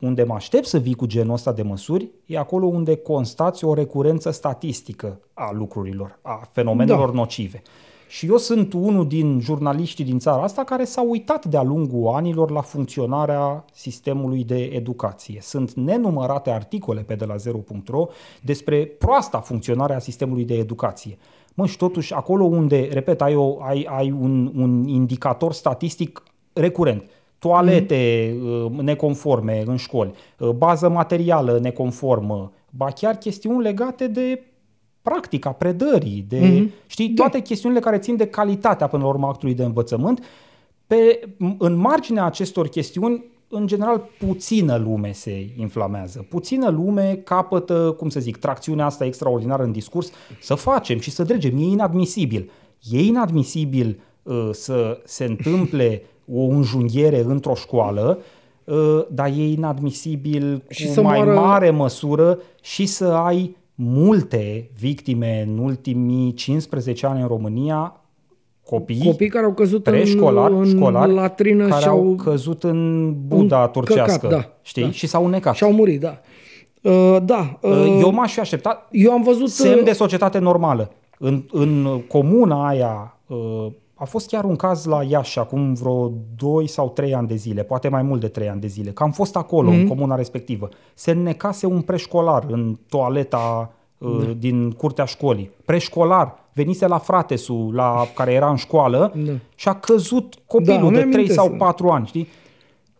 unde 0.00 0.22
mă 0.22 0.34
aștept 0.34 0.66
să 0.66 0.78
vii 0.78 0.94
cu 0.94 1.06
genul 1.06 1.32
ăsta 1.32 1.52
de 1.52 1.62
măsuri, 1.62 2.08
e 2.26 2.38
acolo 2.38 2.66
unde 2.66 2.96
constați 2.96 3.64
o 3.64 3.74
recurență 3.74 4.30
statistică 4.30 5.20
a 5.34 5.52
lucrurilor, 5.52 6.18
a 6.22 6.48
fenomenelor 6.52 7.08
Da. 7.10 7.14
nocive. 7.14 7.62
Și 8.08 8.26
eu 8.26 8.36
sunt 8.36 8.72
unul 8.72 9.06
din 9.06 9.40
jurnaliștii 9.40 10.04
din 10.04 10.18
țara 10.18 10.42
asta 10.42 10.64
care 10.64 10.84
s-a 10.84 11.02
uitat 11.02 11.44
de-a 11.44 11.62
lungul 11.62 12.14
anilor 12.14 12.50
la 12.50 12.60
funcționarea 12.60 13.64
sistemului 13.72 14.44
de 14.44 14.58
educație. 14.62 15.38
Sunt 15.42 15.72
nenumărate 15.72 16.50
articole 16.50 17.00
pe 17.00 17.14
de 17.14 17.24
la 17.24 17.34
0.ro 17.34 18.06
despre 18.42 18.86
proasta 18.86 19.40
funcționare 19.40 19.94
a 19.94 19.98
sistemului 19.98 20.44
de 20.44 20.54
educație. 20.54 21.18
Mă, 21.56 21.66
și 21.66 21.76
totuși 21.76 22.14
acolo 22.14 22.44
unde, 22.44 22.88
repet, 22.92 23.20
ai, 23.22 23.34
o, 23.34 23.62
ai, 23.62 23.86
ai 23.90 24.10
un, 24.10 24.52
un 24.56 24.88
indicator 24.88 25.52
statistic 25.52 26.22
recurent, 26.52 27.10
toalete 27.38 28.34
mm. 28.38 28.80
neconforme 28.80 29.62
în 29.66 29.76
școli, 29.76 30.14
uh, 30.38 30.50
bază 30.50 30.88
materială 30.88 31.58
neconformă, 31.62 32.52
ba 32.70 32.86
chiar 32.86 33.14
chestiuni 33.14 33.62
legate 33.62 34.06
de 34.06 34.42
practica 35.02 35.52
predării, 35.52 36.24
de, 36.28 36.40
mm-hmm. 36.40 36.86
știi, 36.86 37.08
da. 37.08 37.22
toate 37.22 37.40
chestiunile 37.40 37.80
care 37.80 37.98
țin 37.98 38.16
de 38.16 38.26
calitatea 38.26 38.86
până 38.86 39.02
la 39.02 39.08
urmă 39.08 39.26
actului 39.26 39.54
de 39.54 39.64
învățământ. 39.64 40.24
Pe, 40.86 41.20
în 41.58 41.74
marginea 41.74 42.24
acestor 42.24 42.68
chestiuni, 42.68 43.24
în 43.48 43.66
general, 43.66 44.08
puțină 44.18 44.76
lume 44.76 45.12
se 45.12 45.50
inflamează. 45.56 46.26
Puțină 46.28 46.68
lume 46.68 47.20
capătă, 47.24 47.94
cum 47.98 48.08
să 48.08 48.20
zic, 48.20 48.36
tracțiunea 48.36 48.84
asta 48.84 49.04
extraordinară 49.04 49.62
în 49.62 49.72
discurs, 49.72 50.10
să 50.40 50.54
facem 50.54 50.98
și 50.98 51.10
să 51.10 51.22
dregem. 51.22 51.56
E 51.56 51.62
inadmisibil. 51.62 52.50
E 52.90 53.02
inadmisibil 53.02 54.00
uh, 54.22 54.48
să 54.52 55.00
se 55.04 55.24
întâmple 55.24 56.02
o 56.32 56.40
înjunghiere 56.40 57.20
într-o 57.20 57.54
școală, 57.54 58.18
uh, 58.64 59.06
dar 59.10 59.26
e 59.26 59.48
inadmisibil 59.48 60.64
și 60.68 60.86
cu 60.94 61.00
mai 61.00 61.22
moară... 61.22 61.40
mare 61.40 61.70
măsură 61.70 62.38
și 62.60 62.86
să 62.86 63.04
ai 63.04 63.56
multe 63.74 64.70
victime 64.78 65.44
în 65.48 65.58
ultimii 65.58 66.32
15 66.32 67.06
ani 67.06 67.20
în 67.20 67.26
România, 67.26 68.00
copii, 68.66 69.04
copii 69.04 69.28
care 69.28 69.44
au 69.44 69.52
căzut 69.52 69.82
preșcolar, 69.82 70.50
în, 70.50 70.64
școlari, 70.64 71.10
în 71.10 71.16
latrină 71.16 71.68
care 71.68 71.80
și 71.80 71.88
au 71.88 72.14
căzut 72.24 72.64
în 72.64 73.12
Buda 73.26 73.62
în 73.62 73.70
turcească, 73.70 74.26
căcat, 74.26 74.30
da, 74.30 74.52
știi? 74.62 74.82
Da. 74.82 74.90
Și 74.90 75.06
s-au 75.06 75.24
unecat. 75.24 75.54
Și 75.54 75.64
au 75.64 75.72
murit, 75.72 76.00
da. 76.00 76.20
Uh, 76.82 77.16
da. 77.22 77.58
Uh, 77.60 77.70
uh, 77.70 77.98
eu 78.00 78.12
m-aș 78.12 78.32
fi 78.32 78.40
așteptat 78.40 78.88
eu 78.90 79.12
am 79.12 79.22
văzut 79.22 79.48
semn 79.48 79.78
uh, 79.78 79.84
de 79.84 79.92
societate 79.92 80.38
normală. 80.38 80.92
În, 81.18 81.42
în 81.52 82.00
comuna 82.08 82.66
aia 82.66 83.16
uh, 83.26 83.66
a 83.94 84.04
fost 84.04 84.28
chiar 84.28 84.44
un 84.44 84.56
caz 84.56 84.84
la 84.84 85.02
Iași 85.02 85.38
acum 85.38 85.74
vreo 85.74 86.12
2 86.36 86.68
sau 86.68 86.88
3 86.88 87.14
ani 87.14 87.28
de 87.28 87.34
zile, 87.34 87.62
poate 87.62 87.88
mai 87.88 88.02
mult 88.02 88.20
de 88.20 88.28
3 88.28 88.48
ani 88.48 88.60
de 88.60 88.66
zile, 88.66 88.90
că 88.90 89.02
am 89.02 89.10
fost 89.10 89.36
acolo, 89.36 89.70
mm-hmm. 89.70 89.74
în 89.74 89.78
mhm. 89.78 89.88
comuna 89.88 90.14
respectivă. 90.14 90.68
Se 90.94 91.10
înnecase 91.10 91.66
un 91.66 91.80
preșcolar 91.80 92.44
în 92.48 92.76
toaleta 92.88 93.70
uh, 93.70 93.84
da. 93.98 94.24
din 94.38 94.70
curtea 94.70 95.04
școlii. 95.04 95.50
Preșcolar, 95.64 96.34
venise 96.52 96.86
la 96.86 96.98
fratesul 96.98 97.74
la, 97.74 98.06
care 98.14 98.32
era 98.32 98.50
în 98.50 98.56
școală 98.56 99.12
da. 99.14 99.32
și 99.54 99.68
a 99.68 99.74
căzut 99.74 100.34
copilul 100.46 100.92
da, 100.92 100.98
de 100.98 101.04
3 101.04 101.30
sau 101.30 101.50
4 101.50 101.88
ani, 101.88 102.06
știi? 102.06 102.28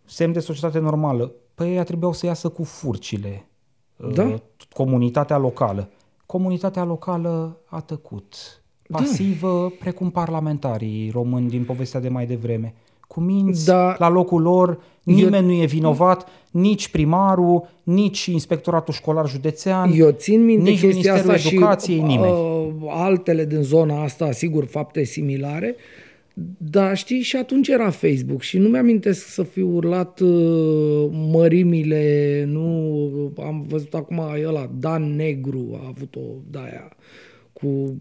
Semn 0.05 0.33
de 0.33 0.39
societate 0.39 0.79
normală. 0.79 1.31
Păi 1.55 1.75
ea 1.75 1.83
trebuiau 1.83 2.13
să 2.13 2.25
iasă 2.25 2.49
cu 2.49 2.63
furcile. 2.63 3.47
Uh, 3.95 4.13
da? 4.13 4.33
Comunitatea 4.73 5.37
locală. 5.37 5.89
Comunitatea 6.25 6.83
locală 6.83 7.57
a 7.65 7.79
tăcut 7.79 8.35
pasivă, 8.87 9.67
da. 9.69 9.75
precum 9.79 10.09
parlamentarii 10.09 11.09
români 11.09 11.49
din 11.49 11.63
povestea 11.63 11.99
de 11.99 12.09
mai 12.09 12.25
devreme. 12.25 12.73
Cu 13.17 13.23
minți 13.23 13.65
da. 13.65 13.95
la 13.99 14.09
locul 14.09 14.41
lor, 14.41 14.79
nimeni 15.03 15.35
eu, 15.35 15.55
nu 15.55 15.61
e 15.61 15.65
vinovat, 15.65 16.27
nici 16.51 16.87
primarul, 16.87 17.67
nici 17.83 18.25
inspectoratul 18.25 18.93
școlar 18.93 19.29
județean, 19.29 19.91
eu 19.95 20.11
țin 20.11 20.45
minte 20.45 20.69
nici 20.69 20.81
Ministerul 20.81 21.31
asta 21.31 21.47
Educației, 21.47 21.97
și, 21.97 22.03
nimeni. 22.03 22.31
Uh, 22.31 22.67
altele 22.87 23.45
din 23.45 23.61
zona 23.61 24.03
asta, 24.03 24.31
sigur, 24.31 24.65
fapte 24.65 25.03
similare, 25.03 25.75
dar 26.57 26.97
știi, 26.97 27.21
și 27.21 27.35
atunci 27.35 27.67
era 27.67 27.89
Facebook 27.89 28.41
și 28.41 28.57
nu 28.57 28.67
mi-amintesc 28.67 29.27
să 29.27 29.43
fi 29.43 29.61
urlat 29.61 30.19
uh, 30.19 31.09
mărimile, 31.31 32.43
nu, 32.47 33.33
am 33.37 33.65
văzut 33.67 33.93
acum 33.93 34.21
ăla, 34.45 34.69
Dan 34.79 35.15
Negru 35.15 35.79
a 35.83 35.87
avut 35.87 36.15
o 36.15 36.29
de-aia, 36.51 36.95
cu 37.61 37.95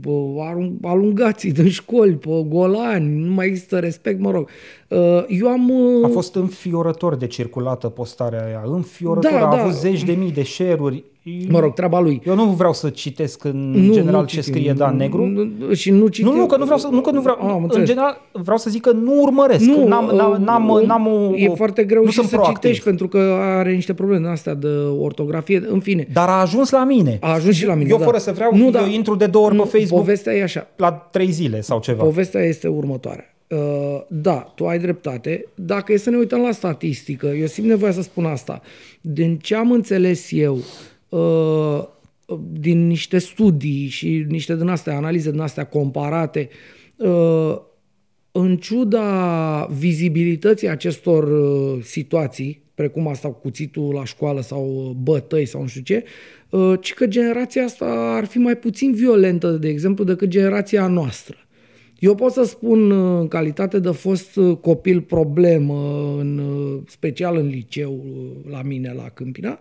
alungații 0.83 1.53
din 1.53 1.69
școli, 1.69 2.15
pe 2.15 2.45
golani, 2.49 3.25
nu 3.25 3.33
mai 3.33 3.47
există 3.47 3.79
respect, 3.79 4.21
mă 4.21 4.31
rog. 4.31 4.49
Uh, 4.89 5.25
eu 5.29 5.49
am... 5.49 5.71
Uh, 5.71 6.05
a 6.05 6.09
fost 6.09 6.35
înfiorător 6.35 7.17
de 7.17 7.27
circulată 7.27 7.89
postarea 7.89 8.45
aia, 8.45 8.63
înfiorător, 8.65 9.31
da, 9.31 9.47
a 9.47 9.57
da. 9.57 9.63
avut 9.63 9.73
zeci 9.73 10.05
de 10.05 10.13
mii 10.13 10.33
de 10.33 10.43
share-uri. 10.43 11.05
Mă 11.49 11.61
rog, 11.61 11.75
treaba 11.75 12.01
lui. 12.01 12.23
Eu 12.25 12.35
nu 12.35 12.45
vreau 12.45 12.73
să 12.73 12.91
citesc 12.91 13.45
în 13.45 13.71
nu, 13.71 13.93
general 13.93 14.21
nu 14.21 14.27
ce 14.27 14.37
citim, 14.37 14.53
scrie 14.53 14.73
Dan 14.73 14.97
Negru. 14.97 15.25
Nu, 15.25 15.73
și 15.73 15.91
nu 15.91 16.07
citim. 16.07 16.33
Nu, 16.33 16.37
nu, 16.37 16.47
că 16.47 16.57
nu 16.57 16.65
vreau 16.65 16.79
să, 16.79 16.89
nu, 16.91 17.01
că 17.01 17.11
nu 17.11 17.21
vreau, 17.21 17.41
am 17.41 17.67
în 17.69 17.85
general 17.85 18.21
vreau 18.33 18.57
să 18.57 18.71
zic 18.71 18.83
că 18.83 18.91
nu 18.91 19.23
urmăresc, 19.23 19.65
nu, 19.65 19.89
n-am, 19.89 20.11
n-am, 20.15 20.43
n-am, 20.43 20.83
n-am 20.87 21.07
o, 21.07 21.37
E 21.37 21.49
foarte 21.49 21.85
greu 21.85 22.05
nu 22.05 22.11
și 22.11 22.21
să 22.21 22.27
proactiv. 22.27 22.55
citești 22.55 22.85
pentru 22.85 23.09
că 23.09 23.19
are 23.41 23.73
niște 23.73 23.95
probleme 23.95 24.29
astea 24.29 24.55
de 24.55 24.69
ortografie, 24.99 25.63
în 25.69 25.81
fine. 25.81 26.09
Dar 26.13 26.29
a 26.29 26.41
ajuns 26.41 26.71
la 26.71 26.85
mine. 26.85 27.19
A 27.21 27.33
ajuns 27.33 27.55
și 27.55 27.67
la 27.67 27.75
mine, 27.75 27.91
Eu 27.91 27.99
da. 27.99 28.05
fără 28.05 28.19
să 28.19 28.33
vreau, 28.33 28.57
nu, 28.57 28.71
da. 28.71 28.81
eu 28.81 28.89
intru 28.89 29.15
de 29.15 29.27
două 29.27 29.47
ori 29.47 29.55
nu, 29.55 29.63
pe 29.63 29.69
Facebook. 29.79 30.01
Povestea 30.01 30.35
e 30.35 30.43
așa. 30.43 30.69
La 30.77 30.93
trei 30.93 31.31
zile 31.31 31.61
sau 31.61 31.81
ceva. 31.81 32.05
Povestea 32.05 32.43
este 32.43 32.69
următoarea. 32.69 33.35
Uh, 33.49 33.59
da, 34.09 34.53
tu 34.55 34.67
ai 34.67 34.79
dreptate. 34.79 35.47
Dacă 35.55 35.93
e 35.93 35.97
să 35.97 36.11
ne 36.11 36.17
uităm 36.17 36.41
la 36.41 36.51
statistică, 36.51 37.27
eu 37.27 37.47
simt 37.47 37.67
nevoia 37.67 37.93
să 37.93 38.03
spun 38.03 38.25
asta. 38.25 38.61
Din 39.01 39.39
ce 39.39 39.55
am 39.55 39.71
înțeles 39.71 40.29
eu, 40.31 40.55
uh, 40.55 40.63
din 42.53 42.87
niște 42.87 43.19
studii 43.19 43.87
și 43.87 44.25
niște 44.29 44.57
din 44.57 44.69
astea, 44.69 44.97
analize 44.97 45.31
din 45.31 45.41
astea 45.41 45.65
comparate, 45.65 46.49
uh, 46.97 47.57
în 48.33 48.57
ciuda 48.57 49.69
vizibilității 49.79 50.69
acestor 50.69 51.25
uh, 51.29 51.83
situații, 51.83 52.63
precum 52.75 53.09
asta 53.09 53.29
cu 53.29 53.39
cuțitul 53.39 53.95
la 53.95 54.05
școală 54.05 54.41
sau 54.41 54.97
bătăi 55.03 55.47
sau 55.47 55.61
nu 55.61 55.67
știu 55.67 55.83
ce, 55.83 56.05
uh, 56.51 56.75
ci 56.81 56.95
că 56.95 57.07
generația 57.07 57.65
asta 57.65 57.85
ar 58.17 58.25
fi 58.25 58.39
mai 58.39 58.57
puțin 58.57 58.93
violentă, 58.95 59.51
de 59.51 59.69
exemplu, 59.69 60.05
decât 60.05 60.29
generația 60.29 60.87
noastră. 60.87 61.37
Eu 61.99 62.15
pot 62.15 62.33
să 62.33 62.45
spun 62.45 62.91
în 63.19 63.29
calitate 63.29 63.79
de 63.79 63.91
fost 63.91 64.39
copil 64.61 65.01
problemă, 65.01 65.75
în, 66.19 66.41
special 66.87 67.37
în 67.37 67.47
liceu 67.47 68.05
la 68.51 68.63
mine 68.63 68.93
la 68.97 69.09
Câmpina, 69.15 69.59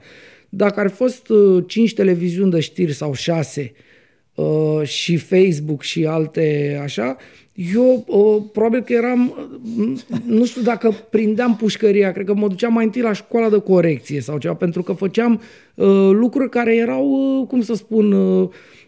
dacă 0.56 0.80
ar 0.80 0.90
fost 0.90 1.30
uh, 1.30 1.64
cinci 1.68 1.94
televiziuni 1.94 2.52
de 2.52 2.60
știri 2.60 2.94
sau 2.94 3.14
șase 3.14 3.72
uh, 4.36 4.82
și 4.84 5.18
Facebook 5.18 5.82
și 5.82 6.06
alte 6.06 6.80
așa, 6.84 7.18
eu 7.54 8.06
uh, 8.08 8.44
probabil 8.52 8.82
că 8.82 8.94
eram, 8.94 9.50
nu 10.26 10.46
știu 10.46 10.62
dacă 10.62 10.92
prindeam 11.10 11.56
pușcăria, 11.56 12.12
cred 12.12 12.26
că 12.26 12.34
mă 12.34 12.48
duceam 12.48 12.74
mai 12.74 12.86
întâi 12.86 13.02
la 13.02 13.14
școala 13.14 13.50
de 13.50 13.60
corecție 13.60 14.22
sau 14.22 14.38
ceva, 14.38 14.54
pentru 14.54 14.84
că 14.84 14.94
făceam 14.94 15.42
lucruri 16.12 16.50
care 16.50 16.76
erau, 16.76 17.46
cum 17.50 17.62
să 17.62 17.74
spun, 17.74 18.16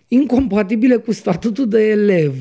incompatibile 0.07 0.95
cu 0.95 1.11
statutul 1.11 1.67
de 1.67 1.89
elev 1.89 2.33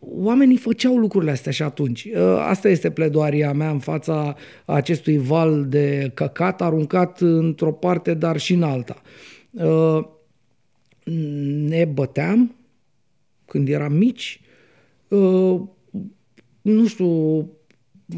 oamenii 0.00 0.56
făceau 0.56 0.96
lucrurile 0.96 1.30
astea 1.30 1.52
și 1.52 1.62
atunci. 1.62 2.08
Ă, 2.14 2.40
asta 2.40 2.68
este 2.68 2.90
pledoaria 2.90 3.52
mea 3.52 3.70
în 3.70 3.78
fața 3.78 4.36
acestui 4.64 5.18
val 5.18 5.66
de 5.68 6.10
căcat 6.14 6.62
aruncat 6.62 7.20
într-o 7.20 7.72
parte, 7.72 8.14
dar 8.14 8.38
și 8.38 8.52
în 8.52 8.62
alta. 8.62 9.02
Ă, 9.58 10.08
ne 11.68 11.84
băteam 11.84 12.54
când 13.44 13.68
eram 13.68 13.92
mici, 13.92 14.40
ă, 15.10 15.18
nu 16.62 16.86
știu, 16.86 17.50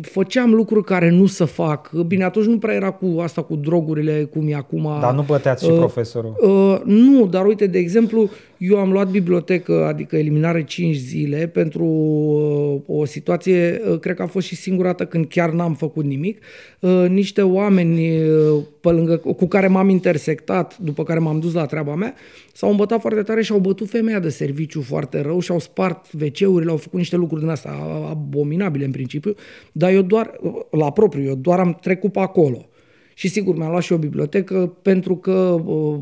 făceam 0.00 0.54
lucruri 0.54 0.84
care 0.84 1.10
nu 1.10 1.26
să 1.26 1.44
fac. 1.44 1.90
Bine, 1.90 2.24
atunci 2.24 2.46
nu 2.46 2.58
prea 2.58 2.74
era 2.74 2.90
cu 2.90 3.20
asta 3.20 3.42
cu 3.42 3.56
drogurile 3.56 4.24
cum 4.24 4.48
e 4.48 4.54
acum. 4.54 4.82
Dar 5.00 5.14
nu 5.14 5.22
băteați 5.22 5.64
și 5.64 5.70
uh, 5.70 5.76
profesorul. 5.76 6.34
Uh, 6.40 6.80
nu, 6.84 7.26
dar 7.26 7.46
uite, 7.46 7.66
de 7.66 7.78
exemplu, 7.78 8.30
eu 8.62 8.78
am 8.78 8.92
luat 8.92 9.10
bibliotecă, 9.10 9.84
adică 9.86 10.16
eliminare 10.16 10.64
5 10.64 10.96
zile 10.96 11.46
pentru 11.46 11.84
uh, 11.84 12.98
o 12.98 13.04
situație, 13.04 13.80
uh, 13.90 13.98
cred 13.98 14.16
că 14.16 14.22
a 14.22 14.26
fost 14.26 14.46
și 14.46 14.56
singura 14.56 14.88
dată 14.88 15.06
când 15.06 15.26
chiar 15.26 15.50
n-am 15.50 15.74
făcut 15.74 16.04
nimic. 16.04 16.38
Uh, 16.80 17.04
niște 17.08 17.42
oameni 17.42 18.22
uh, 18.22 18.62
pe 18.80 18.90
lângă, 18.90 19.16
cu 19.16 19.46
care 19.46 19.66
m-am 19.66 19.88
intersectat, 19.88 20.78
după 20.78 21.02
care 21.02 21.18
m-am 21.18 21.40
dus 21.40 21.52
la 21.52 21.66
treaba 21.66 21.94
mea, 21.94 22.14
s-au 22.52 22.70
îmbătat 22.70 23.00
foarte 23.00 23.22
tare 23.22 23.42
și 23.42 23.52
au 23.52 23.58
bătut 23.58 23.88
femeia 23.88 24.18
de 24.18 24.28
serviciu 24.28 24.80
foarte 24.80 25.20
rău 25.20 25.40
și 25.40 25.50
au 25.50 25.58
spart 25.58 26.06
WC-urile, 26.20 26.70
au 26.70 26.76
făcut 26.76 26.98
niște 26.98 27.16
lucruri 27.16 27.40
din 27.40 27.50
astea 27.50 27.72
abominabile 28.08 28.84
în 28.84 28.90
principiu, 28.90 29.34
dar 29.82 29.92
eu 29.92 30.02
doar, 30.02 30.40
la 30.70 30.92
propriu, 30.92 31.24
eu 31.24 31.34
doar 31.34 31.58
am 31.58 31.78
trecut 31.80 32.12
pe 32.12 32.18
acolo. 32.18 32.68
Și 33.14 33.28
sigur, 33.28 33.56
mi-am 33.56 33.70
luat 33.70 33.82
și 33.82 33.92
o 33.92 33.96
bibliotecă 33.96 34.76
pentru 34.82 35.16
că 35.16 35.60
uh, 35.64 35.98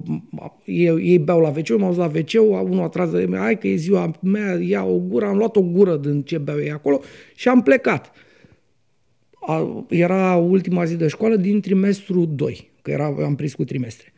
ei, 0.65 0.87
ei 0.87 1.19
beau 1.19 1.41
la 1.41 1.49
wc 1.49 1.79
m-au 1.79 1.89
dus 1.89 1.97
la 1.97 2.11
wc 2.15 2.63
unul 2.63 2.83
a 2.83 2.89
tras 2.89 3.11
de 3.11 3.29
hai 3.33 3.59
că 3.59 3.69
e 3.69 3.77
ziua 3.77 4.11
mea, 4.23 4.59
ia 4.61 4.85
o 4.85 4.99
gură, 4.99 5.27
am 5.27 5.37
luat 5.37 5.57
o 5.57 5.63
gură 5.63 5.97
din 5.97 6.23
ce 6.23 6.39
beau 6.39 6.59
ei 6.59 6.71
acolo 6.71 7.01
și 7.35 7.49
am 7.49 7.63
plecat. 7.63 8.13
A, 9.41 9.85
era 9.89 10.37
ultima 10.37 10.85
zi 10.85 10.97
de 10.97 11.09
școală 11.09 11.37
din 11.37 11.61
trimestru 11.61 12.25
2, 12.25 12.71
că 12.83 12.91
era, 12.91 13.05
am 13.25 13.35
prins 13.35 13.55
cu 13.55 13.65
trimestre. 13.65 14.13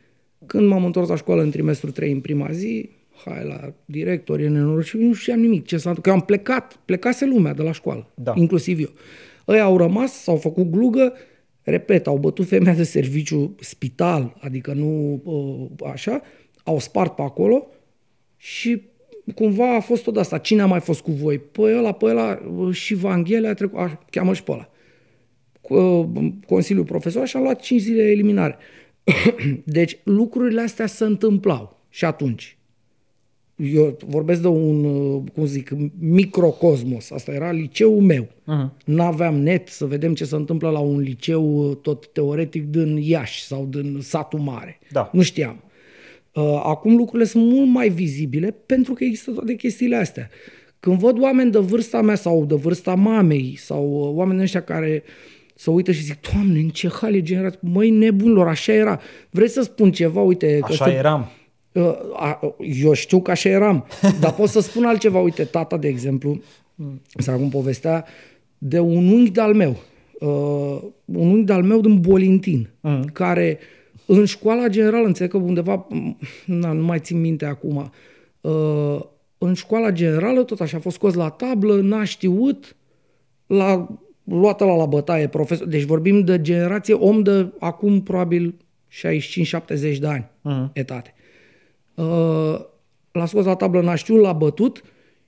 Când 0.45 0.67
m-am 0.67 0.85
întors 0.85 1.09
la 1.09 1.15
școală 1.15 1.41
în 1.41 1.49
trimestru 1.49 1.91
3 1.91 2.11
în 2.11 2.19
prima 2.19 2.51
zi, 2.51 2.89
hai 3.25 3.45
la 3.45 3.73
director, 3.85 4.39
e 4.39 4.47
nenorocit, 4.47 4.99
nu 4.99 5.13
știam 5.13 5.39
nimic 5.39 5.65
ce 5.65 5.77
s-a 5.77 5.89
întâmplat. 5.89 6.15
Că 6.15 6.21
am 6.21 6.25
plecat, 6.25 6.79
plecase 6.85 7.25
lumea 7.25 7.53
de 7.53 7.61
la 7.61 7.71
școală, 7.71 8.11
Da. 8.15 8.33
inclusiv 8.35 8.79
eu. 8.79 8.89
Ei 9.47 9.59
au 9.59 9.77
rămas, 9.77 10.13
s-au 10.13 10.35
făcut 10.35 10.71
glugă, 10.71 11.13
repet, 11.61 12.07
au 12.07 12.17
bătut 12.17 12.47
femeia 12.47 12.75
de 12.75 12.83
serviciu 12.83 13.55
spital, 13.59 14.35
adică 14.39 14.73
nu 14.73 15.21
uh, 15.23 15.89
așa, 15.91 16.21
au 16.63 16.79
spart 16.79 17.15
pe 17.15 17.21
acolo 17.21 17.67
și 18.37 18.81
cumva 19.35 19.75
a 19.75 19.79
fost 19.79 20.03
tot 20.03 20.17
asta. 20.17 20.37
Cine 20.37 20.61
a 20.61 20.65
mai 20.65 20.79
fost 20.79 21.01
cu 21.01 21.11
voi? 21.11 21.39
Păi 21.39 21.77
ăla, 21.77 21.91
păi 21.91 22.09
ăla 22.09 22.41
uh, 22.55 22.75
și 22.75 22.93
Vanghele 22.93 23.47
a 23.47 23.53
trecut, 23.53 23.79
a, 23.79 23.99
cheamă 24.09 24.33
și 24.33 24.43
pe 24.43 24.51
ăla. 24.51 24.69
Cu, 25.61 25.73
uh, 25.75 26.31
Consiliul 26.45 26.85
Profesor 26.85 27.27
și 27.27 27.37
a 27.37 27.39
luat 27.39 27.59
5 27.59 27.81
zile 27.81 28.03
eliminare. 28.03 28.57
deci 29.63 29.97
lucrurile 30.03 30.61
astea 30.61 30.85
se 30.85 31.03
întâmplau 31.03 31.79
și 31.89 32.05
atunci. 32.05 32.57
Eu 33.73 33.97
vorbesc 34.07 34.41
de 34.41 34.47
un, 34.47 34.83
uh, 34.83 35.21
cum 35.33 35.45
zic, 35.45 35.71
microcosmos. 35.99 37.11
Asta 37.11 37.31
era 37.31 37.51
liceul 37.51 38.01
meu. 38.01 38.23
Uh-huh. 38.23 38.69
N-aveam 38.85 39.35
net 39.35 39.67
să 39.67 39.85
vedem 39.85 40.13
ce 40.13 40.25
se 40.25 40.35
întâmplă 40.35 40.69
la 40.69 40.79
un 40.79 40.99
liceu 40.99 41.69
uh, 41.69 41.75
tot 41.81 42.07
teoretic 42.13 42.65
din 42.65 42.97
Iași 42.97 43.43
sau 43.43 43.65
din 43.69 43.97
satul 44.01 44.39
mare. 44.39 44.79
Da. 44.91 45.09
Nu 45.13 45.21
știam. 45.21 45.63
Uh, 46.33 46.61
Acum 46.63 46.95
lucrurile 46.95 47.27
sunt 47.27 47.51
mult 47.51 47.69
mai 47.69 47.89
vizibile 47.89 48.55
pentru 48.65 48.93
că 48.93 49.03
există 49.03 49.31
toate 49.31 49.55
chestiile 49.55 49.95
astea. 49.95 50.29
Când 50.79 50.99
văd 50.99 51.21
oameni 51.21 51.51
de 51.51 51.59
vârsta 51.59 52.01
mea 52.01 52.15
sau 52.15 52.45
de 52.45 52.55
vârsta 52.55 52.95
mamei 52.95 53.55
sau 53.57 53.89
uh, 53.91 54.09
oameni 54.15 54.41
ăștia 54.41 54.61
care 54.61 55.03
să 55.55 55.71
uită 55.71 55.91
și 55.91 56.03
zic, 56.03 56.17
Doamne, 56.33 56.59
în 56.59 56.69
ce 56.69 56.89
hal 57.01 57.15
e 57.15 57.21
generat? 57.21 57.59
Măi, 57.61 57.89
nebunilor, 57.89 58.47
așa 58.47 58.73
era. 58.73 58.99
Vreți 59.29 59.53
să 59.53 59.61
spun 59.61 59.91
ceva? 59.91 60.21
Uite, 60.21 60.57
că 60.59 60.65
Așa 60.71 60.73
ăsta- 60.85 60.91
eram. 60.97 61.19
Uh, 61.19 61.27
a- 61.27 61.31
Eu 62.59 62.93
știu 62.93 63.21
că 63.21 63.31
așa 63.31 63.49
eram, 63.49 63.85
dar 64.19 64.33
pot 64.33 64.49
să 64.49 64.59
spun 64.59 64.83
altceva. 64.83 65.19
Uite, 65.19 65.43
tata, 65.43 65.77
de 65.77 65.87
exemplu, 65.87 66.41
să 67.17 67.31
acum 67.31 67.49
povestea 67.49 68.05
de 68.57 68.79
un 68.79 69.07
unghi 69.07 69.31
de-al 69.31 69.53
meu, 69.53 69.77
uh, 70.19 70.81
un 71.05 71.27
unghi 71.27 71.43
de-al 71.43 71.63
meu 71.63 71.81
din 71.81 71.99
Bolintin, 71.99 72.69
mm. 72.81 73.03
care 73.13 73.59
în 74.05 74.25
școala 74.25 74.67
generală, 74.67 75.05
înțeleg 75.05 75.31
că 75.31 75.37
undeva, 75.37 75.87
na, 76.45 76.71
nu 76.71 76.83
mai 76.83 76.99
țin 76.99 77.21
minte 77.21 77.45
acum, 77.45 77.91
uh, 78.41 78.99
în 79.37 79.53
școala 79.53 79.91
generală 79.91 80.43
tot 80.43 80.61
așa 80.61 80.77
a 80.77 80.79
fost 80.79 80.95
scos 80.95 81.13
la 81.13 81.29
tablă, 81.29 81.81
n-a 81.81 82.03
știut, 82.03 82.75
l-a 83.47 83.99
luat 84.23 84.59
la 84.59 84.75
la 84.75 84.85
bătaie 84.85 85.27
profesor. 85.27 85.67
Deci 85.67 85.83
vorbim 85.83 86.23
de 86.23 86.41
generație 86.41 86.93
om 86.93 87.23
de 87.23 87.51
acum 87.59 88.01
probabil 88.01 88.55
65-70 88.89 89.97
de 89.99 90.07
ani, 90.07 90.29
mm. 90.41 90.69
etate. 90.73 91.13
Uh, 91.95 92.59
l-a 93.11 93.25
scos 93.25 93.45
la 93.45 93.55
tablă, 93.55 93.81
n-a 93.81 93.95
știut, 93.95 94.21
l-a 94.21 94.33
bătut 94.33 94.83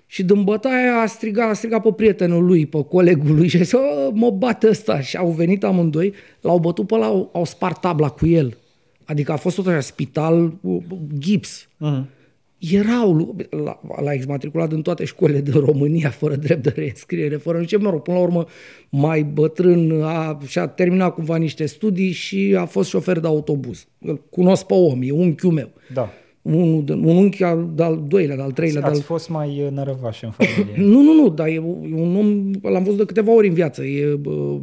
și 0.05 0.23
din 0.23 0.43
bătaie 0.43 0.87
a 0.87 1.05
strigat, 1.05 1.49
a 1.49 1.53
strigat 1.53 1.81
pe 1.81 1.91
prietenul 1.91 2.45
lui, 2.45 2.65
pe 2.65 2.83
colegul 2.83 3.35
lui 3.35 3.47
și 3.47 3.55
a 3.57 3.59
zis, 3.61 3.71
"O, 3.71 3.79
mă 4.13 4.29
bate 4.29 4.67
ăsta. 4.67 4.99
Și 4.99 5.17
au 5.17 5.29
venit 5.29 5.63
amândoi, 5.63 6.13
l-au 6.41 6.59
bătut 6.59 6.87
pe 6.87 6.93
ăla, 6.95 7.05
au, 7.05 7.29
au 7.33 7.45
spart 7.45 7.81
tabla 7.81 8.09
cu 8.09 8.27
el. 8.27 8.57
Adică 9.05 9.31
a 9.31 9.35
fost 9.35 9.55
tot 9.55 9.67
așa, 9.67 9.79
spital, 9.79 10.53
uh, 10.61 10.83
gips. 11.17 11.67
Mhm. 11.77 12.09
Erau, 12.59 13.13
lu- 13.13 13.35
la, 13.63 13.79
la 14.03 14.13
exmatriculat 14.13 14.71
în 14.71 14.81
toate 14.81 15.05
școlile 15.05 15.41
din 15.41 15.53
România, 15.59 16.09
fără 16.09 16.35
drept 16.35 16.63
de 16.63 16.73
reînscriere, 16.75 17.35
fără 17.35 17.59
nici, 17.59 17.77
mă 17.77 17.89
rog, 17.89 18.01
până 18.01 18.17
la 18.17 18.23
urmă, 18.23 18.45
mai 18.89 19.23
bătrân, 19.23 20.01
a, 20.03 20.39
și-a 20.47 20.67
terminat 20.67 21.13
cumva 21.13 21.35
niște 21.35 21.65
studii 21.65 22.11
și 22.11 22.55
a 22.59 22.65
fost 22.65 22.89
șofer 22.89 23.19
de 23.19 23.27
autobuz. 23.27 23.87
Îl 23.99 24.23
cunosc 24.29 24.65
pe 24.65 24.73
om, 24.73 25.01
e 25.01 25.11
unchiul 25.11 25.51
meu. 25.51 25.69
Da. 25.93 26.09
Unul, 26.45 26.83
de- 26.85 26.93
un 26.93 27.15
unchi 27.17 27.43
al, 27.43 27.69
de-al 27.75 28.03
doilea, 28.07 28.35
de-al 28.35 28.51
treilea, 28.51 28.81
de-al... 28.81 28.93
Ați 28.93 29.01
fost 29.01 29.29
mai 29.29 29.63
uh, 29.63 29.71
nărăvași 29.71 30.25
în 30.25 30.31
familie. 30.31 30.75
Nu, 30.91 31.01
nu, 31.01 31.13
nu, 31.13 31.29
dar 31.29 31.47
e, 31.47 31.51
e 31.53 31.59
un 31.93 32.15
om, 32.15 32.51
l-am 32.71 32.83
văzut 32.83 32.97
de 32.97 33.05
câteva 33.05 33.31
ori 33.31 33.47
în 33.47 33.53
viață. 33.53 33.83
E, 33.83 34.15
bă, 34.15 34.57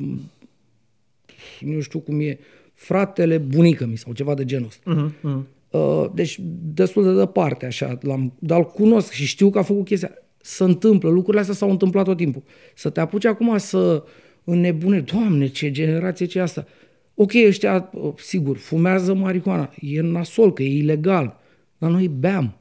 nu 1.60 1.80
știu 1.80 1.98
cum 1.98 2.20
e, 2.20 2.38
fratele 2.74 3.38
bunică 3.38 3.86
mi 3.86 3.96
sau 3.96 4.12
ceva 4.12 4.34
de 4.34 4.44
genul 4.44 4.66
ăsta. 4.66 4.90
Mhm, 4.90 5.14
mhm. 5.20 5.46
Uh, 5.70 6.04
deci 6.14 6.38
destul 6.74 7.04
de 7.04 7.18
departe, 7.18 7.66
așa, 7.66 7.98
l-am, 8.00 8.32
dar 8.38 8.58
îl 8.58 8.64
cunosc 8.64 9.12
și 9.12 9.26
știu 9.26 9.50
că 9.50 9.58
a 9.58 9.62
făcut 9.62 9.84
chestia. 9.84 10.10
Se 10.40 10.64
întâmplă, 10.64 11.10
lucrurile 11.10 11.40
astea 11.40 11.54
s-au 11.54 11.70
întâmplat 11.70 12.04
tot 12.04 12.16
timpul. 12.16 12.42
Să 12.74 12.90
te 12.90 13.00
apuci 13.00 13.24
acum 13.24 13.56
să 13.58 14.02
înnebune, 14.44 15.00
Doamne, 15.00 15.46
ce 15.46 15.70
generație 15.70 16.26
ce 16.26 16.38
e 16.38 16.42
asta. 16.42 16.66
Ok, 17.14 17.30
ăștia, 17.46 17.90
uh, 17.92 18.12
sigur, 18.16 18.56
fumează 18.56 19.14
marihuana, 19.14 19.70
e 19.80 20.00
nasol, 20.00 20.52
că 20.52 20.62
e 20.62 20.76
ilegal, 20.76 21.40
dar 21.82 21.90
noi 21.90 22.08
beam, 22.08 22.54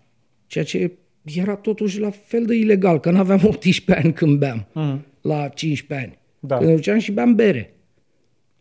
ceea 0.48 0.64
ce 0.64 0.92
era 1.36 1.56
totuși 1.56 2.00
la 2.00 2.10
fel 2.10 2.46
de 2.46 2.56
ilegal, 2.56 3.00
că 3.00 3.12
n-aveam 3.12 3.42
18 3.46 4.06
ani 4.06 4.14
când 4.14 4.40
beam, 4.40 4.66
mm. 4.74 5.06
la 5.22 5.48
15 5.48 6.08
ani. 6.08 6.20
Da. 6.40 6.58
Când 6.58 6.70
ne 6.70 6.76
duceam 6.76 6.98
și 6.98 7.12
beam 7.12 7.36
bere 7.36 7.74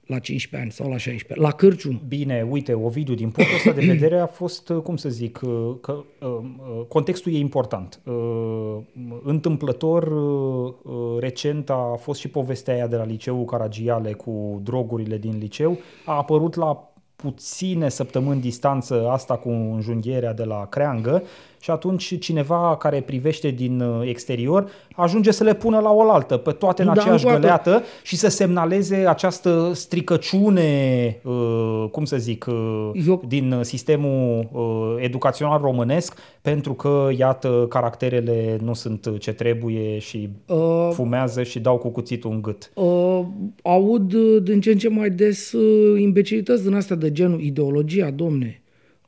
la 0.07 0.19
15 0.19 0.57
ani 0.57 0.71
sau 0.71 0.89
la 0.89 0.97
16, 0.97 1.47
la 1.47 1.51
cârciumă. 1.53 2.01
Bine, 2.09 2.47
uite, 2.51 2.73
Ovidiu, 2.73 3.15
din 3.15 3.31
punctul 3.31 3.57
ăsta 3.57 3.73
de 3.73 3.87
vedere 3.87 4.19
a 4.19 4.27
fost, 4.27 4.69
uh, 4.69 4.83
cum 4.83 4.97
să 4.97 5.09
zic, 5.09 5.41
uh, 5.43 5.75
că 5.81 5.93
uh, 6.21 6.29
uh, 6.29 6.85
contextul 6.89 7.33
e 7.33 7.39
important. 7.39 8.01
Uh, 8.05 8.79
Întâmplător, 9.23 10.03
uh, 10.03 10.75
uh, 10.83 11.19
recent 11.21 11.71
a 11.71 11.97
fost 12.01 12.21
și 12.21 12.29
povestea 12.29 12.75
aia 12.75 12.87
de 12.87 12.97
la 12.97 13.05
liceul 13.05 13.45
Caragiale 13.45 14.13
cu 14.13 14.61
drogurile 14.65 15.19
din 15.19 15.39
liceu. 15.39 15.79
A 16.05 16.17
apărut 16.17 16.55
la 16.55 16.90
puține 17.21 17.89
săptămâni 17.89 18.41
distanță 18.41 19.09
asta 19.09 19.37
cu 19.37 19.49
înjunghierea 19.49 20.33
de 20.33 20.45
la 20.45 20.67
Creangă 20.67 21.23
și 21.61 21.71
atunci 21.71 22.19
cineva 22.19 22.77
care 22.79 23.01
privește 23.01 23.49
din 23.51 23.81
uh, 23.81 24.09
exterior 24.09 24.71
ajunge 24.97 25.31
să 25.31 25.45
le 25.45 25.55
pună 25.55 25.79
la 25.79 25.91
oaltă 25.91 26.37
pe 26.37 26.51
toate 26.51 26.83
în 26.83 26.87
Da, 26.89 26.93
aceeași 27.01 27.25
încoată. 27.25 27.41
găleată 27.47 27.83
și 28.03 28.17
să 28.17 28.29
semnaleze 28.29 28.97
această 28.97 29.71
stricăciune, 29.75 31.21
uh, 31.25 31.85
cum 31.91 32.05
să 32.05 32.17
zic, 32.17 32.47
uh, 32.49 32.91
Eu- 33.07 33.23
din 33.29 33.53
uh, 33.53 33.61
sistemul 33.63 34.49
uh, 34.53 34.95
educațional 35.05 35.61
românesc, 35.61 36.19
pentru 36.43 36.73
că, 36.73 37.09
iată, 37.19 37.67
caracterele 37.69 38.59
nu 38.63 38.75
sunt 38.75 39.13
ce 39.19 39.33
trebuie 39.33 39.99
și 39.99 40.29
Uh, 40.47 40.89
fumează 40.93 41.43
și 41.43 41.59
dau 41.61 41.77
cu 41.79 41.89
cuțitul 41.89 42.31
în 42.31 42.43
gât. 42.43 42.71
Uh, 42.75 43.21
aud 43.63 44.13
uh, 44.13 44.43
din 44.43 44.61
ce 44.61 44.71
în 44.71 44.79
ce 44.79 44.89
mai 44.89 45.11
des 45.11 45.53
uh, 45.53 46.01
imbecilități 46.01 46.63
din 46.63 46.75
astea 46.75 46.97
de 46.97 47.13
genul 47.13 47.41
ideologia, 47.41 48.11
domne. 48.11 48.60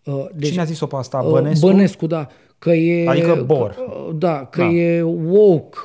Uh, 0.05 0.27
Cine 0.41 0.61
a 0.61 0.65
zis-o 0.65 0.87
pe 0.87 0.97
asta? 0.97 1.19
uh, 1.19 1.31
Bănescu? 1.31 1.67
Bănescu, 1.67 2.07
da. 2.07 2.27
Că 2.59 2.71
e, 2.71 3.09
Adică 3.09 3.43
Bor. 3.47 3.71
Că, 3.71 3.83
uh, 4.09 4.15
da, 4.19 4.45
că 4.51 4.61
Da. 4.63 4.69
e 4.69 5.03
woke. 5.03 5.79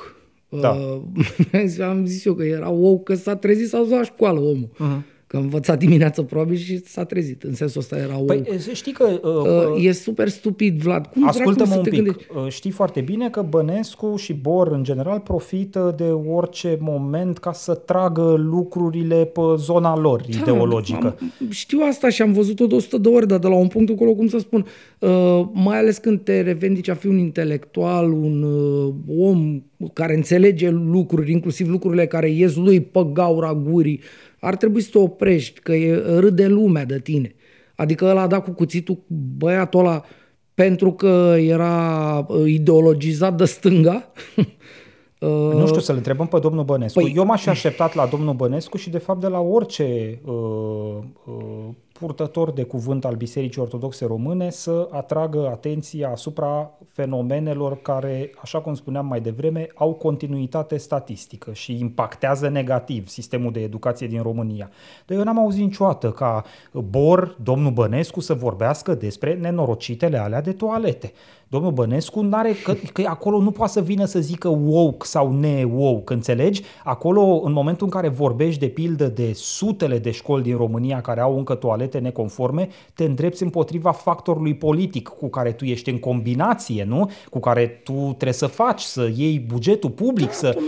Da. 0.48 0.70
Uh, 0.70 1.80
am 1.90 2.04
zis 2.06 2.24
eu 2.24 2.34
că 2.34 2.42
era 2.44 2.68
woke, 2.68 3.02
că 3.12 3.18
s-a 3.18 3.36
trezit, 3.36 3.68
s-a 3.68 3.78
dus 3.78 3.90
la 3.90 4.02
școală 4.02 4.38
omul. 4.40 4.68
Mhm. 4.78 5.04
Că 5.28 5.36
a 5.36 5.40
învățat 5.40 5.78
dimineața 5.78 6.22
probabil 6.22 6.56
și 6.56 6.84
s-a 6.84 7.04
trezit. 7.04 7.42
În 7.42 7.54
sensul 7.54 7.80
ăsta 7.80 7.96
era 7.96 8.16
woke. 8.16 8.34
Păi 8.34 8.58
știi 8.72 8.92
că... 8.92 9.20
Uh, 9.22 9.74
uh, 9.76 9.84
e 9.84 9.92
super 9.92 10.28
stupid, 10.28 10.80
Vlad. 10.80 11.06
Cum 11.06 11.22
dracu 11.22 11.38
Ascultă-mă 11.38 11.70
să 11.70 11.76
un 11.78 11.82
te 11.84 11.90
pic. 11.90 12.02
gândești? 12.02 12.26
Uh, 12.36 12.48
Știi 12.48 12.70
foarte 12.70 13.00
bine 13.00 13.30
că 13.30 13.42
Bănescu 13.42 14.16
și 14.16 14.32
Bor, 14.32 14.72
în 14.72 14.84
general, 14.84 15.20
profită 15.20 15.94
de 15.96 16.04
orice 16.04 16.78
moment 16.80 17.38
ca 17.38 17.52
să 17.52 17.74
tragă 17.74 18.34
lucrurile 18.38 19.24
pe 19.24 19.40
zona 19.56 19.98
lor 19.98 20.22
ideologică. 20.28 20.98
Da, 21.02 21.26
am, 21.40 21.50
știu 21.50 21.78
asta 21.88 22.08
și 22.08 22.22
am 22.22 22.32
văzut-o 22.32 22.66
de 22.66 22.74
100 22.74 22.98
de 22.98 23.08
ori, 23.08 23.26
dar 23.26 23.38
de 23.38 23.48
la 23.48 23.54
un 23.54 23.68
punct 23.68 23.88
încolo, 23.88 24.14
cum 24.14 24.28
să 24.28 24.38
spun, 24.38 24.66
uh, 24.98 25.44
mai 25.52 25.78
ales 25.78 25.98
când 25.98 26.20
te 26.20 26.40
revendici 26.40 26.88
a 26.88 26.94
fi 26.94 27.06
un 27.06 27.18
intelectual, 27.18 28.12
un 28.12 28.42
uh, 28.42 28.94
om 29.18 29.62
care 29.92 30.14
înțelege 30.14 30.70
lucruri, 30.70 31.32
inclusiv 31.32 31.68
lucrurile 31.68 32.06
care 32.06 32.30
ies 32.30 32.56
lui 32.56 32.80
pe 32.80 33.06
gaura 33.12 33.54
gurii, 33.54 34.00
ar 34.40 34.56
trebui 34.56 34.80
să 34.80 34.88
te 34.92 34.98
oprești, 34.98 35.60
că 35.60 35.72
e, 35.74 36.02
râde 36.18 36.46
lumea 36.46 36.84
de 36.84 36.98
tine. 37.00 37.34
Adică 37.74 38.04
ăla 38.04 38.20
a 38.20 38.26
dat 38.26 38.44
cu 38.44 38.50
cuțitul 38.50 38.98
băiatul 39.36 39.80
ăla 39.80 40.04
pentru 40.54 40.92
că 40.92 41.34
era 41.38 42.18
uh, 42.28 42.42
ideologizat 42.46 43.36
de 43.36 43.44
stânga. 43.44 44.12
Uh, 45.20 45.28
Nu 45.54 45.66
știu, 45.66 45.80
să-l 45.80 45.96
întrebăm 45.96 46.26
pe 46.26 46.38
domnul 46.38 46.64
Bănescu. 46.64 47.00
Păi- 47.08 47.14
Eu 47.14 47.24
m-aș 47.24 47.42
fi 47.42 47.48
așteptat 47.48 47.94
la 47.94 48.06
domnul 48.06 48.34
Bănescu 48.34 48.76
și, 48.76 48.90
de 48.90 48.98
fapt, 48.98 49.20
de 49.20 49.26
la 49.26 49.38
orice 49.40 50.20
uh, 50.24 50.32
uh, 51.26 51.68
purtător 51.98 52.50
de 52.50 52.62
cuvânt 52.62 53.04
al 53.04 53.14
Bisericii 53.14 53.60
Ortodoxe 53.60 54.04
Române 54.04 54.50
să 54.50 54.88
atragă 54.90 55.48
atenția 55.52 56.10
asupra 56.10 56.70
fenomenelor 56.92 57.82
care, 57.82 58.30
așa 58.42 58.60
cum 58.60 58.74
spuneam 58.74 59.06
mai 59.06 59.20
devreme, 59.20 59.68
au 59.74 59.92
continuitate 59.92 60.76
statistică 60.76 61.52
și 61.52 61.78
impactează 61.78 62.48
negativ 62.48 63.08
sistemul 63.08 63.52
de 63.52 63.60
educație 63.60 64.06
din 64.06 64.22
România. 64.22 64.70
Dar 65.06 65.18
eu 65.18 65.24
n-am 65.24 65.38
auzit 65.38 65.62
niciodată 65.62 66.10
ca 66.10 66.44
Bor, 66.72 67.36
domnul 67.42 67.72
Bănescu, 67.72 68.20
să 68.20 68.34
vorbească 68.34 68.94
despre 68.94 69.34
nenorocitele 69.34 70.18
alea 70.18 70.40
de 70.40 70.52
toalete. 70.52 71.12
Domnul 71.50 71.72
Bănescu 71.72 72.20
n-are, 72.20 72.52
că, 72.64 72.74
că 72.92 73.02
acolo 73.06 73.40
nu 73.40 73.50
poate 73.50 73.72
să 73.72 73.80
vină 73.80 74.04
să 74.04 74.20
zică 74.20 74.48
woke 74.48 75.06
sau 75.06 75.32
ne-woke, 75.32 76.12
înțelegi? 76.12 76.62
Acolo, 76.84 77.40
în 77.44 77.52
momentul 77.52 77.86
în 77.86 77.92
care 77.92 78.08
vorbești 78.08 78.60
de 78.60 78.68
pildă 78.68 79.06
de 79.06 79.32
sutele 79.34 79.98
de 79.98 80.10
școli 80.10 80.42
din 80.42 80.56
România 80.56 81.00
care 81.00 81.20
au 81.20 81.36
încă 81.36 81.54
toalete 81.54 81.87
toalete 81.88 81.98
neconforme, 81.98 82.68
te 82.94 83.04
îndrepți 83.04 83.42
împotriva 83.42 83.92
factorului 83.92 84.54
politic 84.54 85.08
cu 85.08 85.28
care 85.28 85.52
tu 85.52 85.64
ești 85.64 85.90
în 85.90 85.98
combinație, 85.98 86.84
nu? 86.88 87.10
Cu 87.30 87.40
care 87.40 87.80
tu 87.84 87.92
trebuie 87.92 88.32
să 88.32 88.46
faci, 88.46 88.80
să 88.80 89.10
iei 89.16 89.38
bugetul 89.38 89.90
public, 89.90 90.32
să... 90.32 90.58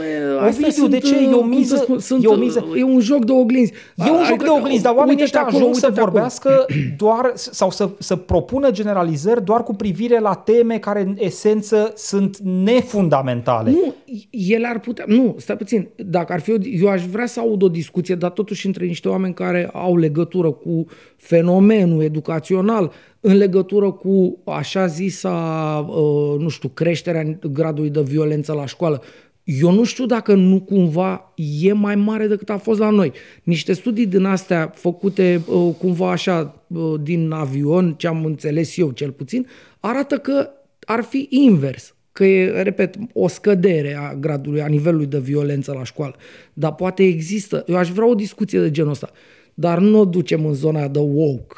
Ovidiu, 0.46 0.86
de 0.86 0.98
ce? 0.98 1.16
E 1.22 1.32
o 1.32 1.42
miză, 1.42 1.76
spun, 1.76 1.98
sunt, 1.98 2.24
e 2.24 2.26
o 2.26 2.34
miză. 2.34 2.66
E 2.76 2.82
un 2.82 3.00
joc 3.00 3.24
de 3.24 3.32
oglinzi. 3.32 3.72
E 3.96 4.10
un 4.10 4.24
joc 4.24 4.42
de 4.42 4.48
oglinzi, 4.48 4.82
dar 4.82 4.94
oamenii 4.96 5.22
ăștia 5.22 5.40
ajung 5.40 5.74
să 5.74 5.92
vorbească 5.94 6.66
doar 6.96 7.32
sau 7.34 7.70
să, 7.70 7.90
să 7.98 8.16
propună 8.16 8.70
generalizări 8.70 9.44
doar 9.44 9.62
cu 9.62 9.74
privire 9.74 10.18
la 10.18 10.34
teme 10.34 10.78
care 10.78 11.00
în 11.00 11.16
esență 11.18 11.92
sunt 11.96 12.38
nefundamentale. 12.38 13.70
Nu, 13.70 13.94
ele 14.30 14.66
ar 14.66 14.80
putea... 14.80 15.04
Nu, 15.08 15.34
stai 15.38 15.56
puțin. 15.56 15.88
Dacă 15.96 16.32
ar 16.32 16.40
fi... 16.40 16.50
O, 16.50 16.56
eu 16.62 16.88
aș 16.88 17.04
vrea 17.04 17.26
să 17.26 17.40
aud 17.40 17.62
o 17.62 17.68
discuție, 17.68 18.14
dar 18.14 18.30
totuși 18.30 18.66
între 18.66 18.84
niște 18.86 19.08
oameni 19.08 19.34
care 19.34 19.70
au 19.72 19.96
legătură 19.96 20.50
cu 20.50 20.86
fenomenul 21.20 22.02
educațional, 22.02 22.92
în 23.20 23.36
legătură 23.36 23.90
cu 23.90 24.38
așa 24.44 24.86
zisa, 24.86 25.30
uh, 25.88 26.38
nu 26.38 26.48
știu, 26.48 26.68
creșterea 26.68 27.38
gradului 27.52 27.90
de 27.90 28.00
violență 28.00 28.52
la 28.52 28.66
școală. 28.66 29.02
Eu 29.44 29.72
nu 29.72 29.84
știu 29.84 30.06
dacă 30.06 30.34
nu 30.34 30.60
cumva 30.60 31.32
e 31.60 31.72
mai 31.72 31.94
mare 31.94 32.26
decât 32.26 32.50
a 32.50 32.56
fost 32.56 32.78
la 32.78 32.90
noi. 32.90 33.12
Niște 33.42 33.72
studii 33.72 34.06
din 34.06 34.24
astea 34.24 34.72
făcute 34.74 35.42
uh, 35.46 35.74
cumva 35.78 36.10
așa 36.10 36.64
uh, 36.66 36.94
din 37.02 37.30
avion, 37.30 37.94
ce 37.98 38.06
am 38.06 38.24
înțeles 38.24 38.76
eu 38.76 38.90
cel 38.90 39.10
puțin, 39.10 39.46
arată 39.80 40.18
că 40.18 40.50
ar 40.84 41.02
fi 41.02 41.26
invers 41.30 41.94
că 42.12 42.24
e, 42.24 42.62
repet, 42.62 42.94
o 43.12 43.28
scădere 43.28 43.96
a 43.96 44.14
gradului, 44.14 44.62
a 44.62 44.66
nivelului 44.66 45.06
de 45.06 45.18
violență 45.18 45.72
la 45.72 45.84
școală. 45.84 46.14
Dar 46.52 46.74
poate 46.74 47.02
există, 47.02 47.64
eu 47.66 47.76
aș 47.76 47.90
vrea 47.90 48.08
o 48.08 48.14
discuție 48.14 48.60
de 48.60 48.70
genul 48.70 48.90
ăsta, 48.90 49.10
dar 49.60 49.78
nu 49.78 49.98
o 49.98 50.04
ducem 50.04 50.46
în 50.46 50.52
zona 50.52 50.88
de 50.88 50.98
woke, 50.98 51.54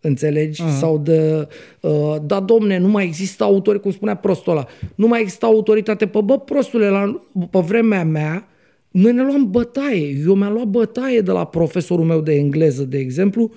înțelegi? 0.00 0.62
Uh-huh. 0.62 0.78
Sau 0.78 0.98
de, 0.98 1.48
uh, 1.80 2.16
da, 2.22 2.40
domne, 2.40 2.78
nu 2.78 2.88
mai 2.88 3.04
există 3.04 3.44
autori, 3.44 3.80
cum 3.80 3.90
spunea 3.90 4.14
prostul 4.14 4.52
ăla, 4.52 4.66
nu 4.94 5.06
mai 5.06 5.20
există 5.20 5.46
autoritate. 5.46 6.06
Pă, 6.06 6.20
bă, 6.20 6.38
prostule, 6.38 6.88
la, 6.88 7.22
pe 7.50 7.58
vremea 7.58 8.04
mea, 8.04 8.48
noi 8.90 9.12
ne 9.12 9.22
luam 9.22 9.50
bătaie. 9.50 10.22
Eu 10.26 10.34
mi-am 10.34 10.52
luat 10.52 10.66
bătaie 10.66 11.20
de 11.20 11.30
la 11.30 11.44
profesorul 11.44 12.04
meu 12.04 12.20
de 12.20 12.34
engleză, 12.34 12.82
de 12.82 12.98
exemplu, 12.98 13.52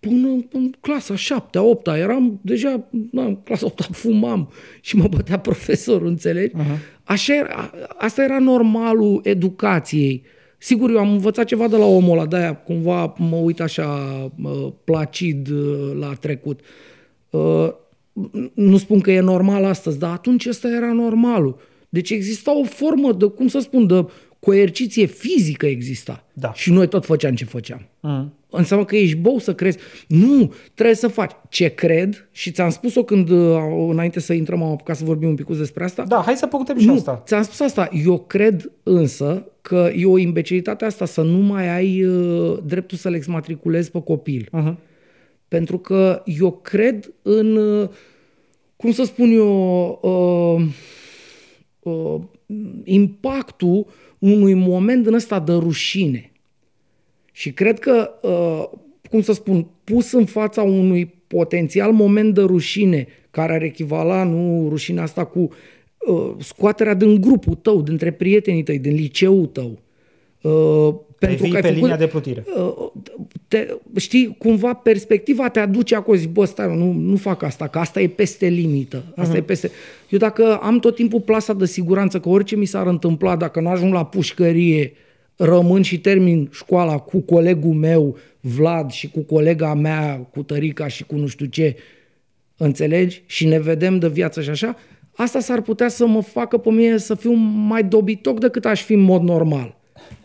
până 0.00 0.28
în 0.52 0.70
clasa 0.80 1.16
7 1.16 1.58
8 1.58 1.86
eram 1.86 2.38
deja, 2.42 2.88
na, 3.10 3.24
în 3.24 3.36
clasa 3.36 3.66
8 3.66 3.88
fumam 3.92 4.50
și 4.80 4.96
mă 4.96 5.08
bătea 5.08 5.38
profesorul, 5.48 6.06
înțelegi? 6.06 6.54
Uh-huh. 6.54 6.78
Așa 7.04 7.34
era, 7.34 7.70
asta 7.96 8.22
era 8.22 8.38
normalul 8.38 9.20
educației. 9.22 10.22
Sigur, 10.58 10.90
eu 10.90 10.98
am 10.98 11.10
învățat 11.10 11.44
ceva 11.44 11.68
de 11.68 11.76
la 11.76 11.84
omul 11.84 12.18
ăla, 12.18 12.26
de-aia 12.26 12.56
cumva 12.56 13.14
mă 13.18 13.36
uit 13.36 13.60
așa 13.60 13.86
placid 14.84 15.48
uh, 15.48 15.96
la 15.98 16.12
trecut. 16.14 16.60
Uh, 17.30 17.68
nu 18.54 18.76
spun 18.76 19.00
că 19.00 19.10
e 19.10 19.20
normal 19.20 19.64
astăzi, 19.64 19.98
dar 19.98 20.12
atunci 20.12 20.46
ăsta 20.46 20.68
era 20.68 20.92
normalul. 20.92 21.58
Deci 21.88 22.10
exista 22.10 22.58
o 22.58 22.64
formă 22.64 23.12
de, 23.12 23.26
cum 23.26 23.48
să 23.48 23.58
spun, 23.58 23.86
de 23.86 24.06
coerciție 24.38 25.06
fizică 25.06 25.66
exista. 25.66 26.24
Da. 26.32 26.52
Și 26.52 26.72
noi 26.72 26.88
tot 26.88 27.04
făceam 27.04 27.34
ce 27.34 27.44
făceam. 27.44 27.88
Mm. 28.00 28.32
Înseamnă 28.56 28.84
că 28.84 28.96
ești 28.96 29.16
bou 29.16 29.38
să 29.38 29.54
crezi. 29.54 29.78
Nu, 30.08 30.52
trebuie 30.74 30.96
să 30.96 31.08
faci. 31.08 31.32
Ce 31.48 31.68
cred, 31.68 32.28
și 32.32 32.50
ți-am 32.50 32.70
spus-o 32.70 33.04
când, 33.04 33.28
uh, 33.28 33.56
înainte 33.88 34.20
să 34.20 34.32
intrăm, 34.32 34.62
am 34.62 34.70
apucat 34.72 34.96
să 34.96 35.04
vorbim 35.04 35.28
un 35.28 35.34
pic 35.34 35.46
despre 35.46 35.84
asta. 35.84 36.04
Da, 36.04 36.22
hai 36.24 36.36
să 36.36 36.46
putem 36.46 36.78
și 36.78 36.86
nu, 36.86 36.94
asta. 36.94 37.22
ți-am 37.26 37.42
spus 37.42 37.60
asta. 37.60 37.88
Eu 38.04 38.18
cred 38.18 38.72
însă 38.82 39.46
că 39.60 39.90
e 39.96 40.06
o 40.06 40.18
imbecilitate 40.18 40.84
asta 40.84 41.04
să 41.04 41.22
nu 41.22 41.38
mai 41.38 41.68
ai 41.74 42.04
uh, 42.04 42.58
dreptul 42.64 42.98
să 42.98 43.08
le 43.08 43.16
exmatriculezi 43.16 43.90
pe 43.90 44.02
copil. 44.02 44.48
Uh-huh. 44.52 44.74
Pentru 45.48 45.78
că 45.78 46.22
eu 46.24 46.52
cred 46.62 47.12
în, 47.22 47.56
uh, 47.56 47.88
cum 48.76 48.92
să 48.92 49.04
spun 49.04 49.30
eu, 49.30 49.98
uh, 50.02 50.66
uh, 51.92 52.20
impactul 52.84 53.86
unui 54.18 54.54
moment 54.54 55.02
din 55.04 55.14
ăsta 55.14 55.40
de 55.40 55.52
rușine. 55.52 56.30
Și 57.36 57.52
cred 57.52 57.78
că, 57.78 58.10
uh, 58.22 58.78
cum 59.10 59.20
să 59.20 59.32
spun, 59.32 59.66
pus 59.84 60.12
în 60.12 60.24
fața 60.24 60.62
unui 60.62 61.14
potențial 61.26 61.92
moment 61.92 62.34
de 62.34 62.40
rușine, 62.40 63.06
care 63.30 63.54
ar 63.54 63.62
echivala, 63.62 64.24
nu, 64.24 64.66
rușinea 64.68 65.02
asta 65.02 65.24
cu 65.24 65.38
uh, 66.08 66.30
scoaterea 66.38 66.94
din 66.94 67.20
grupul 67.20 67.54
tău, 67.54 67.82
dintre 67.82 68.10
prietenii 68.10 68.62
tăi, 68.62 68.78
din 68.78 68.94
liceul 68.94 69.46
tău, 69.46 69.78
uh, 70.40 70.94
pentru 71.18 71.46
că 71.48 71.54
ai 71.54 71.60
pe 71.60 71.66
făcut, 71.66 71.80
linia 71.80 71.96
de 71.96 72.06
plutire. 72.06 72.44
Te, 73.48 73.66
știi, 73.96 74.36
cumva 74.38 74.74
perspectiva 74.74 75.48
te 75.48 75.60
aduce 75.60 75.94
acolo, 75.94 76.16
zici, 76.16 76.28
bă, 76.28 76.44
stai, 76.44 76.76
nu, 76.76 76.92
nu 76.92 77.16
fac 77.16 77.42
asta, 77.42 77.66
că 77.66 77.78
asta 77.78 78.00
e 78.00 78.08
peste 78.08 78.46
limită. 78.46 79.04
Asta 79.16 79.34
uh-huh. 79.34 79.38
e 79.38 79.42
peste... 79.42 79.70
Eu 80.08 80.18
dacă 80.18 80.56
am 80.56 80.78
tot 80.78 80.94
timpul 80.94 81.20
plasa 81.20 81.52
de 81.52 81.66
siguranță, 81.66 82.20
că 82.20 82.28
orice 82.28 82.56
mi 82.56 82.66
s-ar 82.66 82.86
întâmpla, 82.86 83.36
dacă 83.36 83.60
nu 83.60 83.68
ajung 83.68 83.92
la 83.92 84.04
pușcărie, 84.04 84.92
rămân 85.36 85.82
și 85.82 86.00
termin 86.00 86.48
școala 86.52 86.98
cu 86.98 87.20
colegul 87.20 87.72
meu, 87.72 88.16
Vlad, 88.40 88.90
și 88.90 89.10
cu 89.10 89.20
colega 89.20 89.74
mea, 89.74 90.16
cu 90.16 90.42
Tărica 90.42 90.88
și 90.88 91.04
cu 91.04 91.16
nu 91.16 91.26
știu 91.26 91.46
ce, 91.46 91.76
înțelegi? 92.56 93.22
Și 93.26 93.46
ne 93.46 93.58
vedem 93.58 93.98
de 93.98 94.08
viață 94.08 94.42
și 94.42 94.50
așa, 94.50 94.76
asta 95.14 95.40
s-ar 95.40 95.60
putea 95.60 95.88
să 95.88 96.06
mă 96.06 96.20
facă 96.22 96.58
pe 96.58 96.70
mine 96.70 96.96
să 96.96 97.14
fiu 97.14 97.32
mai 97.68 97.84
dobitoc 97.84 98.40
decât 98.40 98.64
aș 98.64 98.82
fi 98.82 98.92
în 98.92 99.00
mod 99.00 99.22
normal. 99.22 99.76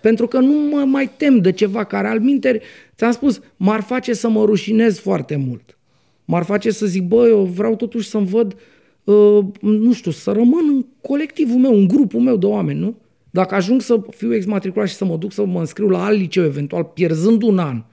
Pentru 0.01 0.27
că 0.27 0.39
nu 0.39 0.69
mă 0.69 0.85
mai 0.85 1.09
tem 1.17 1.39
de 1.39 1.51
ceva 1.51 1.83
care 1.83 2.07
al 2.07 2.19
minteri, 2.19 2.61
ți-am 2.95 3.11
spus, 3.11 3.39
m-ar 3.55 3.81
face 3.81 4.13
să 4.13 4.29
mă 4.29 4.45
rușinez 4.45 4.99
foarte 4.99 5.35
mult. 5.35 5.77
M-ar 6.25 6.43
face 6.43 6.71
să 6.71 6.85
zic, 6.85 7.03
bă, 7.03 7.27
eu 7.27 7.43
vreau 7.43 7.75
totuși 7.75 8.09
să-mi 8.09 8.25
văd, 8.25 8.55
uh, 9.03 9.45
nu 9.61 9.93
știu, 9.93 10.11
să 10.11 10.31
rămân 10.31 10.65
în 10.69 10.85
colectivul 11.01 11.59
meu, 11.59 11.73
în 11.73 11.87
grupul 11.87 12.19
meu 12.19 12.37
de 12.37 12.45
oameni, 12.45 12.79
nu? 12.79 12.95
Dacă 13.31 13.55
ajung 13.55 13.81
să 13.81 14.01
fiu 14.09 14.33
exmatriculat 14.33 14.87
și 14.87 14.95
să 14.95 15.05
mă 15.05 15.17
duc 15.17 15.31
să 15.31 15.45
mă 15.45 15.59
înscriu 15.59 15.89
la 15.89 16.03
alt 16.03 16.17
liceu, 16.19 16.43
eventual 16.43 16.83
pierzând 16.83 17.41
un 17.41 17.59
an, 17.59 17.83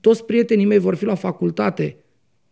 toți 0.00 0.24
prietenii 0.24 0.64
mei 0.64 0.78
vor 0.78 0.94
fi 0.94 1.04
la 1.04 1.14
facultate, 1.14 1.96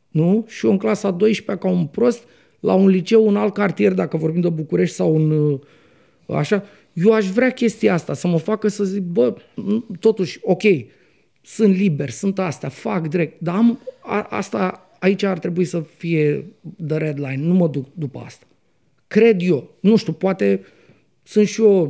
nu? 0.09 0.45
Și 0.49 0.67
eu 0.67 0.71
în 0.73 0.79
clasa 0.79 1.11
12 1.11 1.67
ca 1.67 1.73
un 1.73 1.87
prost, 1.87 2.25
la 2.61 2.75
un 2.75 2.89
liceu 2.89 3.29
în 3.29 3.37
alt 3.37 3.55
cartier, 3.55 3.93
dacă 3.93 4.17
vorbim 4.17 4.41
de 4.41 4.49
București 4.49 4.95
sau 4.95 5.17
în 5.17 5.31
uh, 5.31 5.61
așa, 6.37 6.65
eu 6.93 7.13
aș 7.13 7.27
vrea 7.27 7.51
chestia 7.51 7.93
asta, 7.93 8.15
să 8.15 8.29
mă 8.29 8.39
facă 8.39 8.69
să 8.69 8.85
zic, 8.85 9.03
bă, 9.03 9.35
totuși, 10.01 10.39
ok, 10.43 10.63
sunt 11.43 11.77
liber, 11.77 12.11
sunt 12.11 12.39
astea, 12.39 12.69
fac 12.69 13.09
direct, 13.09 13.41
dar 13.41 13.55
am, 13.55 13.81
a, 14.01 14.27
asta 14.31 14.89
aici 14.99 15.23
ar 15.23 15.39
trebui 15.39 15.65
să 15.65 15.81
fie 15.97 16.53
the 16.87 16.97
red 16.97 17.19
line, 17.19 17.41
nu 17.41 17.55
mă 17.55 17.69
duc 17.69 17.87
după 17.95 18.23
asta. 18.25 18.47
Cred 19.07 19.41
eu, 19.43 19.77
nu 19.81 19.97
știu, 19.97 20.13
poate 20.13 20.61
sunt 21.27 21.47
și 21.47 21.63
eu 21.63 21.89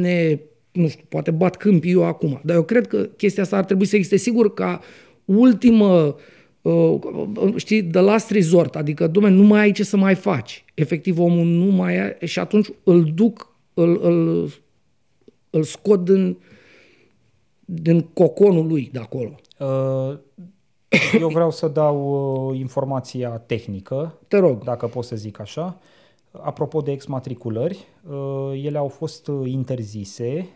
ne, 0.00 0.38
nu 0.72 0.88
știu, 0.88 1.04
poate 1.08 1.30
bat 1.30 1.56
câmpii 1.56 1.90
eu 1.92 2.04
acum, 2.04 2.40
dar 2.44 2.56
eu 2.56 2.62
cred 2.62 2.86
că 2.86 2.98
chestia 2.98 3.42
asta 3.42 3.56
ar 3.56 3.64
trebui 3.64 3.86
să 3.86 3.96
existe 3.96 4.16
sigur 4.16 4.54
ca 4.54 4.80
ultimă, 5.24 6.16
uh, 6.62 6.98
știi, 7.56 7.82
de 7.82 7.98
last 7.98 8.30
resort, 8.30 8.76
adică, 8.76 9.06
dumne, 9.06 9.28
nu 9.28 9.42
mai 9.42 9.60
ai 9.60 9.72
ce 9.72 9.84
să 9.84 9.96
mai 9.96 10.14
faci. 10.14 10.64
Efectiv, 10.74 11.18
omul 11.18 11.44
nu 11.46 11.64
mai 11.64 11.98
ai 12.00 12.16
și 12.24 12.38
atunci 12.38 12.68
îl 12.84 13.12
duc 13.14 13.52
îl, 13.74 14.00
îl, 14.02 14.50
îl 15.50 15.62
scot 15.62 16.04
din, 16.04 16.36
din 17.64 18.00
coconul 18.00 18.66
lui 18.66 18.88
de 18.92 18.98
acolo. 18.98 19.34
Uh, 19.58 20.18
eu 21.20 21.28
vreau 21.28 21.50
să 21.50 21.68
dau 21.68 21.96
uh, 22.50 22.58
informația 22.58 23.28
tehnică, 23.28 24.18
Te 24.28 24.36
rog. 24.38 24.64
dacă 24.64 24.86
pot 24.86 25.04
să 25.04 25.16
zic 25.16 25.40
așa. 25.40 25.80
Apropo 26.30 26.80
de 26.80 26.92
exmatriculări, 26.92 27.86
uh, 28.10 28.60
ele 28.64 28.78
au 28.78 28.88
fost 28.88 29.30
interzise 29.44 30.48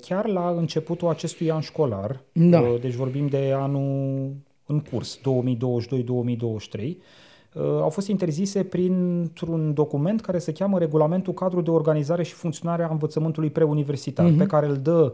chiar 0.00 0.26
la 0.26 0.50
începutul 0.50 1.08
acestui 1.08 1.50
an 1.50 1.60
școlar. 1.60 2.20
Da. 2.32 2.62
Deci 2.80 2.94
vorbim 2.94 3.26
de 3.26 3.52
anul 3.56 4.32
în 4.66 4.80
curs, 4.80 5.18
2022-2023 5.18 6.96
Uh, 7.54 7.62
au 7.62 7.88
fost 7.88 8.08
interzise 8.08 8.64
printr-un 8.64 9.74
document 9.74 10.20
care 10.20 10.38
se 10.38 10.52
cheamă 10.52 10.78
Regulamentul 10.78 11.32
Cadru 11.32 11.60
de 11.60 11.70
Organizare 11.70 12.22
și 12.22 12.32
Funcționare 12.32 12.82
a 12.82 12.88
Învățământului 12.90 13.50
Preuniversitar, 13.50 14.32
uh-huh. 14.32 14.38
pe 14.38 14.46
care 14.46 14.66
îl 14.66 14.76
dă 14.76 15.00
uh, 15.00 15.12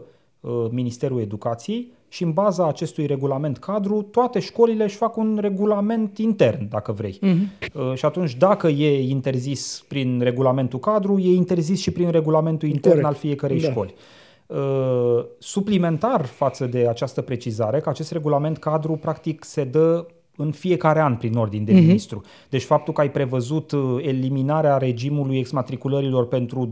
Ministerul 0.71 1.19
Educației 1.19 1.91
și 2.09 2.23
în 2.23 2.31
baza 2.31 2.67
acestui 2.67 3.05
regulament 3.05 3.57
cadru, 3.57 4.01
toate 4.01 4.39
școlile 4.39 4.83
își 4.83 4.95
fac 4.95 5.17
un 5.17 5.37
regulament 5.41 6.17
intern, 6.17 6.69
dacă 6.69 6.91
vrei. 6.91 7.19
Uh-huh. 7.23 7.93
Și 7.93 8.05
atunci, 8.05 8.35
dacă 8.35 8.67
e 8.67 9.09
interzis 9.09 9.85
prin 9.87 10.19
regulamentul 10.19 10.79
cadru, 10.79 11.19
e 11.19 11.33
interzis 11.33 11.81
și 11.81 11.91
prin 11.91 12.11
regulamentul 12.11 12.67
intern 12.67 12.89
Corect. 12.89 13.07
al 13.07 13.13
fiecărei 13.13 13.61
da. 13.61 13.69
școli. 13.69 13.93
suplimentar 15.39 16.25
față 16.25 16.65
de 16.65 16.87
această 16.87 17.21
precizare, 17.21 17.79
că 17.79 17.89
acest 17.89 18.11
regulament 18.11 18.57
cadru 18.57 18.93
practic 18.93 19.43
se 19.43 19.63
dă 19.63 20.05
în 20.39 20.51
fiecare 20.51 20.99
an 20.99 21.15
prin 21.15 21.35
ordin 21.35 21.63
de 21.63 21.73
ministru. 21.73 22.21
Deci 22.49 22.63
faptul 22.63 22.93
că 22.93 23.01
ai 23.01 23.11
prevăzut 23.11 23.71
uh, 23.71 23.95
eliminarea 24.01 24.77
regimului 24.77 25.37
exmatriculărilor 25.37 26.27
pentru 26.27 26.69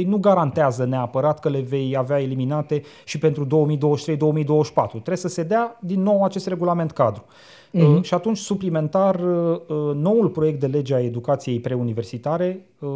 2022-2023 0.00 0.04
nu 0.06 0.18
garantează 0.18 0.84
neapărat 0.84 1.40
că 1.40 1.48
le 1.48 1.60
vei 1.60 1.96
avea 1.96 2.20
eliminate 2.20 2.82
și 3.04 3.18
pentru 3.18 3.46
2023-2024. 3.46 4.90
Trebuie 4.90 5.16
să 5.16 5.28
se 5.28 5.42
dea 5.42 5.78
din 5.80 6.02
nou 6.02 6.24
acest 6.24 6.46
regulament 6.46 6.90
cadru. 6.90 7.24
Uh, 7.70 8.02
și 8.02 8.14
atunci, 8.14 8.36
suplimentar, 8.36 9.14
uh, 9.14 9.60
uh, 9.68 9.94
noul 9.94 10.28
proiect 10.28 10.60
de 10.60 10.66
lege 10.66 10.94
a 10.94 11.00
educației 11.00 11.60
preuniversitare, 11.60 12.66
uh, 12.78 12.90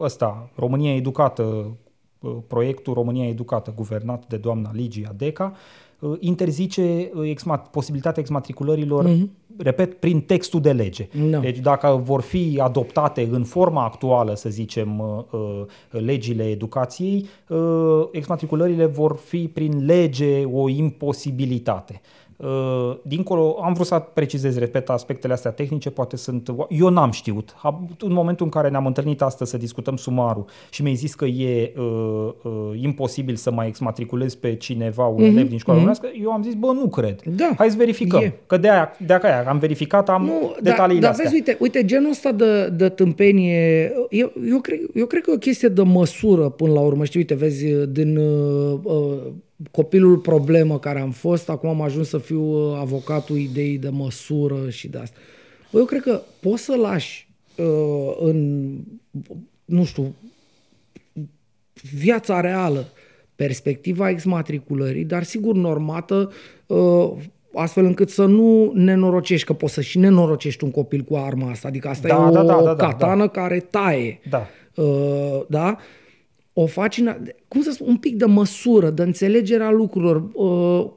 ăsta, 0.00 0.50
România 0.54 0.94
Educată, 0.94 1.76
uh, 2.20 2.36
proiectul 2.46 2.94
România 2.94 3.28
Educată, 3.28 3.72
guvernat 3.76 4.26
de 4.26 4.36
doamna 4.36 4.70
Ligia 4.72 5.14
Deca, 5.16 5.52
uh, 5.52 5.85
interzice 6.18 7.10
uh, 7.14 7.34
exma- 7.34 7.70
posibilitatea 7.70 8.22
exmatriculărilor, 8.22 9.10
repet, 9.56 9.94
prin 9.94 10.20
textul 10.20 10.60
de 10.60 10.72
lege. 10.72 11.08
Da. 11.30 11.38
Deci 11.38 11.58
dacă 11.58 12.00
vor 12.04 12.20
fi 12.20 12.58
adoptate 12.62 13.28
în 13.30 13.44
forma 13.44 13.84
actuală, 13.84 14.34
să 14.34 14.48
zicem, 14.48 14.98
uh, 14.98 15.24
uh, 15.30 15.64
legile 15.90 16.44
educației, 16.44 17.26
uh, 17.48 18.08
exmatriculările 18.12 18.84
vor 18.86 19.16
fi 19.16 19.48
prin 19.48 19.84
lege 19.84 20.44
o 20.44 20.68
imposibilitate. 20.68 22.00
Uh, 22.36 22.96
Dincolo, 23.02 23.58
am 23.62 23.72
vrut 23.72 23.86
să 23.86 23.98
precizez, 24.12 24.58
repet, 24.58 24.88
aspectele 24.90 25.32
astea 25.32 25.50
tehnice, 25.50 25.90
poate 25.90 26.16
sunt... 26.16 26.54
Eu 26.68 26.88
n-am 26.88 27.10
știut. 27.10 27.54
Am- 27.62 27.96
În 28.00 28.12
momentul 28.12 28.44
în 28.44 28.50
care 28.50 28.68
ne-am 28.68 28.86
întâlnit 28.86 29.22
astăzi 29.22 29.50
să 29.50 29.56
discutăm 29.56 29.96
sumarul 29.96 30.44
și 30.70 30.82
mi-ai 30.82 30.94
zis 30.94 31.14
că 31.14 31.24
e 31.24 31.72
uh, 31.76 31.84
uh, 32.42 32.52
imposibil 32.80 33.34
să 33.36 33.50
mai 33.50 33.66
exmatriculez 33.66 34.34
pe 34.34 34.54
cineva, 34.54 35.06
un 35.06 35.22
mm-hmm. 35.22 35.26
elev 35.26 35.48
din 35.48 35.58
școala 35.58 35.80
mm-hmm. 35.80 35.86
românească, 35.86 36.08
eu 36.22 36.30
am 36.30 36.42
zis, 36.42 36.54
bă, 36.54 36.72
nu 36.72 36.88
cred. 36.88 37.20
Da, 37.24 37.50
Hai 37.56 37.70
să 37.70 37.76
verificăm. 37.76 38.20
e. 38.20 38.32
Că 38.46 38.56
de 38.56 38.70
aia, 38.70 38.92
de 39.06 39.18
aia 39.22 39.44
am 39.48 39.58
verificat, 39.58 40.08
am 40.08 40.24
Nu, 40.24 40.54
detaliile 40.62 41.00
dar, 41.00 41.10
astea. 41.10 41.24
Dar 41.24 41.32
vezi, 41.32 41.46
uite, 41.48 41.56
uite, 41.60 41.84
genul 41.84 42.10
ăsta 42.10 42.32
de, 42.32 42.68
de 42.68 42.88
tâmpenie, 42.88 43.92
eu, 44.10 44.32
eu, 44.48 44.58
cred, 44.60 44.78
eu 44.94 45.06
cred 45.06 45.22
că 45.22 45.30
e 45.30 45.34
o 45.34 45.38
chestie 45.38 45.68
de 45.68 45.82
măsură 45.82 46.48
până 46.48 46.72
la 46.72 46.80
urmă. 46.80 47.04
Știi, 47.04 47.20
uite, 47.20 47.34
vezi, 47.34 47.64
din 47.88 48.16
uh, 48.16 48.78
uh, 48.82 49.16
copilul 49.70 50.16
problemă 50.16 50.78
care 50.78 51.00
am 51.00 51.10
fost, 51.10 51.48
acum 51.48 51.68
am 51.68 51.80
ajuns 51.80 52.08
să 52.08 52.18
fiu 52.18 52.42
uh, 52.42 52.78
avocatul 52.78 53.36
ideii 53.36 53.78
de 53.78 53.88
măsură 53.88 54.70
și 54.70 54.88
de 54.88 54.98
asta. 54.98 55.16
Bă, 55.70 55.78
eu 55.78 55.84
cred 55.84 56.02
că 56.02 56.20
poți 56.40 56.62
să 56.62 56.76
lași 56.76 57.28
uh, 57.56 58.16
în, 58.18 58.70
nu 59.64 59.84
știu, 59.84 60.14
viața 61.94 62.40
reală, 62.40 62.86
perspectiva 63.36 64.08
exmatriculării, 64.08 65.04
dar 65.04 65.22
sigur 65.22 65.54
normată, 65.54 66.32
uh, 66.66 67.10
astfel 67.54 67.84
încât 67.84 68.10
să 68.10 68.24
nu 68.24 68.72
nenorocești, 68.74 69.46
că 69.46 69.52
poți 69.52 69.72
să 69.72 69.80
și 69.80 69.98
nenorocești 69.98 70.64
un 70.64 70.70
copil 70.70 71.00
cu 71.00 71.16
arma 71.16 71.50
asta. 71.50 71.68
Adică 71.68 71.88
asta 71.88 72.08
Da, 72.08 72.14
e 72.14 72.18
o 72.18 72.30
da, 72.30 72.42
da, 72.42 72.62
da, 72.62 72.74
da, 72.74 72.86
catană 72.86 73.28
care 73.28 73.60
taie. 73.60 74.20
Da. 74.28 74.46
Uh, 74.74 75.40
da? 75.48 75.76
O 76.58 76.66
faci, 76.66 76.98
în, 76.98 77.32
cum 77.48 77.62
să 77.62 77.70
spun, 77.70 77.88
un 77.88 77.96
pic 77.96 78.16
de 78.16 78.24
măsură, 78.24 78.90
de 78.90 79.02
înțelegerea 79.02 79.70
lucrurilor. 79.70 80.30
Uh, 80.32 80.90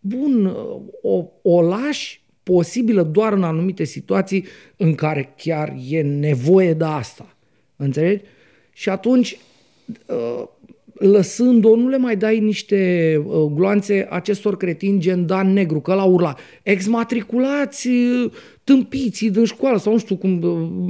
bun, 0.00 0.44
uh, 0.44 0.80
o, 1.02 1.24
o 1.42 1.62
lași 1.62 2.24
posibilă 2.42 3.02
doar 3.02 3.32
în 3.32 3.42
anumite 3.42 3.84
situații 3.84 4.44
în 4.76 4.94
care 4.94 5.34
chiar 5.36 5.76
e 5.88 6.02
nevoie 6.02 6.72
de 6.72 6.84
asta. 6.84 7.36
Înțelegi? 7.76 8.24
Și 8.72 8.88
atunci, 8.88 9.38
uh, 10.06 10.44
lăsând-o, 10.92 11.76
nu 11.76 11.88
le 11.88 11.96
mai 11.96 12.16
dai 12.16 12.40
niște 12.40 13.22
uh, 13.26 13.50
gloanțe 13.54 14.06
acestor 14.10 14.56
cretini 14.56 15.00
gen 15.00 15.26
Dan 15.26 15.52
Negru, 15.52 15.80
că 15.80 15.94
la 15.94 16.04
urla 16.04 16.34
exmatriculați 16.62 17.88
uh, 17.88 18.32
tâmpiții 18.74 19.30
din 19.30 19.44
școală 19.44 19.78
sau 19.78 19.92
nu 19.92 19.98
știu 19.98 20.16
cum, 20.16 20.40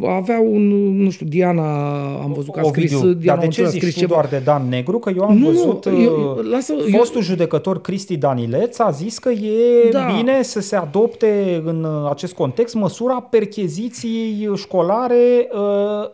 uh, 0.03 0.09
avea 0.09 0.41
un, 0.41 0.69
nu 1.03 1.11
știu, 1.11 1.27
Diana, 1.27 1.93
am 2.23 2.33
văzut 2.33 2.53
că 2.55 2.61
a 2.61 2.63
scris, 2.63 2.95
Ovidiu, 2.95 3.13
Diana 3.13 3.39
dar 3.39 3.49
de 3.49 3.55
ce 3.55 3.61
Onțur 3.61 3.65
a 3.65 3.69
zici 3.69 3.81
scris 3.81 3.95
tu 3.95 4.01
ceva. 4.01 4.13
doar 4.15 4.27
de 4.27 4.39
Dan 4.45 4.69
Negru? 4.69 4.99
Că 4.99 5.11
eu 5.17 5.23
am 5.25 5.37
Nu, 5.39 5.51
nu, 5.51 5.57
văzut, 5.57 5.85
eu- 5.87 6.37
uh, 6.39 6.45
lasă- 6.51 6.73
eu- 6.73 6.99
fostul 6.99 7.23
judecător 7.23 7.81
Cristi 7.81 8.17
Danileț 8.17 8.79
a 8.79 8.91
zis 8.91 9.19
că 9.19 9.29
e 9.31 9.89
Da. 9.91 10.07
bine 10.17 10.43
să 10.43 10.61
se 10.61 10.77
adopte 10.77 11.63
în 11.65 11.85
uh, 11.85 12.11
acest 12.11 12.35
context 12.35 12.75
măsura 12.75 13.21
percheziției 13.21 14.49
școlare 14.55 15.49
uh, 15.53 15.59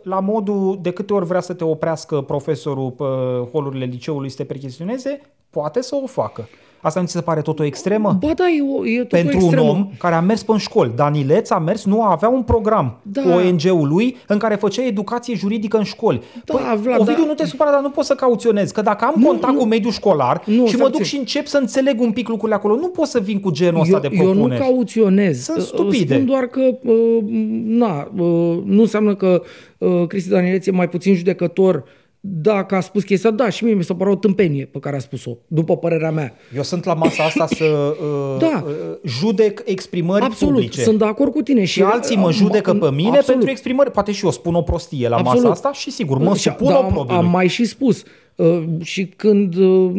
la 0.03 0.21
modul 0.21 0.79
de 0.83 0.91
câte 0.91 1.13
ori 1.13 1.27
vrea 1.27 1.41
să 1.41 1.53
te 1.53 1.65
oprească 1.65 2.21
profesorul 2.21 2.91
pe 2.91 3.05
holurile 3.53 3.85
liceului 3.85 4.29
să 4.31 4.37
te 4.37 4.45
percheziționeze, 4.45 5.21
poate 5.51 5.83
să 5.83 5.97
o 6.03 6.07
facă. 6.07 6.49
Asta 6.87 7.01
nu 7.01 7.07
ți 7.07 7.13
se 7.13 7.21
pare 7.21 7.41
tot 7.41 7.59
o 7.59 7.65
extremă? 7.65 8.17
Ba 8.21 8.33
da, 8.37 8.45
e, 8.49 8.63
o, 8.79 8.87
e 8.87 8.99
tot 8.99 9.09
Pentru 9.09 9.37
o 9.37 9.39
un 9.41 9.45
extremă. 9.47 9.71
om 9.71 9.89
care 9.99 10.15
a 10.15 10.21
mers 10.21 10.43
pe 10.43 10.53
în 10.53 10.59
școli. 10.59 10.93
Danileț 10.97 11.51
a 11.51 11.59
mers, 11.59 11.85
nu 11.85 12.03
avea 12.03 12.29
un 12.29 12.43
program 12.43 12.99
Da. 13.03 13.23
cu 13.23 13.29
ONG-ul 13.29 13.89
lui 13.89 14.17
în 14.27 14.39
care 14.39 14.55
făcea 14.55 14.85
educație 14.85 15.35
juridică 15.35 15.77
în 15.77 15.83
școli. 15.83 16.21
Da, 16.45 16.55
păi, 16.55 16.79
Vlad, 16.83 17.01
Ovidiu, 17.01 17.23
da. 17.23 17.27
nu 17.29 17.35
te 17.35 17.47
supăra, 17.47 17.71
dar 17.71 17.81
nu 17.81 17.91
pot 17.91 18.05
să 18.05 18.15
cauționez. 18.15 18.71
Că 18.71 18.83
dacă 18.83 19.05
am 19.05 19.15
Nu, 19.17 19.27
contact 19.27 19.53
nu. 19.53 19.59
cu 19.59 19.65
mediul 19.65 19.93
școlar 19.93 20.43
Nu, 20.47 20.53
și 20.55 20.61
mă 20.61 20.67
stai 20.67 20.79
duc 20.79 20.91
puțin. 20.91 21.05
și 21.05 21.17
încep 21.17 21.47
să 21.47 21.59
înțeleg 21.59 22.01
un 22.01 22.13
pic 22.13 22.29
lucrurile 22.29 22.57
acolo, 22.57 22.75
nu 22.75 22.89
pot 22.89 23.07
să 23.07 23.21
vin 23.21 23.41
cu 23.41 23.51
genul 23.51 23.81
ăsta 23.81 24.01
eu, 24.03 24.11
de 24.11 24.17
eu 24.17 24.25
nu 24.27 24.33
propuneri. 24.33 24.61
cauționez. 24.61 25.43
Sunt 25.43 25.57
Uh, 25.57 25.63
stupide. 25.63 26.15
Spun 26.15 26.27
doar 26.27 26.47
că 26.47 26.61
uh, 26.83 27.23
na, 27.65 28.09
uh, 28.17 28.59
nu 28.65 28.81
înseamnă 28.81 29.15
că 29.15 29.43
uh, 29.79 30.07
Cristi 30.07 30.31
Danieleț 30.31 30.67
e 30.67 30.71
mai 30.71 30.89
puțin 30.89 31.15
judecător 31.15 31.85
dacă 32.29 32.75
a 32.75 32.81
spus 32.81 33.03
chestia, 33.05 33.31
da, 33.31 33.49
și 33.49 33.65
mie 33.65 33.75
mi 33.75 33.85
s-a 33.85 33.95
părut 33.95 34.13
o 34.15 34.19
tâmpenie 34.19 34.65
pe 34.65 34.79
care 34.79 34.97
a 34.97 34.99
spus-o, 34.99 35.37
după 35.47 35.77
părerea 35.77 36.11
mea. 36.11 36.35
Eu 36.57 36.63
sunt 36.63 36.85
la 36.85 36.95
masa 36.95 37.25
asta 37.25 37.47
să 37.47 37.65
uh, 38.03 38.37
Da. 38.39 38.65
uh, 38.67 38.73
judec 39.05 39.63
exprimări 39.65 40.25
Absolut, 40.25 40.55
publice. 40.55 40.81
sunt 40.83 40.99
de 40.99 41.05
acord 41.05 41.33
cu 41.33 41.43
tine. 41.43 41.65
și 41.65 41.83
alții 41.83 42.17
mă 42.17 42.27
uh, 42.29 42.35
judecă 42.35 42.73
pe 42.75 42.91
mine 42.91 43.09
absolut. 43.09 43.27
pentru 43.27 43.51
exprimări. 43.51 43.91
Poate 43.91 44.13
și 44.13 44.25
eu 44.25 44.31
spun 44.31 44.55
o 44.55 44.63
prostie 44.63 45.09
la 45.09 45.17
Absolut. 45.17 45.43
masa 45.43 45.53
asta 45.55 45.73
și 45.73 45.91
sigur, 45.91 46.19
mă 46.19 46.35
Și- 46.35 46.41
supun 46.43 46.67
da, 46.69 46.77
am, 46.77 46.85
oprobiului. 46.87 47.25
am 47.25 47.31
mai 47.31 47.49
și 47.49 47.65
spus. 47.65 48.03
Uh, 48.37 48.63
și 48.83 49.07
când 49.07 49.55
uh, 49.57 49.91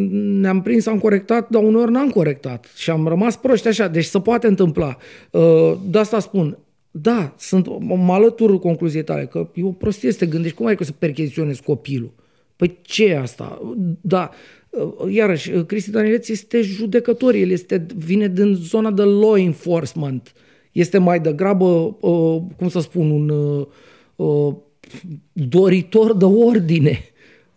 ne-am 0.41 0.61
prins, 0.61 0.85
am 0.85 0.99
corectat, 0.99 1.49
dar 1.49 1.63
uneori 1.63 1.91
n-am 1.91 2.09
corectat. 2.09 2.65
Și 2.75 2.89
am 2.89 3.07
rămas 3.07 3.35
proști 3.35 3.67
așa. 3.67 3.87
Deci 3.87 4.05
se 4.05 4.19
poate 4.19 4.47
întâmpla. 4.47 4.97
Uh, 5.31 5.71
de 5.89 5.99
asta 5.99 6.19
spun. 6.19 6.57
Da, 7.01 7.33
sunt, 7.37 7.67
mă 7.79 8.13
alătur 8.13 8.59
concluziei 8.59 9.03
tale, 9.03 9.25
că 9.25 9.49
e 9.53 9.63
o 9.63 9.71
prostie 9.71 10.11
să 10.11 10.17
te 10.17 10.25
gândești. 10.25 10.57
Cum 10.57 10.65
ai 10.65 10.75
că 10.75 10.83
să 10.83 10.91
percheziționezi 10.91 11.61
copilul? 11.63 12.11
Păi 12.55 12.77
ce 12.81 13.05
e 13.05 13.19
asta? 13.19 13.75
Da, 14.01 14.29
uh, 14.69 15.13
iarăși, 15.13 15.51
uh, 15.51 15.65
Cristi 15.65 15.91
Danileț 15.91 16.27
este 16.27 16.61
judecător, 16.61 17.33
el 17.33 17.49
este, 17.49 17.85
vine 17.95 18.27
din 18.27 18.53
zona 18.53 18.91
de 18.91 19.03
law 19.03 19.37
enforcement. 19.37 20.33
Este 20.71 20.97
mai 20.97 21.19
degrabă, 21.19 21.65
uh, 21.99 22.41
cum 22.57 22.69
să 22.69 22.79
spun, 22.79 23.09
un 23.09 23.29
uh, 23.29 23.65
uh, 24.15 24.55
doritor 25.33 26.17
de 26.17 26.25
ordine. 26.25 26.99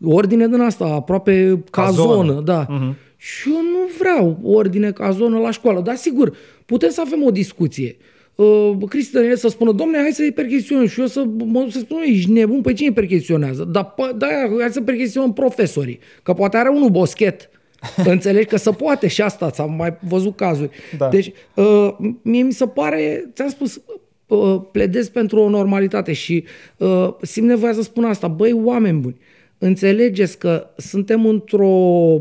Ordine 0.05 0.49
din 0.49 0.61
asta, 0.61 0.85
aproape 0.85 1.63
ca, 1.71 1.83
Ca 1.83 1.91
zonă. 1.91 2.13
zonă. 2.13 2.41
da. 2.41 2.67
Uh-huh. 2.67 3.09
Și 3.17 3.49
eu 3.49 3.55
nu 3.61 3.79
vreau 3.99 4.39
ordine 4.43 4.93
ca 4.93 5.11
zonă 5.11 5.39
la 5.39 5.51
școală. 5.51 5.81
Dar 5.81 5.95
sigur, 5.95 6.37
putem 6.67 6.91
să 6.91 7.03
avem 7.07 7.23
o 7.25 7.31
discuție. 7.31 7.97
Uh, 8.41 8.89
Cristi 8.89 9.13
Daniel 9.13 9.37
să 9.37 9.49
spună, 9.49 9.73
domne, 9.73 9.99
hai 9.99 10.11
să-i 10.13 10.33
percheziționăm. 10.33 10.87
Și 10.87 11.01
eu 11.01 11.07
să 11.07 11.25
mă 11.25 11.61
duc 11.61 11.71
să 11.71 11.79
spun, 11.79 12.03
ești 12.07 12.31
nebun, 12.31 12.61
pe 12.61 12.73
cine 12.73 12.89
îi 12.89 12.95
percheziționează? 12.95 13.65
Dar 13.65 13.95
pă- 13.95 14.17
da, 14.17 14.27
hai 14.61 14.71
să 14.71 14.81
percheziționăm 14.81 15.33
profesorii. 15.33 15.99
Că 16.23 16.33
poate 16.33 16.57
are 16.57 16.69
unul 16.69 16.89
boschet. 16.89 17.51
Înțelegi 18.05 18.47
că 18.47 18.57
se 18.57 18.71
poate 18.71 19.09
și 19.09 19.23
asta, 19.23 19.51
ți-am 19.51 19.75
mai 19.75 19.97
văzut 20.09 20.37
cazuri. 20.37 20.71
Da. 20.99 21.09
Deci, 21.09 21.33
uh, 21.55 21.89
mie 22.23 22.43
mi 22.43 22.53
se 22.53 22.67
pare, 22.67 23.31
ți-am 23.35 23.49
spus, 23.49 23.83
uh, 24.27 24.61
pledez 24.73 25.09
pentru 25.09 25.41
o 25.41 25.49
normalitate 25.49 26.13
și 26.13 26.45
uh, 26.77 27.09
simt 27.23 27.47
nevoia 27.47 27.73
să 27.73 27.83
spun 27.83 28.05
asta. 28.05 28.29
Băi, 28.29 28.53
oameni 28.53 29.01
buni, 29.01 29.17
înțelegeți 29.59 30.39
că 30.39 30.67
suntem 30.77 31.27
într-o, 31.27 31.69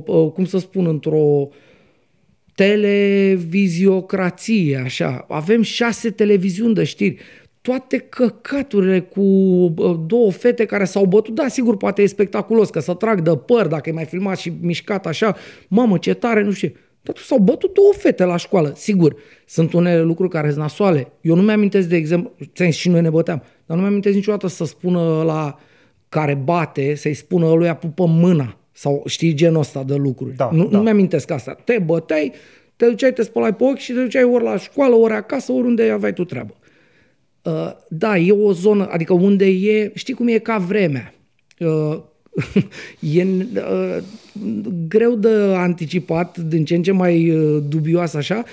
uh, 0.06 0.32
cum 0.34 0.46
să 0.46 0.58
spun, 0.58 0.86
într-o 0.86 1.50
televiziocrație, 2.60 4.82
așa. 4.84 5.26
Avem 5.30 5.62
șase 5.62 6.10
televiziuni 6.10 6.74
de 6.74 6.84
știri. 6.84 7.18
Toate 7.62 7.98
căcaturile 7.98 9.00
cu 9.00 9.22
uh, 9.22 10.00
două 10.06 10.32
fete 10.32 10.66
care 10.66 10.84
s-au 10.84 11.06
bătut, 11.06 11.36
da, 11.36 11.48
sigur, 11.48 11.78
poate 11.78 12.02
e 12.02 12.06
spectaculos, 12.06 12.70
că 12.70 12.80
să 12.80 12.94
trag 12.94 13.22
de 13.22 13.36
păr, 13.36 13.68
dacă 13.68 13.90
e 13.90 13.94
mai 13.94 14.06
filmat 14.06 14.38
și 14.38 14.54
mișcat 14.62 15.06
așa, 15.06 15.36
mamă, 15.68 15.98
ce 15.98 16.14
tare, 16.14 16.42
nu 16.42 16.52
știu 16.52 16.68
ce. 16.68 16.76
Dar 17.02 17.16
tu 17.16 17.22
s-au 17.22 17.38
bătut 17.38 17.74
două 17.74 17.94
fete 17.98 18.24
la 18.24 18.36
școală. 18.36 18.74
Sigur, 18.76 19.16
sunt 19.46 19.74
unele 19.74 20.02
lucruri 20.02 20.30
care 20.30 20.48
sunt 20.48 20.62
nasoale. 20.62 21.12
Eu 21.22 21.36
nu 21.36 21.42
mi-amintesc, 21.42 21.88
de 21.88 21.96
exemplu, 21.96 22.32
ți-am 22.54 22.70
zis, 22.70 22.80
și 22.80 22.90
noi 22.90 23.02
ne 23.02 23.10
băteam, 23.10 23.44
dar 23.66 23.78
nu 23.78 23.84
mi-amintesc 23.84 24.16
niciodată 24.16 24.48
să 24.48 24.66
spună 24.66 25.24
la 25.26 25.60
care 26.10 26.34
bate, 26.34 26.96
să-i 26.96 27.14
spună 27.14 27.54
lui 27.54 27.70
pupă 27.70 28.06
mâna. 28.06 28.59
Sau 28.80 29.04
știi 29.06 29.34
genul 29.34 29.60
ăsta 29.60 29.84
de 29.84 29.96
lucruri. 29.96 30.36
Da, 30.36 30.50
nu, 30.52 30.68
da. 30.68 30.78
nu 30.78 30.84
mi-amintesc 30.84 31.32
asta. 31.32 31.54
Te 31.64 31.80
băteai, 31.86 32.32
te 32.76 32.86
duceai, 32.86 33.14
te 33.14 33.24
spălai 33.24 33.56
pe 33.56 33.64
ochi 33.64 33.78
și 33.78 33.92
te 33.92 34.02
duceai 34.02 34.24
ori 34.24 34.44
la 34.44 34.58
școală, 34.58 34.96
ori 34.96 35.14
acasă, 35.14 35.52
oriunde 35.52 35.90
aveai 35.90 36.14
tu 36.14 36.24
treabă. 36.24 36.54
Uh, 37.44 37.72
da, 37.90 38.18
e 38.18 38.32
o 38.32 38.52
zonă, 38.52 38.88
adică 38.92 39.14
unde 39.14 39.46
e, 39.46 39.92
știi 39.96 40.14
cum 40.14 40.28
e 40.28 40.38
ca 40.38 40.58
vremea. 40.58 41.14
Uh, 41.60 42.00
e 43.16 43.24
uh, 43.24 43.98
greu 44.88 45.16
de 45.16 45.30
anticipat, 45.56 46.38
din 46.38 46.66
ce 46.66 46.76
în 46.76 46.84
ce 46.84 46.92
mai 46.92 47.30
uh, 47.32 47.64
dubios 47.68 48.14
așa, 48.14 48.44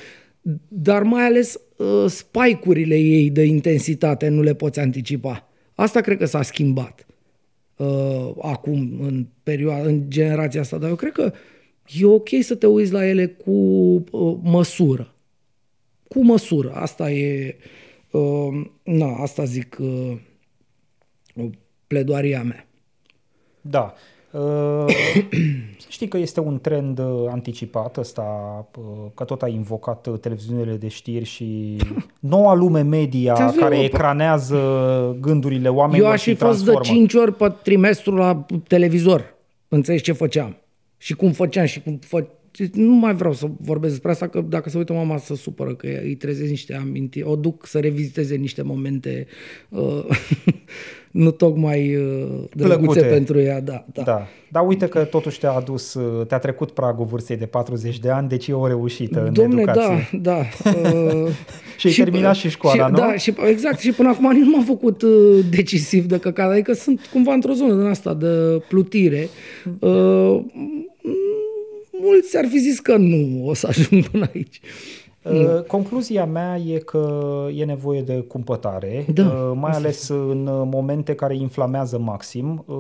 dar 0.69 1.03
mai 1.03 1.25
ales 1.25 1.61
uh, 1.77 2.05
spike-urile 2.09 2.97
ei 2.97 3.31
de 3.31 3.45
intensitate 3.45 4.29
nu 4.29 4.43
le 4.43 4.55
poți 4.55 4.81
anticipa. 4.81 5.49
Asta 5.75 6.01
cred 6.01 6.19
că 6.19 6.25
s-a 6.25 6.43
schimbat 6.43 7.06
uh, 7.77 8.31
acum, 8.43 9.01
în, 9.01 9.27
perioada, 9.43 9.89
în 9.89 10.11
generația 10.11 10.61
asta, 10.61 10.79
dar 10.79 10.89
eu 10.89 10.95
cred 10.95 11.13
că 11.13 11.33
e 11.87 12.05
ok 12.05 12.29
să 12.41 12.55
te 12.55 12.67
uiți 12.67 12.93
la 12.93 13.07
ele 13.07 13.27
cu 13.27 13.51
uh, 13.51 14.37
măsură. 14.43 15.15
Cu 16.09 16.25
măsură. 16.25 16.73
Asta 16.73 17.11
e, 17.11 17.57
uh, 18.11 18.67
na, 18.83 19.17
asta 19.17 19.45
zic, 19.45 19.77
uh, 19.81 20.17
pledoaria 21.87 22.43
mea. 22.43 22.67
Da. 23.61 23.95
Uh, 24.37 24.95
știi 25.89 26.09
că 26.09 26.19
este 26.19 26.41
un 26.41 26.59
trend 26.61 26.99
uh, 26.99 27.27
anticipat 27.29 27.97
ăsta, 27.97 28.25
uh, 28.79 28.85
că 29.15 29.25
tot 29.25 29.43
ai 29.43 29.55
invocat 29.55 30.09
televiziunile 30.21 30.77
de 30.77 30.89
știri 30.89 31.25
și 31.25 31.77
noua 32.33 32.55
lume 32.55 32.83
media 32.83 33.35
Ți-am 33.35 33.55
care 33.59 33.77
zis, 33.77 33.85
ecranează 33.85 34.59
gândurile 35.21 35.69
oamenilor 35.69 36.07
Eu 36.07 36.13
aș 36.13 36.21
și 36.21 36.31
fi 36.31 36.37
fost 36.37 36.65
de 36.65 36.71
transformă. 36.71 36.99
5 36.99 37.15
ori 37.15 37.35
pe 37.35 37.53
trimestru 37.63 38.15
la 38.15 38.47
televizor. 38.67 39.35
Înțelegi 39.69 40.03
ce 40.03 40.13
făceam? 40.13 40.57
Și 40.97 41.15
cum 41.15 41.33
făceam 41.33 41.65
și 41.65 41.83
cum 41.83 41.99
fă... 42.03 42.27
Nu 42.73 42.93
mai 42.95 43.15
vreau 43.15 43.33
să 43.33 43.49
vorbesc 43.61 43.93
despre 43.93 44.11
asta, 44.11 44.29
că 44.29 44.41
dacă 44.41 44.69
se 44.69 44.79
uită 44.79 44.93
mama 44.93 45.17
să 45.17 45.35
supără, 45.35 45.75
că 45.75 45.87
îi 46.03 46.15
trezesc 46.15 46.51
niște 46.51 46.75
amintiri, 46.75 47.27
o 47.27 47.37
duc 47.37 47.67
să 47.67 47.79
reviziteze 47.79 48.35
niște 48.35 48.63
momente 48.63 49.27
uh, 49.69 50.05
nu 51.17 51.31
tocmai 51.31 51.97
uh, 51.97 52.27
drăguțe 52.55 52.77
Plăcute. 52.77 53.01
pentru 53.01 53.41
ea. 53.41 53.61
Da, 53.61 53.85
da. 53.93 54.03
Da. 54.03 54.27
Dar 54.49 54.67
uite 54.67 54.87
că 54.87 55.05
totuși 55.05 55.39
te-a 55.39 55.51
adus, 55.51 55.95
uh, 55.95 56.27
te-a 56.27 56.39
trecut 56.39 56.71
pragul 56.71 57.05
vârstei 57.07 57.37
de 57.37 57.47
40 57.47 57.99
de 57.99 58.11
ani, 58.11 58.29
deci 58.29 58.47
e 58.47 58.53
o 58.53 58.67
reușită 58.67 59.25
în 59.27 59.33
Domne, 59.33 59.61
educație. 59.61 60.09
da, 60.21 60.41
da. 60.63 60.71
Uh, 61.17 61.29
Și 61.77 61.87
ai 61.87 61.93
terminat 61.93 62.35
și 62.35 62.49
școala, 62.49 62.85
și, 62.85 62.91
nu? 62.91 62.97
Da, 62.97 63.17
și, 63.17 63.35
exact. 63.49 63.79
Și 63.79 63.93
până 63.93 64.09
acum 64.09 64.33
nici 64.33 64.45
nu 64.45 64.51
m-am 64.51 64.65
făcut 64.65 65.03
uh, 65.03 65.45
decisiv 65.51 66.05
de 66.05 66.19
căcat. 66.19 66.51
Adică 66.51 66.73
sunt 66.73 67.01
cumva 67.13 67.33
într-o 67.33 67.53
zonă 67.53 67.75
din 67.75 67.87
asta 67.87 68.15
de 68.15 68.63
plutire. 68.69 69.29
Uh, 69.79 70.41
mulți 71.91 72.37
ar 72.37 72.47
fi 72.49 72.59
zis 72.59 72.81
că 72.81 72.97
nu 72.97 73.47
o 73.47 73.55
să 73.55 73.67
ajung 73.67 74.09
până 74.09 74.31
aici. 74.35 74.61
Uh, 74.63 75.06
Concluzia 75.67 76.25
mea 76.25 76.57
e 76.57 76.79
că 76.79 77.09
e 77.55 77.65
nevoie 77.65 78.03
de 78.03 78.25
cumpătare, 78.29 79.05
Da, 79.15 79.23
uh, 79.23 79.53
mai 79.55 79.71
ales 79.71 80.09
în 80.09 80.49
momente 80.73 81.15
care 81.15 81.37
inflamează 81.37 81.99
maxim. 81.99 82.65
uh, 82.67 82.77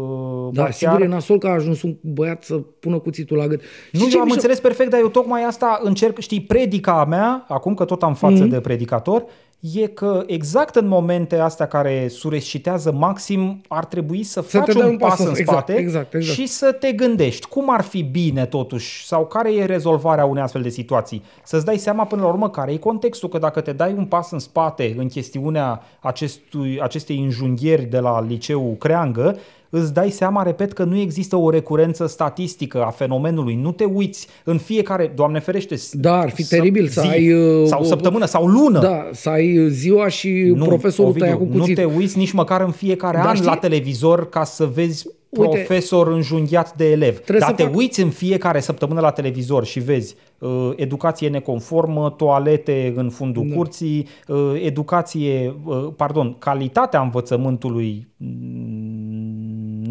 Da, 0.52 0.62
ba 0.62 0.70
sigur 0.70 1.01
e 1.01 1.06
nasol 1.06 1.39
că 1.39 1.47
a 1.47 1.51
ajuns 1.51 1.82
un 1.82 1.97
băiat 2.01 2.43
să 2.43 2.55
pună 2.55 2.98
cuțitul 2.98 3.36
la 3.36 3.47
gât. 3.47 3.60
Nu, 3.93 4.01
Și 4.01 4.09
ce 4.09 4.16
eu 4.16 4.23
am 4.23 4.28
mișto- 4.28 4.32
înțeles 4.32 4.60
perfect, 4.60 4.90
dar 4.90 5.01
eu 5.01 5.09
tocmai 5.09 5.44
asta 5.44 5.81
încerc, 5.82 6.18
știi, 6.18 6.40
predica 6.43 7.01
a 7.01 7.05
mea, 7.05 7.44
acum 7.48 7.74
că 7.74 7.85
tot 7.85 8.02
am 8.02 8.14
față 8.14 8.43
Mhm. 8.43 8.48
de 8.48 8.60
predicator, 8.60 9.24
e 9.61 9.87
că 9.87 10.23
exact 10.27 10.74
în 10.77 10.87
momente 10.89 11.39
astea 11.39 11.66
care 11.66 12.09
surescitează 12.09 12.93
maxim, 12.93 13.61
ar 13.69 13.85
trebui 13.85 14.23
să, 14.23 14.41
Să 14.49 14.59
faci 14.59 14.65
te 14.66 14.73
dai 14.73 14.83
un 14.87 14.91
un 14.91 14.97
pas 14.99 15.09
pas 15.09 15.19
în 15.19 15.27
în- 15.27 15.31
exact, 15.37 15.49
spate 15.59 15.73
exact, 15.81 16.15
exact. 16.15 16.39
și 16.39 16.47
să 16.47 16.73
te 16.73 16.93
gândești 16.93 17.47
cum 17.49 17.70
ar 17.70 17.81
fi 17.81 18.03
bine 18.03 18.47
totuși 18.47 19.07
sau 19.07 19.27
care 19.27 19.55
e 19.55 19.65
rezolvarea 19.65 20.24
unei 20.24 20.43
astfel 20.43 20.62
de 20.62 20.69
situații. 20.69 21.23
Să-ți 21.45 21.65
dai 21.65 21.77
seama 21.78 22.05
până 22.05 22.23
la 22.23 22.28
urmă 22.28 22.51
care 22.51 22.73
e 22.73 22.77
contextul, 22.77 23.28
că 23.28 23.39
dacă 23.39 23.61
te 23.61 23.73
dai 23.73 23.93
un 23.97 24.05
pas 24.05 24.31
în 24.31 24.39
spate 24.39 24.95
în 24.99 25.09
chestiunea 25.09 25.83
acestui, 26.01 26.81
acestei 26.81 27.19
înjunghieri 27.19 27.85
de 27.85 27.99
la 27.99 28.20
liceul 28.20 28.74
Creangă, 28.78 29.37
îți 29.70 29.94
dai 29.94 30.10
seama, 30.10 30.43
repet, 30.43 30.72
că 30.72 30.84
nu 30.84 30.97
există 30.98 31.36
o 31.36 31.51
recurență 31.51 32.06
statistică 32.06 32.82
a 32.84 32.90
fenomenului. 32.90 33.55
Nu 33.55 33.72
te 33.72 33.84
uiți 33.84 34.26
în 34.44 34.59
fiecare, 34.59 35.12
Doamne 35.14 35.38
ferește, 35.38 35.74
Da, 35.93 36.18
ar 36.20 36.30
fi 36.30 36.44
teribil 36.48 36.86
să 36.88 37.01
ai, 37.01 37.32
uh, 37.32 37.66
sau 37.66 37.80
o- 37.80 37.84
săptămână 37.84 38.24
sau 38.24 38.47
lună. 38.47 38.80
Da, 38.80 39.09
să 39.12 39.28
ai 39.28 39.68
ziua 39.70 40.09
și 40.09 40.52
Nu, 40.55 40.64
profesorul 40.64 41.10
Ovidiu, 41.10 41.26
tăia 41.28 41.38
cu 41.38 41.48
nu 41.52 41.59
cuțit. 41.60 41.74
te 41.74 41.84
uiți 41.84 42.18
nici 42.18 42.32
măcar 42.32 42.60
în 42.60 42.70
fiecare 42.70 43.16
Da, 43.16 43.28
an 43.28 43.34
știi- 43.34 43.47
la 43.47 43.56
televizor 43.56 44.28
ca 44.28 44.44
să 44.44 44.64
vezi 44.74 45.06
Uite, 45.28 45.48
profesor 45.48 46.09
înjunghiat 46.12 46.76
de 46.76 46.90
elev. 46.90 47.14
trebuie 47.14 47.38
Dar 47.38 47.48
să 47.48 47.55
te 47.55 47.62
fac- 47.62 47.76
uiți 47.76 48.02
în 48.02 48.09
fiecare 48.09 48.60
săptămână 48.60 49.01
la 49.01 49.10
televizor 49.10 49.64
și 49.64 49.80
vezi 49.80 50.14
uh, 50.38 50.70
educație 50.76 51.28
neconformă, 51.28 52.10
toalete 52.16 52.93
în 52.97 53.10
fundul 53.10 53.47
Da. 53.48 53.55
curții, 53.55 54.06
uh, 54.28 54.52
educație, 54.64 55.55
uh, 55.64 55.86
pardon, 55.97 56.36
calitatea 56.38 57.01
învățământului 57.01 58.09
mm, 58.16 58.85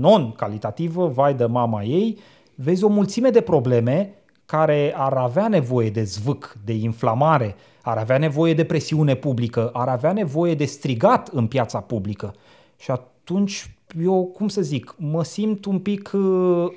non-calitativă, 0.05 1.07
vai 1.07 1.33
de 1.33 1.45
mama 1.45 1.83
ei, 1.83 2.19
vezi 2.55 2.83
o 2.83 2.87
mulțime 2.87 3.29
de 3.29 3.41
probleme 3.41 4.13
care 4.45 4.93
ar 4.95 5.13
avea 5.13 5.47
nevoie 5.47 5.89
de 5.89 6.03
zvâc, 6.03 6.57
de 6.63 6.73
inflamare, 6.73 7.55
ar 7.81 7.97
avea 7.97 8.17
nevoie 8.17 8.53
de 8.53 8.63
presiune 8.63 9.15
publică, 9.15 9.69
ar 9.73 9.87
avea 9.87 10.11
nevoie 10.13 10.55
de 10.55 10.65
strigat 10.65 11.27
în 11.27 11.47
piața 11.47 11.79
publică. 11.79 12.33
Și 12.77 12.91
atunci 12.91 13.74
eu, 14.03 14.31
cum 14.37 14.47
să 14.47 14.61
zic, 14.61 14.95
mă 14.97 15.23
simt 15.23 15.65
un 15.65 15.79
pic 15.79 16.11
uh, 16.13 16.21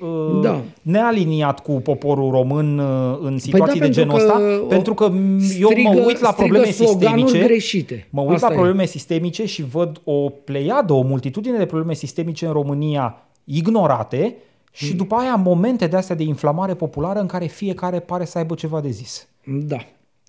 uh, 0.01 0.41
Da. 0.41 0.61
nealiniat 0.81 1.59
cu 1.59 1.71
poporul 1.71 2.31
român 2.31 2.77
uh, 2.79 3.17
în 3.21 3.37
situații 3.37 3.79
da, 3.79 3.85
de 3.85 3.91
genul 3.91 4.13
pentru 4.15 4.27
ăsta, 4.33 4.39
că, 4.57 4.65
pentru 4.67 4.93
că 4.93 5.09
m- 5.09 5.59
eu 5.59 5.69
strigă- 5.69 5.89
mă 5.93 6.03
uit 6.05 6.19
la 6.19 6.31
strigă 6.31 6.33
probleme 6.35 6.65
sloganuri 6.71 7.19
sistemice. 7.21 7.47
greșite. 7.47 8.07
Mă 8.09 8.21
uit 8.21 8.33
Asta 8.33 8.47
la 8.47 8.53
e. 8.53 8.55
probleme 8.55 8.85
sistemice 8.85 9.45
și 9.45 9.63
văd 9.63 10.01
o 10.03 10.29
pleiadă, 10.29 10.93
o 10.93 11.01
multitudine 11.01 11.57
de 11.57 11.65
probleme 11.65 11.93
sistemice 11.93 12.45
în 12.45 12.51
România 12.51 13.15
ignorate 13.43 14.35
și 14.71 14.95
după 14.95 15.15
aia 15.15 15.35
momente 15.35 15.87
de 15.87 15.95
astea 15.95 16.15
de 16.15 16.23
inflamare 16.23 16.73
populară 16.73 17.19
în 17.19 17.25
care 17.27 17.45
fiecare 17.45 17.99
pare 17.99 18.25
să 18.25 18.37
aibă 18.37 18.53
ceva 18.55 18.81
de 18.81 18.89
zis. 18.89 19.27
Da. 19.45 19.77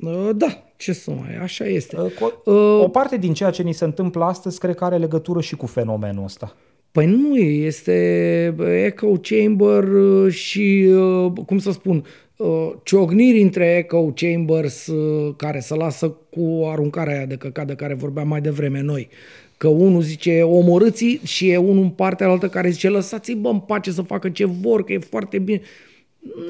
Uh, 0.04 0.30
Da, 0.36 0.46
ce 0.76 0.92
să 0.92 1.10
mai, 1.10 1.36
așa 1.42 1.64
este. 1.64 1.96
Uh, 2.00 2.10
co- 2.10 2.44
Uh, 2.44 2.80
O 2.82 2.88
parte 2.88 3.16
din 3.16 3.32
ceea 3.32 3.50
ce 3.50 3.62
ni 3.62 3.72
se 3.72 3.84
întâmplă 3.84 4.24
astăzi 4.24 4.58
cred 4.58 4.74
că 4.74 4.84
are 4.84 4.96
legătură 4.96 5.40
și 5.40 5.56
cu 5.56 5.66
fenomenul 5.66 6.24
ăsta. 6.24 6.54
Păi 6.92 7.06
nu 7.06 7.36
e, 7.36 7.64
este 7.64 8.54
echo 8.84 9.12
chamber 9.22 9.84
uh, 9.84 10.32
și, 10.32 10.86
uh, 10.90 11.32
cum 11.46 11.58
să 11.58 11.70
spun, 11.70 12.04
uh, 12.36 12.72
ciogniri 12.82 13.40
între 13.40 13.76
echo 13.76 14.12
chambers 14.14 14.86
uh, 14.86 15.34
care 15.36 15.60
se 15.60 15.74
lasă 15.74 16.08
cu 16.30 16.66
aruncarea 16.70 17.16
aia 17.16 17.26
de 17.26 17.36
căcat 17.36 17.66
de 17.66 17.74
care 17.74 17.94
vorbeam 17.94 18.28
mai 18.28 18.40
devreme 18.40 18.80
noi. 18.80 19.08
Că 19.56 19.68
unul 19.68 20.02
zice 20.02 20.42
omorâți 20.42 21.20
și 21.24 21.50
e 21.50 21.56
unul 21.56 21.82
în 21.82 21.90
partea 21.90 22.28
altă 22.28 22.48
care 22.48 22.70
zice 22.70 22.88
lăsați-i 22.88 23.34
bă 23.34 23.48
în 23.48 23.58
pace 23.58 23.90
să 23.90 24.02
facă 24.02 24.28
ce 24.28 24.44
vor, 24.44 24.84
că 24.84 24.92
e 24.92 24.98
foarte 24.98 25.38
bine. 25.38 25.60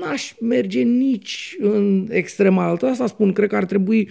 N-aș 0.01 0.33
merge 0.41 0.83
nici 0.83 1.57
în 1.61 2.09
extrema 2.11 2.69
altă. 2.69 2.87
Asta 2.87 3.07
spun, 3.07 3.33
cred 3.33 3.49
că 3.49 3.57
ar 3.57 3.65
trebui 3.65 4.09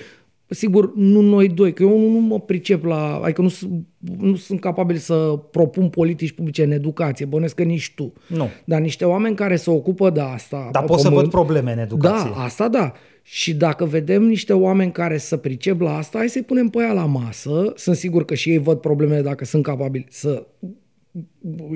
Sigur, 0.52 0.96
nu 0.96 1.22
noi 1.22 1.48
doi, 1.50 1.74
că 1.74 1.84
eu 1.84 2.00
nu 2.12 2.20
mă 2.20 2.40
pricep 2.40 2.84
la... 2.84 3.20
Adică 3.24 3.42
nu, 3.42 3.48
sunt- 3.48 3.86
nu 4.20 4.36
sunt 4.36 4.60
capabil 4.60 4.96
să 4.96 5.40
propun 5.52 5.90
politici 5.90 6.32
publice 6.32 6.64
în 6.64 6.72
educație, 6.72 7.26
bănesc 7.26 7.56
că 7.56 7.64
nici 7.64 7.94
tu. 7.96 8.14
Nu. 8.28 8.48
Dar 8.66 8.82
niște 8.82 9.06
oameni 9.06 9.36
care 9.36 9.56
se 9.56 9.70
ocupă 9.70 10.10
de 10.10 10.20
asta... 10.20 10.70
Dar 10.72 10.82
pe 10.82 10.88
pot 10.88 11.00
să 11.00 11.08
pământ- 11.10 11.22
văd 11.22 11.30
probleme 11.30 11.72
în 11.72 11.80
educație. 11.80 12.30
Da, 12.36 12.44
asta 12.44 12.68
da. 12.68 12.92
Și 13.22 13.54
dacă 13.56 13.86
vedem 13.86 14.24
niște 14.24 14.54
oameni 14.54 14.92
care 14.92 15.18
să 15.18 15.38
pricep 15.38 15.80
la 15.82 15.98
asta, 15.98 16.18
hai 16.18 16.30
să-i 16.30 16.42
punem 16.44 16.68
pe 16.68 16.80
ea 16.82 16.94
la 16.94 17.06
masă. 17.06 17.74
Sunt 17.76 17.96
sigur 17.96 18.26
că 18.26 18.34
și 18.36 18.50
ei 18.50 18.58
văd 18.58 18.78
problemele 18.78 19.22
dacă 19.22 19.46
sunt 19.46 19.64
capabili 19.64 20.06
să 20.10 20.46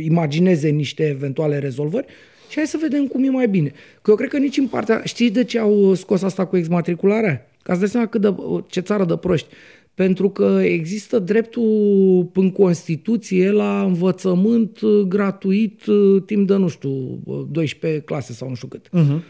imagineze 0.04 0.70
niște 0.70 1.04
eventuale 1.08 1.58
rezolvări 1.60 2.06
și 2.50 2.56
hai 2.56 2.68
să 2.68 2.78
vedem 2.82 3.08
cum 3.08 3.24
e 3.24 3.30
mai 3.30 3.48
bine. 3.48 3.72
Că 4.02 4.10
eu 4.10 4.16
cred 4.16 4.30
că 4.30 4.38
nici 4.38 4.58
în 4.58 4.68
partea... 4.68 5.02
Știți 5.04 5.34
de 5.34 5.44
ce 5.44 5.60
au 5.60 5.94
scos 5.94 6.22
asta 6.22 6.46
cu 6.46 6.58
exmatricularea? 6.58 7.48
Ca 7.64 7.74
să 7.74 7.80
dai 7.80 7.88
seama 7.88 8.08
cât 8.08 8.22
de, 8.22 8.36
ce 8.68 8.80
țară 8.80 9.06
de 9.06 9.16
proști. 9.16 9.48
Pentru 9.94 10.30
că 10.30 10.60
există 10.64 11.20
dreptul 11.20 12.32
în 12.34 12.52
Constituție 12.52 13.52
la 13.52 13.84
învățământ 13.84 14.82
uh, 14.82 15.02
gratuit 15.08 15.86
uh, 15.86 16.24
timp 16.26 16.48
de, 16.48 16.56
nu 16.56 16.68
știu, 16.68 17.20
uh, 17.24 17.46
12 17.52 18.02
clase 18.02 18.34
sau 18.34 18.50
nu 18.50 18.56
știu 18.56 18.68
cât. 18.68 18.88
Uh-huh. 18.88 19.22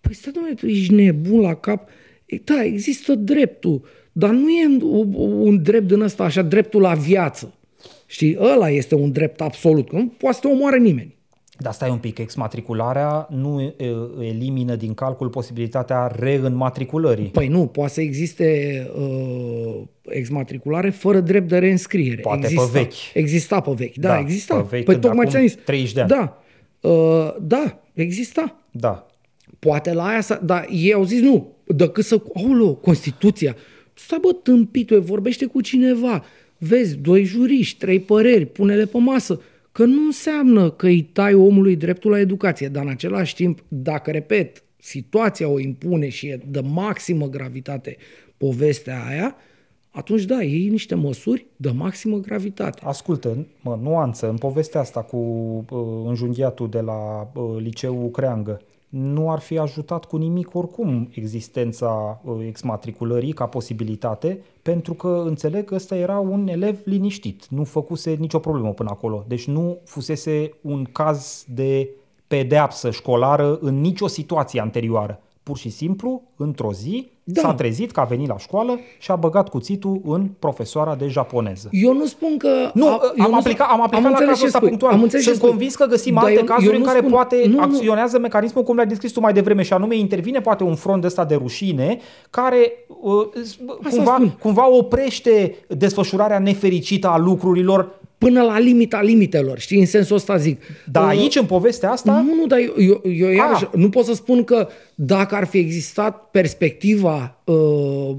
Păi 0.00 0.14
stai, 0.14 0.32
domnule, 0.32 0.54
tu 0.54 0.66
ești 0.66 0.94
nebun 0.94 1.40
la 1.40 1.54
cap. 1.54 1.88
E, 2.26 2.40
Da, 2.44 2.64
există 2.64 3.14
dreptul, 3.14 3.82
dar 4.12 4.30
nu 4.30 4.48
e 4.48 4.66
un, 4.82 5.14
un 5.18 5.62
drept 5.62 5.86
din 5.86 6.00
ăsta 6.00 6.24
așa, 6.24 6.42
dreptul 6.42 6.80
la 6.80 6.94
viață. 6.94 7.54
Știi, 8.06 8.36
ăla 8.40 8.70
este 8.70 8.94
un 8.94 9.12
drept 9.12 9.40
absolut, 9.40 9.88
că 9.88 9.96
nu 9.96 10.06
poate 10.06 10.34
să 10.34 10.40
te 10.40 10.54
omoare 10.54 10.78
nimeni. 10.78 11.17
Dar 11.60 11.72
stai 11.72 11.90
un 11.90 11.98
pic, 11.98 12.18
exmatricularea 12.18 13.26
nu 13.30 13.60
e, 13.60 13.74
elimină 14.20 14.74
din 14.74 14.94
calcul 14.94 15.28
posibilitatea 15.28 16.06
reînmatriculării. 16.18 17.26
Păi 17.28 17.48
nu, 17.48 17.66
poate 17.66 17.92
să 17.92 18.00
existe 18.00 18.90
uh, 18.98 19.80
exmatriculare 20.08 20.90
fără 20.90 21.20
drept 21.20 21.48
de 21.48 21.58
reînscriere. 21.58 22.20
Poate 22.20 22.40
pe 22.40 22.46
exista, 22.46 22.78
vechi. 22.78 22.92
Exista 23.14 23.60
pe 23.60 23.70
vechi, 23.76 23.96
da, 23.96 24.08
Da, 24.08 24.18
exista. 24.18 24.54
pe 24.54 24.66
vechi 24.70 24.84
păi 24.84 24.94
când 24.94 25.00
tocmai 25.00 25.26
acum 25.26 25.30
ce 25.30 25.36
am 25.36 25.46
zis. 25.46 25.58
30 25.64 25.92
de 25.92 26.00
ani. 26.00 26.08
Da, 26.08 26.42
uh, 26.88 27.34
da, 27.40 27.80
exista. 27.92 28.62
Da. 28.70 29.06
Poate 29.58 29.92
la 29.92 30.06
aia, 30.06 30.20
să, 30.20 30.40
dar 30.44 30.66
ei 30.70 30.92
au 30.92 31.04
zis 31.04 31.20
nu, 31.20 31.56
decât 31.66 32.04
să, 32.04 32.22
aulă, 32.34 32.72
Constituția. 32.72 33.56
Stai 33.94 34.18
bă, 34.22 34.32
tâmpitul, 34.42 35.00
vorbește 35.00 35.46
cu 35.46 35.60
cineva, 35.60 36.24
vezi, 36.58 36.96
doi 36.96 37.24
juriști, 37.24 37.78
trei 37.78 38.00
păreri, 38.00 38.46
pune-le 38.46 38.84
pe 38.84 38.98
masă, 38.98 39.40
că 39.78 39.84
nu 39.84 40.04
înseamnă 40.04 40.70
că 40.70 40.86
îi 40.86 41.02
tai 41.02 41.34
omului 41.34 41.76
dreptul 41.76 42.10
la 42.10 42.18
educație, 42.18 42.68
dar 42.68 42.82
în 42.82 42.88
același 42.88 43.34
timp, 43.34 43.64
dacă, 43.68 44.10
repet, 44.10 44.64
situația 44.76 45.48
o 45.48 45.58
impune 45.58 46.08
și 46.08 46.26
e 46.26 46.40
de 46.46 46.60
maximă 46.60 47.28
gravitate 47.28 47.96
povestea 48.36 49.04
aia, 49.08 49.36
atunci 49.90 50.24
da, 50.24 50.42
iei 50.42 50.68
niște 50.68 50.94
măsuri 50.94 51.46
de 51.56 51.70
maximă 51.70 52.16
gravitate. 52.16 52.80
Ascultă, 52.84 53.46
mă, 53.60 53.78
nuanță, 53.82 54.28
în 54.28 54.36
povestea 54.36 54.80
asta 54.80 55.02
cu 55.02 55.16
uh, 55.16 56.06
înjunghiatul 56.06 56.68
de 56.68 56.80
la 56.80 57.30
uh, 57.34 57.56
liceul 57.58 58.10
Creangă, 58.10 58.60
nu 58.88 59.30
ar 59.30 59.38
fi 59.38 59.58
ajutat 59.58 60.04
cu 60.04 60.16
nimic 60.16 60.54
oricum 60.54 61.08
existența 61.10 62.20
uh, 62.24 62.44
exmatriculării 62.46 63.32
ca 63.32 63.46
posibilitate, 63.46 64.40
pentru 64.62 64.94
că 64.94 65.22
înțeleg 65.26 65.64
că 65.64 65.74
ăsta 65.74 65.96
era 65.96 66.18
un 66.18 66.48
elev 66.48 66.80
liniștit, 66.84 67.46
nu 67.48 67.64
făcuse 67.64 68.10
nicio 68.10 68.38
problemă 68.38 68.72
până 68.72 68.90
acolo. 68.90 69.24
Deci 69.28 69.46
nu 69.46 69.78
fusese 69.84 70.52
un 70.60 70.84
caz 70.84 71.44
de 71.54 71.88
pedeapsă 72.26 72.90
școlară 72.90 73.58
în 73.60 73.80
nicio 73.80 74.06
situație 74.06 74.60
anterioară. 74.60 75.20
Pur 75.48 75.56
și 75.58 75.68
simplu, 75.70 76.22
într-o 76.36 76.72
zi, 76.72 77.10
da. 77.24 77.40
s-a 77.40 77.54
trezit 77.54 77.90
că 77.90 78.00
a 78.00 78.04
venit 78.04 78.28
la 78.28 78.38
școală 78.38 78.78
și 78.98 79.10
a 79.10 79.16
băgat 79.16 79.48
cuțitul 79.48 80.00
în 80.04 80.28
profesoara 80.38 80.94
de 80.94 81.06
japoneză. 81.06 81.68
Eu 81.72 81.92
nu 81.92 82.06
spun 82.06 82.36
că... 82.36 82.48
Nu, 82.74 82.88
a, 82.88 83.00
am, 83.18 83.34
aplicat, 83.34 83.68
am 83.70 83.82
aplicat 83.82 84.04
am 84.04 84.16
la 84.20 84.26
cazul 84.26 84.46
ăsta 84.46 84.58
punctual. 84.58 84.92
Am 84.92 85.02
înțeles 85.02 85.24
Sunt 85.24 85.34
ce 85.34 85.40
spui. 85.40 85.50
convins 85.50 85.74
că 85.74 85.84
găsim 85.86 86.14
Dar 86.14 86.22
alte 86.24 86.38
eu- 86.38 86.44
cazuri 86.44 86.66
eu 86.66 86.72
în 86.72 86.78
nu 86.78 86.84
care 86.86 86.98
spun- 86.98 87.10
poate 87.10 87.42
nu, 87.46 87.54
nu. 87.54 87.60
acționează 87.60 88.18
mecanismul 88.18 88.64
cum 88.64 88.76
l-ai 88.76 88.86
descris 88.86 89.12
tu 89.12 89.20
mai 89.20 89.32
devreme 89.32 89.62
și 89.62 89.72
anume 89.72 89.96
intervine 89.96 90.40
poate 90.40 90.62
un 90.62 90.74
front 90.74 91.04
ăsta 91.04 91.24
de 91.24 91.34
rușine 91.34 91.98
care 92.30 92.72
uh, 93.00 93.42
s- 93.44 93.56
cumva, 93.94 94.14
spun. 94.14 94.36
cumva 94.40 94.70
oprește 94.76 95.54
desfășurarea 95.68 96.38
nefericită 96.38 97.08
a 97.08 97.18
lucrurilor. 97.18 97.97
Până 98.18 98.42
la 98.42 98.58
limita 98.58 99.02
limitelor, 99.02 99.58
știi, 99.58 99.78
în 99.78 99.86
sensul 99.86 100.16
ăsta 100.16 100.36
zic. 100.36 100.60
Dar 100.90 101.02
Uh, 101.02 101.08
aici, 101.08 101.36
în 101.36 101.44
povestea 101.44 101.90
asta, 101.90 102.12
Nu, 102.12 102.34
nu, 102.34 102.46
dar 102.46 102.58
eu, 102.58 102.74
eu, 102.84 103.12
eu 103.12 103.28
iarăși, 103.28 103.64
Ah. 103.64 103.70
nu 103.74 103.88
pot 103.88 104.04
să 104.04 104.14
spun 104.14 104.44
că 104.44 104.68
dacă 104.94 105.34
ar 105.34 105.44
fi 105.46 105.58
existat 105.58 106.28
perspectiva 106.30 107.38
uh, 107.44 107.54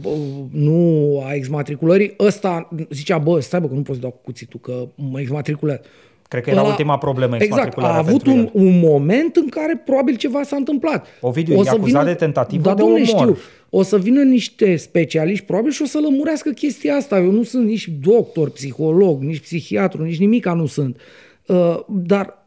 uh, 0.03 0.13
nu 0.51 1.21
a 1.27 1.33
exmatriculării, 1.33 2.13
ăsta 2.19 2.69
zicea, 2.89 3.17
bă, 3.17 3.39
stai 3.39 3.59
bă, 3.59 3.67
că 3.67 3.73
nu 3.73 3.81
poți 3.81 3.95
să 3.97 4.01
dau 4.01 4.11
cu 4.11 4.19
cuțitul, 4.23 4.59
că 4.59 4.87
mă 4.95 5.19
exmatriculează. 5.19 5.81
Cred 6.27 6.43
că 6.43 6.49
era 6.49 6.61
ultima 6.61 6.97
problemă 6.97 7.35
Exact, 7.35 7.51
a 7.51 7.55
exmatricularea 7.55 7.99
avut 7.99 8.23
pentru 8.23 8.31
un, 8.31 8.39
el. 8.63 8.67
un 8.67 8.79
moment 8.79 9.35
în 9.35 9.47
care 9.49 9.81
probabil 9.85 10.15
ceva 10.15 10.43
s-a 10.43 10.55
întâmplat. 10.55 11.07
Ovidiu, 11.21 11.53
e 11.63 11.69
acuzat 11.69 12.05
de 12.05 12.13
tentativă 12.13 12.61
da, 12.63 12.73
de 12.73 12.81
domne, 12.81 12.95
omor. 12.95 13.07
știu. 13.07 13.37
O 13.69 13.81
să 13.81 13.97
vină 13.97 14.23
niște 14.23 14.75
specialiști 14.75 15.45
probabil 15.45 15.71
și 15.71 15.81
o 15.81 15.85
să 15.85 15.99
lămurească 15.99 16.49
chestia 16.49 16.95
asta. 16.95 17.19
Eu 17.19 17.31
nu 17.31 17.43
sunt 17.43 17.65
nici 17.65 17.87
doctor, 18.01 18.49
psiholog, 18.49 19.21
nici 19.21 19.39
psihiatru, 19.39 20.03
nici 20.03 20.19
nimica 20.19 20.53
nu 20.53 20.65
sunt. 20.65 20.97
Uh, 21.47 21.79
dar 21.87 22.39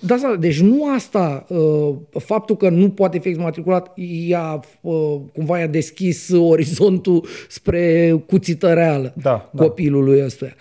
da, 0.00 0.14
asta, 0.14 0.36
deci 0.36 0.60
nu 0.60 0.92
asta, 0.94 1.46
uh, 1.48 1.94
faptul 2.10 2.56
că 2.56 2.68
nu 2.68 2.90
poate 2.90 3.18
fi 3.18 3.28
exmatriculat, 3.28 3.92
i-a, 4.28 4.60
uh, 4.80 5.16
cumva 5.32 5.58
i-a 5.58 5.66
deschis 5.66 6.30
orizontul 6.52 7.26
spre 7.48 8.12
cuțită 8.26 8.72
reală 8.72 9.14
Da, 9.22 9.50
da. 9.52 9.62
copilului 9.62 10.24
ăstuia. 10.24 10.54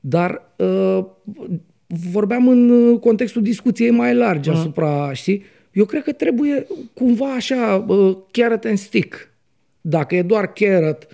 Dar 0.00 0.42
uh, 0.56 1.04
vorbeam 2.10 2.48
în 2.48 2.70
uh, 2.70 2.98
contextul 2.98 3.42
discuției 3.42 3.90
mai 3.90 4.14
largi 4.14 4.50
asupra, 4.50 5.12
știi? 5.12 5.42
Eu 5.72 5.84
cred 5.84 6.02
că 6.02 6.12
trebuie 6.12 6.66
cumva 6.94 7.32
așa, 7.32 7.84
uh, 7.88 8.16
carrot 8.30 8.64
and 8.64 8.78
stick. 8.78 9.27
Dacă 9.88 10.14
e 10.14 10.22
doar 10.22 10.52
carrot, 10.52 11.06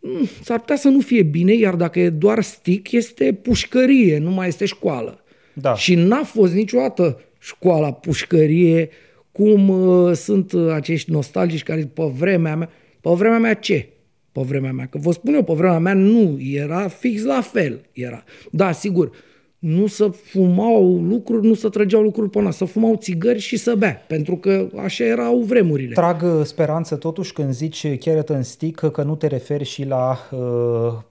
mm, 0.00 0.28
s-ar 0.42 0.58
putea 0.58 0.76
să 0.76 0.88
nu 0.88 1.00
fie 1.00 1.22
bine, 1.22 1.54
iar 1.54 1.74
dacă 1.74 2.00
e 2.00 2.10
doar 2.10 2.42
stick, 2.42 2.92
este 2.92 3.32
pușcărie, 3.32 4.18
nu 4.18 4.30
mai 4.30 4.48
este 4.48 4.64
școală. 4.64 5.24
Da. 5.52 5.74
Și 5.74 5.94
n-a 5.94 6.22
fost 6.22 6.54
niciodată 6.54 7.20
școala 7.38 7.92
pușcărie, 7.92 8.88
cum 9.32 9.68
uh, 9.68 10.12
sunt 10.12 10.52
uh, 10.52 10.70
acești 10.72 11.10
nostalgici 11.10 11.62
care 11.62 11.80
zic, 11.80 11.90
pe 11.90 12.10
vremea 12.16 12.56
mea, 12.56 12.70
pe 13.00 13.10
vremea 13.10 13.38
mea 13.38 13.54
ce? 13.54 13.88
Pe 14.32 14.40
vremea 14.40 14.72
mea, 14.72 14.86
că 14.86 14.98
vă 14.98 15.12
spun 15.12 15.34
eu, 15.34 15.42
pe 15.42 15.52
vremea 15.52 15.78
mea 15.78 15.94
nu, 15.94 16.38
era 16.40 16.88
fix 16.88 17.22
la 17.22 17.40
fel. 17.40 17.80
Era. 17.92 18.24
Da, 18.50 18.72
sigur, 18.72 19.10
nu 19.64 19.86
să 19.86 20.08
fumau 20.08 21.02
lucruri, 21.08 21.46
nu 21.46 21.54
să 21.54 21.68
trăgeau 21.68 22.02
lucruri 22.02 22.30
pe 22.30 22.40
nas, 22.40 22.56
să 22.56 22.64
fumau 22.64 22.96
țigări 22.96 23.38
și 23.38 23.56
să 23.56 23.74
bea, 23.74 24.04
pentru 24.06 24.36
că 24.36 24.66
așa 24.84 25.04
erau 25.04 25.38
vremurile. 25.38 25.94
Trag 25.94 26.22
uh, 26.22 26.44
speranță 26.44 26.96
totuși 26.96 27.32
când 27.32 27.52
zici 27.52 27.98
carrot 27.98 28.30
and 28.30 28.44
stick 28.44 28.90
că 28.90 29.02
nu 29.02 29.14
te 29.14 29.26
referi 29.26 29.64
și 29.64 29.84
la 29.84 30.18
uh, 30.30 30.38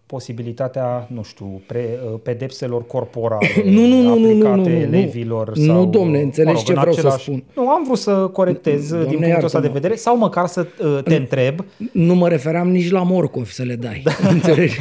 posibilitatea, 0.05 1.07
nu 1.13 1.23
știu, 1.23 1.61
pre, 1.67 1.99
uh, 2.11 2.19
pedepselor 2.23 2.85
corporale 2.85 3.47
Nu, 3.65 3.85
nu, 3.85 4.01
nu, 4.01 4.01
nu, 4.01 4.03
nu, 4.03 4.11
aplicate 4.11 4.69
nu, 4.69 4.89
nu. 4.89 4.97
elevilor. 4.97 5.57
Nu, 5.57 5.65
sau, 5.65 5.85
domne, 5.85 6.21
înțelegi 6.21 6.63
ce 6.63 6.73
în 6.73 6.79
vreau 6.79 6.95
să 6.95 7.15
spun. 7.19 7.43
Nu, 7.55 7.69
am 7.69 7.83
vrut 7.83 7.97
să 7.97 8.11
corectez 8.11 8.89
Doamne, 8.89 9.07
din 9.07 9.19
punctul 9.19 9.45
ăsta 9.45 9.59
de 9.59 9.65
iartă-mă. 9.65 9.73
vedere 9.73 9.95
sau 9.95 10.17
măcar 10.17 10.47
să 10.47 10.67
uh, 10.83 11.03
te 11.03 11.15
întreb 11.15 11.65
Nu 11.91 12.15
mă 12.15 12.27
refeream 12.27 12.69
nici 12.69 12.91
la 12.91 13.03
morcovi 13.03 13.53
să 13.53 13.63
le 13.63 13.75
dai. 13.75 14.03
Înțelegi? 14.29 14.79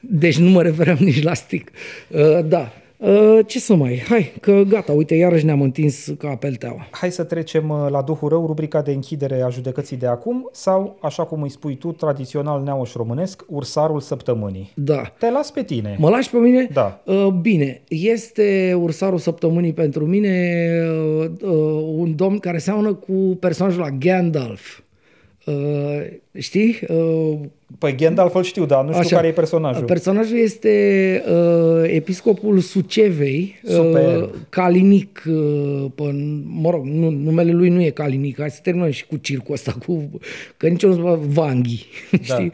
Deci 0.00 0.38
nu 0.38 0.50
mă 0.50 0.62
refeream 0.62 0.96
nici 1.00 1.22
la 1.22 1.34
stick. 1.34 1.68
Uh, 2.08 2.44
da. 2.44 2.72
Uh, 2.98 3.38
ce 3.46 3.58
să 3.58 3.74
mai... 3.74 4.02
Hai, 4.08 4.32
că 4.40 4.62
gata, 4.68 4.92
uite, 4.92 5.14
iarăși 5.14 5.44
ne-am 5.44 5.62
întins 5.62 6.14
ca 6.18 6.36
pelteaua. 6.36 6.88
Hai 6.90 7.10
să 7.10 7.24
trecem 7.24 7.68
uh, 7.68 7.86
la 7.90 8.02
Duhul 8.02 8.28
Rău, 8.28 8.46
rubrica 8.46 8.82
de 8.82 8.92
închidere 8.92 9.40
a 9.40 9.48
judecății 9.48 9.96
de 9.96 10.06
acum 10.06 10.48
sau, 10.52 10.98
așa 11.00 11.24
cum 11.24 11.42
îi 11.42 11.50
spui 11.50 11.74
tu, 11.74 11.92
tradițional 11.92 12.62
neauș 12.62 12.92
românesc, 12.92 13.44
ursarul 13.48 14.00
săptămânii. 14.00 14.72
Da. 14.74 15.02
Te 15.18 15.30
las 15.30 15.50
pe 15.50 15.62
tine. 15.62 15.96
Mă 15.98 16.08
lași 16.08 16.30
pe 16.30 16.36
mine? 16.36 16.68
Da. 16.72 17.02
Uh, 17.04 17.26
bine, 17.26 17.82
este 17.88 18.76
ursarul 18.80 19.18
săptămânii 19.18 19.72
pentru 19.72 20.06
mine 20.06 20.70
uh, 21.20 21.30
uh, 21.42 21.50
un 21.96 22.16
domn 22.16 22.38
care 22.38 22.58
seamănă 22.58 22.94
cu 22.94 23.12
personajul 23.40 23.80
la 23.80 23.90
Gandalf. 23.90 24.78
Uh, 25.46 25.54
știi? 26.38 26.78
Uh, 26.88 27.38
Păi 27.78 27.94
Gandalf 27.96 28.34
îl 28.34 28.42
știu, 28.42 28.66
dar 28.66 28.84
nu 28.84 28.88
știu 28.88 29.00
Așa. 29.00 29.16
care 29.16 29.26
e 29.26 29.32
personajul. 29.32 29.84
Personajul 29.84 30.38
este 30.38 31.22
uh, 31.28 31.82
episcopul 31.94 32.58
Sucevei, 32.58 33.60
Super. 33.64 34.16
uh, 34.22 34.28
Calinic, 34.48 35.22
uh, 35.28 35.84
pe, 35.94 36.02
mă 36.44 36.70
rog, 36.70 36.84
nu, 36.84 37.10
numele 37.10 37.52
lui 37.52 37.68
nu 37.68 37.82
e 37.82 37.90
Calinic, 37.90 38.38
hai 38.38 38.50
să 38.50 38.60
terminăm 38.62 38.90
și 38.90 39.06
cu 39.06 39.16
circul 39.16 39.54
ăsta, 39.54 39.76
cu, 39.86 40.10
că 40.56 40.68
nici 40.68 40.82
nu 40.82 40.94
se 40.94 41.18
Vanghi, 41.26 41.86
Da. 42.10 42.18
știi? 42.34 42.52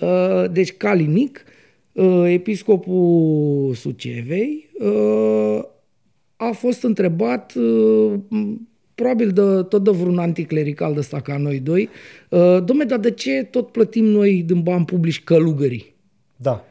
Uh, 0.00 0.50
deci 0.50 0.72
Calinic, 0.72 1.44
uh, 1.92 2.24
episcopul 2.26 3.74
Sucevei, 3.74 4.70
uh, 4.78 5.62
a 6.36 6.50
fost 6.52 6.82
întrebat 6.82 7.52
uh, 7.54 8.12
m, 8.28 8.68
probabil 9.00 9.30
de, 9.30 9.62
tot 9.62 9.84
de 9.84 9.90
vreun 9.90 10.18
anticlerical 10.18 10.92
de 10.92 10.98
ăsta 10.98 11.20
ca 11.20 11.36
noi 11.36 11.58
doi, 11.58 11.88
uh, 12.28 12.58
dom'le, 12.62 12.86
dar 12.86 12.98
de 12.98 13.10
ce 13.10 13.48
tot 13.50 13.68
plătim 13.68 14.04
noi 14.04 14.42
din 14.46 14.60
bani 14.62 14.84
publici 14.84 15.24
călugării? 15.24 15.94
Da. 16.36 16.64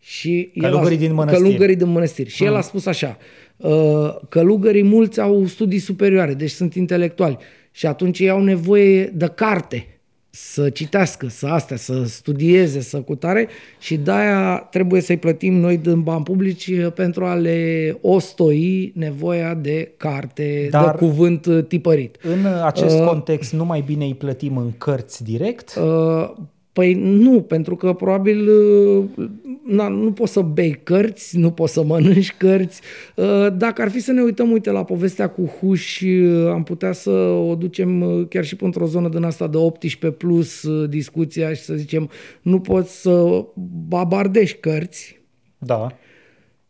Și 0.00 0.50
el 0.52 0.62
Călugării 0.62 0.96
a, 0.96 1.00
din 1.00 1.14
mănăstiri. 1.14 1.42
Călugării 1.42 1.76
din 1.76 1.88
mănăstiri. 1.88 2.30
Și 2.30 2.44
el 2.44 2.54
a 2.54 2.60
spus 2.60 2.86
așa, 2.86 3.18
uh, 3.56 4.14
călugării 4.28 4.82
mulți 4.82 5.20
au 5.20 5.46
studii 5.46 5.78
superioare, 5.78 6.34
deci 6.34 6.50
sunt 6.50 6.74
intelectuali. 6.74 7.36
Și 7.70 7.86
atunci 7.86 8.18
ei 8.18 8.28
au 8.28 8.42
nevoie 8.42 9.04
de 9.04 9.32
carte 9.34 9.95
să 10.38 10.70
citească, 10.70 11.28
să 11.28 11.46
astea, 11.46 11.76
să 11.76 12.04
studieze, 12.04 12.80
să 12.80 13.00
cutare 13.00 13.48
și 13.78 13.96
de-aia 13.96 14.56
trebuie 14.70 15.00
să-i 15.00 15.16
plătim 15.16 15.54
noi 15.54 15.76
din 15.76 16.02
bani 16.02 16.22
publici 16.22 16.66
uh, 16.66 16.92
pentru 16.92 17.24
a 17.24 17.34
le 17.34 17.98
ostoi 18.00 18.92
nevoia 18.94 19.54
de 19.54 19.92
carte, 19.96 20.68
Dar- 20.70 20.90
de 20.90 20.96
cuvânt 21.06 21.46
uh, 21.46 21.64
tipărit. 21.64 22.16
În 22.22 22.46
acest 22.64 22.98
context, 23.04 23.52
nu 23.52 23.64
mai 23.64 23.80
bine 23.80 24.04
îi 24.04 24.14
plătim 24.14 24.56
în 24.56 24.72
cărți 24.78 25.24
direct? 25.24 25.74
Uh, 25.74 26.30
Păi 26.76 26.94
nu, 26.94 27.40
pentru 27.40 27.76
că 27.76 27.92
probabil 27.92 28.48
uh, 28.48 29.28
na, 29.66 29.88
nu 29.88 30.12
poți 30.12 30.32
să 30.32 30.40
bei 30.40 30.80
cărți, 30.82 31.38
nu 31.38 31.50
poți 31.50 31.72
să 31.72 31.84
mănânci 31.84 32.32
cărți. 32.36 32.80
Uh, 33.14 33.46
Dacă 33.56 33.82
ar 33.82 33.90
fi 33.90 34.00
să 34.00 34.12
ne 34.12 34.22
uităm, 34.22 34.50
uite, 34.50 34.70
la 34.70 34.84
povestea 34.84 35.28
cu 35.28 35.44
Huș, 35.44 36.00
uh, 36.00 36.48
am 36.50 36.62
putea 36.62 36.92
să 36.92 37.10
o 37.48 37.54
ducem 37.54 38.00
uh, 38.00 38.26
chiar 38.28 38.44
și 38.44 38.56
pe 38.56 38.64
într-o 38.64 38.86
zonă 38.86 39.08
din 39.08 39.22
asta 39.22 39.46
de 39.46 39.56
18 39.56 40.18
plus 40.18 40.62
uh, 40.62 40.88
discuția 40.88 41.52
și 41.52 41.60
să 41.62 41.74
zicem 41.74 42.10
nu 42.42 42.60
poți 42.60 43.00
să 43.00 43.44
babardești 43.88 44.58
cărți, 44.60 45.20
Da. 45.58 45.92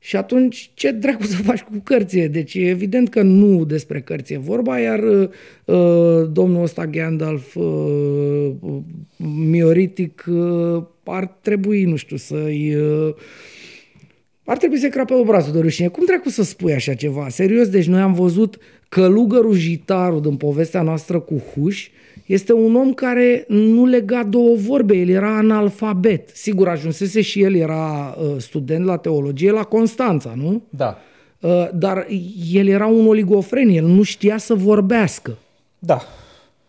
Și 0.06 0.16
atunci, 0.16 0.70
ce 0.74 0.90
dracu 0.90 1.22
să 1.22 1.36
faci 1.36 1.60
cu 1.60 1.80
cărțile? 1.82 2.28
Deci 2.28 2.54
e 2.54 2.68
evident 2.68 3.08
că 3.08 3.22
nu 3.22 3.64
despre 3.64 4.00
cărți 4.00 4.32
e 4.32 4.38
vorba, 4.38 4.78
iar 4.78 5.00
uh, 5.02 6.28
domnul 6.32 6.62
ăsta 6.62 6.86
Gandalf 6.86 7.54
uh, 7.54 8.52
mioritic 9.50 10.24
uh, 10.28 10.82
ar 11.04 11.26
trebui, 11.40 11.84
nu 11.84 11.96
știu, 11.96 12.16
să-i... 12.16 12.74
Uh, 12.74 13.14
ar 14.44 14.56
trebui 14.56 14.78
să-i 14.78 14.90
crape 14.90 15.14
obrazul 15.14 15.52
de 15.52 15.60
rușine. 15.60 15.88
Cum 15.88 16.04
dracu 16.06 16.28
să 16.28 16.42
spui 16.42 16.72
așa 16.72 16.94
ceva? 16.94 17.28
Serios, 17.28 17.68
deci 17.68 17.86
noi 17.86 18.00
am 18.00 18.12
văzut 18.12 18.58
călugărul 18.88 19.54
Jitarul 19.54 20.20
din 20.20 20.36
povestea 20.36 20.82
noastră 20.82 21.20
cu 21.20 21.42
Huș, 21.54 21.88
este 22.26 22.52
un 22.52 22.74
om 22.74 22.92
care 22.92 23.44
nu 23.48 23.84
lega 23.84 24.22
două 24.22 24.56
vorbe, 24.56 24.96
el 24.96 25.08
era 25.08 25.36
analfabet. 25.36 26.28
Sigur, 26.32 26.68
ajunsese 26.68 27.20
și 27.20 27.42
el, 27.42 27.54
era 27.54 28.16
uh, 28.18 28.34
student 28.38 28.84
la 28.84 28.96
teologie 28.96 29.50
la 29.50 29.62
Constanța, 29.62 30.32
nu? 30.36 30.62
Da. 30.68 30.98
Uh, 31.40 31.68
dar 31.74 32.06
el 32.52 32.68
era 32.68 32.86
un 32.86 33.06
oligofren, 33.06 33.68
el 33.68 33.84
nu 33.84 34.02
știa 34.02 34.38
să 34.38 34.54
vorbească. 34.54 35.36
Da. 35.78 36.00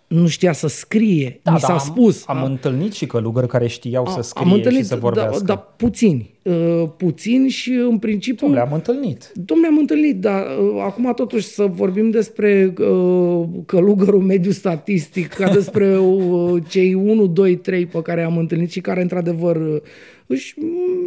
Nu 0.07 0.27
știa 0.27 0.51
să 0.51 0.67
scrie. 0.67 1.39
Da, 1.43 1.51
Mi 1.51 1.59
da, 1.59 1.65
s-a 1.67 1.73
am, 1.73 1.79
spus. 1.79 2.23
Am 2.27 2.37
a- 2.37 2.43
întâlnit 2.45 2.91
și 2.93 3.05
călugări 3.05 3.47
care 3.47 3.67
știau 3.67 4.05
să 4.07 4.17
a- 4.17 4.21
scrie 4.21 4.45
am 4.45 4.51
întâlnit, 4.53 4.81
și 4.81 4.87
să 4.87 4.95
vorbească. 4.95 5.43
Da, 5.45 5.53
da, 5.53 5.59
puțini. 5.59 6.35
Uh, 6.43 6.89
puțini 6.97 7.49
și 7.49 7.71
în 7.71 7.97
principiu... 7.97 8.47
Le-am 8.53 8.73
întâlnit. 8.73 9.31
Domnule, 9.35 9.69
am 9.69 9.77
întâlnit, 9.77 10.19
dar 10.19 10.41
uh, 10.41 10.81
acum 10.85 11.13
totuși 11.15 11.45
să 11.47 11.63
vorbim 11.65 12.09
despre 12.09 12.73
uh, 12.79 13.43
călugărul 13.65 14.21
mediu 14.21 14.51
statistic, 14.51 15.27
ca 15.27 15.53
despre 15.53 15.97
uh, 15.99 16.63
cei 16.67 16.93
1, 16.93 17.27
2, 17.27 17.55
3 17.55 17.85
pe 17.85 18.01
care 18.01 18.23
am 18.23 18.37
întâlnit 18.37 18.71
și 18.71 18.81
care 18.81 19.01
într-adevăr 19.01 19.55
uh, 19.55 19.81
își 20.27 20.55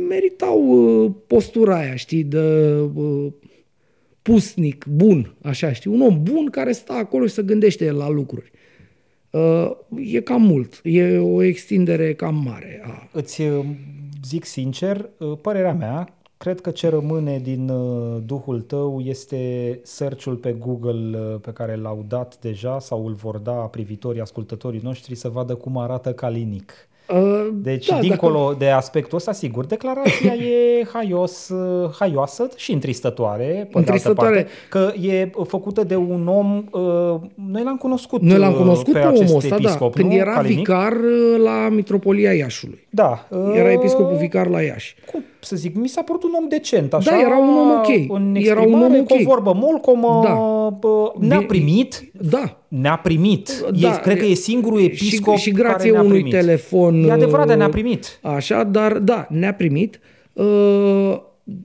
meritau 0.09 0.61
uh, 1.05 1.11
postura 1.27 1.77
aia, 1.79 1.95
știi, 1.95 2.23
de 2.25 2.41
uh, 2.95 3.27
pusnic, 4.23 4.85
bun, 4.91 5.35
așa, 5.43 5.73
știi, 5.73 5.91
un 5.91 6.01
om 6.01 6.23
bun 6.23 6.47
care 6.51 6.73
stă 6.73 6.93
acolo 6.93 7.27
și 7.27 7.33
se 7.33 7.43
gândește 7.43 7.85
el 7.85 7.97
la 7.97 8.09
lucruri. 8.11 8.51
Uh, 9.31 9.71
e 9.97 10.21
cam 10.21 10.43
mult, 10.43 10.81
e 10.83 11.19
o 11.19 11.43
extindere 11.43 12.15
cam 12.15 12.35
mare 12.35 12.83
a 12.85 13.09
Îți 13.13 13.41
uh, 13.43 13.67
zic 14.25 14.45
sincer, 14.45 15.09
uh, 15.19 15.39
părerea 15.43 15.75
mea, 15.75 16.15
cred 16.37 16.61
că 16.61 16.71
ce 16.71 16.89
rămâne 16.89 17.39
din 17.39 17.69
uh, 17.69 18.23
duhul 18.27 18.61
tău 18.61 19.01
este 19.01 19.81
search-ul 19.83 20.37
pe 20.37 20.53
Google 20.53 21.19
uh, 21.19 21.41
pe 21.41 21.53
care 21.53 21.77
l-au 21.77 22.05
dat 22.09 22.39
deja 22.41 22.79
sau 22.79 23.07
îl 23.07 23.13
vor 23.13 23.39
da 23.39 23.53
privitorii, 23.53 24.21
ascultătorii 24.21 24.81
noștri 24.83 25.15
să 25.15 25.29
vadă 25.29 25.55
cum 25.55 25.77
arată 25.77 26.13
Calinic. 26.13 26.73
Uh, 27.13 27.49
Deci, 27.53 27.87
da, 27.87 27.95
da, 27.95 28.01
dincolo 28.01 28.55
de 28.59 28.69
aspectul 28.69 29.17
ăsta, 29.17 29.33
sigur, 29.33 29.65
declarația 29.65 30.33
e 30.81 30.87
haios, 30.93 31.49
uh, 31.49 31.91
haioasă 31.99 32.49
și 32.57 32.73
întristătoare, 32.73 33.45
pe 33.45 33.53
de 33.53 33.63
altă 33.63 33.79
Întristătoare. 33.79 34.35
parte, 34.35 34.51
că 34.69 35.07
e 35.07 35.31
făcută 35.47 35.85
de 35.85 35.97
un 35.97 36.29
om, 36.29 36.65
uh, 36.71 37.21
noi 37.35 37.63
l-am 37.63 37.77
cunoscut 37.77 38.23
Noi 38.23 38.39
l-am 38.39 38.53
uh, 38.53 38.59
cunoscut 38.59 38.93
pe, 38.93 38.99
pe, 38.99 39.07
acest 39.07 39.23
omul 39.23 39.37
ăsta, 39.37 39.55
episcop, 39.55 39.95
da, 39.95 40.01
când 40.01 40.13
nu, 40.13 40.19
era 40.19 40.33
Calinic? 40.33 40.57
vicar 40.57 40.93
uh, 40.93 41.43
la 41.45 41.69
Mitropolia 41.69 42.33
Iașului. 42.33 42.87
Da. 42.91 43.27
Era 43.55 43.69
uh, 43.69 43.73
episcopul 43.73 44.17
vicar 44.17 44.47
la 44.47 44.63
Iași. 44.63 44.95
cum 45.11 45.25
să 45.41 45.57
zic, 45.57 45.77
mi 45.77 45.89
s-a 45.89 46.03
părut 46.03 46.23
un 46.23 46.31
om 46.41 46.49
decent, 46.49 46.95
așa. 46.95 47.11
Da, 47.11 47.21
era 47.21 47.37
un 47.39 47.49
om 47.49 47.71
ok. 47.71 48.19
În 48.19 48.35
Era 48.39 48.61
un 48.63 48.73
om 48.73 48.81
exprimare, 48.83 48.99
ok. 49.01 49.07
cu 49.07 49.15
o 49.15 49.25
vorbă 49.25 49.53
molcomă, 49.57 50.21
Da. 50.25 50.35
bă, 50.81 51.13
ne-a 51.19 51.37
Bine, 51.37 51.47
primit, 51.49 52.11
Da. 52.31 52.59
ne-a 52.69 52.97
primit. 53.03 53.65
Da, 53.81 53.89
e, 53.89 54.01
cred 54.03 54.19
că 54.19 54.25
e 54.25 54.35
singurul 54.35 54.81
episcop 54.83 55.35
și, 55.37 55.43
și 55.43 55.51
grație 55.51 55.77
care 55.79 55.91
ne-a 55.91 56.01
unui 56.03 56.21
primit. 56.23 56.33
telefon. 56.35 57.05
E 57.09 57.13
adevărat, 57.13 57.47
dar 57.47 57.57
ne-a 57.57 57.67
uh, 57.67 57.73
primit. 57.73 58.19
Așa, 58.23 58.65
dar 58.65 58.93
da, 58.99 59.27
ne-a 59.31 59.55
primit. 59.55 60.01
Uh, 60.33 60.45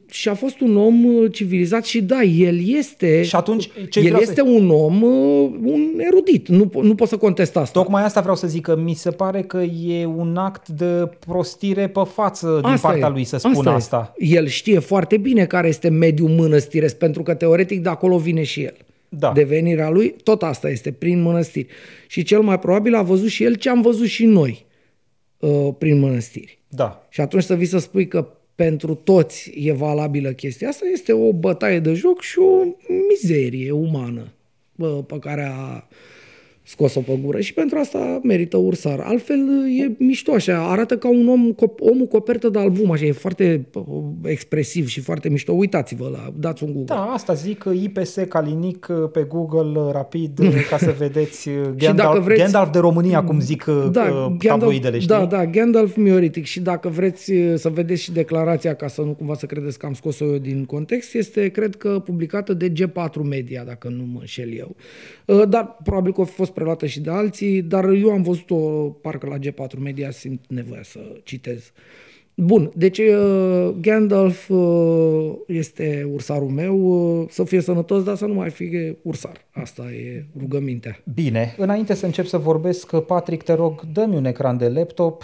și 0.10 0.30
a 0.30 0.34
fost 0.34 0.60
un 0.60 0.78
om 0.78 1.06
uh, 1.16 1.32
civilizat 1.34 1.86
și 1.86 2.02
da, 2.02 2.22
el 2.22 2.60
este 2.68 3.24
Și 3.24 3.36
atunci, 3.36 3.70
ce 3.90 4.00
el 4.00 4.06
vreau 4.06 4.22
să- 4.22 4.30
este 4.30 4.42
un 4.42 4.70
om, 4.70 5.02
uh, 5.02 5.52
un 5.64 5.92
erudit. 5.98 6.48
Nu, 6.48 6.66
po- 6.70 6.82
nu 6.82 6.96
pot 6.96 7.08
să 7.08 7.18
contest 7.18 7.56
asta. 7.58 7.80
Tocmai 7.82 8.04
asta 8.04 8.22
vreau 8.22 8.36
să 8.36 8.48
zic, 8.48 8.62
că 8.62 8.76
mi 8.76 8.94
se 8.94 9.12
pare 9.12 9.42
că 9.42 9.58
e 9.62 10.06
un 10.06 10.38
act 10.38 10.68
de 10.68 11.10
prostire 11.20 11.88
pe 11.88 12.02
față 12.14 12.60
din 12.64 12.72
Asta 12.72 12.88
partea 12.88 13.08
e. 13.08 13.12
lui 13.12 13.24
să 13.24 13.38
spună 13.38 13.70
asta. 13.72 14.14
e. 14.18 14.26
El 14.26 14.48
știe 14.48 14.80
foarte 14.80 15.18
bine 15.18 15.46
care 15.46 15.68
este 15.68 15.90
mediul 15.90 16.30
mănăstiresc, 16.30 16.98
pentru 16.98 17.24
că 17.24 17.34
teoretic 17.34 17.82
de 17.84 17.90
acolo 17.90 18.18
vine 18.18 18.44
și 18.44 18.62
el. 18.64 18.76
Da. 19.10 19.32
Devenirea 19.32 19.90
lui, 19.90 20.16
tot 20.24 20.44
asta 20.44 20.70
este, 20.70 20.92
prin 20.92 21.22
mănăstiri. 21.22 21.68
Și 22.08 22.24
cel 22.24 22.42
mai 22.42 22.60
probabil 22.60 22.96
a 22.96 23.02
văzut 23.02 23.30
și 23.30 23.44
el 23.44 23.56
ce 23.56 23.70
am 23.70 23.82
văzut 23.82 24.08
și 24.08 24.26
noi 24.26 24.66
uh, 25.40 25.70
prin 25.78 26.00
mănăstiri. 26.00 26.60
Da. 26.68 27.06
Și 27.10 27.22
atunci 27.22 27.44
să 27.44 27.56
vii 27.56 27.66
să 27.66 27.78
spui 27.78 28.08
că 28.08 28.28
pentru 28.56 28.94
toți 28.94 29.52
e 29.56 29.72
valabilă 29.72 30.32
chestia 30.32 30.68
asta, 30.68 30.86
este 30.86 31.14
o 31.14 31.34
bătaie 31.34 31.80
de 31.80 31.94
joc 31.94 32.22
și 32.22 32.40
o 32.40 32.64
mizerie 33.10 33.72
umană 33.72 34.32
bă, 34.76 35.04
pe 35.04 35.20
care 35.20 35.52
a 35.54 35.88
scos-o 36.68 37.00
pe 37.00 37.20
gură 37.24 37.40
și 37.40 37.54
pentru 37.54 37.78
asta 37.78 38.20
merită 38.24 38.58
ursar. 38.58 39.00
Altfel 39.00 39.40
e 39.80 39.96
mișto 40.00 40.32
așa, 40.32 40.70
arată 40.72 40.98
ca 40.98 41.10
un 41.10 41.28
om, 41.28 41.52
cop- 41.54 41.80
omul 41.80 42.06
copertă 42.06 42.50
de 42.50 42.60
album, 42.60 42.92
așa, 42.92 43.06
e 43.06 43.12
foarte 43.12 43.66
uh, 43.74 43.84
expresiv 44.24 44.88
și 44.88 45.00
foarte 45.00 45.30
mișto. 45.30 45.52
Uitați-vă 45.54 46.10
la, 46.12 46.34
dați 46.40 46.64
un 46.64 46.70
Google. 46.74 46.96
Da, 46.96 47.02
asta 47.04 47.34
zic, 47.34 47.66
IPS 47.84 48.18
Calinic 48.30 48.88
uh, 48.90 49.10
pe 49.12 49.22
Google 49.30 49.80
uh, 49.80 49.90
rapid 49.92 50.40
uh, 50.40 50.68
ca 50.70 50.78
să 50.78 50.94
vedeți 51.04 51.50
uh, 51.50 51.56
Gandalf, 51.78 51.98
dacă 52.10 52.20
vreți- 52.20 52.42
Gandalf 52.42 52.72
de 52.72 52.80
România, 52.80 53.24
cum 53.24 53.40
zic 53.40 53.66
uh, 53.68 53.88
da, 53.92 54.02
uh, 54.30 54.36
tabloidele, 54.48 54.96
știi? 55.00 55.08
da, 55.08 55.26
da, 55.26 55.46
Gandalf 55.46 55.96
Mioritic 55.96 56.46
și 56.46 56.60
dacă 56.60 56.90
vreți 56.90 57.32
uh, 57.32 57.54
să 57.56 57.70
vedeți 57.70 58.02
și 58.02 58.12
declarația, 58.12 58.74
ca 58.74 58.88
să 58.88 59.02
nu 59.02 59.12
cumva 59.14 59.34
să 59.36 59.46
credeți 59.46 59.80
că 59.80 59.86
am 59.86 59.94
scos-o 59.94 60.26
eu 60.26 60.38
din 60.38 60.66
context, 60.66 61.14
este, 61.14 61.48
cred 61.48 61.76
că, 61.76 62.02
publicată 62.06 62.54
de 62.54 62.72
G4 62.72 63.22
Media, 63.30 63.64
dacă 63.64 63.88
nu 63.90 64.04
mă 64.14 64.20
înșel 64.20 64.54
eu. 64.58 64.76
Uh, 65.26 65.50
Dar 65.50 65.78
probabil 65.84 66.14
că 66.14 66.22
a 66.22 66.26
fost 66.26 66.52
preluată 66.52 66.86
și 66.86 67.02
de 67.02 67.10
alții, 67.10 67.62
dar 67.62 67.90
eu 67.90 68.12
am 68.12 68.22
văzut-o 68.22 68.56
parcă 68.90 69.28
la 69.28 69.38
G4 69.38 69.78
Media, 69.80 70.12
simt 70.12 70.46
nevoia 70.48 70.84
să 70.84 71.00
citez. 71.24 71.72
Bun, 72.38 72.72
deci 72.76 72.98
uh, 72.98 73.76
Gandalf 73.82 74.50
uh, 74.50 75.34
este 75.48 76.10
ursarul 76.14 76.50
meu, 76.50 76.80
uh, 76.80 77.26
să 77.30 77.44
fie 77.44 77.62
sănătos, 77.62 78.04
dar 78.04 78.16
să 78.16 78.26
nu 78.26 78.34
mai 78.34 78.50
fie 78.50 78.98
ursar. 79.02 79.46
Asta 79.52 79.84
e 79.84 80.26
rugămintea. 80.40 81.00
Bine, 81.14 81.56
înainte 81.58 81.94
să 81.94 82.06
încep 82.06 82.26
să 82.26 82.38
vorbesc, 82.38 82.96
Patrick, 82.96 83.44
te 83.44 83.54
rog, 83.54 83.82
dă-mi 83.94 84.16
un 84.16 84.26
ecran 84.26 84.58
de 84.58 84.68
laptop 84.68 85.24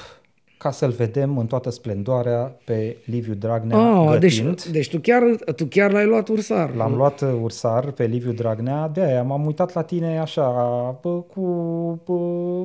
ca 0.62 0.72
să-l 0.72 0.90
vedem 0.90 1.38
în 1.38 1.46
toată 1.46 1.70
splendoarea 1.70 2.58
pe 2.66 2.98
Liviu 3.06 3.34
Dragnea 3.34 3.78
Ah, 3.78 4.20
deci, 4.20 4.44
gătind. 4.44 4.64
deci 4.64 4.90
tu 4.90 5.00
chiar, 5.00 5.22
tu 5.56 5.66
chiar 5.66 5.92
l-ai 5.92 6.06
luat 6.06 6.28
ursar. 6.28 6.76
L-am 6.76 6.96
luat 6.96 7.22
uh, 7.22 7.30
ursar 7.42 7.92
pe 7.92 8.06
Liviu 8.06 8.32
Dragnea, 8.32 8.88
de 8.94 9.02
aia 9.02 9.24
m-am 9.24 9.46
uitat 9.46 9.74
la 9.74 9.82
tine 9.82 10.20
așa, 10.20 10.50
bă, 11.02 11.10
cu 11.22 11.42
bă, 12.06 12.64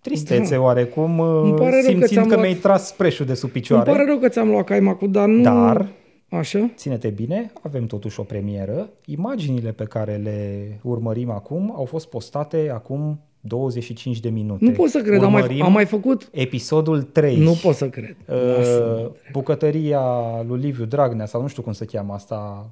tristețe 0.00 0.56
oarecum, 0.56 1.18
uh, 1.18 1.40
Îmi 1.42 1.52
pare 1.54 1.70
rău 1.70 1.80
că 1.80 1.86
simțind 1.86 2.06
ți-am 2.08 2.22
că, 2.26 2.34
luat- 2.34 2.40
mi-ai 2.46 2.54
tras 2.60 2.92
preșul 2.92 3.26
de 3.26 3.34
sub 3.34 3.50
Îmi 3.52 3.52
picioare. 3.52 3.90
pare 3.90 4.04
rău 4.04 4.16
că 4.18 4.28
ți-am 4.28 4.48
luat 4.48 4.64
caimacul, 4.64 5.10
dar 5.10 5.26
nu... 5.28 5.42
Dar- 5.42 5.88
Așa? 6.28 6.70
Ține-te 6.76 7.08
bine, 7.08 7.52
avem 7.62 7.86
totuși 7.86 8.20
o 8.20 8.22
premieră. 8.22 8.88
Imaginile 9.06 9.70
pe 9.72 9.84
care 9.84 10.16
le 10.16 10.68
urmărim 10.82 11.30
acum 11.30 11.72
au 11.76 11.84
fost 11.84 12.06
postate 12.08 12.70
acum 12.74 13.20
25 13.46 14.20
de 14.20 14.28
minute. 14.28 14.64
Nu 14.64 14.70
pot 14.70 14.88
să 14.88 15.00
cred, 15.00 15.22
am 15.22 15.32
mai, 15.32 15.42
Urmărim 15.42 15.64
am 15.64 15.72
mai 15.72 15.84
făcut... 15.84 16.28
episodul 16.32 17.02
3. 17.02 17.36
Nu 17.36 17.58
pot 17.62 17.74
să 17.74 17.88
cred. 17.88 18.16
Uh, 18.28 19.10
bucătăria 19.32 20.00
lui 20.46 20.60
Liviu 20.60 20.84
Dragnea, 20.84 21.26
sau 21.26 21.40
nu 21.40 21.46
știu 21.46 21.62
cum 21.62 21.72
se 21.72 21.84
cheamă 21.84 22.12
asta, 22.12 22.70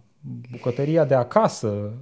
bucătăria 0.50 1.04
de 1.04 1.14
acasă, 1.14 1.92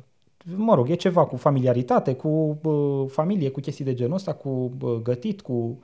mă 0.56 0.74
rog, 0.74 0.90
e 0.90 0.94
ceva 0.94 1.24
cu 1.24 1.36
familiaritate, 1.36 2.14
cu 2.14 2.58
uh, 2.62 3.04
familie, 3.08 3.50
cu 3.50 3.60
chestii 3.60 3.84
de 3.84 3.94
genul 3.94 4.14
ăsta, 4.14 4.32
cu 4.32 4.72
uh, 4.80 4.92
gătit, 5.02 5.40
cu... 5.40 5.78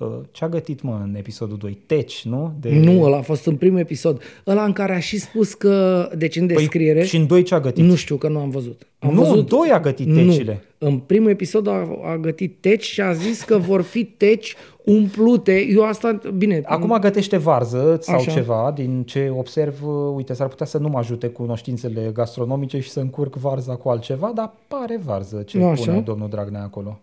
Uh, 0.00 0.08
ce 0.30 0.44
a 0.44 0.48
gătit, 0.48 0.82
mă, 0.82 1.00
în 1.04 1.14
episodul 1.14 1.56
2? 1.56 1.78
Teci, 1.86 2.24
nu? 2.24 2.52
De... 2.60 2.70
Nu, 2.70 3.02
ăla 3.02 3.16
a 3.16 3.20
fost 3.20 3.46
în 3.46 3.56
primul 3.56 3.78
episod. 3.78 4.22
Ăla 4.46 4.64
în 4.64 4.72
care 4.72 4.94
a 4.94 4.98
și 4.98 5.18
spus 5.18 5.54
că... 5.54 6.08
Deci 6.16 6.36
în 6.36 6.46
descriere... 6.46 6.98
Păi, 6.98 7.06
și 7.06 7.16
în 7.16 7.26
2 7.26 7.42
ce 7.42 7.54
a 7.54 7.60
gătit? 7.60 7.84
Nu 7.84 7.94
știu, 7.94 8.16
că 8.16 8.28
nu 8.28 8.38
am 8.38 8.50
văzut. 8.50 8.86
Am 8.98 9.14
nu, 9.14 9.20
văzut... 9.20 9.36
în 9.36 9.46
2 9.46 9.70
a 9.72 9.80
gătit 9.80 10.14
tecile. 10.14 10.64
Nu. 10.78 10.88
În 10.88 10.98
primul 10.98 11.30
episod 11.30 11.66
a, 11.66 11.88
a 12.04 12.16
gătit 12.16 12.56
teci 12.60 12.84
și 12.84 13.00
a 13.00 13.12
zis 13.12 13.42
că 13.42 13.58
vor 13.58 13.82
fi 13.82 14.04
teci 14.04 14.54
umplute. 14.84 15.66
Eu 15.70 15.84
asta... 15.84 16.20
Bine, 16.36 16.62
Acum 16.64 16.98
gătește 17.00 17.36
varză 17.36 17.98
sau 18.00 18.14
Așa. 18.14 18.30
ceva, 18.30 18.72
din 18.74 19.02
ce 19.02 19.32
observ, 19.36 19.86
uh, 19.86 20.12
uite, 20.14 20.34
s-ar 20.34 20.48
putea 20.48 20.66
să 20.66 20.78
nu 20.78 20.88
mă 20.88 20.98
ajute 20.98 21.26
cunoștințele 21.28 22.10
gastronomice 22.12 22.80
și 22.80 22.90
să 22.90 23.00
încurc 23.00 23.34
varza 23.34 23.74
cu 23.74 23.88
altceva, 23.88 24.32
dar 24.34 24.52
pare 24.68 25.00
varză 25.04 25.42
ce 25.42 25.62
Așa. 25.62 25.84
pune 25.84 26.00
domnul 26.00 26.28
Dragnea 26.28 26.62
acolo. 26.62 27.00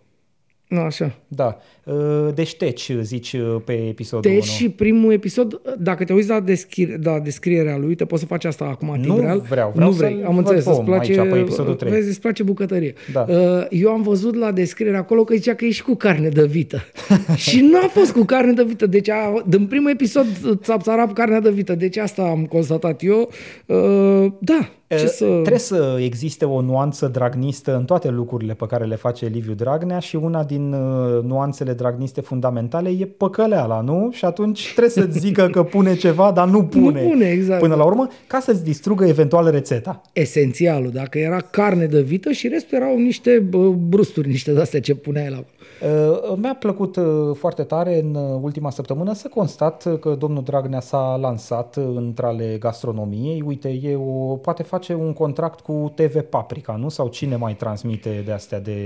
Nu, 0.68 0.80
așa. 0.80 1.14
Da. 1.28 1.56
Uh, 1.84 1.94
Deci 2.34 2.56
teci, 2.56 2.92
zici, 3.02 3.32
uh, 3.32 3.56
pe 3.64 3.72
episodul 3.72 4.30
Deci 4.30 4.32
1. 4.34 4.42
și 4.42 4.68
primul 4.68 5.12
episod, 5.12 5.60
dacă 5.78 6.04
te 6.04 6.12
uiți 6.12 6.28
la, 6.28 6.40
descri- 6.40 7.02
la 7.02 7.18
descrierea 7.20 7.76
lui, 7.76 7.94
te 7.94 8.04
poți 8.04 8.20
să 8.20 8.26
faci 8.26 8.44
asta 8.44 8.64
acum 8.64 8.88
în 8.90 9.00
Nu 9.00 9.04
timp 9.14 9.18
real. 9.20 9.42
vreau, 9.48 9.72
vreau 9.74 9.88
nu 9.90 9.94
vrei. 9.96 10.10
să-l 10.12 10.24
Am 10.26 10.34
văd 10.34 10.38
înțeles, 10.38 10.64
pe 10.64 10.70
îți 10.70 10.78
om 10.78 10.84
place, 10.84 11.20
aici, 11.20 11.30
pe 11.30 11.38
episodul 11.38 11.74
trei. 11.74 11.90
Vezi, 11.92 12.08
îți 12.08 12.20
place 12.20 12.42
bucătărie. 12.42 12.94
Da. 13.12 13.26
Uh, 13.28 13.66
Eu 13.70 13.90
am 13.90 14.02
văzut 14.02 14.34
la 14.34 14.52
descriere 14.52 14.96
acolo 14.96 15.24
că 15.24 15.34
zicea 15.34 15.54
că 15.54 15.64
e 15.64 15.70
și 15.70 15.82
cu 15.82 15.94
carne 15.94 16.28
de 16.28 16.46
vită. 16.46 16.80
și 17.36 17.60
nu 17.60 17.76
a 17.78 17.86
fost 17.86 18.12
cu 18.12 18.24
carne 18.24 18.52
de 18.52 18.64
vită. 18.64 18.86
Deci 18.86 19.08
a, 19.10 19.42
din 19.46 19.66
primul 19.66 19.90
episod 19.90 20.26
țapțarap 20.62 21.12
carnea 21.12 21.40
de 21.40 21.50
vită. 21.50 21.74
Deci 21.74 21.96
asta 21.96 22.22
am 22.22 22.44
constatat 22.46 23.02
eu. 23.04 23.30
Uh, 23.66 24.32
Da, 24.40 24.70
ce 24.88 25.04
Uh, 25.04 25.10
să... 25.10 25.24
Trebuie 25.24 25.58
să 25.58 25.96
existe 26.00 26.44
o 26.44 26.60
nuanță 26.60 27.06
dragnistă 27.06 27.76
în 27.76 27.84
toate 27.84 28.08
lucrurile 28.10 28.54
pe 28.54 28.66
care 28.66 28.84
le 28.84 28.96
face 28.96 29.26
Liviu 29.26 29.54
Dragnea 29.54 29.98
și 29.98 30.16
una 30.16 30.44
din 30.44 30.72
uh, 30.72 31.22
nuanțele 31.22 31.72
dragniste 31.72 32.20
fundamentale 32.20 32.88
e 32.88 33.06
păcăleala, 33.06 33.80
nu? 33.80 34.08
Și 34.12 34.24
atunci 34.24 34.70
trebuie 34.70 34.90
să-ți 34.90 35.18
zică 35.18 35.48
că 35.48 35.62
pune 35.62 35.96
ceva, 35.96 36.32
dar 36.32 36.48
nu 36.48 36.64
pune. 36.64 37.00
pune, 37.00 37.26
exact. 37.26 37.60
Până 37.60 37.74
la 37.74 37.84
urmă, 37.84 38.08
ca 38.26 38.40
să-ți 38.40 38.64
distrugă 38.64 39.04
eventual 39.04 39.50
rețeta. 39.50 40.02
Esențialul, 40.12 40.90
dacă 40.90 41.18
era 41.18 41.40
carne 41.40 41.86
de 41.86 42.00
vită 42.00 42.30
și 42.30 42.48
restul 42.48 42.78
erau 42.78 42.96
niște 42.96 43.38
bă, 43.38 43.68
brusturi, 43.68 44.28
niște 44.28 44.52
de-astea 44.52 44.80
ce 44.80 44.94
puneai 44.94 45.30
la... 45.30 45.44
Uh, 45.82 46.36
Mi-a 46.36 46.54
plăcut 46.54 46.96
uh, 46.96 47.04
foarte 47.34 47.62
tare 47.62 48.00
în 48.00 48.14
uh, 48.14 48.38
ultima 48.42 48.70
săptămână 48.70 49.14
să 49.14 49.28
constat 49.28 49.98
că 50.00 50.16
domnul 50.18 50.42
Dragnea 50.42 50.80
s-a 50.80 51.18
lansat 51.20 51.76
uh, 51.76 51.84
între 51.94 52.26
ale 52.26 52.56
gastronomiei. 52.58 53.42
Uite, 53.46 53.68
e 53.82 53.96
o, 53.96 54.34
poate 54.36 54.62
face 54.62 54.77
face 54.78 54.94
un 54.94 55.12
contract 55.12 55.60
cu 55.60 55.92
TV 55.94 56.20
Paprika, 56.20 56.76
nu? 56.76 56.88
Sau 56.88 57.08
cine 57.08 57.36
mai 57.36 57.54
transmite 57.56 58.22
de 58.24 58.32
astea 58.32 58.60
de 58.60 58.76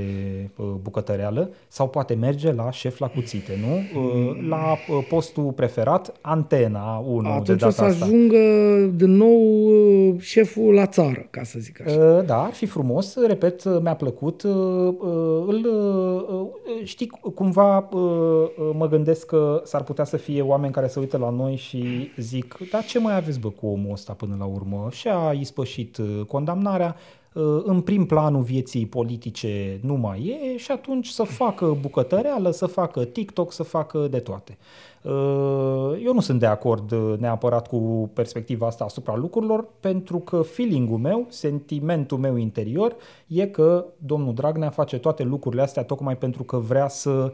uh, 0.57 0.67
bucătăreală? 0.83 1.51
Sau 1.69 1.89
poate 1.89 2.15
merge 2.15 2.53
la 2.53 2.71
șef 2.71 2.99
la 2.99 3.07
cuțite, 3.07 3.53
nu? 3.67 4.01
Uh, 4.01 4.47
la 4.49 4.73
uh, 4.73 5.07
postul 5.09 5.53
preferat, 5.53 6.13
Antena 6.21 6.99
1 7.07 7.29
Atunci 7.29 7.47
de 7.47 7.53
o 7.53 7.55
data 7.57 7.71
să 7.71 7.83
asta. 7.85 8.05
ajungă 8.05 8.37
din 8.95 9.11
nou 9.17 9.67
uh, 9.69 10.15
șeful 10.21 10.75
la 10.75 10.87
țară, 10.87 11.27
ca 11.31 11.43
să 11.43 11.59
zic 11.59 11.81
așa. 11.87 12.17
Uh, 12.19 12.25
Da, 12.25 12.43
ar 12.43 12.53
fi 12.53 12.67
frumos, 12.67 13.17
repet, 13.27 13.65
uh, 13.65 13.79
mi-a 13.83 13.95
plăcut. 13.95 14.43
Uh, 14.43 14.51
uh, 14.53 15.45
Îl, 15.47 15.67
uh, 15.67 16.39
uh, 16.41 16.85
știi, 16.85 17.11
cumva 17.35 17.89
uh, 17.93 18.01
uh, 18.01 18.71
mă 18.79 18.89
gândesc 18.89 19.27
că 19.27 19.61
s-ar 19.65 19.83
putea 19.83 20.05
să 20.05 20.17
fie 20.17 20.43
oameni 20.43 20.73
care 20.73 20.87
se 20.87 20.99
uită 20.99 21.17
la 21.17 21.31
noi 21.31 21.57
și 21.57 22.11
zic, 22.17 22.59
dar 22.71 22.85
ce 22.85 22.99
mai 22.99 23.17
aveți 23.17 23.41
bă 23.41 23.49
cu 23.49 23.67
omul 23.67 23.93
ăsta 23.93 24.13
până 24.13 24.35
la 24.39 24.45
urmă? 24.45 24.89
Și-a 24.91 25.33
ispășit 25.41 25.82
uh, 25.99 26.25
condamnarea, 26.27 26.97
uh, 27.33 27.63
în 27.65 27.81
prim 27.81 28.07
planul 28.07 28.43
vieții 28.43 28.87
politice 28.87 29.81
nu 29.83 29.95
mai 29.95 30.39
e 30.53 30.57
și 30.57 30.71
atunci 30.71 31.07
să 31.07 31.23
facă 31.23 31.77
bucătăreală, 31.81 32.51
să 32.51 32.67
facă 32.67 33.05
TikTok, 33.05 33.53
să 33.53 33.63
facă 33.63 34.07
de 34.11 34.19
toate. 34.19 34.59
Uh, 35.03 36.01
Eu 36.05 36.13
nu 36.13 36.21
sunt 36.21 36.39
de 36.39 36.47
acord 36.47 36.93
uh, 36.93 37.19
neapărat 37.19 37.69
cu 37.69 38.11
perspectiva 38.15 38.67
asta 38.67 38.85
asupra 38.85 39.17
lucrurilor, 39.17 39.67
pentru 39.81 40.19
că 40.19 40.43
feeling-ul 40.43 40.99
meu, 40.99 41.27
sentimentul 41.29 42.19
meu 42.19 42.37
interior, 42.37 42.97
e 43.27 43.47
că 43.47 43.85
domnul 43.97 44.35
Dragnea 44.35 44.71
face 44.71 44.99
toate 44.99 45.23
lucrurile 45.23 45.63
astea 45.63 45.85
tocmai 45.85 46.17
pentru 46.17 46.43
că 46.43 46.57
vrea 46.57 46.89
să 46.89 47.33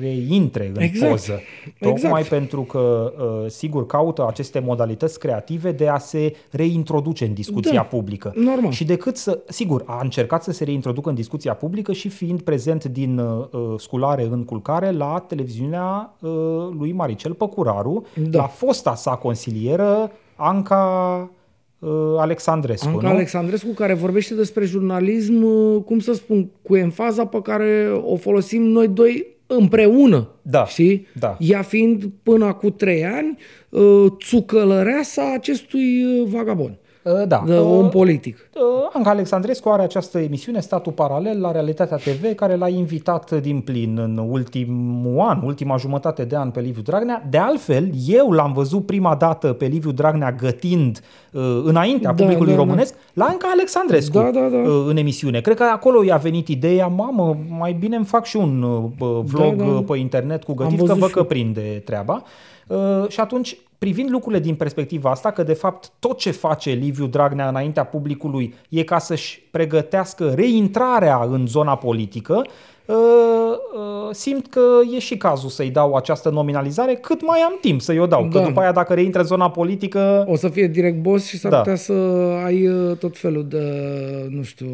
reintre 0.00 0.72
în 0.74 0.80
Exact. 0.82 1.10
poză. 1.10 1.40
Tocmai 1.80 2.20
Exact. 2.20 2.28
pentru 2.28 2.62
că, 2.62 3.12
uh, 3.18 3.50
sigur, 3.50 3.86
caută 3.86 4.26
aceste 4.28 4.58
modalități 4.58 5.18
creative 5.18 5.72
de 5.72 5.88
a 5.88 5.98
se 5.98 6.34
reintroduce 6.50 7.24
în 7.24 7.32
discuția 7.34 7.72
Da, 7.72 7.82
publică. 7.82 8.32
normal. 8.36 8.70
Și 8.70 8.84
decât 8.84 9.16
să, 9.16 9.38
sigur, 9.48 9.82
a 9.86 9.98
încercat 10.02 10.42
să 10.42 10.52
se 10.52 10.64
reintroducă 10.64 11.08
în 11.08 11.14
discuția 11.14 11.54
publică 11.54 11.92
și 11.92 12.08
fiind 12.08 12.40
prezent 12.40 12.84
din 12.84 13.18
uh, 13.18 13.44
uh, 13.50 13.60
sculare 13.76 14.22
în 14.30 14.44
culcare 14.44 14.90
la 14.90 15.24
televiziunea 15.28 16.16
uh, 16.20 16.30
lui 16.78 16.92
Maricel 16.92 17.32
Păcuraru, 17.34 18.06
Da. 18.30 18.38
la 18.38 18.46
fosta 18.46 18.94
sa 18.94 19.10
consilieră, 19.10 20.10
Anca 20.36 21.30
uh, 21.78 21.90
Alexandrescu. 22.18 22.88
Anca 22.88 23.08
nu? 23.08 23.14
Alexandrescu 23.14 23.68
care 23.74 23.94
vorbește 23.94 24.34
despre 24.34 24.64
jurnalism, 24.64 25.42
uh, 25.42 25.82
cum 25.84 25.98
să 25.98 26.12
spun, 26.12 26.50
cu 26.62 26.76
enfaza 26.76 27.26
pe 27.26 27.40
care 27.42 28.00
o 28.04 28.16
folosim 28.16 28.62
noi 28.62 28.88
doi 28.88 29.26
împreună. 29.58 30.28
Da, 30.42 30.66
Știi? 30.66 31.06
da. 31.18 31.36
Ea 31.40 31.62
fiind 31.62 32.04
până 32.22 32.44
acum 32.44 32.74
trei 32.76 33.04
ani 33.04 33.36
uh, 33.68 34.06
țucălăreasa 34.24 35.32
acestui 35.32 36.04
uh, 36.04 36.26
vagabond, 36.28 36.70
Uh, 36.74 36.81
da. 37.26 37.42
de 37.46 37.54
om 37.58 37.88
politic. 37.88 38.36
Uh, 38.54 38.62
Anca 38.92 39.10
Alexandrescu 39.10 39.68
are 39.68 39.82
această 39.82 40.18
emisiune, 40.18 40.60
Statul 40.60 40.92
Paralel, 40.92 41.40
la 41.40 41.52
Realitatea 41.52 41.96
TV, 41.96 42.34
care 42.34 42.54
l-a 42.56 42.68
invitat 42.68 43.40
din 43.40 43.60
plin 43.60 43.98
în 43.98 44.26
ultimul 44.30 45.20
an, 45.20 45.40
ultima 45.44 45.76
jumătate 45.76 46.24
de 46.24 46.36
an 46.36 46.50
pe 46.50 46.60
Liviu 46.60 46.82
Dragnea. 46.82 47.26
De 47.30 47.38
altfel, 47.38 47.90
eu 48.06 48.30
l-am 48.30 48.52
văzut 48.52 48.86
prima 48.86 49.14
dată 49.14 49.52
pe 49.52 49.66
Liviu 49.66 49.92
Dragnea 49.92 50.32
gătind 50.32 51.00
uh, 51.32 51.42
înaintea 51.64 52.12
Da, 52.12 52.22
publicului 52.22 52.52
da, 52.52 52.58
da. 52.58 52.64
românesc 52.64 52.94
la 53.12 53.24
Anca 53.24 53.48
Alexandrescu 53.52 54.12
Da, 54.18 54.30
da, 54.32 54.48
da. 54.50 54.56
uh, 54.56 54.84
în 54.88 54.96
emisiune. 54.96 55.40
Cred 55.40 55.56
că 55.56 55.62
acolo 55.62 56.04
i-a 56.04 56.16
venit 56.16 56.48
ideea, 56.48 56.86
mamă, 56.86 57.36
mai 57.48 57.72
bine 57.72 57.96
îmi 57.96 58.04
fac 58.04 58.24
și 58.24 58.36
un 58.36 58.62
uh, 58.62 59.06
vlog 59.24 59.54
Da, 59.54 59.64
da. 59.64 59.70
uh, 59.70 59.84
pe 59.86 59.96
internet 59.96 60.44
cu 60.44 60.54
gătit, 60.54 60.72
Am 60.72 60.78
că 60.78 60.84
văzut 60.84 60.98
văd 61.00 61.08
și 61.08 61.14
că 61.14 61.18
eu. 61.20 61.24
prinde 61.26 61.82
treaba. 61.84 62.22
Uh, 62.66 63.08
și 63.08 63.20
atunci, 63.20 63.56
privind 63.82 64.10
lucrurile 64.10 64.40
din 64.40 64.54
perspectiva 64.54 65.10
asta, 65.10 65.30
că 65.30 65.42
de 65.42 65.52
fapt 65.52 65.92
tot 65.98 66.18
ce 66.18 66.30
face 66.30 66.70
Liviu 66.70 67.06
Dragnea 67.06 67.48
înaintea 67.48 67.84
publicului 67.84 68.54
e 68.68 68.82
ca 68.82 68.98
să-și 68.98 69.40
pregătească 69.50 70.32
reintrarea 70.34 71.22
în 71.22 71.46
zona 71.46 71.76
politică, 71.76 72.34
uh, 72.34 72.44
uh, 72.44 72.50
simt 74.10 74.46
că 74.46 74.60
e 74.94 74.98
și 74.98 75.16
cazul 75.16 75.48
să-i 75.48 75.70
dau 75.70 75.94
această 75.94 76.30
nominalizare 76.30 76.94
cât 76.94 77.26
mai 77.26 77.38
am 77.40 77.58
timp 77.60 77.80
să-i 77.80 77.98
o 77.98 78.06
dau. 78.06 78.28
Că 78.30 78.38
Da. 78.38 78.44
după 78.44 78.60
aia 78.60 78.72
dacă 78.72 78.94
reintră 78.94 79.20
în 79.20 79.26
zona 79.26 79.50
politică... 79.50 80.24
O 80.28 80.36
să 80.36 80.48
fie 80.48 80.66
direct 80.66 81.02
boss 81.02 81.26
și 81.26 81.38
s-ar 81.38 81.50
Da. 81.50 81.58
putea 81.58 81.74
să 81.74 81.92
ai 82.44 82.66
uh, 82.68 82.96
tot 82.96 83.18
felul 83.18 83.46
de, 83.48 83.62
nu 84.28 84.42
știu, 84.42 84.66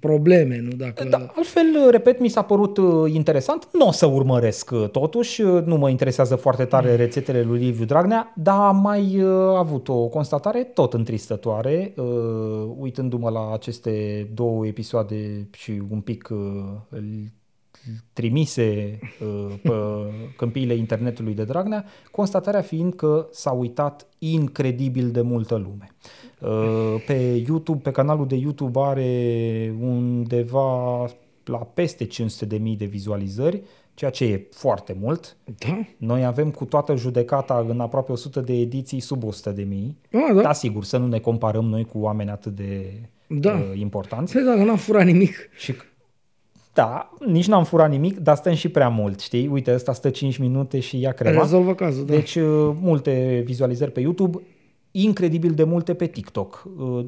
probleme, 0.00 0.60
nu? 0.62 0.76
Dacă... 0.76 1.04
Da, 1.10 1.26
altfel, 1.36 1.64
repet, 1.90 2.20
mi 2.20 2.28
s-a 2.28 2.42
părut 2.42 2.76
uh, 2.76 3.12
interesant. 3.12 3.68
Nu 3.72 3.86
o 3.86 3.90
să 3.92 4.06
urmăresc 4.06 4.70
uh, 4.70 4.88
totuși, 4.88 5.42
uh, 5.42 5.62
nu 5.64 5.76
mă 5.76 5.88
interesează 5.88 6.34
foarte 6.36 6.64
tare 6.64 6.94
rețetele 6.94 7.42
lui 7.42 7.58
Liviu 7.58 7.84
Dragnea, 7.84 8.32
dar 8.36 8.58
am 8.58 8.76
mai 8.76 9.22
uh, 9.22 9.56
avut 9.56 9.88
o 9.88 10.06
constatare 10.06 10.62
tot 10.74 10.92
întristătoare, 10.94 11.92
uh, 11.96 12.04
uitându-mă 12.78 13.30
la 13.30 13.50
aceste 13.52 14.26
două 14.34 14.66
episoade 14.66 15.48
și 15.56 15.82
un 15.90 16.00
pic 16.00 16.28
uh, 16.30 16.38
l- 16.88 16.96
trimise 18.12 18.98
uh, 19.20 19.54
pe 19.62 19.70
câmpiile 20.36 20.74
internetului 20.74 21.34
de 21.34 21.44
Dragnea, 21.44 21.84
constatarea 22.10 22.60
fiind 22.60 22.94
că 22.94 23.28
s-a 23.30 23.50
uitat 23.50 24.06
incredibil 24.18 25.10
de 25.10 25.20
multă 25.20 25.54
lume. 25.56 25.88
Uh, 26.40 27.02
Pe 27.06 27.42
YouTube, 27.46 27.80
pe 27.82 27.90
canalul 27.90 28.26
de 28.26 28.36
YouTube 28.36 28.78
are 28.82 29.74
undeva 29.80 31.04
la 31.44 31.58
peste 31.58 32.06
500.000 32.06 32.76
de 32.76 32.84
vizualizări, 32.84 33.62
ceea 33.94 34.10
ce 34.10 34.24
e 34.24 34.46
foarte 34.50 34.96
mult. 35.00 35.36
Da? 35.58 35.78
Noi 35.96 36.24
avem 36.24 36.50
cu 36.50 36.64
toată 36.64 36.96
judecata 36.96 37.66
în 37.68 37.80
aproape 37.80 38.12
100 38.12 38.40
de 38.40 38.52
ediții 38.52 39.00
sub 39.00 39.24
100 39.24 39.50
de 39.50 39.62
mii. 39.62 39.96
Ah, 40.12 40.34
da. 40.34 40.40
Da, 40.42 40.52
sigur, 40.52 40.84
să 40.84 40.96
nu 40.96 41.06
ne 41.06 41.18
comparăm 41.18 41.64
noi 41.64 41.84
cu 41.84 41.98
oameni 41.98 42.30
atât 42.30 42.54
de 42.54 43.00
Da. 43.26 43.52
uh, 43.52 43.78
importanți. 43.80 44.32
Păi 44.32 44.42
dacă 44.44 44.64
n-am 44.64 44.76
furat 44.76 45.04
nimic. 45.04 45.34
Și 45.56 45.74
da, 46.72 47.10
nici 47.26 47.46
n-am 47.46 47.64
furat 47.64 47.90
nimic, 47.90 48.18
dar 48.18 48.36
stăm 48.36 48.54
și 48.54 48.68
prea 48.68 48.88
mult, 48.88 49.20
știi? 49.20 49.46
Uite, 49.46 49.74
ăsta 49.74 49.92
stă 49.92 50.10
5 50.10 50.36
minute 50.36 50.80
și 50.80 51.00
ia 51.00 51.12
crema. 51.12 51.40
Rezolvă 51.40 51.74
cazul, 51.74 52.04
da. 52.04 52.14
Deci, 52.14 52.34
uh, 52.34 52.70
multe 52.80 53.42
vizualizări 53.44 53.92
pe 53.92 54.00
YouTube, 54.00 54.40
incredibil 54.90 55.52
de 55.52 55.64
multe 55.64 55.94
pe 55.94 56.06
TikTok. 56.06 56.68
Uh, 56.78 57.04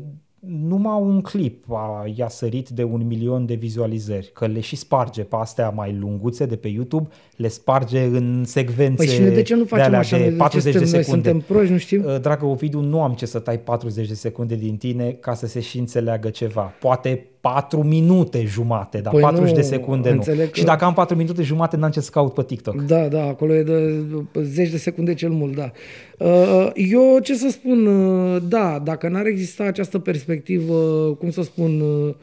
Numai 0.47 1.01
un 1.01 1.21
clip 1.21 1.73
a, 1.73 2.05
i-a 2.17 2.29
sărit 2.29 2.69
de 2.69 2.83
un 2.83 3.07
milion 3.07 3.47
de 3.47 3.55
vizualizări, 3.55 4.31
că 4.35 4.47
le 4.47 4.61
și 4.61 4.77
sparge 4.77 5.23
pe 5.23 5.37
astea 5.37 5.71
mai 5.71 5.93
lunguțe 5.95 6.47
de 6.47 6.57
pe 6.57 6.69
YouTube, 6.69 7.09
le 7.41 7.49
sparge 7.49 8.01
în 8.03 8.43
secvențe 8.47 8.95
Păi 9.05 9.07
și 9.07 9.21
noi 9.21 9.31
de 9.31 9.43
ce 9.43 9.55
nu 9.55 9.65
facem 9.65 9.85
alea 9.85 9.99
așa? 9.99 10.17
de 10.17 10.23
Noi 10.23 10.31
de 10.31 10.37
ce 10.37 10.39
40 10.39 10.73
de 10.73 10.79
suntem, 10.79 10.93
noi 10.95 11.05
secunde. 11.05 11.29
suntem 11.29 11.55
proști, 11.57 11.73
nu 11.73 11.79
știm? 11.79 12.05
Uh, 12.07 12.21
Dragă 12.21 12.45
Ovidiu, 12.47 12.81
nu 12.81 13.03
am 13.03 13.13
ce 13.13 13.27
să 13.27 13.39
tai 13.39 13.59
40 13.59 14.09
de 14.09 14.15
secunde 14.15 14.55
din 14.55 14.77
tine 14.77 15.17
ca 15.21 15.35
să 15.35 15.47
se 15.47 15.61
și 15.61 15.79
înțeleagă 15.79 16.29
ceva. 16.29 16.61
Poate 16.81 17.27
4 17.41 17.83
minute 17.83 18.45
jumate, 18.47 18.99
dar 19.01 19.13
Păi 19.13 19.21
40 19.23 19.49
nu, 19.51 19.55
de 19.57 19.63
secunde 19.63 20.09
nu. 20.09 20.15
înțeleg 20.15 20.51
că- 20.51 20.59
Și 20.59 20.65
dacă 20.65 20.85
am 20.85 20.93
4 20.93 21.17
minute 21.17 21.43
jumate, 21.43 21.77
n-am 21.77 21.91
ce 21.91 22.01
să 22.01 22.11
caut 22.13 22.35
pe 22.35 22.43
TikTok. 22.43 22.83
Da, 22.83 23.09
da, 23.09 23.23
acolo 23.25 23.55
e 23.55 23.63
de 23.63 24.03
zeci 24.43 24.71
de 24.71 24.77
secunde 24.79 25.15
cel 25.15 25.31
mult, 25.31 25.55
da. 25.57 25.71
Uh, 26.19 26.71
Eu 26.75 27.19
ce 27.23 27.35
să 27.35 27.49
spun, 27.51 27.87
uh, 27.87 28.43
da, 28.49 28.81
dacă 28.85 29.09
n-ar 29.09 29.27
exista 29.27 29.65
această 29.65 29.99
perspectivă, 29.99 30.75
cum 31.19 31.31
să 31.31 31.43
spun, 31.43 31.81
uh, 31.81 32.15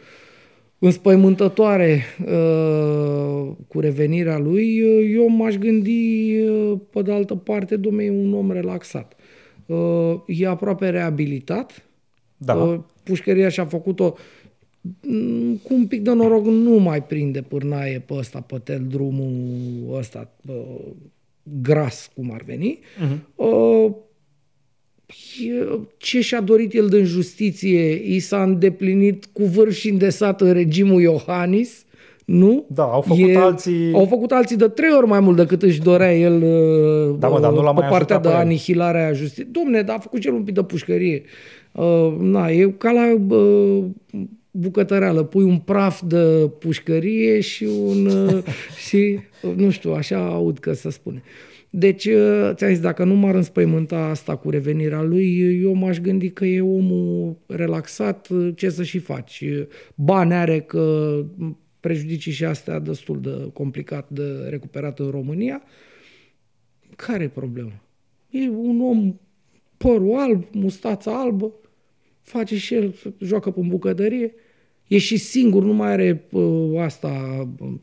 înspăimântătoare 0.80 2.04
uh, 2.26 3.52
cu 3.68 3.80
revenirea 3.80 4.38
lui, 4.38 4.82
uh, 4.82 5.10
eu 5.14 5.30
m-aș 5.30 5.56
gândi, 5.56 6.38
uh, 6.40 6.80
pe 6.90 7.02
de 7.02 7.12
altă 7.12 7.36
parte, 7.36 7.76
domnule, 7.76 8.06
e 8.06 8.10
un 8.10 8.34
om 8.34 8.52
relaxat. 8.52 9.16
Uh, 9.66 10.16
E 10.28 10.48
aproape 10.48 10.90
reabilitat. 10.90 11.86
Da. 12.38 12.54
Uh, 12.54 12.80
Pușcăria 13.04 13.50
și-a 13.50 13.66
făcut-o 13.66 14.16
mm, 15.02 15.56
cu 15.56 15.74
un 15.74 15.88
pic 15.88 16.02
de 16.02 16.12
noroc 16.12 16.46
nu 16.46 16.76
mai 16.76 17.04
prinde 17.04 17.42
pârnaie 17.42 18.00
pe 18.00 18.14
ăsta, 18.14 18.40
pe 18.42 18.58
tel 18.64 18.86
drumul 18.90 19.98
ăsta 19.98 20.32
uh, 20.48 20.86
gras, 21.62 22.12
cum 22.16 22.32
ar 22.32 22.42
veni. 22.46 22.80
Uh-huh. 22.80 23.18
Uh, 25.08 25.48
e- 25.50 25.80
ce 25.98 26.22
și-a 26.22 26.42
dorit 26.42 26.74
el 26.74 26.88
din 26.88 27.04
justiție, 27.06 27.90
i 28.16 28.20
s-a 28.20 28.44
îndeplinit 28.44 29.26
cu 29.34 29.44
vârf 29.44 29.74
și 29.74 29.90
îndesat 29.90 30.42
în 30.42 30.54
regimul 30.54 31.02
Iohannis, 31.02 31.86
nu? 32.26 32.66
Da, 32.70 32.84
au 32.84 33.02
făcut 33.02 33.36
alții- 33.36 33.94
Au 33.94 34.06
făcut 34.06 34.32
alții 34.32 34.56
de 34.56 34.68
trei 34.68 34.90
ori 34.98 35.08
mai 35.08 35.20
mult 35.20 35.36
decât 35.38 35.62
își 35.64 35.82
dorea 35.82 36.18
el 36.18 36.34
uh, 36.42 37.16
Da, 37.20 37.28
mă, 37.28 37.40
dar 37.40 37.52
nu 37.54 37.62
l-a 37.62 37.74
pe 37.74 37.80
mai 37.80 37.90
partea 37.90 37.96
ajutat 38.16 38.22
de 38.22 38.28
pe 38.28 38.34
el. 38.34 38.40
anihilare 38.40 39.04
a 39.04 39.14
justiției. 39.14 39.48
Domne, 39.52 39.82
dar 39.82 39.96
a 39.96 40.00
făcut 40.00 40.22
cel 40.22 40.34
un 40.34 40.44
pic 40.44 40.54
de 40.54 40.64
pușcărie. 40.64 41.24
Uh, 41.72 42.16
na, 42.20 42.50
e 42.50 42.74
ca 42.78 42.92
la 42.92 43.36
uh, 43.36 43.84
bucătăreală. 44.52 45.24
Pui 45.24 45.44
un 45.44 45.58
praf 45.58 46.02
de 46.02 46.50
pușcărie 46.60 47.40
și 47.40 47.68
un... 47.86 48.06
Uh, 48.06 48.44
și, 48.88 49.20
uh, 49.42 49.52
nu 49.56 49.70
știu, 49.70 49.92
așa 49.94 50.26
aud 50.26 50.60
că 50.60 50.74
se 50.74 50.90
spune. 50.90 51.22
Deci, 51.80 52.06
uh, 52.06 52.52
ți-am 52.54 52.70
zis, 52.70 52.80
dacă 52.80 53.04
nu 53.04 53.16
m-ar 53.16 53.36
înspăimânta 53.36 53.98
asta 53.98 54.36
cu 54.36 54.50
revenirea 54.50 55.02
lui, 55.02 55.60
eu 55.62 55.74
m-aș 55.74 56.00
gândi 56.00 56.30
că 56.30 56.46
e 56.46 56.62
omul 56.62 57.38
relaxat, 57.48 58.28
uh, 58.28 58.54
ce 58.56 58.70
să 58.70 58.84
și 58.84 59.00
faci. 59.00 59.44
Bani 59.96 60.34
are 60.34 60.62
că 60.62 61.16
prejudicii 61.80 62.32
și 62.32 62.46
astea 62.46 62.80
destul 62.80 63.22
de 63.22 63.50
complicat 63.54 64.10
de 64.10 64.48
recuperat 64.50 65.00
în 65.00 65.10
România. 65.10 65.64
Care 66.96 67.24
e 67.24 67.28
problema? 67.28 67.82
E 68.30 68.50
un 68.50 68.82
om 68.82 69.20
părul 69.78 70.18
alb, 70.18 70.44
mustața 70.52 71.20
albă, 71.20 71.54
face 72.22 72.58
și 72.58 72.74
el, 72.74 72.96
joacă 73.20 73.52
pe 73.52 73.62
bucătărie, 73.62 74.34
e 74.88 74.98
și 74.98 75.18
singur, 75.18 75.64
nu 75.64 75.74
mai 75.74 75.92
are 75.92 76.28
uh, 76.32 76.80
asta, 76.80 77.12
uh, 77.60 77.74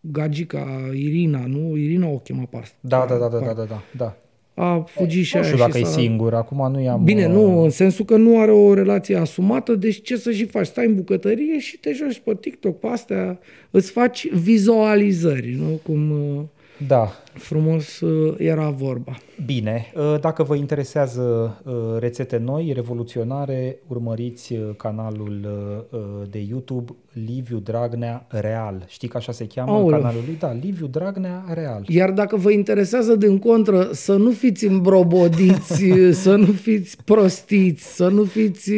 gagica 0.00 0.66
Irina, 0.92 1.46
nu? 1.46 1.76
Irina 1.76 2.06
o 2.08 2.18
chema 2.18 2.42
pe 2.50 2.56
asta. 2.56 2.76
Da, 2.80 3.06
da, 3.08 3.16
da, 3.16 3.28
da, 3.28 3.38
da, 3.38 3.52
da, 3.52 3.64
da, 3.64 3.82
da. 3.96 4.16
A 4.54 4.84
fugit 4.86 5.24
și 5.24 5.36
Nu 5.36 5.40
aia 5.42 5.50
știu 5.50 5.62
și 5.64 5.70
dacă 5.70 5.78
e 5.78 5.84
s-a- 5.84 5.98
singur, 6.00 6.34
acum 6.34 6.72
nu 6.72 6.80
i-am... 6.82 7.04
Bine, 7.04 7.26
uh, 7.26 7.32
nu, 7.32 7.62
în 7.62 7.70
sensul 7.70 8.04
că 8.04 8.16
nu 8.16 8.40
are 8.40 8.50
o 8.50 8.74
relație 8.74 9.16
asumată, 9.16 9.74
deci 9.74 10.02
ce 10.02 10.16
să 10.16 10.30
și 10.30 10.44
faci? 10.46 10.66
Stai 10.66 10.86
în 10.86 10.94
bucătărie 10.94 11.58
și 11.58 11.76
te 11.78 11.92
joci 11.92 12.20
pe 12.24 12.36
TikTok, 12.40 12.78
pe 12.78 12.86
astea, 12.86 13.38
îți 13.70 13.90
faci 13.90 14.28
vizualizări, 14.32 15.56
nu? 15.60 15.80
Cum 15.82 16.10
uh, 16.10 16.42
Da, 16.86 17.12
frumos 17.38 18.00
uh, 18.00 18.34
era 18.38 18.70
vorba. 18.70 19.16
Bine, 19.46 19.92
uh, 19.94 20.20
dacă 20.20 20.42
vă 20.42 20.54
interesează 20.54 21.56
uh, 21.64 21.72
rețete 21.98 22.36
noi, 22.36 22.72
revoluționare, 22.74 23.78
urmăriți 23.86 24.52
uh, 24.52 24.68
canalul 24.76 25.48
uh, 25.90 25.98
de 26.30 26.38
YouTube 26.48 26.92
Liviu 27.26 27.58
Dragnea 27.58 28.26
Real. 28.28 28.84
Știi 28.88 29.08
că 29.08 29.16
așa 29.16 29.32
se 29.32 29.46
cheamă 29.46 29.70
Aoleu. 29.72 29.98
canalul 30.00 30.22
lui? 30.26 30.36
Da, 30.38 30.52
Liviu 30.52 30.86
Dragnea 30.86 31.44
Real. 31.54 31.84
Iar 31.86 32.10
dacă 32.10 32.36
vă 32.36 32.50
interesează 32.50 33.16
din 33.16 33.38
contră 33.38 33.88
să 33.92 34.16
nu 34.16 34.30
fiți 34.30 34.66
îmbrobodiți, 34.66 35.84
să 36.24 36.36
nu 36.36 36.52
fiți 36.52 36.96
prostiți, 37.04 37.94
să 37.96 38.08
nu 38.08 38.24
fiți 38.24 38.72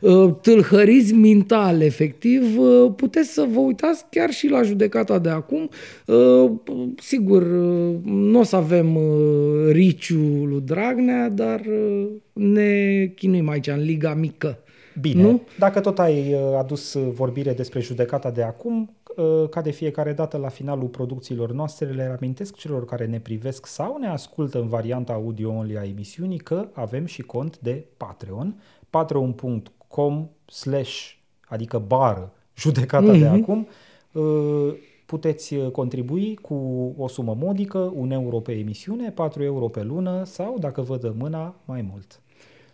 uh, 0.00 0.34
tâlhăriți 0.40 1.12
mental, 1.12 1.80
efectiv, 1.80 2.58
uh, 2.58 2.92
puteți 2.96 3.32
să 3.32 3.46
vă 3.52 3.60
uitați 3.60 4.04
chiar 4.10 4.30
și 4.30 4.48
la 4.48 4.62
judecata 4.62 5.18
de 5.18 5.28
acum. 5.28 5.68
Uh, 6.06 6.50
sigur, 6.96 7.42
uh, 7.42 7.79
nu 8.04 8.38
o 8.38 8.42
să 8.42 8.56
avem 8.56 8.96
uh, 8.96 9.70
riciul 9.70 10.48
lui 10.48 10.60
Dragnea, 10.60 11.28
dar 11.28 11.60
uh, 11.60 12.08
ne 12.32 13.06
chinuim 13.14 13.48
aici 13.48 13.66
în 13.66 13.82
liga 13.82 14.14
mică. 14.14 14.58
Bine, 15.00 15.22
Nu? 15.22 15.42
dacă 15.58 15.80
tot 15.80 15.98
ai 15.98 16.34
uh, 16.34 16.40
adus 16.58 16.94
uh, 16.94 17.12
vorbire 17.12 17.52
despre 17.52 17.80
judecata 17.80 18.30
de 18.30 18.42
acum, 18.42 18.96
uh, 19.16 19.48
ca 19.48 19.60
de 19.60 19.70
fiecare 19.70 20.12
dată 20.12 20.36
la 20.36 20.48
finalul 20.48 20.88
producțiilor 20.88 21.52
noastre, 21.52 21.86
le 21.86 22.06
reamintesc 22.06 22.56
celor 22.56 22.84
care 22.84 23.06
ne 23.06 23.20
privesc 23.20 23.66
sau 23.66 23.96
ne 23.98 24.08
ascultă 24.08 24.60
în 24.60 24.68
varianta 24.68 25.12
audio-only 25.12 25.76
a 25.76 25.84
emisiunii 25.84 26.38
că 26.38 26.68
avem 26.72 27.04
și 27.04 27.22
cont 27.22 27.58
de 27.58 27.84
Patreon, 27.96 28.62
patreon.com 28.90 30.28
slash, 30.46 31.10
adică 31.48 31.78
bară, 31.78 32.32
judecata 32.56 33.12
de 33.12 33.26
acum, 33.26 33.68
uh, 34.12 34.72
puteți 35.10 35.54
uh, 35.54 35.70
contribui 35.70 36.38
cu 36.42 36.54
o 36.96 37.08
sumă 37.08 37.36
modică, 37.40 37.92
un 37.96 38.10
euro 38.10 38.38
pe 38.38 38.52
emisiune, 38.52 39.10
4 39.10 39.42
euro 39.42 39.66
pe 39.66 39.82
lună 39.82 40.22
sau, 40.24 40.56
dacă 40.60 40.80
vă 40.80 40.96
dă 40.96 41.14
mâna, 41.18 41.54
mai 41.64 41.88
mult. 41.90 42.20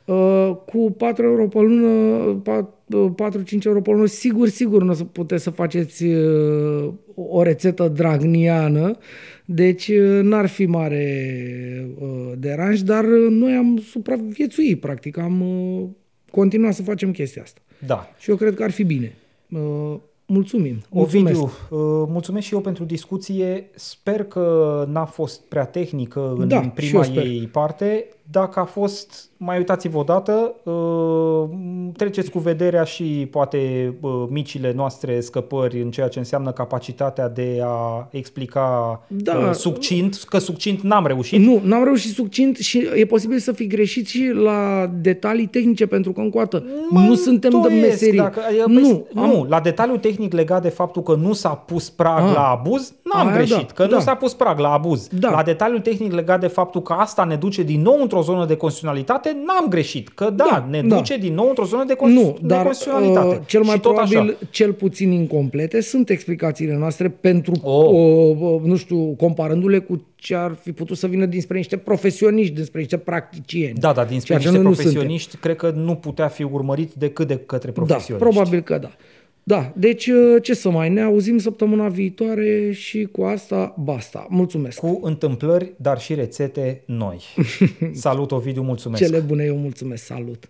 Uh, 0.04 0.56
cu 0.66 0.90
4 0.90 1.24
euro 1.24 1.48
pe 1.48 1.58
lună, 1.58 2.42
4-5 3.42 3.64
euro 3.64 3.80
pe 3.80 3.90
lună, 3.90 4.06
sigur, 4.06 4.48
sigur 4.48 4.82
nu 4.82 4.90
o 4.90 4.94
să 4.94 5.04
puteți 5.04 5.42
să 5.42 5.50
faceți 5.50 6.04
uh, 6.04 6.92
o 7.14 7.42
rețetă 7.42 7.88
dragniană, 7.88 8.96
deci 9.44 9.88
uh, 9.88 10.20
n-ar 10.22 10.46
fi 10.46 10.66
mare 10.66 11.04
uh, 12.00 12.32
deranj, 12.38 12.80
dar 12.80 13.04
uh, 13.04 13.30
noi 13.30 13.52
am 13.52 13.78
supraviețuit, 13.78 14.80
practic, 14.80 15.18
am 15.18 15.40
uh, 15.40 15.88
continuat 16.30 16.74
să 16.74 16.82
facem 16.82 17.10
chestia 17.10 17.42
asta. 17.42 17.60
Da, 17.86 18.14
Și 18.18 18.30
eu 18.30 18.36
cred 18.36 18.54
că 18.54 18.62
ar 18.62 18.70
fi 18.70 18.84
bine. 18.84 19.12
Uh, 20.27 20.35
mulțumim. 20.35 20.82
Mulțumesc. 20.90 21.40
Ovidiu, 21.43 21.53
uh, 21.70 22.09
mulțumesc 22.11 22.47
și 22.47 22.55
eu 22.55 22.61
pentru 22.61 22.85
discuție. 22.85 23.70
Sper 23.74 24.24
că 24.24 24.85
n-a 24.89 25.05
fost 25.05 25.40
prea 25.40 25.65
tehnică 25.66 26.35
în 26.39 26.48
Da, 26.48 26.62
și 26.62 26.69
prima 26.69 27.05
eu 27.05 27.11
sper. 27.12 27.24
ei 27.24 27.47
parte. 27.47 28.07
Dacă 28.31 28.61
a 28.61 28.65
fost, 28.65 29.28
mai 29.36 29.57
uitați-vă 29.59 29.98
o 29.98 30.03
dată, 30.03 30.55
uh, 30.62 31.48
treceți 31.97 32.31
cu 32.31 32.39
vederea 32.39 32.85
și 32.85 33.28
poate 33.31 33.94
uh, 34.01 34.11
micile 34.28 34.73
noastre 34.77 35.20
scăpări 35.20 35.82
în 35.82 35.90
ceea 35.90 36.09
ce 36.09 36.19
înseamnă 36.19 36.51
capacitatea 36.53 37.28
de 37.28 37.61
a 37.65 38.09
explica 38.11 39.01
Da. 39.09 39.36
uh, 39.36 39.51
succint, 39.53 40.15
că 40.28 40.39
succint 40.39 40.81
n-am 40.81 41.07
reușit. 41.07 41.40
Nu, 41.44 41.61
n-am 41.65 41.85
reușit 41.85 42.15
succint 42.15 42.57
și 42.57 42.89
e 42.94 43.05
posibil 43.07 43.39
să 43.39 43.53
fi 43.53 43.66
greșit 43.66 44.07
și 44.07 44.31
la 44.35 44.90
detalii 45.01 45.47
tehnice, 45.47 45.86
pentru 45.86 46.12
că 46.12 46.20
încă 46.20 46.39
o 46.39 46.40
dată 46.40 46.65
nu 46.90 47.15
suntem 47.15 47.51
de 47.51 47.57
îndoiesc 47.57 47.86
meserie. 47.89 48.20
Dacă, 48.20 48.40
nu, 48.66 49.07
nu, 49.12 49.27
nu, 49.27 49.47
la 49.48 49.61
detaliu 49.61 49.97
tehnic 49.97 50.32
legat 50.32 50.62
de 50.62 50.69
faptul 50.69 51.03
că 51.03 51.15
nu 51.15 51.32
s-a 51.32 51.48
pus 51.48 51.90
prag 51.90 52.24
Ah. 52.27 52.32
la 52.35 52.48
abuz, 52.51 52.94
n-am 53.15 53.27
Aia 53.27 53.36
greșit, 53.36 53.57
da, 53.66 53.73
că 53.74 53.82
nu 53.82 53.90
da. 53.90 54.01
s-a 54.01 54.15
pus 54.15 54.35
prag 54.35 54.59
la 54.59 54.73
abuz. 54.73 55.09
Da. 55.09 55.31
La 55.31 55.43
detaliu 55.43 55.78
tehnic 55.78 56.12
legat 56.12 56.40
de 56.40 56.47
faptul 56.47 56.82
că 56.82 56.93
asta 56.93 57.24
ne 57.24 57.36
duce 57.36 57.62
din 57.62 57.82
nou 57.82 58.01
într-o 58.16 58.32
zonă 58.32 58.47
de 58.47 58.56
constituționalitate, 58.56 59.36
n-am 59.47 59.68
greșit. 59.68 60.09
Că 60.09 60.24
da, 60.34 60.47
Da, 60.51 60.66
ne 60.70 60.82
da. 60.82 60.97
duce 60.97 61.16
din 61.16 61.34
nou 61.34 61.48
într-o 61.48 61.64
zonă 61.64 61.84
de, 61.84 61.94
con- 61.94 62.12
Nu, 62.12 62.36
de 62.40 62.47
dar 62.47 62.64
constituționalitate. 62.64 63.26
uh, 63.36 63.40
cel 63.47 63.62
mai 63.62 63.74
și 63.74 63.80
tot 63.80 63.93
probabil, 63.94 64.18
așa. 64.18 64.48
cel 64.51 64.72
puțin 64.72 65.10
incomplete, 65.10 65.80
sunt 65.80 66.09
explicațiile 66.10 66.76
noastre 66.76 67.09
pentru, 67.09 67.52
Oh. 67.62 67.88
uh, 67.90 68.36
uh, 68.40 68.60
nu 68.64 68.76
știu, 68.76 69.14
comparându-le 69.14 69.78
cu 69.78 70.06
ce 70.14 70.34
ar 70.34 70.56
fi 70.62 70.72
putut 70.72 70.97
să 70.97 71.06
vină 71.06 71.26
dinspre 71.26 71.56
niște 71.56 71.76
profesioniști, 71.76 72.55
dinspre 72.55 72.78
niște 72.80 72.97
practicieni. 72.97 73.78
Da, 73.78 73.93
da, 73.93 74.05
dinspre 74.05 74.28
Ceea 74.38 74.38
ce 74.38 74.48
niște 74.48 74.62
noi 74.62 74.70
nu 74.72 74.76
profesioniști, 74.76 75.36
cred 75.36 75.56
că 75.56 75.70
nu 75.76 75.94
putea 75.94 76.28
fi 76.28 76.43
urmărit 76.43 76.93
decât 76.94 77.26
de 77.26 77.36
către 77.47 77.70
Da, 77.70 77.82
profesioniști. 77.82 78.28
probabil 78.30 78.60
că 78.60 78.78
da. 78.78 78.90
Da, 79.48 79.73
deci 79.77 80.06
uh, 80.06 80.43
ce 80.43 80.55
să 80.55 80.70
mai 80.70 80.89
ne 80.89 81.02
auzim 81.02 81.39
săptămâna 81.39 81.89
viitoare 81.89 82.73
și 82.73 83.09
cu 83.12 83.23
asta 83.23 83.74
basta. 83.78 84.27
Mulțumesc. 84.31 84.78
Cu 84.78 85.01
întâmplări, 85.02 85.73
dar 85.77 86.01
și 86.01 86.14
rețete 86.14 86.82
noi. 86.86 87.23
Salut, 87.93 88.32
Ovidiu, 88.32 88.62
mulțumesc! 88.62 89.02
Cele 89.02 89.18
bune, 89.18 89.44
eu 89.44 89.56
mulțumesc. 89.56 90.05
Salut. 90.05 90.48